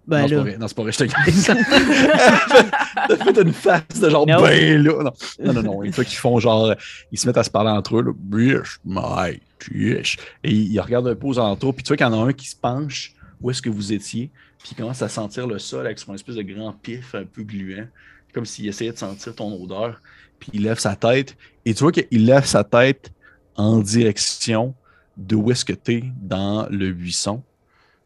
Ben 0.06 0.28
non, 0.60 0.68
c'est 0.68 0.76
pas 0.76 0.84
vrai, 0.84 0.92
je 0.92 0.98
te 0.98 1.04
gagne. 1.06 1.58
T'as 3.08 3.18
fait 3.18 3.42
une 3.42 3.54
face 3.54 4.00
de 4.02 4.10
genre, 4.10 4.26
ben 4.26 4.84
là. 4.84 5.14
Non, 5.40 5.54
non, 5.54 5.64
non. 5.64 5.84
Une 5.84 5.94
fois 5.94 6.04
qu'ils 6.04 6.18
font 6.18 6.40
genre, 6.40 6.76
ils 7.12 7.18
se 7.18 7.26
mettent 7.26 7.38
à 7.38 7.44
se 7.44 7.50
parler 7.50 7.70
entre 7.70 7.98
eux, 7.98 8.04
là, 8.04 8.12
biche, 8.16 8.80
my, 8.84 9.40
biche. 9.72 10.18
Et 10.44 10.52
ils 10.52 10.80
regardent 10.80 11.08
un 11.08 11.16
peu 11.16 11.28
aux 11.28 11.40
alentours, 11.40 11.74
puis 11.74 11.84
tu 11.84 11.90
vois 11.90 11.98
qu'il 11.98 12.06
y 12.06 12.10
en 12.10 12.22
a 12.22 12.28
un 12.28 12.34
qui 12.34 12.48
se 12.48 12.56
penche 12.56 13.14
où 13.42 13.50
est-ce 13.50 13.62
que 13.62 13.70
vous 13.70 13.94
étiez, 13.94 14.30
puis 14.60 14.70
il 14.72 14.76
commence 14.76 15.02
à 15.02 15.10
sentir 15.10 15.48
le 15.48 15.60
sol 15.60 15.86
avec 15.86 16.00
son 16.00 16.14
espèce 16.14 16.36
de 16.36 16.44
grand 16.44 16.74
pif 16.74 17.16
un 17.16 17.26
peu 17.26 17.44
gluant, 17.44 17.88
comme 18.34 18.46
s'il 18.46 18.68
essayait 18.68 18.92
de 18.92 18.98
sentir 18.98 19.36
ton 19.36 19.62
odeur, 19.62 20.02
puis 20.40 20.52
il 20.54 20.64
lève 20.64 20.80
sa 20.80 20.96
tête, 20.96 21.36
et 21.66 21.74
tu 21.74 21.84
vois 21.84 21.92
qu'il 21.92 22.26
lève 22.26 22.46
sa 22.46 22.64
tête 22.64 23.12
en 23.56 23.80
direction 23.80 24.74
de 25.18 25.36
où 25.36 25.52
est-ce 25.52 25.64
que 25.66 25.74
tu 25.74 25.94
es 25.94 26.04
dans 26.22 26.68
le 26.70 26.92
buisson 26.92 27.44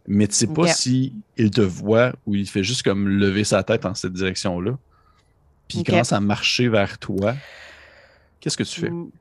mais 0.08 0.28
tu 0.28 0.36
sais 0.36 0.48
pas 0.48 0.68
si 0.68 1.14
il 1.38 1.52
te 1.52 1.62
voit 1.62 2.14
ou 2.26 2.36
il 2.36 2.48
fait 2.48 2.64
juste 2.64 2.84
comme 2.84 3.08
lever 3.08 3.44
sa 3.44 3.64
tête 3.64 3.86
en 3.86 3.94
cette 3.94 4.14
direction-là. 4.14 4.78
Puis 5.68 5.80
il 5.80 5.84
commence 5.84 6.14
à 6.14 6.20
marcher 6.22 6.70
vers 6.70 6.98
toi. 6.98 7.36
Qu'est-ce 8.40 8.56
que 8.56 8.64
tu 8.64 8.80
fais? 8.80 8.90
Mm. 8.90 9.12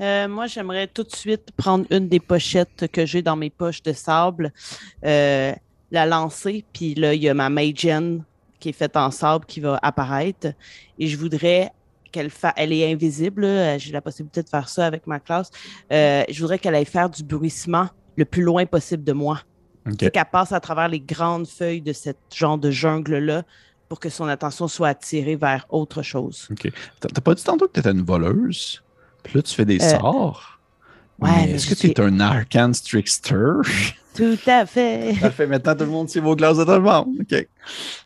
Euh, 0.00 0.28
moi, 0.28 0.46
j'aimerais 0.46 0.88
tout 0.88 1.04
de 1.04 1.14
suite 1.14 1.50
prendre 1.56 1.84
une 1.90 2.08
des 2.08 2.18
pochettes 2.18 2.90
que 2.90 3.06
j'ai 3.06 3.22
dans 3.22 3.36
mes 3.36 3.50
poches 3.50 3.82
de 3.82 3.92
sable, 3.92 4.52
euh, 5.04 5.52
la 5.90 6.06
lancer, 6.06 6.64
puis 6.72 6.94
là, 6.94 7.14
il 7.14 7.22
y 7.22 7.28
a 7.28 7.34
ma 7.34 7.50
Magen 7.50 8.24
qui 8.58 8.70
est 8.70 8.72
faite 8.72 8.96
en 8.96 9.10
sable 9.10 9.44
qui 9.44 9.60
va 9.60 9.78
apparaître. 9.82 10.48
Et 10.98 11.06
je 11.06 11.16
voudrais 11.16 11.70
qu'elle 12.10 12.30
fa... 12.30 12.52
elle 12.56 12.72
est 12.72 12.90
invisible, 12.90 13.46
j'ai 13.78 13.92
la 13.92 14.00
possibilité 14.00 14.42
de 14.42 14.48
faire 14.48 14.68
ça 14.68 14.86
avec 14.86 15.06
ma 15.06 15.20
classe. 15.20 15.50
Euh, 15.92 16.24
je 16.28 16.40
voudrais 16.40 16.58
qu'elle 16.58 16.74
aille 16.74 16.84
faire 16.84 17.10
du 17.10 17.22
bruissement 17.22 17.88
le 18.16 18.24
plus 18.24 18.42
loin 18.42 18.64
possible 18.66 19.04
de 19.04 19.12
moi. 19.12 19.42
Qu'elle 19.98 20.24
passe 20.30 20.52
à 20.52 20.60
travers 20.60 20.88
les 20.88 21.00
grandes 21.00 21.46
feuilles 21.46 21.82
de 21.82 21.92
ce 21.92 22.10
genre 22.34 22.58
de 22.58 22.70
jungle-là 22.70 23.42
pour 23.88 24.00
que 24.00 24.08
son 24.08 24.26
attention 24.26 24.68
soit 24.68 24.88
attirée 24.88 25.36
vers 25.36 25.66
autre 25.68 26.02
chose. 26.02 26.48
OK. 26.50 26.72
T'as 27.00 27.20
pas 27.20 27.34
dit 27.34 27.44
tantôt 27.44 27.66
que 27.66 27.72
tu 27.74 27.80
étais 27.80 27.90
une 27.90 28.04
voleuse? 28.04 28.82
Puis 29.22 29.34
là, 29.34 29.42
tu 29.42 29.54
fais 29.54 29.64
des 29.64 29.82
euh, 29.82 29.98
sorts? 29.98 30.60
Ouais, 31.18 31.50
est-ce 31.50 31.68
que 31.68 31.74
tu 31.74 31.88
es 31.88 32.00
un 32.00 32.20
arcane 32.20 32.72
trickster? 32.72 33.60
Tout 34.14 34.38
à 34.46 34.66
fait. 34.66 35.14
Parfait. 35.20 35.46
Maintenant, 35.46 35.74
tout 35.74 35.84
le 35.84 35.90
monde 35.90 36.08
sait 36.08 36.20
vos 36.20 36.36
classes 36.36 36.58
de 36.58 36.64
tout 36.64 36.70
le 36.70 36.80
monde. 36.80 37.08
OK. 37.20 37.48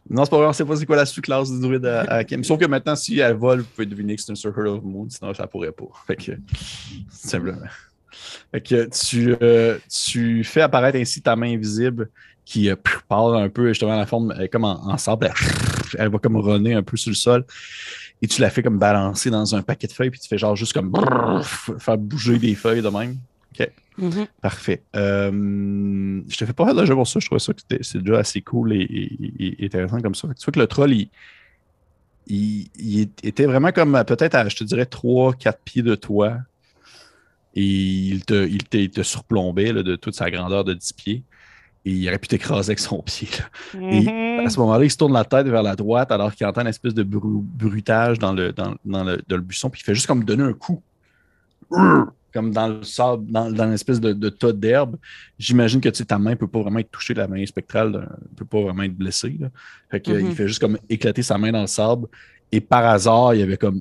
Non, 0.09 0.25
c'est 0.25 0.31
pas 0.31 0.37
vrai, 0.37 0.47
on 0.47 0.53
sait 0.53 0.65
pas 0.65 0.77
c'est 0.77 0.87
quoi 0.87 0.97
la 0.97 1.07
sous-classe 1.07 1.51
du 1.51 1.61
druide 1.61 1.87
à, 1.87 2.23
Kim. 2.23 2.45
Sauf 2.45 2.61
que 2.61 2.67
maintenant, 2.67 2.95
si 2.95 3.19
elle 3.19 3.35
vole, 3.35 3.61
vous 3.61 3.67
pouvez 3.75 3.87
deviner 3.87 4.15
que 4.15 4.23
c'est 4.23 4.31
un 4.31 4.37
Circle 4.37 4.69
of 4.69 4.85
Moon, 4.85 5.09
sinon 5.09 5.35
ça 5.35 5.47
pourrait 5.47 5.73
pas. 5.73 5.87
Fait 6.07 6.17
que, 6.17 6.33
simplement. 7.11 7.59
Fait 8.53 8.61
que 8.61 8.89
tu, 8.91 9.35
euh, 9.43 9.79
tu 10.09 10.45
fais 10.45 10.61
apparaître 10.63 10.99
ainsi 10.99 11.23
ta 11.23 11.37
main 11.37 11.53
invisible 11.55 12.11
qui 12.45 12.71
euh, 12.71 12.77
part 13.09 13.35
un 13.35 13.49
peu 13.49 13.69
justement 13.69 13.97
la 13.97 14.07
forme 14.07 14.35
comme 14.53 14.65
en, 14.65 14.97
sable. 14.99 15.33
Elle, 15.99 16.09
va 16.11 16.19
comme 16.19 16.37
runner 16.37 16.75
un 16.75 16.83
peu 16.83 16.97
sur 16.97 17.11
le 17.11 17.17
sol. 17.17 17.45
Et 18.23 18.27
tu 18.29 18.41
la 18.41 18.51
fais 18.51 18.63
comme 18.63 18.79
balancer 18.79 19.31
dans 19.31 19.55
un 19.55 19.63
paquet 19.63 19.87
de 19.89 19.93
feuilles, 19.93 20.11
puis 20.11 20.21
tu 20.21 20.29
fais 20.29 20.39
genre 20.39 20.57
juste 20.57 20.73
comme 20.73 20.93
faire 21.79 21.99
bouger 21.99 22.39
des 22.39 22.55
feuilles 22.55 22.83
de 22.83 22.89
même. 22.89 23.17
OK. 23.59 23.71
Mhm. 23.99 24.27
Parfait. 24.43 24.83
Euh, 24.95 25.31
je 26.29 26.37
te 26.37 26.45
fais 26.45 26.53
pas 26.53 26.65
mal 26.67 26.77
de 26.77 26.85
jeu 26.85 26.95
pour 26.95 27.07
ça. 27.07 27.19
Je 27.21 27.27
trouve 27.27 27.39
ça 27.39 27.53
que 27.53 27.61
c'était- 27.61 27.83
c'est 27.83 27.99
déjà 28.03 28.19
assez 28.19 28.41
cool 28.43 28.73
et, 28.75 28.81
et- 28.81 29.63
et 29.63 29.67
intéressant 29.67 30.01
comme 30.01 30.15
ça. 30.15 30.29
Tu 30.39 30.45
vois 30.45 30.53
que 30.53 30.61
le 30.61 30.67
troll, 30.67 30.93
il, 30.93 31.11
il- 32.27 32.69
il 32.79 33.01
était 33.23 33.47
vraiment 33.47 33.73
comme 33.73 34.03
peut-être 34.07 34.35
à, 34.35 34.49
je 34.49 34.57
te 34.57 34.65
dirais, 34.65 34.85
3-4 34.87 35.59
pieds 35.65 35.83
de 35.83 35.95
toi. 35.95 36.39
Et 37.57 37.65
il 37.65 38.25
te, 38.25 38.47
il 38.47 38.63
te, 38.65 38.77
il 38.77 38.91
te 38.91 39.03
surplombait 39.03 39.73
là, 39.73 39.83
de 39.83 39.97
toute 39.97 40.15
sa 40.15 40.31
grandeur 40.31 40.63
de 40.63 40.75
10 40.75 40.93
pieds. 40.93 41.23
Et 41.87 41.91
il 41.93 42.09
aurait 42.09 42.19
pu 42.19 42.29
t'écraser 42.29 42.71
avec 42.71 42.79
son 42.81 43.01
pied. 43.03 43.29
là. 43.39 43.81
Et 43.81 44.03
Mhm. 44.03 44.47
à 44.47 44.51
ce 44.51 44.59
moment-là, 44.61 44.85
il 44.85 44.91
se 44.91 44.97
tourne 44.97 45.13
la 45.15 45.25
tête 45.25 45.47
vers 45.47 45.63
la 45.63 45.75
droite 45.77 46.11
alors 46.13 46.35
qu'il 46.35 46.47
entend 46.47 46.61
une 46.63 46.67
espèce 46.67 46.95
de 46.95 47.03
bru- 47.05 47.43
bruitage 47.43 48.19
dans 48.19 48.33
le, 48.33 48.53
dans, 48.53 48.75
dans 48.85 49.05
le, 49.05 49.23
dans 49.29 49.37
le 49.37 49.43
buisson. 49.43 49.71
Puis 49.71 49.81
il 49.81 49.85
fait 49.85 49.95
juste 49.95 50.07
comme 50.07 50.23
donner 50.25 50.43
un 50.45 50.53
coup. 50.53 50.83
Comme 52.33 52.51
dans 52.53 52.69
le 52.69 52.83
sable, 52.83 53.31
dans, 53.31 53.51
dans 53.51 53.65
l'espèce 53.67 53.99
de, 54.01 54.13
de 54.13 54.29
tas 54.29 54.53
d'herbe. 54.53 54.97
J'imagine 55.39 55.81
que 55.81 55.89
ta 55.89 56.19
main 56.19 56.31
ne 56.31 56.35
peut 56.35 56.47
pas 56.49 56.61
vraiment 56.61 56.81
être 56.81 56.91
touchée, 56.91 57.15
la 57.15 57.27
main 57.29 57.45
spectrale 57.47 57.91
ne 57.93 58.37
peut 58.37 58.45
pas 58.45 58.61
vraiment 58.61 58.83
être 58.83 58.95
blessée. 58.95 59.37
là. 59.41 59.49
Fait 59.91 60.01
que. 60.01 60.11
Il 60.11 60.35
fait 60.35 60.47
juste 60.47 60.61
comme 60.61 60.77
éclater 60.91 61.23
sa 61.23 61.39
main 61.39 61.51
dans 61.53 61.63
le 61.63 61.67
sable. 61.67 62.09
Et 62.53 62.61
par 62.61 62.85
hasard, 62.85 63.35
il 63.35 63.41
y 63.41 63.43
avait 63.43 63.57
comme 63.57 63.81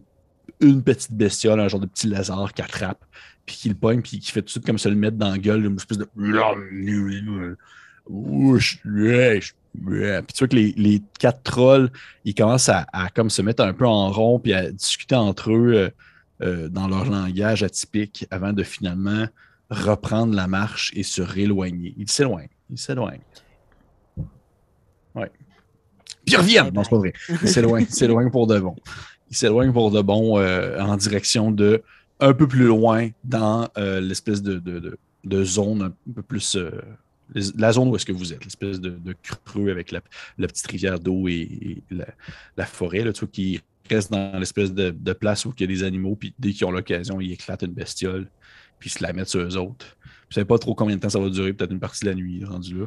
une 0.62 0.82
petite 0.82 1.12
bestiole, 1.12 1.60
un 1.60 1.68
genre 1.68 1.82
de 1.82 1.86
petit 1.86 2.08
lézard 2.08 2.54
qui 2.54 2.62
attrape, 2.62 3.04
puis 3.46 3.56
qui 3.56 3.70
le 3.70 3.76
pogne, 3.76 4.02
puis 4.02 4.20
qui 4.20 4.32
fait 4.32 4.42
tout 4.42 4.46
de 4.46 4.52
suite 4.52 4.66
comme 4.66 4.78
se 4.78 4.90
le 4.90 4.96
mettre 4.96 5.18
dans 5.18 5.30
la 5.32 5.38
gueule, 5.38 5.66
une 5.66 5.76
espèce 5.76 5.98
de. 5.98 6.08
Puis 10.22 10.34
tu 10.34 10.40
vois 10.40 10.48
que 10.48 10.56
les, 10.56 10.74
les 10.78 11.02
quatre 11.20 11.44
trolls, 11.44 11.90
ils 12.24 12.34
commencent 12.34 12.70
à, 12.70 12.86
comme 13.14 13.30
se 13.30 13.42
mettre 13.42 13.64
un 13.64 13.74
peu 13.74 13.86
en 13.86 14.10
rond, 14.10 14.40
puis 14.40 14.54
à 14.54 14.72
discuter 14.72 15.16
entre 15.16 15.52
eux 15.52 15.74
euh, 15.74 15.90
euh, 16.42 16.70
dans 16.70 16.88
leur 16.88 17.06
langage 17.06 17.64
atypique 17.64 18.26
avant 18.32 18.54
de 18.54 18.64
finalement 18.64 19.28
reprendre 19.70 20.36
la 20.36 20.48
marche 20.48 20.92
et 20.96 21.04
se 21.04 21.22
rééloigner. 21.22 21.94
Ils 21.98 22.10
s'éloignent, 22.10 22.50
ils 22.70 22.78
s'éloignent. 22.78 23.20
Ouais. 25.16 25.32
Puis 26.26 26.34
ils 26.34 26.38
reviennent, 26.38 26.74
non, 26.74 26.84
c'est 26.84 26.90
pas 26.90 26.98
vrai. 26.98 27.14
Ils 27.42 27.48
s'éloignent 27.88 28.32
pour 28.32 28.48
de 28.48 28.60
bon. 28.60 28.76
Ils 29.30 29.38
s'éloignent 29.38 29.74
pour 29.74 29.92
de 29.92 30.02
bon 30.02 30.40
euh, 30.40 30.80
en 30.80 30.98
direction 30.98 31.52
de 31.52 31.84
un 32.20 32.34
peu 32.34 32.48
plus 32.48 32.66
loin 32.66 33.10
dans 33.24 33.70
euh, 33.78 34.00
l'espèce 34.00 34.42
de, 34.42 34.60
de, 34.60 34.98
de- 35.24 35.44
zone 35.44 35.82
un 35.82 36.14
peu 36.14 36.22
plus. 36.22 36.56
euh, 36.56 36.72
la 37.58 37.72
zone 37.72 37.90
où 37.90 37.96
est-ce 37.96 38.06
que 38.06 38.12
vous 38.12 38.34
êtes, 38.34 38.44
l'espèce 38.44 38.80
de, 38.80 39.16
creux 39.46 39.72
avec 39.72 39.92
la, 39.92 40.02
petite 40.38 40.68
rivière 40.68 41.00
d'eau 41.00 41.28
et, 41.28 41.82
la, 41.90 42.66
forêt, 42.66 43.04
là, 43.04 43.12
tu 43.14 43.28
qui 43.28 43.62
reste 43.90 44.12
dans 44.12 44.38
l'espèce 44.38 44.74
de, 44.74 44.92
de 44.92 45.14
place 45.14 45.46
où 45.46 45.54
il 45.58 45.62
y 45.62 45.64
a 45.64 45.68
des 45.68 45.84
animaux, 45.84 46.16
puis 46.16 46.34
dès 46.38 46.52
qu'ils 46.52 46.66
ont 46.66 46.72
l'occasion, 46.72 47.20
ils 47.20 47.32
éclatent 47.32 47.64
une 47.64 47.74
bestiole, 47.74 48.30
puis 48.80 48.90
ils 48.90 48.94
se 48.94 49.04
la 49.04 49.12
mettent 49.14 49.30
sur 49.30 49.42
eux 49.42 49.58
autres. 49.58 49.98
Je 50.30 50.40
ne 50.40 50.44
sais 50.44 50.46
pas 50.46 50.58
trop 50.58 50.76
combien 50.76 50.96
de 50.96 51.02
temps 51.02 51.10
ça 51.10 51.20
va 51.20 51.30
durer, 51.30 51.54
peut-être 51.54 51.72
une 51.72 51.80
partie 51.80 52.06
de 52.06 52.10
la 52.10 52.16
nuit 52.16 52.44
rendu 52.46 52.80
là. 52.80 52.86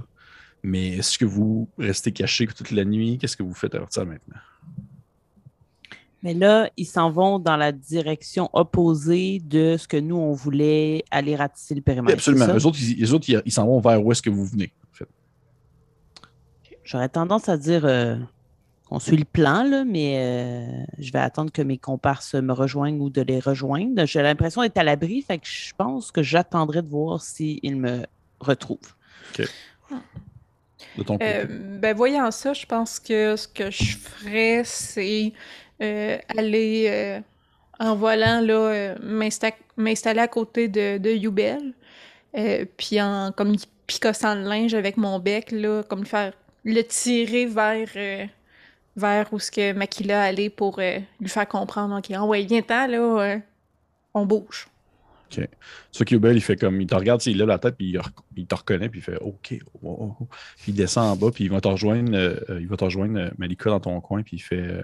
Mais 0.63 0.99
est-ce 0.99 1.19
que 1.19 1.25
vous 1.25 1.69
restez 1.79 2.13
caché 2.13 2.47
toute 2.47 2.71
la 2.71 2.85
nuit? 2.85 3.19
Qu'est-ce 3.19 3.37
que 3.37 3.43
vous 3.43 3.55
faites 3.55 3.75
à 3.75 3.79
partir 3.79 4.05
de 4.05 4.11
maintenant? 4.11 4.37
Mais 6.23 6.35
là, 6.35 6.69
ils 6.77 6.85
s'en 6.85 7.11
vont 7.11 7.39
dans 7.39 7.57
la 7.57 7.71
direction 7.71 8.51
opposée 8.53 9.41
de 9.45 9.77
ce 9.79 9.87
que 9.87 9.97
nous, 9.97 10.17
on 10.17 10.33
voulait 10.33 11.05
aller 11.13 11.37
ratisser 11.37 11.75
le 11.75 11.79
Oui, 11.79 11.85
périmètre. 11.85 12.15
absolument. 12.15 12.47
Eux 12.57 12.67
autres, 12.67 12.79
ils, 12.81 13.15
autres, 13.15 13.29
ils- 13.31 13.43
ils 13.45 13.53
s'en 13.53 13.67
vont 13.67 13.79
vers 13.81 14.05
où 14.05 14.11
est-ce 14.11 14.23
que 14.23 14.31
vous 14.31 14.45
venez. 14.45 14.73
en 14.93 14.97
fait? 14.97 15.09
J'aurais 16.83 17.09
tendance 17.09 17.49
à 17.49 17.57
dire 17.57 17.85
euh, 17.85 18.17
qu'on 18.89 18.99
suit 18.99 19.17
le 19.17 19.25
plan, 19.27 19.63
là, 19.63 19.85
mais 19.85 20.15
euh, 20.19 20.85
je 20.99 21.13
vais 21.13 21.19
attendre 21.21 21.53
que 21.53 21.63
mes 21.63 21.79
comparses 21.79 22.35
me 22.35 22.53
rejoignent 22.53 22.99
ou 23.01 23.11
de 23.11 23.23
les 23.23 23.39
rejoindre. 23.39 24.05
J'ai 24.07 24.23
l'impression 24.23 24.63
d'être 24.63 24.79
à 24.79 24.83
l'abri, 24.85 25.23
fait 25.23 25.39
que 25.39 25.47
je 25.47 25.73
pense 25.77 26.11
que 26.11 26.23
j'attendrai 26.23 26.83
de 26.83 26.89
voir 26.89 27.21
s'ils 27.23 27.77
me 27.77 28.05
retrouvent. 28.41 28.95
De 30.97 31.03
ton 31.03 31.15
côté. 31.15 31.25
Euh, 31.27 31.79
ben, 31.79 31.95
voyant 31.97 32.31
ça, 32.31 32.53
je 32.55 32.67
pense 32.67 32.99
que 32.99 33.37
ce 33.37 33.47
que 33.49 33.71
je 33.71 33.97
ferais, 33.97 34.63
c'est 34.65 35.33
euh, 35.83 36.19
aller 36.37 36.87
euh, 36.91 37.21
en 37.79 37.95
volant, 37.95 38.41
là, 38.41 38.55
euh, 38.55 38.95
m'insta- 39.03 39.57
m'installer 39.77 40.21
à 40.21 40.29
côté 40.29 40.69
de, 40.69 40.99
de 40.99 41.11
Youbel, 41.11 41.73
puis 42.77 43.01
en 43.01 43.33
comme 43.33 43.57
picossant 43.87 44.35
le 44.35 44.43
linge 44.43 44.75
avec 44.75 44.97
mon 44.97 45.19
bec, 45.19 45.51
là, 45.51 45.83
comme 45.83 46.05
faire 46.05 46.33
le 46.65 46.83
tirer 46.83 47.47
vers, 47.47 48.29
vers 48.97 49.33
où 49.33 49.39
ce 49.39 49.51
que 49.51 49.73
Makila 49.73 50.23
allait 50.23 50.51
pour 50.51 50.79
lui 50.79 51.29
faire 51.29 51.49
comprendre, 51.49 51.97
ok, 51.97 52.11
ah 52.15 52.25
ouais, 52.25 52.43
viens-t'en, 52.43 52.87
là, 52.87 53.39
on 54.15 54.27
bouge. 54.27 54.69
Ce 55.93 56.05
qui 56.05 56.15
il 56.15 56.41
fait 56.41 56.57
comme, 56.57 56.81
il 56.81 56.87
te 56.87 56.95
regarde, 56.95 57.25
il 57.27 57.37
lève 57.37 57.49
la 57.49 57.59
tête, 57.59 57.77
puis 57.77 57.91
il, 57.91 58.01
il 58.37 58.47
te 58.47 58.55
reconnaît, 58.55 58.89
puis 58.89 59.01
il 59.01 59.03
fait 59.03 59.19
OK. 59.19 59.59
oh, 59.83 59.97
oh, 60.01 60.17
oh. 60.21 60.29
Puis 60.63 60.73
il 60.73 60.75
descend 60.75 61.05
en 61.13 61.17
bas, 61.17 61.31
puis 61.33 61.45
il 61.45 61.51
va 61.51 61.61
te 61.61 61.69
rejoindre, 61.69 62.13
il 62.59 62.67
va 62.67 62.77
te 62.77 62.85
rejoindre 62.85 63.31
Malika 63.39 63.71
dans 63.71 63.81
ton 63.81 64.01
coin, 64.01 64.23
puis 64.23 64.37
il 64.37 64.41
fait. 64.41 64.83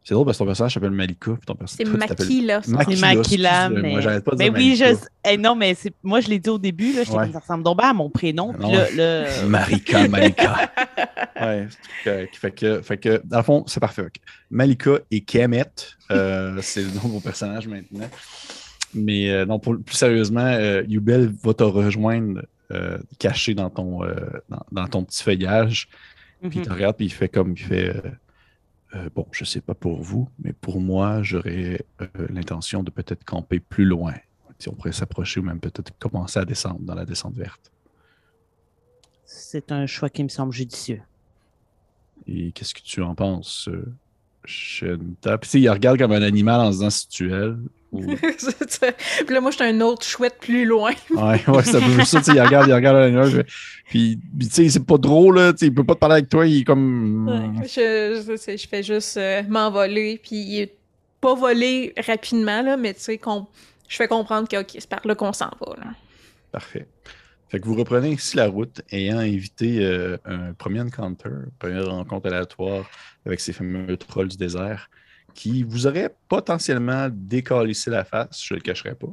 Euh, 0.00 0.04
C'est 0.04 0.14
drôle 0.14 0.26
parce 0.26 0.38
que 0.38 0.42
ton 0.42 0.46
personnage 0.46 0.74
s'appelle 0.74 0.90
Malika, 0.90 1.32
puis 1.32 1.46
ton 1.46 1.54
personnage. 1.54 1.92
C'est 1.92 1.98
Makila, 1.98 2.60
C'est 2.62 3.00
Makila, 3.00 3.68
mais. 3.70 3.90
moi, 3.90 4.00
j'arrête 4.00 4.24
pas 4.24 4.32
de 4.32 4.36
mais 4.38 4.50
dire 4.50 4.58
oui, 4.58 4.76
je. 4.76 5.30
Eh, 5.30 5.36
non, 5.36 5.54
mais 5.54 5.74
c'est 5.74 5.92
moi, 6.02 6.20
je 6.20 6.28
l'ai 6.28 6.38
dit 6.38 6.50
au 6.50 6.58
début, 6.58 6.92
là, 6.92 7.00
Ouais. 7.00 7.06
comme 7.06 7.32
ça 7.32 7.38
ressemble 7.40 7.64
donc 7.64 7.78
bien 7.78 7.90
à 7.90 7.92
mon 7.92 8.10
prénom. 8.10 8.52
puis 8.52 8.96
là, 8.96 9.24
Marika, 9.48 10.08
Malika. 10.08 10.72
ouais, 11.40 11.68
c'est 11.70 12.10
correct. 12.10 12.36
Fait 12.36 12.50
que, 12.50 12.82
fait 12.82 12.98
que, 12.98 13.20
dans 13.24 13.38
le 13.38 13.44
fond, 13.44 13.64
c'est 13.66 13.80
parfait. 13.80 14.06
Malika 14.50 14.98
et 15.10 15.20
Kemet, 15.20 15.64
euh, 16.10 16.58
c'est 16.62 16.82
le 16.82 16.88
nom 16.88 17.08
de 17.08 17.12
vos 17.12 17.20
personnages 17.20 17.68
maintenant. 17.68 18.08
Mais 18.94 19.30
euh, 19.30 19.46
non, 19.46 19.58
pour, 19.58 19.76
plus 19.78 19.94
sérieusement, 19.96 20.46
euh, 20.46 20.82
Yubel 20.88 21.32
va 21.42 21.54
te 21.54 21.62
rejoindre 21.62 22.42
euh, 22.72 22.98
caché 23.18 23.54
dans 23.54 23.70
ton, 23.70 24.04
euh, 24.04 24.14
dans, 24.48 24.64
dans 24.72 24.86
ton 24.86 25.04
petit 25.04 25.22
feuillage. 25.22 25.88
Puis 26.40 26.50
il 26.54 26.58
mhm. 26.58 26.66
te 26.66 26.72
regarde, 26.72 26.96
puis 26.96 27.06
il 27.06 27.12
fait 27.12 27.28
comme 27.28 27.52
il 27.52 27.62
fait. 27.62 27.94
Euh, 28.94 29.08
bon, 29.14 29.26
je 29.30 29.44
sais 29.44 29.60
pas 29.60 29.74
pour 29.74 30.02
vous, 30.02 30.28
mais 30.42 30.52
pour 30.52 30.80
moi, 30.80 31.22
j'aurais 31.22 31.84
euh, 32.00 32.06
l'intention 32.28 32.82
de 32.82 32.90
peut-être 32.90 33.24
camper 33.24 33.60
plus 33.60 33.84
loin. 33.84 34.14
Si 34.58 34.68
on 34.68 34.72
pourrait 34.72 34.92
s'approcher 34.92 35.40
ou 35.40 35.44
même 35.44 35.60
peut-être 35.60 35.96
commencer 35.98 36.38
à 36.38 36.44
descendre 36.44 36.80
dans 36.80 36.94
la 36.94 37.06
descente 37.06 37.34
verte. 37.34 37.70
c'est 39.24 39.72
un 39.72 39.86
choix 39.86 40.10
qui 40.10 40.22
me 40.24 40.28
semble 40.28 40.52
judicieux. 40.52 41.00
Et 42.26 42.52
qu'est-ce 42.52 42.74
que 42.74 42.82
tu 42.82 43.00
en 43.00 43.14
penses, 43.14 43.68
euh, 43.68 43.86
Shenita? 44.44 45.38
Puis 45.38 45.60
il 45.60 45.70
regarde 45.70 45.98
comme 45.98 46.12
un 46.12 46.22
animal 46.22 46.60
en 46.60 46.72
se 46.72 46.78
disant 46.78 46.90
si 46.90 47.08
tu 47.08 47.32
es. 47.32 47.50
Ça. 48.38 48.92
Puis 49.26 49.34
là, 49.34 49.40
moi, 49.40 49.50
j'étais 49.50 49.64
un 49.64 49.80
autre 49.80 50.04
chouette 50.04 50.36
plus 50.40 50.64
loin. 50.64 50.92
Ouais, 51.10 51.42
ouais, 51.48 51.62
c'est 51.64 51.76
un 51.76 51.96
peu 51.96 52.04
ça. 52.04 52.18
tu 52.18 52.24
sais, 52.26 52.32
Il 52.34 52.40
regarde, 52.40 52.68
il 52.68 52.74
regarde 52.74 53.44
Puis, 53.88 54.18
tu 54.38 54.46
sais, 54.46 54.68
c'est 54.68 54.86
pas 54.86 54.98
drôle, 54.98 55.36
là. 55.36 55.52
tu 55.52 55.58
sais, 55.58 55.66
Il 55.66 55.74
peut 55.74 55.84
pas 55.84 55.94
te 55.94 55.98
parler 55.98 56.16
avec 56.16 56.28
toi. 56.28 56.46
Il 56.46 56.60
est 56.60 56.64
comme. 56.64 57.28
Ouais, 57.58 57.66
je, 57.66 58.36
je, 58.56 58.68
fais 58.68 58.82
juste 58.82 59.16
euh, 59.16 59.42
m'envoler, 59.48 60.20
puis 60.22 60.70
pas 61.20 61.34
voler 61.34 61.92
rapidement, 62.06 62.62
là, 62.62 62.76
mais 62.76 62.94
tu 62.94 63.00
sais, 63.00 63.20
je 63.88 63.96
fais 63.96 64.08
comprendre 64.08 64.48
que 64.48 64.56
ok, 64.60 64.70
c'est 64.72 64.88
par 64.88 65.06
là 65.06 65.14
qu'on 65.14 65.32
s'en 65.32 65.50
va. 65.60 65.74
Là. 65.76 65.90
Parfait. 66.52 66.86
Fait 67.48 67.58
que 67.58 67.66
vous 67.66 67.74
reprenez 67.74 68.12
ici 68.12 68.36
la 68.36 68.46
route, 68.46 68.80
ayant 68.92 69.20
évité 69.20 69.84
euh, 69.84 70.16
un 70.24 70.52
premier 70.52 70.80
encounter, 70.80 71.30
première 71.58 71.86
rencontre 71.86 72.28
aléatoire 72.28 72.88
avec 73.26 73.40
ces 73.40 73.52
fameux 73.52 73.96
trolls 73.96 74.28
du 74.28 74.36
désert, 74.36 74.88
qui 75.34 75.62
vous 75.62 75.86
auraient 75.86 76.14
potentiellement 76.28 77.08
décalissé 77.10 77.90
la 77.90 78.04
face, 78.04 78.42
je 78.44 78.54
ne 78.54 78.58
le 78.58 78.62
cacherai 78.62 78.94
pas. 78.94 79.12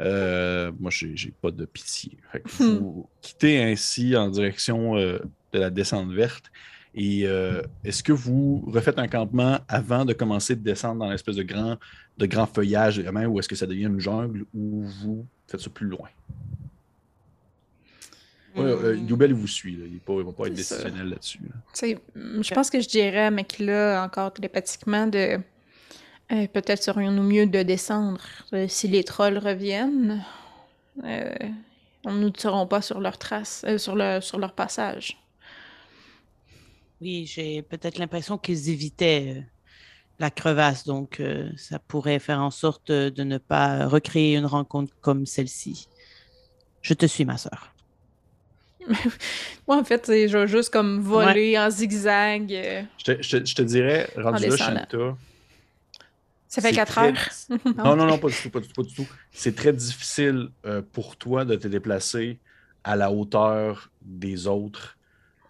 Euh, 0.00 0.72
moi, 0.78 0.90
j'ai 0.90 1.32
pas 1.40 1.50
de 1.50 1.64
pitié. 1.64 2.18
Fait 2.32 2.40
que 2.40 2.48
vous 2.48 3.08
quittez 3.20 3.62
ainsi 3.62 4.16
en 4.16 4.28
direction 4.28 4.96
euh, 4.96 5.18
de 5.52 5.58
la 5.58 5.70
descente 5.70 6.10
verte. 6.10 6.50
Et 6.96 7.26
euh, 7.26 7.62
est-ce 7.82 8.02
que 8.02 8.12
vous 8.12 8.64
refaites 8.68 8.98
un 8.98 9.08
campement 9.08 9.58
avant 9.68 10.04
de 10.04 10.12
commencer 10.12 10.54
de 10.54 10.62
descendre 10.62 11.00
dans 11.00 11.10
l'espèce 11.10 11.36
de 11.36 11.42
grand, 11.42 11.76
de 12.18 12.26
grand 12.26 12.46
feuillage 12.46 13.00
vraiment, 13.00 13.24
ou 13.24 13.38
est-ce 13.38 13.48
que 13.48 13.56
ça 13.56 13.66
devient 13.66 13.86
une 13.86 14.00
jungle 14.00 14.44
ou 14.54 14.84
vous 15.02 15.26
faites 15.48 15.60
ça 15.60 15.70
plus 15.70 15.88
loin? 15.88 16.08
Ouais, 18.54 18.62
euh. 18.64 18.96
Youbel, 18.96 19.30
il 19.30 19.36
vous 19.36 19.46
suit. 19.48 19.76
Là. 19.76 19.84
Il 19.86 20.00
ne 20.16 20.22
va 20.22 20.32
pas 20.32 20.46
être 20.46 20.54
décisionnel 20.54 21.08
là-dessus. 21.08 21.40
là. 21.42 21.54
Tu 21.72 21.78
sais, 21.80 21.98
mm, 22.14 22.42
je 22.42 22.54
pense 22.54 22.70
que 22.70 22.80
je 22.80 22.88
dirais 22.88 23.26
à 23.26 23.30
Makila 23.30 24.04
encore 24.04 24.32
télépathiquement 24.32 25.06
de 25.06 25.38
euh, 26.32 26.46
peut-être 26.48 26.82
serions-nous 26.82 27.22
mieux 27.22 27.46
de 27.46 27.62
descendre 27.62 28.20
euh, 28.52 28.66
si 28.68 28.88
les 28.88 29.04
trolls 29.04 29.38
reviennent. 29.38 30.24
Euh, 31.04 31.34
nous 32.04 32.28
ne 32.28 32.32
serons 32.36 32.66
pas 32.66 32.82
sur 32.82 33.00
leur 33.00 33.18
trace, 33.18 33.64
euh, 33.66 33.78
sur, 33.78 33.94
leur, 33.96 34.22
sur 34.22 34.38
leur 34.38 34.54
passage. 34.54 35.18
Oui, 37.00 37.26
j'ai 37.26 37.62
peut-être 37.62 37.98
l'impression 37.98 38.38
qu'ils 38.38 38.70
évitaient 38.70 39.34
euh, 39.36 39.42
la 40.18 40.30
crevasse, 40.30 40.84
donc 40.84 41.20
euh, 41.20 41.50
ça 41.56 41.78
pourrait 41.78 42.18
faire 42.20 42.40
en 42.40 42.50
sorte 42.50 42.90
euh, 42.90 43.10
de 43.10 43.24
ne 43.24 43.38
pas 43.38 43.86
recréer 43.86 44.36
une 44.36 44.46
rencontre 44.46 44.94
comme 45.00 45.26
celle-ci. 45.26 45.88
Je 46.82 46.94
te 46.94 47.06
suis, 47.06 47.24
ma 47.24 47.36
sœur. 47.36 47.73
Moi, 49.68 49.76
en 49.78 49.84
fait, 49.84 50.04
c'est- 50.06 50.28
je 50.28 50.36
vais 50.38 50.46
juste 50.46 50.70
comme 50.70 51.00
voler 51.00 51.58
en 51.58 51.70
zigzag. 51.70 52.52
euh, 52.52 52.82
Je 52.98 53.04
te, 53.04 53.22
je 53.22 53.38
te- 53.38 53.44
je 53.46 53.54
te 53.54 53.62
dirais, 53.62 54.08
rendu 54.16 54.42
là, 54.50 54.56
Ça 56.48 56.62
fait 56.62 56.68
c'est 56.68 56.74
4 56.74 56.92
très- 56.92 57.08
heures. 57.08 57.30
Non, 57.76 57.96
non, 57.96 58.06
non, 58.06 58.18
pas 58.18 58.28
du 58.28 58.34
tout, 58.34 58.50
pas 58.50 58.60
du 58.60 58.68
tout, 58.68 58.74
pas 58.82 58.86
du 58.88 58.94
tout. 58.94 59.06
C'est 59.32 59.54
très 59.56 59.72
difficile 59.72 60.48
euh, 60.66 60.82
pour 60.92 61.16
toi 61.16 61.44
de 61.44 61.56
te 61.56 61.66
déplacer 61.68 62.38
à 62.84 62.96
la 62.96 63.10
hauteur 63.10 63.90
des 64.02 64.46
autres 64.46 64.96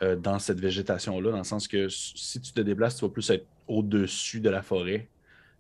euh, 0.03 0.17
dans 0.17 0.39
cette 0.39 0.61
végétation-là, 0.61 1.31
dans 1.31 1.39
le 1.39 1.45
sens 1.45 1.69
que 1.69 1.89
si 1.89 2.41
tu 2.41 2.53
te 2.53 2.61
déplaces, 2.61 2.97
tu 2.97 3.05
vas 3.05 3.11
plus 3.11 3.29
être 3.31 3.47
au-dessus 3.69 4.41
de 4.41 4.51
la 4.51 4.63
forêt, 4.63 5.09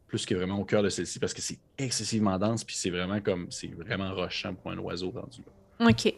plus 0.07 0.25
que 0.27 0.35
vraiment 0.35 0.59
au 0.59 0.65
cœur 0.65 0.83
de 0.83 0.89
celle-ci, 0.89 1.19
parce 1.19 1.35
que 1.35 1.41
c'est 1.43 1.59
excessivement 1.79 2.39
dense, 2.39 2.63
puis 2.65 2.77
c'est 2.77 2.91
vraiment 2.91 3.21
comme, 3.21 3.47
c'est 3.51 3.69
vraiment 3.75 4.15
rochant 4.15 4.55
pour 4.55 4.71
un 4.71 4.79
oiseau 4.79 5.11
rendu 5.11 5.41
là. 5.41 5.53
Ok. 5.81 6.13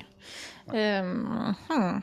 Euh, 0.75 1.53
hmm. 1.71 2.01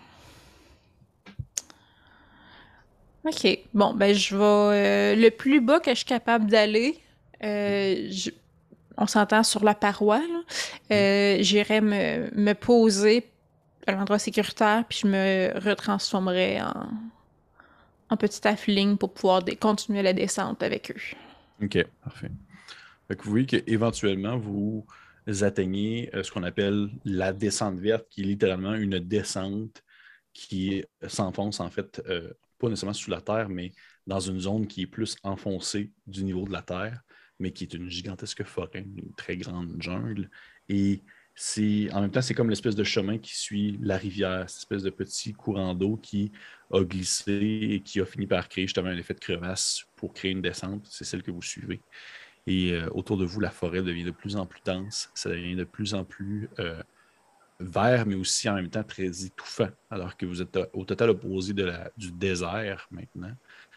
Ok. 3.25 3.59
Bon, 3.73 3.93
ben, 3.93 4.13
je 4.13 4.35
vais. 4.35 4.43
euh, 4.43 5.15
le 5.15 5.29
plus 5.29 5.61
bas 5.61 5.79
que 5.79 5.91
je 5.91 5.95
suis 5.97 6.05
capable 6.05 6.47
d'aller, 6.49 6.99
euh, 7.43 8.07
je- 8.11 8.31
on 8.97 9.07
s'entend 9.07 9.43
sur 9.43 9.63
la 9.63 9.73
paroi. 9.75 10.21
Euh, 10.91 11.37
J'irai 11.39 11.81
me, 11.81 12.29
me 12.35 12.53
poser 12.53 13.29
à 13.87 13.93
l'endroit 13.93 14.19
sécuritaire, 14.19 14.83
puis 14.87 14.99
je 15.03 15.07
me 15.07 15.53
retransformerai 15.59 16.61
en, 16.61 16.87
en 18.09 18.17
petit 18.17 18.45
affling 18.47 18.97
pour 18.97 19.13
pouvoir 19.13 19.41
continuer 19.59 20.01
la 20.01 20.13
descente 20.13 20.61
avec 20.61 20.91
eux. 20.91 21.15
OK, 21.65 21.77
parfait. 22.03 22.31
Fait 23.07 23.15
que 23.15 23.23
vous 23.23 23.31
voyez 23.31 23.45
qu'éventuellement, 23.45 24.37
vous 24.37 24.85
atteignez 25.41 26.09
euh, 26.15 26.23
ce 26.23 26.31
qu'on 26.31 26.43
appelle 26.43 26.89
la 27.05 27.33
descente 27.33 27.79
verte, 27.79 28.07
qui 28.09 28.21
est 28.21 28.25
littéralement 28.25 28.73
une 28.75 28.99
descente 28.99 29.83
qui 30.33 30.83
s'enfonce 31.07 31.59
en 31.59 31.69
fait, 31.69 32.01
euh, 32.07 32.33
pas 32.59 32.69
nécessairement 32.69 32.93
sous 32.93 33.11
la 33.11 33.21
terre, 33.21 33.49
mais 33.49 33.71
dans 34.07 34.19
une 34.19 34.39
zone 34.39 34.67
qui 34.67 34.83
est 34.83 34.87
plus 34.87 35.15
enfoncée 35.23 35.91
du 36.07 36.23
niveau 36.23 36.45
de 36.45 36.51
la 36.51 36.61
terre, 36.61 37.01
mais 37.39 37.51
qui 37.51 37.63
est 37.63 37.73
une 37.73 37.89
gigantesque 37.89 38.43
forêt, 38.43 38.85
une 38.85 39.13
très 39.15 39.37
grande 39.37 39.75
jungle. 39.79 40.29
Et 40.69 41.01
en 41.91 42.01
même 42.01 42.11
temps, 42.11 42.21
c'est 42.21 42.33
comme 42.33 42.49
l'espèce 42.49 42.75
de 42.75 42.83
chemin 42.83 43.17
qui 43.17 43.35
suit 43.35 43.77
la 43.81 43.97
rivière, 43.97 44.49
cette 44.49 44.59
espèce 44.59 44.83
de 44.83 44.89
petit 44.89 45.33
courant 45.33 45.73
d'eau 45.73 45.97
qui 45.97 46.31
a 46.71 46.83
glissé 46.83 47.69
et 47.71 47.79
qui 47.81 47.99
a 47.99 48.05
fini 48.05 48.27
par 48.27 48.47
créer 48.47 48.65
justement 48.65 48.89
un 48.89 48.97
effet 48.97 49.13
de 49.13 49.19
crevasse 49.19 49.85
pour 49.95 50.13
créer 50.13 50.31
une 50.31 50.41
descente. 50.41 50.85
C'est 50.89 51.05
celle 51.05 51.23
que 51.23 51.31
vous 51.31 51.41
suivez. 51.41 51.81
Et 52.47 52.73
euh, 52.73 52.89
autour 52.91 53.17
de 53.17 53.25
vous, 53.25 53.39
la 53.39 53.51
forêt 53.51 53.81
devient 53.81 54.03
de 54.03 54.11
plus 54.11 54.35
en 54.35 54.45
plus 54.45 54.61
dense, 54.65 55.09
ça 55.13 55.29
devient 55.29 55.55
de 55.55 55.63
plus 55.63 55.93
en 55.93 56.03
plus 56.03 56.49
euh, 56.59 56.81
vert, 57.59 58.05
mais 58.05 58.15
aussi 58.15 58.49
en 58.49 58.55
même 58.55 58.69
temps 58.69 58.83
très 58.83 59.25
étouffant, 59.25 59.69
alors 59.89 60.17
que 60.17 60.25
vous 60.25 60.41
êtes 60.41 60.57
euh, 60.57 60.65
au 60.73 60.83
total 60.83 61.11
opposé 61.11 61.53
de 61.53 61.71
du 61.97 62.11
désert 62.11 62.87
maintenant. 62.91 63.33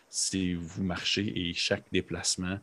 C'est 0.08 0.54
vous 0.54 0.82
marchez 0.82 1.48
et 1.48 1.54
chaque 1.54 1.84
déplacement 1.92 2.58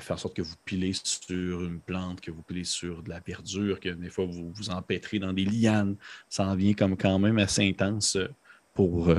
fait 0.00 0.14
en 0.14 0.16
sorte 0.16 0.34
que 0.34 0.42
vous 0.42 0.56
pilez 0.64 0.92
sur 1.04 1.62
une 1.62 1.78
plante, 1.78 2.20
que 2.20 2.32
vous 2.32 2.42
pilez 2.42 2.64
sur 2.64 3.04
de 3.04 3.08
la 3.08 3.20
verdure, 3.20 3.78
que 3.78 3.90
des 3.90 4.10
fois 4.10 4.24
vous 4.24 4.50
vous 4.50 4.70
empêtrez 4.70 5.20
dans 5.20 5.32
des 5.32 5.44
lianes. 5.44 5.96
Ça 6.28 6.44
en 6.44 6.56
vient 6.56 6.74
comme 6.74 6.96
quand 6.96 7.20
même 7.20 7.38
assez 7.38 7.68
intense 7.68 8.18
pour, 8.76 9.08
euh, 9.08 9.18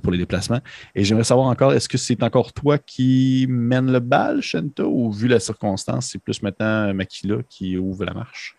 pour, 0.00 0.12
les 0.12 0.18
déplacements. 0.18 0.60
Et 0.94 1.04
j'aimerais 1.04 1.24
savoir 1.24 1.48
encore, 1.48 1.74
est-ce 1.74 1.88
que 1.88 1.98
c'est 1.98 2.22
encore 2.22 2.52
toi 2.52 2.78
qui 2.78 3.46
mène 3.48 3.92
le 3.92 3.98
bal, 3.98 4.40
Shenta, 4.40 4.84
ou 4.84 5.10
vu 5.10 5.28
la 5.28 5.40
circonstance, 5.40 6.10
c'est 6.12 6.18
plus 6.18 6.40
maintenant 6.40 6.88
euh, 6.88 6.92
Makila 6.94 7.38
qui 7.50 7.76
ouvre 7.76 8.04
la 8.04 8.14
marche? 8.14 8.56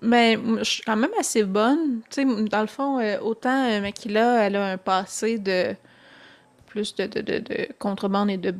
Mais 0.00 0.36
moi, 0.36 0.60
je 0.60 0.70
suis 0.70 0.82
quand 0.82 0.96
même 0.96 1.10
assez 1.18 1.44
bonne. 1.44 2.00
Tu 2.08 2.22
sais, 2.22 2.48
dans 2.48 2.60
le 2.60 2.68
fond, 2.68 3.00
euh, 3.00 3.18
autant 3.20 3.80
Makila, 3.80 4.46
elle 4.46 4.56
a 4.56 4.72
un 4.72 4.78
passé 4.78 5.38
de 5.38 5.74
plus 6.66 6.94
de, 6.94 7.06
de, 7.06 7.20
de, 7.20 7.38
de 7.40 7.68
contrebande 7.78 8.30
et 8.30 8.38
de, 8.38 8.54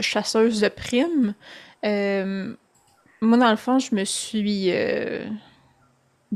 chasseuse 0.00 0.60
de 0.60 0.68
primes. 0.68 1.34
Moi, 3.22 3.38
dans 3.38 3.50
le 3.50 3.56
fond, 3.56 3.78
je 3.78 3.94
me 3.94 4.04
suis. 4.04 4.70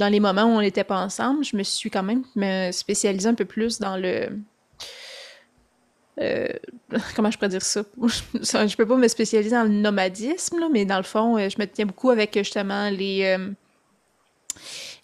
Dans 0.00 0.08
les 0.08 0.18
moments 0.18 0.44
où 0.44 0.56
on 0.56 0.60
n'était 0.60 0.84
pas 0.84 0.98
ensemble, 0.98 1.44
je 1.44 1.54
me 1.56 1.62
suis 1.62 1.90
quand 1.90 2.02
même 2.02 2.24
me 2.34 2.72
spécialisée 2.72 3.28
un 3.28 3.34
peu 3.34 3.44
plus 3.44 3.78
dans 3.78 3.96
le. 3.98 4.30
euh, 6.20 6.48
comment 7.14 7.30
je 7.30 7.36
pourrais 7.36 7.50
dire 7.50 7.62
ça? 7.62 7.82
Je 7.92 8.76
peux 8.76 8.86
pas 8.86 8.96
me 8.96 9.08
spécialiser 9.08 9.54
dans 9.54 9.64
le 9.64 9.68
nomadisme, 9.68 10.58
là, 10.58 10.68
mais 10.72 10.86
dans 10.86 10.96
le 10.96 11.04
fond, 11.04 11.36
euh, 11.36 11.48
je 11.50 11.60
me 11.60 11.66
tiens 11.66 11.86
beaucoup 11.86 12.10
avec 12.10 12.36
justement 12.36 12.88
les. 12.88 13.24
euh, 13.24 13.50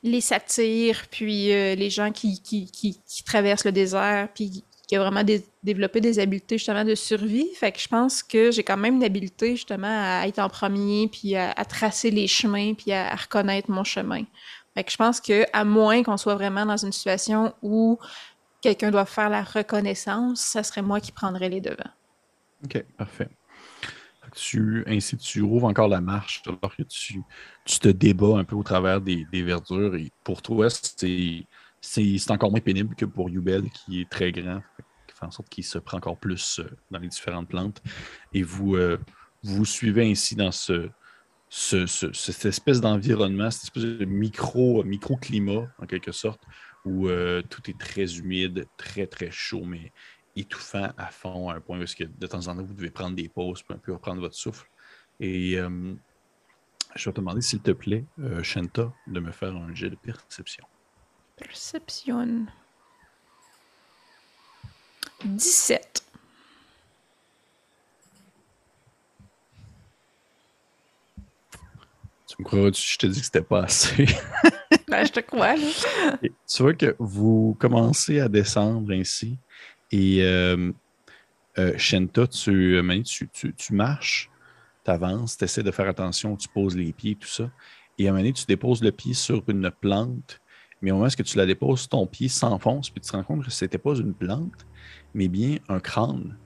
les 0.02 0.20
satyres, 0.20 1.02
puis 1.10 1.52
euh, 1.52 1.74
les 1.74 1.90
gens 1.90 2.12
qui, 2.12 2.40
qui, 2.40 2.98
traversent 3.24 3.64
le 3.64 3.72
désert, 3.72 4.28
puis 4.34 4.64
qui 4.86 4.96
ont 4.96 5.00
vraiment 5.00 5.24
dé- 5.24 5.44
développé 5.62 6.00
des 6.00 6.18
habiletés 6.18 6.58
justement 6.58 6.84
de 6.84 6.94
survie. 6.94 7.48
Fait 7.54 7.72
que 7.72 7.80
je 7.80 7.88
pense 7.88 8.22
que 8.22 8.50
j'ai 8.50 8.62
quand 8.62 8.76
même 8.76 8.96
une 8.96 9.04
habileté 9.04 9.56
justement 9.56 9.88
à 9.88 10.26
être 10.28 10.38
en 10.38 10.48
premier, 10.48 11.08
puis 11.08 11.34
à, 11.34 11.52
tracer 11.64 12.10
les 12.10 12.28
chemins, 12.28 12.74
puis 12.74 12.92
à 12.92 13.14
reconnaître 13.14 13.70
mon 13.70 13.84
chemin. 13.84 14.22
Que 14.82 14.90
je 14.90 14.96
pense 14.96 15.20
que 15.20 15.44
à 15.52 15.64
moins 15.64 16.02
qu'on 16.02 16.16
soit 16.16 16.34
vraiment 16.34 16.66
dans 16.66 16.76
une 16.76 16.92
situation 16.92 17.54
où 17.62 17.98
quelqu'un 18.60 18.90
doit 18.90 19.06
faire 19.06 19.30
la 19.30 19.42
reconnaissance, 19.42 20.40
ça 20.40 20.62
serait 20.62 20.82
moi 20.82 21.00
qui 21.00 21.12
prendrais 21.12 21.48
les 21.48 21.60
devants. 21.60 21.90
OK, 22.64 22.84
parfait. 22.96 23.28
Tu, 24.34 24.84
ainsi, 24.86 25.16
tu 25.16 25.42
rouvres 25.42 25.66
encore 25.66 25.88
la 25.88 26.00
marche 26.00 26.42
alors 26.46 26.76
que 26.76 26.82
tu, 26.82 27.22
tu 27.64 27.78
te 27.78 27.88
débats 27.88 28.36
un 28.36 28.44
peu 28.44 28.54
au 28.54 28.62
travers 28.62 29.00
des, 29.00 29.24
des 29.32 29.42
verdures. 29.42 29.94
Et 29.94 30.10
pour 30.24 30.42
toi, 30.42 30.68
c'est 30.68 32.30
encore 32.30 32.50
moins 32.50 32.60
pénible 32.60 32.94
que 32.96 33.06
pour 33.06 33.30
Yubel, 33.30 33.70
qui 33.70 34.02
est 34.02 34.10
très 34.10 34.32
grand, 34.32 34.60
qui 35.06 35.16
fait 35.16 35.24
en 35.24 35.30
sorte 35.30 35.48
qu'il 35.48 35.64
se 35.64 35.78
prend 35.78 35.96
encore 35.96 36.18
plus 36.18 36.58
euh, 36.58 36.68
dans 36.90 36.98
les 36.98 37.08
différentes 37.08 37.48
plantes. 37.48 37.82
Et 38.34 38.42
vous 38.42 38.74
euh, 38.74 38.98
vous 39.42 39.64
suivez 39.64 40.10
ainsi 40.10 40.34
dans 40.34 40.52
ce, 40.52 40.90
ce- 41.48 41.86
ce- 41.86 42.12
cette 42.12 42.44
espèce 42.46 42.80
d'environnement, 42.80 43.50
cette 43.50 43.64
espèce 43.64 43.84
de 43.84 44.04
micro, 44.04 44.82
microclimat, 44.84 45.68
en 45.78 45.86
quelque 45.86 46.12
sorte, 46.12 46.42
où 46.84 47.08
euh, 47.08 47.42
tout 47.42 47.68
est 47.70 47.78
très 47.78 48.16
humide, 48.18 48.66
très, 48.76 49.06
très 49.06 49.30
chaud, 49.30 49.64
mais 49.64 49.92
étouffant 50.34 50.90
à 50.96 51.06
fond, 51.06 51.48
à 51.48 51.54
un 51.54 51.60
point 51.60 51.80
où 51.80 51.84
que 51.84 52.04
de 52.04 52.26
temps 52.26 52.46
en 52.48 52.56
temps, 52.56 52.62
vous 52.62 52.74
devez 52.74 52.90
prendre 52.90 53.16
des 53.16 53.28
pauses 53.28 53.62
pour 53.62 53.74
un 53.74 53.78
peu 53.78 53.92
reprendre 53.92 54.20
votre 54.20 54.34
souffle. 54.34 54.68
Et 55.18 55.58
euh, 55.58 55.94
je 56.94 57.08
vais 57.08 57.12
te 57.12 57.20
demander, 57.20 57.40
s'il 57.40 57.60
te 57.60 57.70
plaît, 57.70 58.04
euh, 58.20 58.42
Shanta, 58.42 58.92
de 59.06 59.20
me 59.20 59.32
faire 59.32 59.54
un 59.56 59.74
jet 59.74 59.90
de 59.90 59.96
perception. 59.96 60.64
Perception. 61.36 62.46
17. 65.24 66.05
Tu 72.36 72.42
me 72.42 72.44
croiras-tu, 72.44 72.82
je 72.82 72.98
te 72.98 73.06
dis 73.06 73.20
que 73.20 73.24
c'était 73.26 73.42
pas 73.42 73.64
assez. 73.64 74.06
Ben, 74.88 75.04
je 75.04 75.10
te 75.12 75.20
crois, 75.20 75.56
là. 75.56 76.18
Et 76.22 76.32
tu 76.48 76.62
vois 76.62 76.74
que 76.74 76.94
vous 77.00 77.56
commencez 77.58 78.20
à 78.20 78.28
descendre 78.28 78.92
ainsi. 78.92 79.36
Et 79.90 80.22
euh, 80.22 80.70
euh, 81.58 81.76
Shenta, 81.76 82.26
tu, 82.28 82.76
euh, 82.76 83.02
tu, 83.02 83.28
tu- 83.28 83.52
tu 83.54 83.74
marches, 83.74 84.30
tu 84.84 84.90
avances, 84.90 85.36
tu 85.36 85.44
essaies 85.44 85.64
de 85.64 85.70
faire 85.72 85.88
attention, 85.88 86.36
tu 86.36 86.48
poses 86.48 86.76
les 86.76 86.92
pieds, 86.92 87.16
tout 87.16 87.26
ça. 87.28 87.50
Et 87.98 88.06
à 88.06 88.10
un 88.10 88.12
moment 88.12 88.22
donné, 88.22 88.32
tu 88.32 88.44
déposes 88.46 88.82
le 88.82 88.92
pied 88.92 89.12
sur 89.14 89.42
une 89.48 89.70
plante. 89.70 90.40
Mais 90.82 90.92
au 90.92 90.96
moment 90.96 91.08
où 91.08 91.22
tu 91.22 91.36
la 91.36 91.46
déposes, 91.46 91.88
ton 91.88 92.06
pied 92.06 92.28
s'enfonce, 92.28 92.90
puis 92.90 93.00
tu 93.00 93.10
te 93.10 93.16
rends 93.16 93.24
compte 93.24 93.44
que 93.44 93.50
ce 93.50 93.64
n'était 93.64 93.78
pas 93.78 93.94
une 93.96 94.14
plante, 94.14 94.66
mais 95.14 95.28
bien 95.28 95.56
un 95.68 95.80
crâne. 95.80 96.38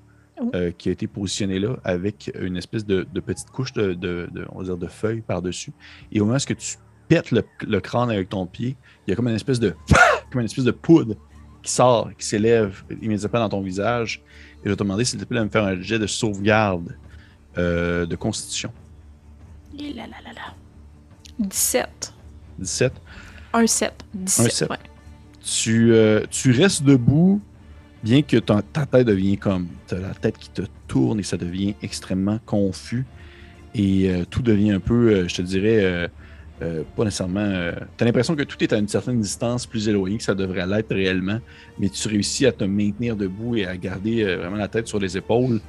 Euh, 0.55 0.71
qui 0.77 0.89
a 0.89 0.93
été 0.93 1.07
positionné 1.07 1.59
là 1.59 1.77
avec 1.85 2.31
une 2.41 2.57
espèce 2.57 2.85
de, 2.87 3.07
de 3.13 3.21
petite 3.21 3.51
couche 3.51 3.73
de, 3.73 3.95
de- 3.95 4.29
de- 4.33 4.47
on 4.51 4.59
va 4.59 4.65
dire 4.65 4.77
de 4.77 4.87
feuilles 4.87 5.21
par-dessus. 5.21 5.73
Et 6.13 6.21
au 6.21 6.25
moment 6.25 6.37
où 6.39 6.55
tu 6.55 6.77
pètes 7.09 7.31
le, 7.31 7.43
le 7.67 7.81
crâne 7.81 8.11
avec 8.11 8.29
ton 8.29 8.47
pied, 8.47 8.77
il 9.07 9.11
y 9.11 9.13
a 9.13 9.17
comme 9.17 9.29
une 9.29 9.35
espèce 9.35 9.61
de 9.61 9.75
comme 10.31 10.41
une 10.41 10.47
espèce 10.47 10.65
de 10.65 10.71
poudre 10.71 11.15
qui 11.63 11.71
sort, 11.73 12.11
qui 12.19 12.25
s'élève 12.27 12.83
immédiatement 13.03 13.41
dans 13.41 13.49
ton 13.51 13.61
visage. 13.61 14.23
Et 14.59 14.65
je 14.65 14.71
vais 14.71 14.77
te 14.77 14.83
demander 14.83 15.05
s'il 15.05 15.19
te 15.19 15.25
plaît 15.25 15.39
de 15.41 15.45
me 15.45 15.51
faire 15.51 15.65
un 15.65 15.81
jet 15.81 15.99
de 15.99 16.07
sauvegarde 16.07 16.97
euh, 17.59 18.07
de 18.07 18.17
constitution. 18.17 18.73
Et 19.79 19.93
là, 19.93 20.07
là, 20.07 20.17
là, 20.25 20.33
là. 20.35 20.55
17. 21.39 22.13
17. 22.59 22.93
Un 23.53 23.67
7. 23.67 23.93
17, 24.15 24.53
sept. 24.53 24.71
ouais. 24.71 24.77
Tu, 25.43 25.93
euh, 25.95 26.25
tu 26.31 26.53
restes 26.53 26.83
debout, 26.83 27.41
bien 28.03 28.23
que 28.23 28.37
ta 28.39 28.63
tête 28.63 29.07
devient 29.07 29.37
comme. 29.37 29.69
Tu 29.89 29.95
as 29.95 30.01
la 30.01 30.15
tête 30.15 30.39
qui 30.39 30.51
te 30.51 30.63
tourne 30.89 31.21
et 31.21 31.23
ça 31.23 31.37
devient 31.37 31.75
extrêmement 31.83 32.39
confus. 32.47 33.05
Et 33.75 34.11
euh, 34.11 34.25
tout 34.29 34.43
devient 34.43 34.73
un 34.73 34.81
peu, 34.81 35.11
euh, 35.11 35.29
je 35.29 35.35
te 35.37 35.43
dirais, 35.43 35.85
euh, 35.85 36.09
euh, 36.63 36.83
pas 36.97 37.05
nécessairement. 37.05 37.73
tu 37.97 38.03
as 38.03 38.05
l'impression 38.05 38.35
que 38.37 38.43
tout 38.43 38.63
est 38.63 38.73
à 38.73 38.79
une 38.79 38.89
certaine 38.89 39.21
distance 39.21 39.65
plus 39.67 39.89
éloignée 39.89 40.19
que 40.19 40.25
ça 40.25 40.35
devrait 40.35 40.67
l'être 40.67 40.95
réellement, 40.95 41.39
mais 41.79 41.89
tu 41.89 42.09
réussis 42.09 42.47
à 42.47 42.53
te 42.53 42.65
maintenir 42.65 43.17
debout 43.17 43.57
et 43.57 43.67
à 43.67 43.77
garder 43.77 44.25
euh, 44.25 44.37
vraiment 44.39 44.57
la 44.57 44.69
tête 44.69 44.87
sur 44.87 44.99
les 44.99 45.17
épaules. 45.17 45.61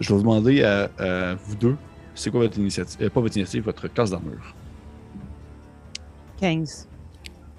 Je 0.00 0.08
vais 0.08 0.14
vous 0.14 0.22
demander 0.22 0.62
à, 0.62 0.90
à 0.98 1.34
vous 1.34 1.56
deux, 1.56 1.76
c'est 2.14 2.30
quoi 2.30 2.40
votre 2.40 2.58
initiative, 2.58 2.96
euh, 3.02 3.10
pas 3.10 3.20
votre 3.20 3.36
initiative, 3.36 3.64
votre 3.64 3.88
classe 3.88 4.10
d'armure? 4.10 4.54
15. 6.40 6.88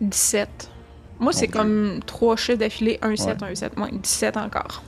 17. 0.01 0.71
Moi, 1.19 1.33
c'est 1.33 1.47
comme 1.47 1.99
trois 2.05 2.35
chiffres 2.37 2.57
d'affilée, 2.59 2.97
un 3.01 3.15
7, 3.15 3.43
un 3.43 3.53
7. 3.55 3.77
Ouais, 3.77 3.89
17 3.91 4.37
encore. 4.37 4.83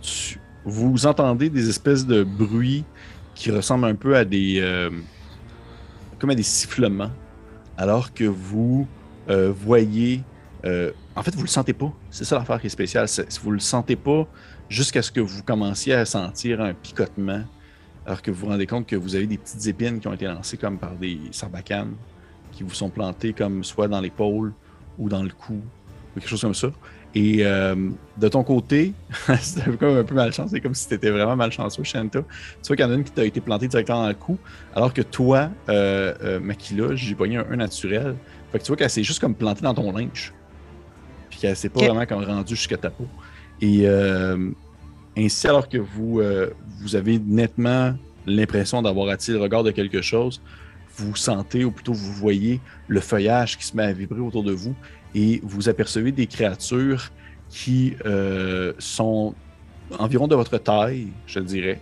Tu- 0.00 0.40
vous 0.64 1.06
entendez 1.06 1.50
des 1.50 1.68
espèces 1.68 2.06
de 2.06 2.22
bruits 2.22 2.84
qui 3.34 3.50
ressemblent 3.50 3.86
un 3.86 3.94
peu 3.94 4.16
à 4.16 4.24
des. 4.24 4.58
euh, 4.60 4.90
comme 6.18 6.30
à 6.30 6.34
des 6.34 6.42
sifflements, 6.42 7.10
alors 7.76 8.12
que 8.12 8.24
vous 8.24 8.86
euh, 9.28 9.52
voyez. 9.52 10.22
euh, 10.64 10.90
en 11.16 11.22
fait, 11.22 11.34
vous 11.34 11.42
le 11.42 11.48
sentez 11.48 11.72
pas. 11.72 11.92
C'est 12.10 12.24
ça 12.24 12.38
l'affaire 12.38 12.60
qui 12.60 12.66
est 12.66 12.70
spéciale. 12.70 13.08
c'est- 13.08 13.38
Vous 13.40 13.50
le 13.50 13.58
sentez 13.60 13.96
pas 13.96 14.26
jusqu'à 14.68 15.02
ce 15.02 15.10
que 15.12 15.20
vous 15.20 15.42
commenciez 15.42 15.94
à 15.94 16.04
sentir 16.04 16.60
un 16.60 16.74
picotement, 16.74 17.42
alors 18.06 18.22
que 18.22 18.30
vous 18.30 18.40
vous 18.40 18.46
rendez 18.46 18.66
compte 18.66 18.86
que 18.86 18.96
vous 18.96 19.14
avez 19.14 19.26
des 19.26 19.38
petites 19.38 19.66
épines 19.66 20.00
qui 20.00 20.08
ont 20.08 20.12
été 20.14 20.26
lancées 20.26 20.56
comme 20.56 20.78
par 20.78 20.92
des 20.96 21.18
sarbacanes, 21.30 21.94
qui 22.58 22.64
vous 22.64 22.74
sont 22.74 22.90
plantées 22.90 23.32
comme 23.32 23.62
soit 23.62 23.86
dans 23.86 24.00
l'épaule 24.00 24.52
ou 24.98 25.08
dans 25.08 25.22
le 25.22 25.28
cou, 25.28 25.54
ou 25.54 26.18
quelque 26.18 26.28
chose 26.28 26.40
comme 26.40 26.54
ça. 26.54 26.70
Et 27.14 27.46
euh, 27.46 27.90
de 28.16 28.28
ton 28.28 28.42
côté, 28.42 28.94
c'est 29.40 29.78
comme 29.78 29.96
un 29.96 30.02
peu 30.02 30.16
malchance, 30.16 30.50
c'est 30.50 30.60
comme 30.60 30.74
si 30.74 30.88
tu 30.88 30.94
étais 30.94 31.10
vraiment 31.10 31.36
malchanceux, 31.36 31.84
Shanta. 31.84 32.20
Tu 32.20 32.66
vois 32.66 32.74
qu'il 32.74 32.84
y 32.84 32.88
en 32.88 32.90
a 32.90 32.94
une 32.96 33.04
qui 33.04 33.12
t'a 33.12 33.24
été 33.24 33.40
plantée 33.40 33.68
directement 33.68 34.02
dans 34.02 34.08
le 34.08 34.14
cou, 34.14 34.38
alors 34.74 34.92
que 34.92 35.02
toi, 35.02 35.50
euh, 35.68 36.12
euh, 36.20 36.40
Makila, 36.40 36.96
j'ai 36.96 37.14
pogné 37.14 37.36
un, 37.36 37.46
un 37.48 37.56
naturel. 37.56 38.16
Fait 38.50 38.58
que 38.58 38.64
tu 38.64 38.68
vois 38.68 38.76
qu'elle 38.76 38.90
s'est 38.90 39.04
juste 39.04 39.20
comme 39.20 39.36
plantée 39.36 39.62
dans 39.62 39.74
ton 39.74 39.92
linge. 39.92 40.34
Puis 41.30 41.38
qu'elle 41.38 41.54
s'est 41.54 41.68
pas 41.68 41.84
vraiment 41.84 42.06
comme 42.06 42.24
rendue 42.24 42.56
jusqu'à 42.56 42.76
ta 42.76 42.90
peau. 42.90 43.06
Et 43.60 43.82
euh, 43.84 44.50
ainsi, 45.16 45.46
alors 45.46 45.68
que 45.68 45.78
vous, 45.78 46.20
vous 46.80 46.96
avez 46.96 47.20
nettement 47.20 47.94
l'impression 48.26 48.82
d'avoir 48.82 49.10
attiré 49.10 49.38
le 49.38 49.44
regard 49.44 49.62
de 49.62 49.70
quelque 49.70 50.02
chose, 50.02 50.40
vous 50.98 51.16
sentez, 51.16 51.64
ou 51.64 51.70
plutôt 51.70 51.92
vous 51.92 52.12
voyez 52.12 52.60
le 52.88 53.00
feuillage 53.00 53.56
qui 53.56 53.64
se 53.64 53.76
met 53.76 53.84
à 53.84 53.92
vibrer 53.92 54.20
autour 54.20 54.42
de 54.42 54.52
vous 54.52 54.74
et 55.14 55.40
vous 55.42 55.68
apercevez 55.68 56.12
des 56.12 56.26
créatures 56.26 57.10
qui 57.48 57.94
euh, 58.04 58.72
sont 58.78 59.34
environ 59.98 60.28
de 60.28 60.34
votre 60.34 60.58
taille, 60.58 61.08
je 61.26 61.40
dirais, 61.40 61.80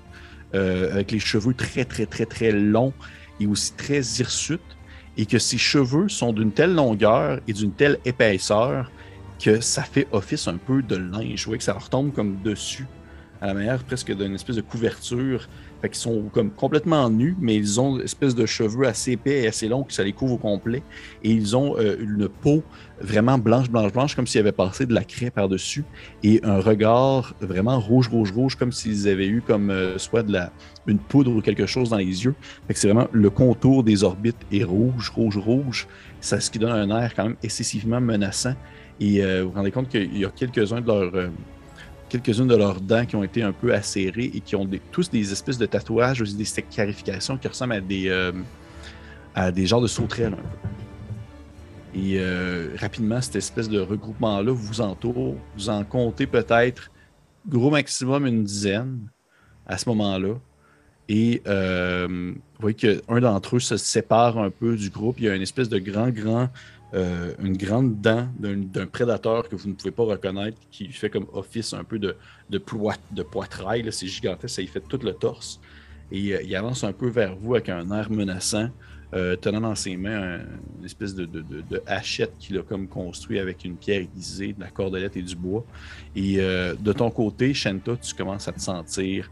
euh, 0.55 0.93
avec 0.93 1.11
les 1.11 1.19
cheveux 1.19 1.55
très, 1.55 1.85
très, 1.85 2.07
très, 2.07 2.27
très 2.27 2.53
longs 2.53 2.93
et 3.41 3.47
aussi 3.47 3.73
très 3.73 4.01
hirsutes, 4.01 4.61
et 5.17 5.27
que 5.27 5.39
ces 5.39 5.59
cheveux 5.59 6.09
sont 6.09 6.33
d'une 6.33 6.53
telle 6.53 6.75
longueur 6.75 7.41
et 7.49 7.53
d'une 7.53 7.73
telle 7.73 7.99
épaisseur 8.05 8.91
que 9.43 9.61
ça 9.61 9.83
fait 9.83 10.07
office 10.13 10.47
un 10.49 10.57
peu 10.57 10.83
de 10.83 10.97
linge. 10.97 11.41
Vous 11.41 11.51
voyez 11.51 11.59
que 11.59 11.65
ça 11.65 11.73
leur 11.73 11.89
tombe 11.89 12.13
comme 12.13 12.41
dessus, 12.43 12.87
à 13.41 13.49
la 13.49 13.55
manière 13.55 13.83
presque 13.85 14.15
d'une 14.15 14.35
espèce 14.35 14.57
de 14.57 14.63
couverture. 14.63 15.49
Fait 15.83 15.89
qu'ils 15.89 15.99
sont 15.99 16.25
comme 16.33 16.51
complètement 16.51 17.11
nus, 17.11 17.37
mais 17.41 17.55
ils 17.55 17.81
ont 17.81 17.97
une 17.97 18.05
espèce 18.05 18.35
de 18.35 18.47
cheveux 18.47 18.87
assez 18.87 19.13
épais 19.13 19.43
et 19.43 19.49
assez 19.49 19.69
longs 19.69 19.85
que 19.85 19.93
ça 19.93 20.03
les 20.03 20.13
couvre 20.13 20.35
au 20.35 20.39
complet. 20.39 20.83
Et 21.23 21.31
ils 21.31 21.57
ont 21.57 21.77
euh, 21.79 21.97
une 22.01 22.29
peau 22.29 22.63
vraiment 23.01 23.37
blanche, 23.39 23.71
blanche, 23.71 23.93
blanche, 23.93 24.17
comme 24.17 24.27
s'ils 24.27 24.41
avaient 24.41 24.53
passé 24.53 24.87
de 24.87 24.95
la 24.95 25.05
craie 25.05 25.31
par-dessus. 25.31 25.85
Et 26.23 26.41
un 26.45 26.61
regard 26.61 27.35
vraiment 27.41 27.79
rouge, 27.79 28.09
rouge, 28.09 28.33
rouge, 28.33 28.57
comme 28.57 28.73
s'ils 28.73 29.09
avaient 29.09 29.27
eu 29.27 29.43
comme 29.47 29.71
euh, 29.71 29.99
soit 29.99 30.23
de 30.23 30.33
la, 30.33 30.51
une 30.87 30.99
poudre 30.99 31.31
ou 31.31 31.41
quelque 31.43 31.67
chose 31.67 31.91
dans 31.91 31.99
les 31.99 32.25
yeux. 32.25 32.35
Fait 32.67 32.75
que 32.75 32.81
c'est 32.81 32.89
vraiment 32.89 33.09
le 33.13 33.31
contour 33.31 33.85
des 33.85 34.03
orbites 34.03 34.37
est 34.51 34.65
rouge, 34.65 35.11
rouge, 35.11 35.37
rouge. 35.37 35.87
C'est 36.21 36.41
ce 36.41 36.51
qui 36.51 36.59
donne 36.59 36.73
un 36.73 37.03
air 37.03 37.15
quand 37.15 37.25
même 37.25 37.37
excessivement 37.43 38.01
menaçant. 38.01 38.55
Et 38.99 39.23
euh, 39.23 39.43
vous 39.43 39.51
vous 39.51 39.57
rendez 39.57 39.71
compte 39.71 39.89
qu'il 39.89 40.17
y 40.17 40.25
a 40.25 40.31
quelques-uns 40.31 40.81
de 40.81 40.87
leurs. 40.87 41.31
Quelques-unes 42.09 42.47
de 42.47 42.57
leurs 42.57 42.81
dents 42.81 43.05
qui 43.05 43.17
ont 43.17 43.25
été 43.25 43.43
un 43.43 43.53
peu 43.53 43.75
acérées 43.75 44.31
et 44.35 44.41
qui 44.41 44.57
ont 44.57 44.69
tous 44.93 45.11
des 45.11 45.33
espèces 45.33 45.59
de 45.59 45.67
tatouages, 45.67 46.23
aussi 46.23 46.35
des 46.35 46.45
scarifications 46.45 47.37
qui 47.37 47.49
ressemblent 47.49 47.75
à 47.75 47.81
des, 47.81 48.09
euh, 48.09 48.33
à 49.35 49.51
des 49.51 49.67
genres 49.67 49.81
de 49.81 49.87
sauterelles. 49.87 50.35
un 50.35 50.37
peu. 50.37 50.69
Et 51.97 52.19
euh, 52.19 52.75
rapidement, 52.79 53.23
cette 53.23 53.37
espèce 53.37 53.71
de 53.71 53.81
regroupement-là 53.81 54.53
vous 54.53 54.81
entoure. 54.83 55.37
Vous 55.57 55.71
en 55.71 55.83
comptez 55.83 56.27
peut-être 56.27 56.91
gros 57.49 57.71
maximum 57.71 58.27
une 58.27 58.45
dizaine 58.45 59.09
à 59.67 59.79
ce 59.79 59.89
moment-là. 59.89 60.35
Et 61.09 61.41
euh, 61.47 62.07
vous 62.35 62.61
voyez 62.61 62.77
qu'un 62.77 63.21
d'entre 63.21 63.57
eux 63.57 63.61
se 63.61 63.79
sépare 63.79 64.39
un 64.39 64.51
peu 64.51 64.77
du 64.77 64.91
groupe. 64.91 65.17
Il 65.19 65.25
y 65.25 65.29
a 65.29 65.35
une 65.35 65.43
espèce 65.43 65.71
de 65.71 65.79
grand, 65.79 66.11
grand 66.11 66.51
euh, 66.95 67.35
une 67.43 67.57
grande 67.57 68.01
dent 68.01 68.29
d'un 68.39 68.87
prédateur 68.87 69.49
que 69.49 69.57
vous 69.57 69.69
ne 69.69 69.75
pouvez 69.75 69.91
pas 69.91 70.05
reconnaître 70.05 70.59
qui 70.71 70.89
fait 70.89 71.11
comme 71.11 71.27
office 71.33 71.73
un 71.75 71.85
peu 71.85 71.99
de, 71.99 72.17
de, 72.49 72.59
poitrail. 73.23 73.87
C'est 73.93 74.07
gigantesque, 74.07 74.55
ça 74.57 74.63
y 74.63 74.67
fait 74.67 74.81
tout 74.81 74.99
le 75.03 75.13
torse. 75.13 75.61
Et 76.13 76.35
euh, 76.35 76.43
il 76.43 76.55
avance 76.55 76.85
un 76.85 76.93
peu 76.93 77.09
vers 77.09 77.35
vous 77.37 77.55
avec 77.55 77.69
un 77.69 77.91
air 77.91 78.11
menaçant, 78.11 78.71
euh, 79.15 79.35
tenant 79.37 79.61
dans 79.61 79.75
ses 79.75 79.97
mains 79.97 80.37
un- 80.39 80.45
une 80.79 80.85
espèce 80.85 81.15
de, 81.15 81.25
de- 81.27 81.43
de- 81.43 81.83
hachette 81.87 82.33
qu'il 82.39 82.57
a 82.59 82.63
comme 82.63 82.87
construit 82.89 83.39
avec 83.41 83.65
une 83.65 83.77
pierre 83.77 84.03
aiguisée, 84.03 84.53
de 84.53 84.61
la 84.61 84.71
cordelette 84.71 85.17
et 85.17 85.23
du 85.23 85.35
bois. 85.35 85.65
Et 86.15 86.37
de 86.37 86.93
ton 86.93 87.11
côté, 87.11 87.53
Shanta, 87.53 87.97
tu 87.97 88.15
commences 88.15 88.47
à 88.49 88.53
te 88.53 88.61
sentir 88.61 89.29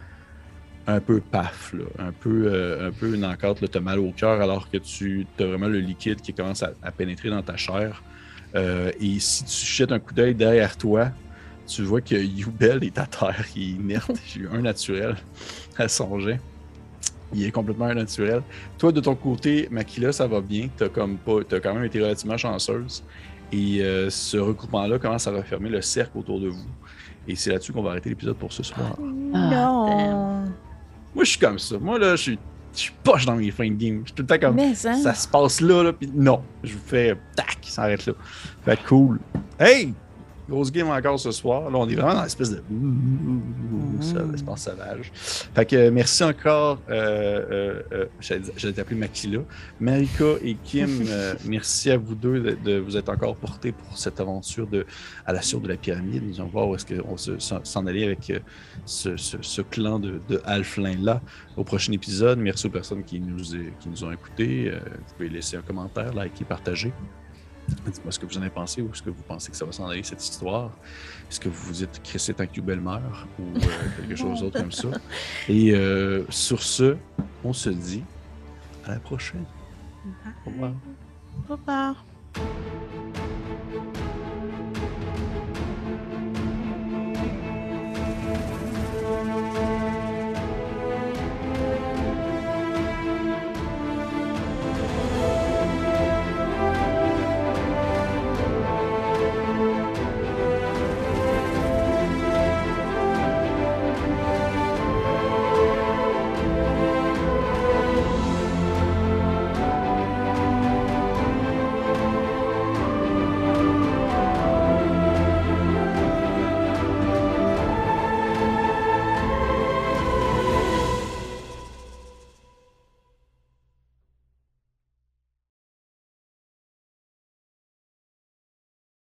un 0.87 1.01
peu 1.01 1.21
paf, 1.21 1.73
là, 1.73 1.85
un 1.99 2.13
peu, 2.13 2.47
euh, 2.47 2.89
un 2.89 2.93
peu 2.93 3.15
une 3.15 3.25
encarte, 3.25 3.71
tu 3.71 3.79
as 3.79 3.81
mal 3.81 3.99
au 3.99 4.11
cœur 4.13 4.41
alors 4.41 4.71
que 4.71 4.77
tu 4.77 5.27
as 5.39 5.45
vraiment 5.45 5.69
le 5.69 5.81
liquide 5.81 6.21
qui 6.21 6.33
commence 6.33 6.63
à, 6.63 6.73
à 6.83 6.93
pénétrer 6.93 7.31
dans 7.31 7.43
ta 7.43 7.57
chair. 7.57 8.03
Euh, 8.55 8.93
et 9.01 9.19
si 9.19 9.45
tu 9.45 9.67
jettes 9.67 9.93
un 9.93 9.99
coup 9.99 10.15
d'œil 10.15 10.35
derrière 10.35 10.77
toi, 10.77 11.11
tu 11.67 11.83
vois 11.83 12.01
que 12.01 12.15
Yubel 12.15 12.85
est 12.85 12.99
à 12.99 13.07
terre, 13.07 13.45
il 13.57 13.63
est 13.63 13.75
inerte. 13.75 14.13
J'ai 14.27 14.41
eu 14.41 14.49
un 14.53 14.61
naturel 14.61 15.17
à 15.77 15.89
son 15.89 16.21
jet. 16.21 16.41
Il 17.33 17.45
est 17.45 17.51
complètement 17.51 17.87
un 17.87 17.95
naturel. 17.95 18.43
Toi, 18.79 18.93
de 18.93 19.01
ton 19.01 19.17
côté, 19.17 19.67
Makila, 19.71 20.13
ça 20.13 20.27
va 20.27 20.41
bien. 20.41 20.69
Tu 20.77 20.85
as, 20.85 20.89
comme 20.89 21.17
pas, 21.17 21.43
t'as 21.49 21.59
quand 21.59 21.75
même 21.75 21.85
été 21.85 22.01
relativement 22.01 22.37
chanceuse. 22.37 23.03
Et 23.51 23.83
euh, 23.83 24.09
ce 24.11 24.37
regroupement-là 24.37 24.99
commence 24.99 25.27
à 25.27 25.33
refermer 25.33 25.69
le 25.69 25.83
cercle 25.83 26.19
autour 26.19 26.41
de 26.41 26.49
vous. 26.49 26.67
Et 27.27 27.35
c'est 27.35 27.51
là-dessus 27.51 27.73
qu'on 27.73 27.83
va 27.83 27.91
arrêter 27.91 28.11
l'épisode 28.11 28.37
pour 28.37 28.53
ce 28.53 28.63
soir. 28.63 28.97
Ah, 29.35 29.51
non. 29.51 30.45
Moi, 31.15 31.25
je 31.25 31.31
suis 31.31 31.39
comme 31.39 31.59
ça. 31.59 31.79
Moi, 31.79 31.99
là, 31.99 32.17
je 32.17 32.23
suis, 32.23 32.39
je 32.75 32.79
suis 32.79 32.93
poche 33.03 33.25
dans 33.25 33.37
mes 33.37 33.51
fins 33.51 33.69
de 33.69 33.75
game. 33.75 34.01
Je 34.03 34.09
suis 34.09 34.15
tout 34.15 34.23
le 34.23 34.27
temps 34.27 34.39
comme 34.39 34.57
Mais 34.57 34.73
hein? 34.87 34.97
ça 34.97 35.15
se 35.15 35.29
passe 35.29 35.61
là, 35.61 35.83
là, 35.83 35.93
puis 35.93 36.11
non. 36.13 36.43
Je 36.63 36.75
vous 36.75 36.83
fais 36.85 37.17
tac, 37.37 37.59
ça 37.63 37.83
arrête 37.83 38.07
là. 38.07 38.15
Fait 38.65 38.79
cool. 38.85 39.21
Hey! 39.59 39.95
Grosse 40.49 40.71
game 40.71 40.89
encore 40.89 41.19
ce 41.19 41.31
soir. 41.31 41.71
Là, 41.71 41.79
on 41.79 41.89
est 41.89 41.95
vraiment 41.95 42.15
dans 42.17 42.23
l'espèce 42.23 42.51
de. 42.51 42.63
Ça, 44.01 44.23
l'espace 44.31 44.65
sauvage. 44.65 45.11
Fait 45.15 45.65
que 45.65 45.77
euh, 45.77 45.91
merci 45.91 46.23
encore. 46.23 46.79
Euh, 46.91 47.81
euh, 47.93 48.07
euh, 48.31 48.39
J'allais 48.57 48.73
t'appeler 48.75 48.97
Makila. 48.97 49.41
Marika 49.81 50.25
et 50.43 50.55
Kim, 50.63 50.89
euh, 51.09 51.35
merci 51.47 51.91
à 51.91 51.97
vous 51.97 52.15
deux 52.15 52.41
de, 52.41 52.57
de 52.63 52.79
vous 52.79 52.97
être 52.97 53.09
encore 53.09 53.37
portés 53.37 53.73
pour 53.73 53.97
cette 53.97 54.21
aventure 54.21 54.67
de, 54.67 54.85
à 55.25 55.33
la 55.33 55.41
suite 55.41 55.63
de 55.63 55.69
la 55.69 55.77
pyramide. 55.77 56.23
Nous 56.27 56.41
allons 56.41 56.51
voir 56.51 56.69
où 56.69 56.75
est-ce 56.75 56.85
qu'on 56.95 57.17
se- 57.17 57.39
s'en 57.39 57.87
allait 57.87 58.05
avec 58.05 58.29
euh, 58.31 58.39
ce, 58.85 59.17
ce- 59.17 59.41
ce 59.41 59.63
clan 59.63 59.99
de, 59.99 60.21
de 60.29 60.43
Halflin-là 60.45 61.23
au 61.57 61.65
prochain 61.65 61.93
épisode. 61.93 62.39
Merci 62.39 62.67
aux 62.67 62.71
personnes 62.71 63.05
qui 63.05 63.19
nous, 63.21 63.43
qui 63.81 63.89
nous 63.89 64.05
ont 64.05 64.13
écoutés. 64.13 64.71
Vous 64.71 65.15
pouvez 65.17 65.29
laisser 65.31 65.57
un 65.57 65.63
commentaire, 65.63 66.13
liker, 66.13 66.45
partager. 66.45 66.93
Dites-moi 67.69 68.13
ce 68.13 68.19
que 68.19 68.27
vous 68.27 68.37
en 68.37 68.41
avez 68.41 68.51
pensé 68.51 68.83
ou 68.83 68.93
ce 68.95 69.03
que 69.03 69.11
vous 69.11 69.23
pensez 69.23 69.51
que 69.51 69.57
ça 69.57 69.65
va 69.65 69.73
s'en 69.73 69.87
aller, 69.87 70.03
cette 70.03 70.23
histoire. 70.23 70.71
Est-ce 71.31 71.41
que 71.41 71.49
vous 71.49 71.67
vous 71.67 71.73
dites 71.73 72.01
Chrissy 72.03 72.35
tant 72.35 72.47
que 72.47 72.61
Belle 72.61 72.81
meurt 72.81 73.27
ou 73.39 73.57
euh, 73.57 73.61
quelque 73.97 74.17
chose 74.17 74.41
d'autre 74.41 74.61
comme 74.61 74.73
ça? 74.73 74.89
Et 75.49 75.73
euh, 75.73 76.25
sur 76.31 76.63
ce, 76.63 76.97
on 77.43 77.53
se 77.53 77.71
dit 77.71 78.05
à 78.85 78.93
la 78.93 79.01
prochaine. 79.01 79.45
Au 80.47 80.51
revoir. 80.51 80.73
Au 81.49 81.53
revoir. 81.53 82.05